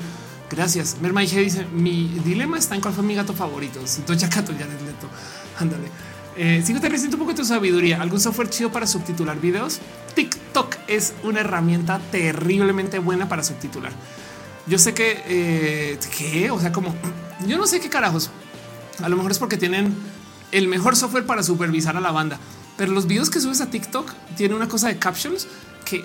[0.50, 0.96] Gracias.
[1.00, 3.80] Merma dice: Mi dilema está en cuál fue mi gato favorito.
[3.84, 5.08] Si tú ya gato, ya neto.
[5.58, 5.88] Ándale.
[6.40, 8.00] Eh, sigo te resiento un poco tu sabiduría.
[8.00, 9.80] ¿Algún software chido para subtitular videos?
[10.14, 13.90] TikTok es una herramienta terriblemente buena para subtitular.
[14.68, 16.94] Yo sé que, eh, que, o sea, como
[17.44, 18.30] yo no sé qué carajos.
[19.02, 19.96] A lo mejor es porque tienen
[20.52, 22.38] el mejor software para supervisar a la banda,
[22.76, 25.48] pero los videos que subes a TikTok tienen una cosa de captions
[25.88, 26.04] que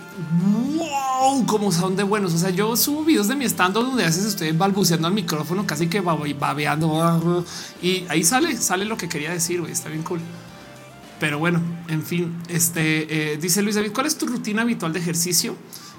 [0.78, 2.34] wow, como son de buenos.
[2.34, 5.88] O sea, yo subo videos de mi estando donde veces estoy balbuceando al micrófono, casi
[5.88, 7.46] que babeando
[7.82, 9.62] y ahí sale, sale lo que quería decir.
[9.70, 10.22] Está bien cool.
[11.20, 15.00] Pero bueno, en fin, este eh, dice Luis David, ¿cuál es tu rutina habitual de
[15.00, 15.56] ejercicio?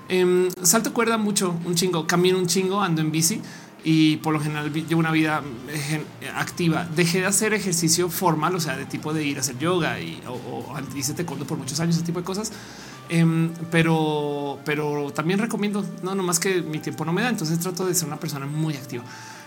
[0.09, 3.41] Em, salto cuerda mucho, un chingo, camino un chingo, ando en bici
[3.85, 6.03] y por lo general llevo una vida eh,
[6.35, 6.87] activa.
[6.97, 10.23] Dejé de hacer ejercicio formal, o sea, de tipo de ir a hacer yoga y
[10.27, 12.51] o, o hice por muchos años, ese tipo de cosas.
[13.09, 17.29] Em, pero, pero también recomiendo, no, nomás que mi tiempo no me da.
[17.29, 19.05] Entonces trato de ser una persona muy activa.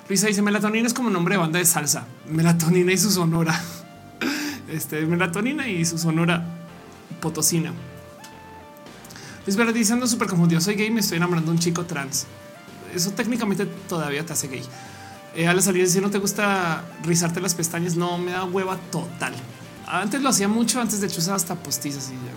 [0.08, 2.06] Luisa dice melatonina es como nombre de banda de salsa.
[2.30, 3.60] Melatonina y su sonora.
[4.68, 6.44] Este melatonina y su sonora
[7.22, 7.72] potosina.
[9.46, 10.60] Es verdad, diciendo súper confundido.
[10.60, 12.26] Soy gay, me estoy enamorando de un chico trans.
[12.94, 14.62] Eso técnicamente todavía te hace gay.
[15.36, 18.76] Eh, a la salida, si no te gusta rizarte las pestañas, no me da hueva
[18.92, 19.34] total.
[19.88, 22.37] Antes lo hacía mucho, antes de hecho usaba hasta postizas y.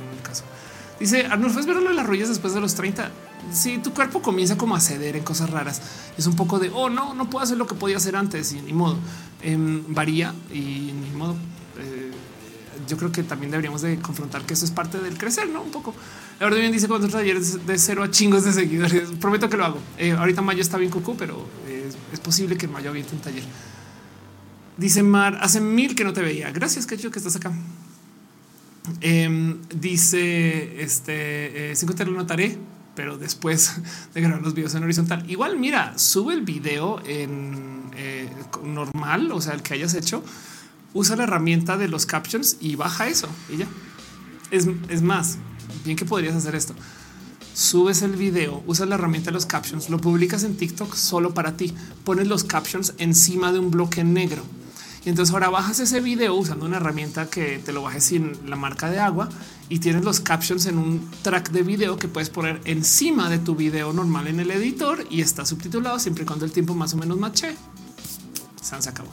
[1.01, 3.11] Dice Arnulfo, es verlo las rodillas después de los 30.
[3.53, 5.81] Si tu cuerpo comienza como a ceder en cosas raras,
[6.19, 8.61] es un poco de oh, no, no puedo hacer lo que podía hacer antes y
[8.61, 8.99] ni modo
[9.43, 11.37] em, varía y ni modo.
[11.79, 12.11] Eh,
[12.87, 15.71] yo creo que también deberíamos de confrontar que eso es parte del crecer, no un
[15.71, 15.95] poco.
[16.39, 19.11] Ahora bien dice cuando talleres de cero a chingos de seguidores.
[19.21, 19.79] Prometo que lo hago.
[19.97, 21.47] Eh, ahorita mayo está bien cucú, pero
[22.13, 23.45] es, posible que en mayo aviente un taller.
[24.77, 26.51] Dice Mar, hace mil que no te veía.
[26.53, 27.53] Gracias, que que estás acá.
[29.01, 32.59] Em, dice este cinco te lo notaré.
[32.95, 33.77] pero después
[34.15, 35.25] de grabar los videos en horizontal.
[35.31, 38.29] Igual, mira, sube el video en eh,
[38.63, 40.23] normal, o sea, el que hayas hecho,
[40.93, 43.67] usa la herramienta de los captions y baja eso y ya.
[44.51, 45.39] Es, es más,
[45.85, 46.75] bien que podrías hacer esto.
[47.55, 51.57] Subes el video, usas la herramienta de los captions, lo publicas en TikTok solo para
[51.57, 54.43] ti, pones los captions encima de un bloque negro
[55.05, 58.57] y entonces ahora bajas ese video usando una herramienta que te lo bajes sin la
[58.57, 59.29] marca de agua
[59.69, 63.55] y tienes los captions en un track de video que puedes poner encima de tu
[63.55, 66.97] video normal en el editor y está subtitulado siempre y cuando el tiempo más o
[66.99, 67.57] menos mache.
[68.61, 69.09] Se acabó.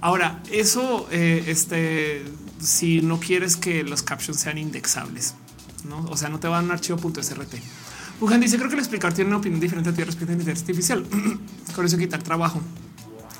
[0.00, 2.24] Ahora, eso, eh, este,
[2.60, 5.34] si no quieres que los captions sean indexables,
[5.88, 7.54] no, o sea, no te va a un archivo .srt.
[8.20, 10.42] Wuhan dice: Creo que el explicar tiene una opinión diferente a ti respecto a la
[10.42, 11.06] inteligencia artificial.
[11.74, 12.60] Con eso quitar trabajo.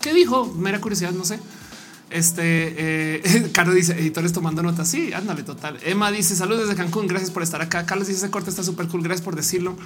[0.00, 0.46] ¿Qué dijo?
[0.54, 1.38] Mera curiosidad, no sé.
[2.10, 4.88] Este eh, dice editores tomando notas.
[4.88, 5.78] Sí, ándale, total.
[5.84, 7.06] Emma dice saludos desde Cancún.
[7.06, 7.86] Gracias por estar acá.
[7.86, 9.02] Carlos dice ese corte está súper cool.
[9.02, 9.76] Gracias por decirlo.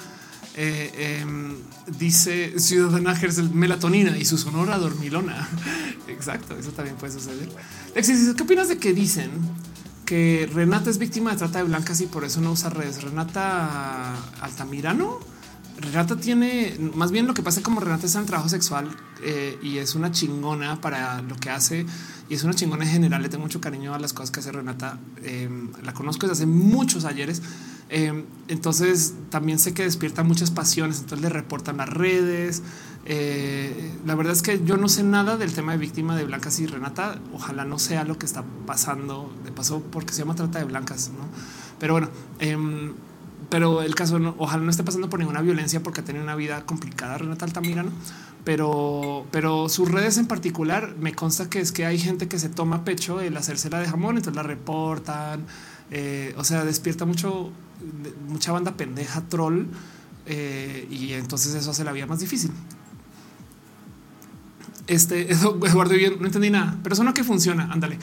[0.57, 1.57] Eh, em,
[1.99, 5.49] dice Ciudadana Gersel melatonina y su sonora dormilona.
[6.09, 7.49] Exacto, eso también puede suceder.
[7.95, 9.31] ¿qué opinas de que dicen
[10.07, 13.03] que Renata es víctima de trata de blancas y por eso no usa redes?
[13.03, 15.34] Renata Altamirano
[15.77, 18.89] Renata tiene más bien lo que pasa como Renata es en trabajo sexual
[19.23, 21.85] eh, y es una chingona para lo que hace
[22.29, 23.23] y es una chingona en general.
[23.23, 24.99] Le tengo mucho cariño a las cosas que hace Renata.
[25.23, 25.49] Eh,
[25.83, 27.43] la conozco desde hace muchos ayeres.
[27.91, 31.01] Eh, entonces también sé que despierta muchas pasiones.
[31.01, 32.63] Entonces le reportan las redes.
[34.07, 36.67] la verdad es que yo no sé nada del tema de víctima de blancas y
[36.67, 37.19] Renata.
[37.33, 41.11] Ojalá no sea lo que está pasando de paso porque se llama trata de blancas,
[41.11, 41.27] ¿no?
[41.79, 42.95] Pero bueno, em,
[43.55, 47.19] pero el caso ojalá no esté pasando por ninguna violencia porque ha una vida complicada
[47.19, 47.93] Renata Altamirano,
[48.43, 52.49] pero, pero sus redes en particular me consta que es que hay gente que se
[52.49, 55.45] toma pecho el hacérsela de jamón, entonces la reportan,
[55.93, 57.53] eh, o sea, despierta mucho,
[58.29, 59.67] mucha banda pendeja troll
[60.27, 62.51] eh, y entonces eso hace la vida más difícil.
[64.89, 67.71] Este Eduardo, no entendí nada, pero eso no que funciona.
[67.71, 68.01] Ándale.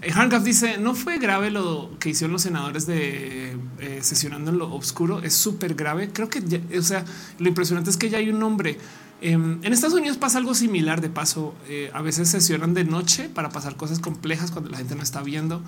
[0.00, 4.58] Eh, Handcuff dice no fue grave lo que hicieron los senadores de eh, sesionando en
[4.58, 5.22] lo oscuro.
[5.22, 6.10] Es súper grave.
[6.12, 7.04] Creo que, o sea,
[7.38, 8.78] lo impresionante es que ya hay un nombre.
[9.20, 11.00] Em, en Estados Unidos pasa algo similar.
[11.00, 14.94] De paso, eh, a veces sesionan de noche para pasar cosas complejas cuando la gente
[14.94, 15.62] no está viendo.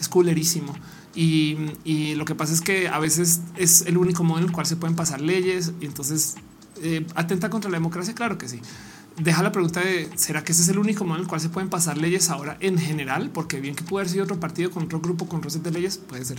[0.00, 0.74] Es culerísimo.
[1.14, 4.52] Y, y lo que pasa es que a veces es el único modo en el
[4.52, 6.34] cual se pueden pasar leyes y entonces
[7.14, 8.14] atenta contra la democracia.
[8.14, 8.60] Claro que sí
[9.18, 11.48] deja la pregunta de será que ese es el único modo en el cual se
[11.48, 14.84] pueden pasar leyes ahora en general, porque bien que puede haber sido otro partido con
[14.84, 16.38] otro grupo con roces de leyes, puede ser.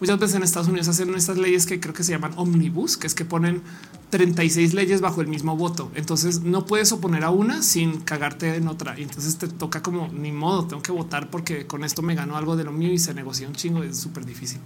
[0.00, 3.06] Muchas veces en Estados Unidos hacen estas leyes que creo que se llaman omnibus, que
[3.06, 3.62] es que ponen
[4.10, 5.90] 36 leyes bajo el mismo voto.
[5.94, 8.98] Entonces no puedes oponer a una sin cagarte en otra.
[8.98, 12.36] Y entonces te toca como ni modo, tengo que votar porque con esto me ganó
[12.36, 13.82] algo de lo mío y se negocia un chingo.
[13.82, 14.60] Es súper difícil.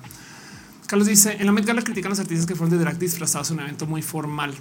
[0.87, 3.59] Carlos dice en la Met Gala critican los artistas que fueron de drag disfrazados en
[3.59, 4.55] un evento muy formal.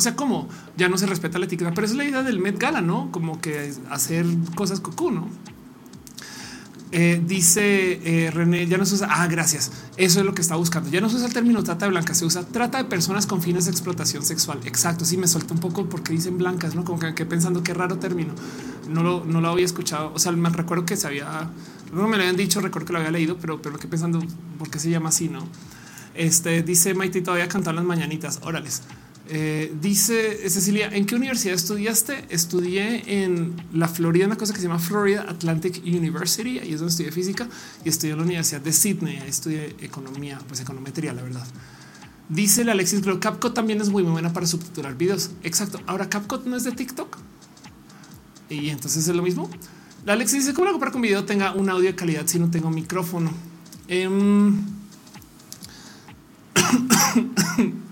[0.00, 0.48] O sea, como
[0.78, 3.38] ya no se respeta la etiqueta, pero es la idea del Met Gala, no como
[3.38, 5.28] que hacer cosas cocu, no?
[6.90, 9.08] Eh, dice eh, René, ya no se usa.
[9.10, 9.70] Ah, gracias.
[9.98, 10.88] Eso es lo que está buscando.
[10.88, 13.42] Ya no se usa el término trata de blancas, se usa trata de personas con
[13.42, 14.58] fines de explotación sexual.
[14.64, 15.04] Exacto.
[15.04, 18.32] Sí, me suelta un poco porque dicen blancas, no como que, pensando qué raro término.
[18.88, 20.12] No lo, no lo había escuchado.
[20.14, 21.50] O sea, me recuerdo que se había,
[21.92, 24.18] no me lo habían dicho, recuerdo que lo había leído, pero, pero que pensando
[24.58, 25.46] por qué se llama así, no?
[26.14, 28.40] Este dice Maite todavía cantar las mañanitas.
[28.44, 28.80] Órales.
[29.32, 32.24] Eh, dice Cecilia, ¿en qué universidad estudiaste?
[32.30, 36.90] Estudié en la Florida, una cosa que se llama Florida Atlantic University, ahí es donde
[36.90, 37.48] estudié física,
[37.84, 41.46] y estudié en la Universidad de Sydney, ahí estudié economía, pues econometría, la verdad.
[42.28, 45.30] Dice la Alexis, pero CapCut también es muy buena para subtitular videos.
[45.44, 45.80] Exacto.
[45.86, 47.16] Ahora CapCut no es de TikTok.
[48.48, 49.48] Y entonces es lo mismo.
[50.04, 52.50] La Alexis dice, ¿cómo para que un video tenga un audio de calidad si no
[52.50, 53.32] tengo micrófono?
[53.86, 54.60] Em,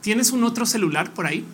[0.00, 1.44] ¿Tienes un otro celular por ahí?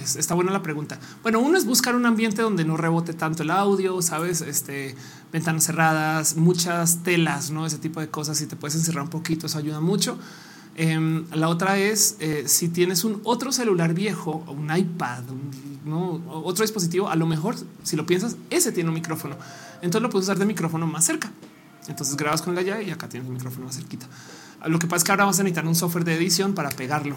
[0.00, 0.98] Está buena la pregunta.
[1.22, 4.96] Bueno, uno es buscar un ambiente donde no rebote tanto el audio, sabes, este
[5.32, 8.38] ventanas cerradas, muchas telas, no ese tipo de cosas.
[8.38, 10.18] Si te puedes encerrar un poquito, eso ayuda mucho.
[10.76, 15.22] Em, la otra es eh, si tienes un otro celular viejo, un iPad,
[15.84, 16.20] ¿no?
[16.26, 17.54] otro dispositivo, a lo mejor
[17.84, 19.36] si lo piensas, ese tiene un micrófono.
[19.76, 21.30] Entonces lo puedes usar de micrófono más cerca.
[21.86, 24.06] Entonces grabas con la llave y acá tienes el micrófono más cerquita.
[24.66, 27.16] Lo que pasa es que ahora vas a necesitar un software de edición para pegarlo,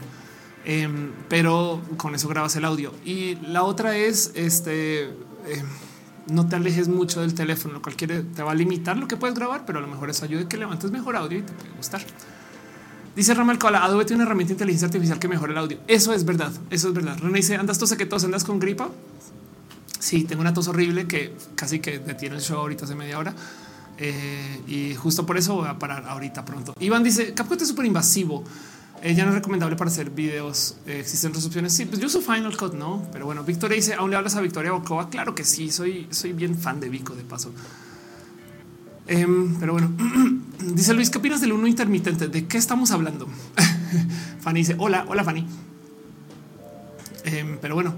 [0.66, 2.94] em, pero con eso grabas el audio.
[3.06, 5.06] Y la otra es este.
[5.06, 5.66] Em,
[6.28, 9.66] no te alejes mucho del teléfono, cualquiera te va a limitar lo que puedes grabar,
[9.66, 12.02] pero a lo mejor eso ayuda a que levantes mejor audio y te puede gustar.
[13.16, 15.80] Dice Ramal Cola, Adobe tiene una herramienta de inteligencia artificial que mejora el audio.
[15.88, 17.18] Eso es verdad, eso es verdad.
[17.18, 18.24] René dice, ¿andas tose que tos?
[18.24, 18.90] ¿Andas con gripa?
[20.00, 23.34] Sí, tengo una tos horrible que casi que detiene el show ahorita hace media hora.
[24.00, 26.74] Eh, y justo por eso voy a parar ahorita pronto.
[26.80, 28.44] Iván dice CapCut es súper invasivo.
[29.04, 30.78] Ella no es recomendable para hacer videos.
[30.88, 31.74] Eh, existen otras.
[31.74, 34.42] Sí, pues yo uso Final Cut, no, pero bueno, Victoria dice: ¿Aún le hablas a
[34.42, 35.10] Victoria Bocova?
[35.10, 37.52] Claro que sí, soy, soy bien fan de Vico de paso.
[39.08, 39.92] Em, pero bueno,
[40.74, 42.28] dice Luis, ¿qué opinas del uno intermitente?
[42.28, 43.28] ¿De qué estamos hablando?
[44.42, 45.46] Fanny dice: Hola, hola, Fanny.
[47.24, 47.94] Em, pero bueno,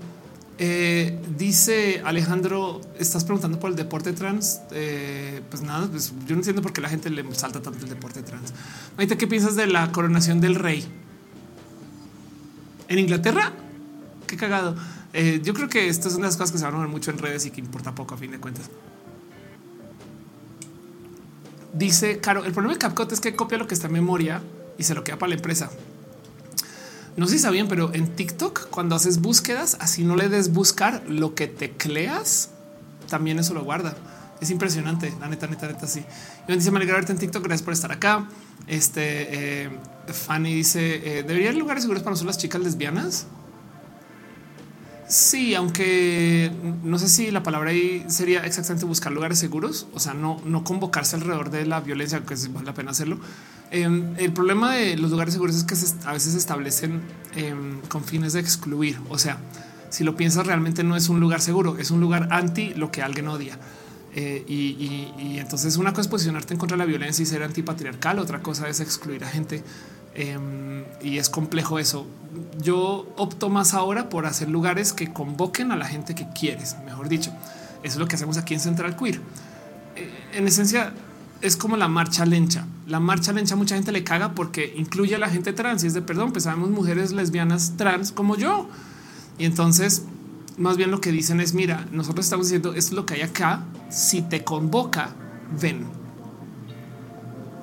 [0.62, 4.60] eh, dice Alejandro, estás preguntando por el deporte trans.
[4.72, 7.90] Eh, pues nada, pues yo no entiendo por qué la gente le salta tanto el
[7.90, 8.54] deporte trans.
[8.98, 10.86] Ahorita, ¿qué piensas de la coronación del rey
[12.90, 13.54] en Inglaterra?
[14.28, 14.76] Qué cagado.
[15.14, 16.90] Eh, yo creo que esto es una de las cosas que se van a ver
[16.90, 18.70] mucho en redes y que importa poco a fin de cuentas.
[21.74, 24.42] Dice Caro, el problema de CapCut es que copia lo que está en memoria
[24.78, 25.70] y se lo queda para la empresa.
[27.20, 31.04] No sé si sabían, pero en TikTok, cuando haces búsquedas, así no le des buscar
[31.06, 32.52] lo que tecleas,
[33.10, 33.94] también eso lo guarda.
[34.40, 36.06] Es impresionante, la neta, neta, neta, sí.
[36.48, 38.30] Y dice, me alegra verte en TikTok, gracias por estar acá.
[38.68, 39.70] Este, eh,
[40.08, 43.28] Fanny dice, eh, ¿debería haber lugares seguros para nosotros las chicas lesbianas?
[45.10, 46.54] Sí, aunque
[46.86, 50.64] no sé si la palabra ahí sería exactamente buscar lugares seguros, o sea, no, no
[50.64, 53.20] convocarse alrededor de la violencia, que vale la pena hacerlo.
[53.72, 55.76] Em, el problema de los lugares seguros es que
[56.08, 57.02] a veces se establecen
[57.36, 59.00] em, con fines de excluir.
[59.10, 59.38] O sea,
[59.90, 63.02] si lo piensas, realmente no es un lugar seguro, es un lugar anti lo que
[63.02, 63.60] alguien odia.
[64.16, 68.18] Eh, y, entonces una cosa es posicionarte en contra de la violencia y ser antipatriarcal,
[68.20, 69.64] otra cosa es excluir a gente.
[70.16, 72.08] Em, y es complejo eso.
[72.60, 77.08] Yo opto más ahora por hacer lugares que convoquen a la gente que quieres, mejor
[77.08, 77.32] dicho.
[77.84, 79.22] Eso es lo que hacemos aquí en Central Queer.
[79.96, 80.94] Eh, en esencia,
[81.42, 82.66] es como la marcha lencha.
[82.88, 85.94] La marcha lencha mucha gente le caga porque incluye a la gente trans y es
[85.94, 88.68] de perdón, pues sabemos mujeres lesbianas trans como yo.
[89.38, 90.04] Y entonces,
[90.58, 93.22] más bien lo que dicen es, mira, nosotros estamos diciendo, esto es lo que hay
[93.22, 95.16] acá, si te convoca,
[95.62, 95.86] ven.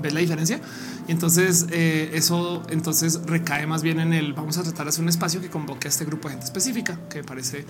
[0.00, 0.60] ¿Ves la diferencia?
[1.08, 5.02] Y entonces eh, eso entonces recae más bien en el vamos a tratar de hacer
[5.02, 7.64] un espacio que convoque a este grupo de gente específica, que me parece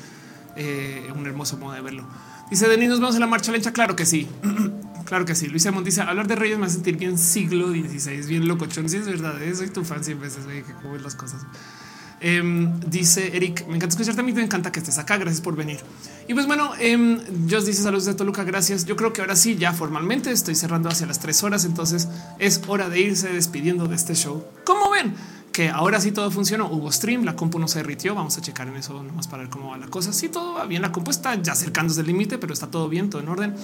[0.57, 2.05] eh, un hermoso modo de verlo.
[2.51, 3.73] Dice Denis, nos vemos en la marcha lencha.
[3.73, 4.29] Claro que sí,
[5.07, 5.49] claro que sí.
[5.49, 8.89] Luis Simón dice hablar de reyes me hace sentir bien siglo XVI, bien locochón.
[8.89, 9.43] Sí, es verdad.
[9.43, 11.41] Eh, soy tu fan siempre veces que cómo las cosas.
[12.21, 14.21] Em, dice Eric, me encanta escucharte.
[14.21, 15.17] A mí me encanta que estés acá.
[15.17, 15.79] Gracias por venir.
[16.29, 18.45] Y pues bueno, eh, Dios dice saludos de Toluca.
[18.45, 18.85] Gracias.
[18.85, 21.65] Yo creo que ahora sí, ya formalmente estoy cerrando hacia las tres horas.
[21.65, 24.45] Entonces es hora de irse despidiendo de este show.
[24.65, 25.15] Como ven,
[25.53, 26.69] que ahora sí todo funcionó.
[26.71, 28.15] Hubo stream, la compu no se derritió.
[28.15, 30.13] Vamos a checar en eso nomás para ver cómo va la cosa.
[30.13, 30.83] Sí, todo va bien.
[30.83, 33.55] La compu está ya acercándose al límite, pero está todo bien, todo en orden.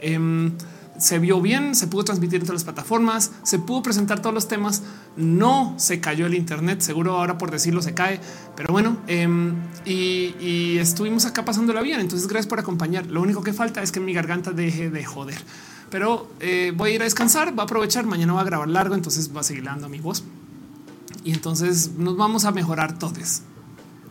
[0.00, 0.52] Em,
[0.98, 4.82] se vio bien, se pudo transmitir entre las plataformas, se pudo presentar todos los temas,
[5.16, 8.20] no se cayó el Internet, seguro ahora por decirlo se cae,
[8.56, 9.54] pero bueno, em,
[9.84, 13.06] y, estuvimos acá pasándola bien, entonces gracias por acompañar.
[13.06, 15.38] Lo único que falta es que mi garganta deje de joder,
[15.90, 18.94] pero eh, voy a ir a descansar, va a aprovechar, mañana va a grabar largo,
[18.94, 20.24] entonces va a seguir dando mi voz.
[21.24, 23.42] Y entonces nos vamos a mejorar todos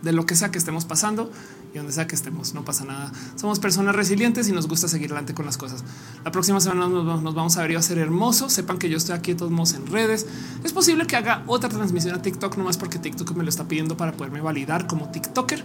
[0.02, 1.32] de lo que sea que estemos pasando
[1.74, 3.12] y donde sea que estemos, no pasa nada.
[3.36, 5.84] Somos personas resilientes y nos gusta seguir adelante con las cosas.
[6.24, 8.50] La próxima semana nos, vamos a ver y va a ser hermoso.
[8.50, 10.28] Sepan que yo estoy aquí de todos modos en redes.
[10.64, 13.68] Es posible que haga otra transmisión a TikTok, no más porque TikTok me lo está
[13.68, 15.64] pidiendo para poderme validar como TikToker.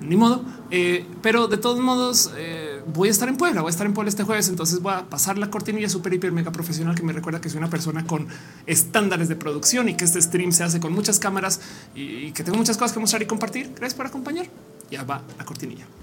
[0.00, 3.70] Ni modo, eh, pero de todos modos eh, voy a estar en Puebla, voy a
[3.70, 6.94] estar en Puebla este jueves, entonces voy a pasar la cortinilla super hiper mega profesional
[6.94, 8.28] que me recuerda que soy una persona con
[8.66, 11.60] estándares de producción y que este stream se hace con muchas cámaras
[11.94, 13.68] y que tengo muchas cosas que mostrar y compartir.
[13.68, 14.46] Gracias por acompañar
[14.94, 15.86] ya va la cortinilla.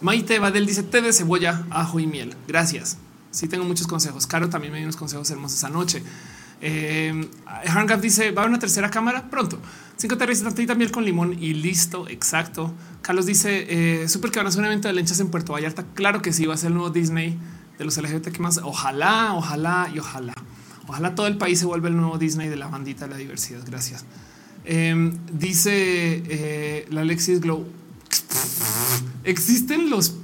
[0.00, 2.36] Maite Badel dice té de cebolla, ajo y miel.
[2.46, 2.98] Gracias.
[3.30, 4.26] Sí, tengo muchos consejos.
[4.26, 6.02] Caro también me dio unos consejos hermosos esa noche.
[6.60, 7.26] Eh,
[8.02, 9.58] dice va a una tercera cámara pronto.
[9.96, 12.06] Cinco terrenos, tantita miel con limón y listo.
[12.08, 12.74] Exacto.
[13.00, 15.86] Carlos dice eh, súper que van a hacer un evento de lenchas en Puerto Vallarta.
[15.94, 17.38] Claro que sí, va a ser el nuevo Disney
[17.78, 18.58] de los LGBT que más.
[18.58, 20.34] Ojalá, ojalá y ojalá.
[20.86, 23.62] Ojalá todo el país se vuelva el nuevo Disney de la bandita de la diversidad.
[23.66, 24.04] Gracias.
[24.64, 27.66] Em, dice eh, la Alexis Glow.
[29.24, 30.14] Existen los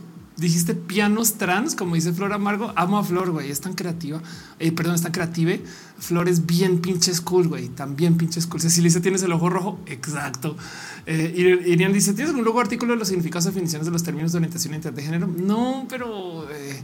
[0.40, 2.72] dijiste pianos trans, como dice Flor Amargo.
[2.74, 3.50] Amo a Flor, güey.
[3.50, 4.20] Es tan creativa.
[4.58, 5.52] Eh, perdón, está creativa.
[5.98, 7.68] Flor es bien pinche cool, güey.
[7.68, 8.60] También pinche cool.
[8.60, 9.78] Cecilia, tienes el ojo rojo.
[9.86, 10.56] Exacto.
[11.06, 11.32] Eh,
[11.92, 14.74] dice: ¿Tienes un luego artículo de los significados y definiciones de los términos de orientación
[14.74, 15.26] y de género?
[15.26, 16.82] No, pero eh,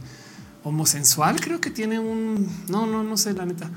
[0.67, 3.69] homosensual, creo que tiene un no, no, no sé, la neta.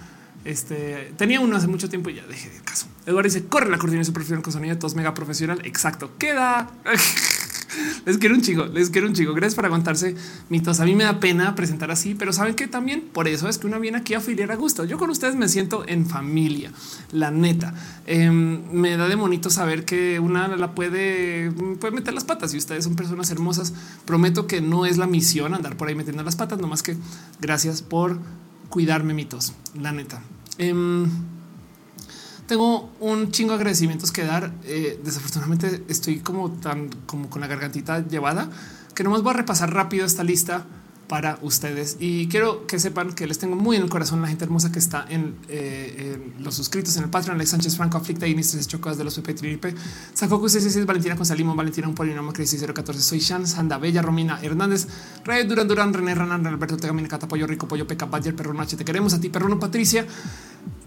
[0.45, 2.87] Este tenía uno hace mucho tiempo y ya dejé de caso.
[3.07, 5.61] Eduardo dice: corre la coordinación profesional con sonido de todos mega profesional.
[5.65, 6.71] Exacto, queda.
[8.07, 9.35] Les quiero un chico, les quiero un chico.
[9.35, 10.15] Gracias por aguantarse
[10.49, 10.81] mitos.
[10.81, 13.67] A mí me da pena presentar así, pero saben que también por eso es que
[13.67, 14.85] una viene aquí a afiliar a gusto.
[14.85, 16.73] Yo con ustedes me siento en familia,
[17.13, 17.75] la neta.
[18.07, 22.59] Em, me da de bonito saber que una la puede, puede meter las patas y
[22.59, 23.73] ustedes son personas hermosas.
[24.05, 26.97] Prometo que no es la misión andar por ahí metiendo las patas, no más que
[27.41, 28.19] gracias por
[28.69, 30.23] cuidarme mitos, la neta.
[30.59, 31.09] Em,
[32.51, 34.53] tengo un chingo de agradecimientos que dar.
[34.65, 38.51] Eh, desafortunadamente estoy como tan como con la gargantita llevada
[38.93, 40.67] que nomás voy a repasar rápido esta lista
[41.07, 41.97] para ustedes.
[42.01, 44.81] Y quiero que sepan que les tengo muy en el corazón la gente hermosa que
[44.81, 49.05] está en, eh, los suscritos en el Patreon, Alex Sánchez Franco, Aflicta, Inés Chocas de
[49.05, 49.75] los PP,
[50.15, 54.87] Sacoco 66, Valentina Consalimo, Valentina Un Polinoma, Crisis 014, Soy Shan, Sanda Bella, Romina Hernández,
[55.25, 58.77] Ray Duran Durán, René Ranan, Alberto Tegamina, Cata, Pollo Rico, Pollo Peca, Badger, Perro H,
[58.77, 60.07] te queremos a ti, Perruno Patricia,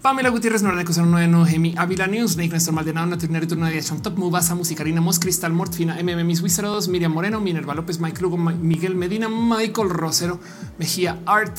[0.02, 4.54] Pamela Gutiérrez, Noraneco 09, Gemi, Avila News, Snake, Néstor Maldonado, Natrinero, Turno de Top, Mubasa,
[4.54, 8.96] Musicarina, Mos, Cristal, Mortfina, MM, Miss Wizard 2, Miriam Moreno, Minerva López, Mike Lugo, Miguel
[8.96, 10.38] Medina, Michael Rosero,
[10.78, 11.56] Mejía Art,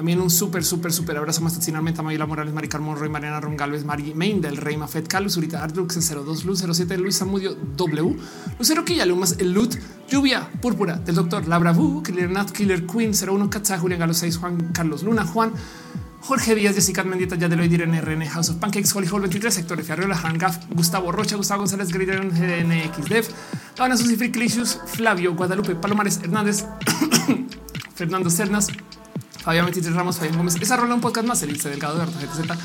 [0.00, 3.38] también un súper, súper, súper abrazo más finalmente a Mayela Morales, Mari Carmón, Roy, Mariana
[3.38, 7.54] Ron Galvez, Mari Main del Rey Mafet, Carlos Urita, Artrux 02, Luz 07, Luis Samudio
[7.76, 8.16] W,
[8.58, 9.74] Lucero Quilla, Lumas, El Lut,
[10.08, 14.38] Lluvia, Púrpura del Doctor Labra Vu, Killer Nat, Killer Queen 01, Katza, Julián Galo 6,
[14.38, 15.52] Juan Carlos Luna, Juan,
[16.20, 19.52] Jorge Díaz, Jessica Mendieta, ya de lo en RN, House of Pancakes, Holly Hall 23,
[19.52, 23.26] Sector Fiarriola, Hangaf, Gustavo Rocha, Gustavo González, Grider, GNX Dev,
[23.78, 26.66] Ana Susi Clicius, Flavio, Guadalupe, Palomares Hernández,
[27.94, 28.68] Fernando Cernas,
[29.42, 30.56] Fabián 23 Ramos, Fabián Gómez.
[30.60, 32.56] Esa rola un podcast más, el Delgado de Z.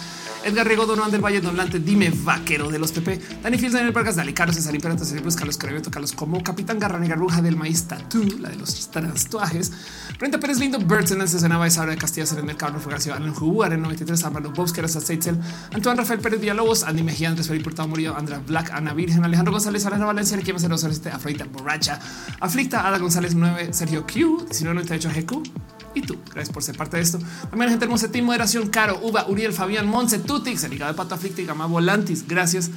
[0.45, 3.91] Edgar Riego, Donovan del Valle, Don Lante, Dime Vaquero de los PP, Dani Fields, Daniel
[3.91, 7.85] Vargas, Dali Carlos, César César Cruz, Carlos Carabioto, Carlos Como, Capitán Garrani, Garruja del Maíz
[7.85, 9.71] Tatú, la de los tatuajes,
[10.19, 13.33] Brenda Pérez Lindo, Birds en el Cesena Sara de Castilla, en el Carlos García, Alan
[13.33, 15.39] Jubu, Aren 93, Armando Bobs, Keras Seitzel,
[15.73, 19.51] Antoine Rafael Pérez Villalobos, Andy Mejía, Andrés Felipe Portado Murillo, Andrea Black, Ana Virgen, Alejandro
[19.51, 21.99] González, Alejandro Valencia, Macero, este Afroita Borracha,
[22.39, 26.19] Aflicta, Ada González 9, Sergio Q, 1998 GQ, y tú.
[26.25, 27.19] Gracias por ser parte de esto.
[27.49, 31.15] También gente hermosa, Team Moderación, Caro, Uva, Uriel, Fabián, Monse, Tutix, el hígado de Pato
[31.15, 32.27] Aflicta y Gama Volantis.
[32.27, 32.69] Gracias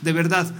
[0.00, 0.50] de verdad.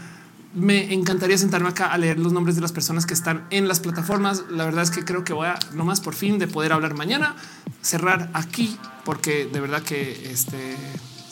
[0.54, 3.80] Me encantaría sentarme acá a leer los nombres de las personas que están en las
[3.80, 4.44] plataformas.
[4.50, 7.34] La verdad es que creo que voy a nomás por fin de poder hablar mañana,
[7.80, 10.76] cerrar aquí, porque de verdad que este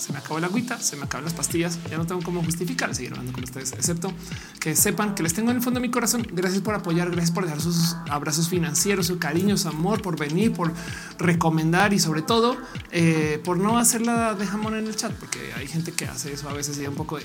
[0.00, 2.94] se me acabó el agüita, se me acaban las pastillas, ya no tengo cómo justificar
[2.94, 4.12] seguir hablando con ustedes, excepto
[4.58, 6.26] que sepan que les tengo en el fondo de mi corazón.
[6.32, 10.52] Gracias por apoyar, gracias por dejar sus abrazos financieros, su cariño, su amor, por venir,
[10.52, 10.72] por
[11.18, 12.56] recomendar y sobre todo
[12.90, 16.32] eh, por no hacer la de jamón en el chat, porque hay gente que hace
[16.32, 17.24] eso a veces y un poco de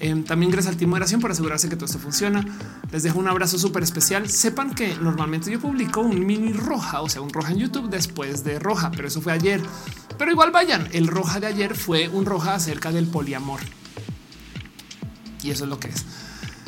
[0.00, 2.44] em, también gracias al team moderación por asegurarse que todo esto funciona.
[2.90, 4.28] Les dejo un abrazo súper especial.
[4.28, 8.44] Sepan que normalmente yo publico un mini roja, o sea, un roja en YouTube después
[8.44, 9.60] de roja, pero eso fue ayer.
[10.18, 13.60] Pero igual vayan, el roja de ayer fue un roja acerca del poliamor.
[15.42, 16.04] Y eso es lo que es.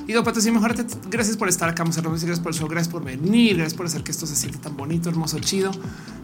[0.07, 0.75] Y Pato, sí, mejor
[1.09, 4.11] gracias por estar acá, gracias por el show, gracias por venir, gracias por hacer que
[4.11, 5.71] esto se sienta tan bonito, hermoso, chido.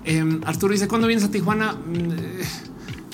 [0.05, 1.73] Em, Arturo dice, ¿cuándo vienes a Tijuana?
[1.73, 2.43] Mm, eh,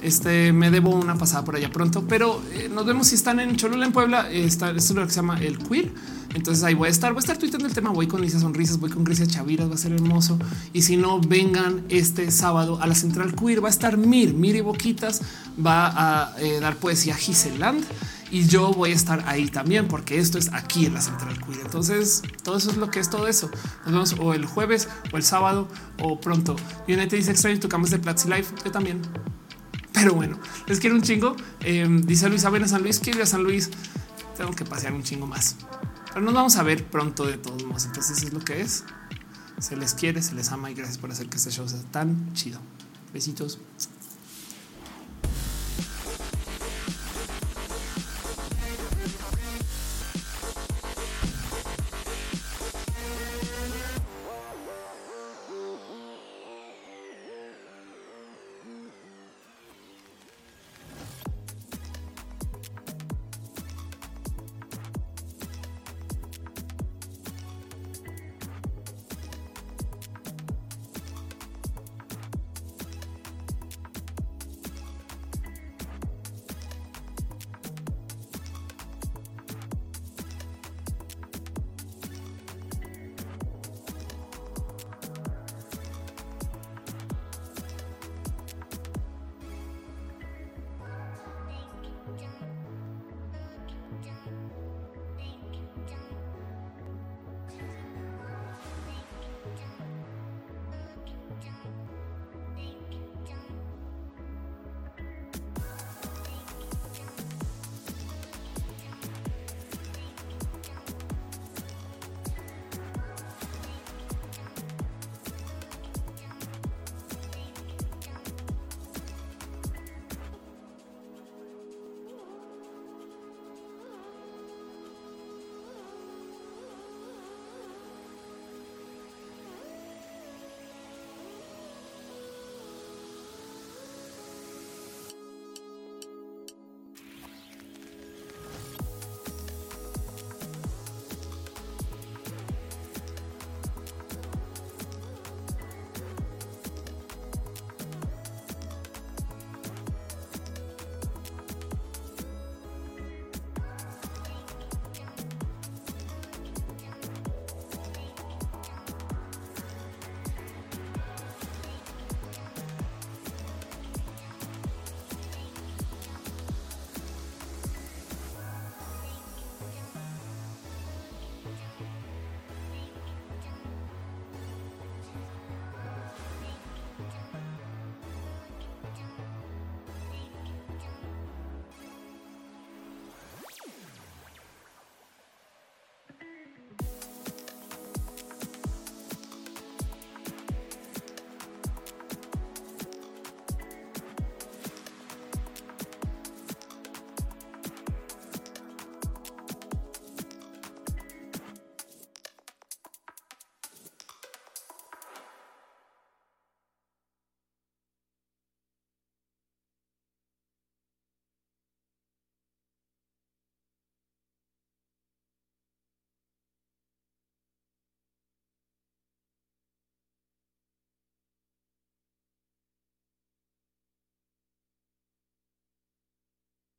[0.06, 3.56] este me debo una pasada por allá pronto, pero eh, nos vemos si están en
[3.56, 4.30] Cholula, en Puebla.
[4.30, 5.90] Está, esto es lo que se llama el queer.
[6.34, 7.90] Entonces ahí voy a estar, voy a estar tuitando el tema.
[7.90, 10.38] Voy con Lisa Sonrisas, voy con Grecia Chaviras, va a ser hermoso.
[10.72, 13.62] Y si no, vengan este sábado a la Central Queer.
[13.62, 15.22] Va a estar Mir, Mir y Boquitas,
[15.64, 17.84] va a eh, dar poesía Giseland
[18.30, 21.60] y yo voy a estar ahí también porque esto es aquí en la Central Queer.
[21.64, 23.50] Entonces, todo eso es lo que es todo eso.
[23.84, 25.68] Nos vemos o el jueves o el sábado
[26.02, 26.56] o pronto.
[26.86, 28.54] Te dice extraño tu de Platzi Life.
[28.64, 29.00] Yo también.
[29.96, 31.34] Pero bueno, les quiero un chingo.
[31.60, 33.70] Em, dice Luis, a ver a San Luis, quiero ir a San Luis.
[34.36, 35.56] Tengo que pasear un chingo más.
[36.12, 37.86] Pero nos vamos a ver pronto de todos modos.
[37.86, 38.84] Entonces es lo que es.
[39.58, 42.34] Se les quiere, se les ama y gracias por hacer que este show sea tan
[42.34, 42.60] chido.
[43.14, 43.58] Besitos.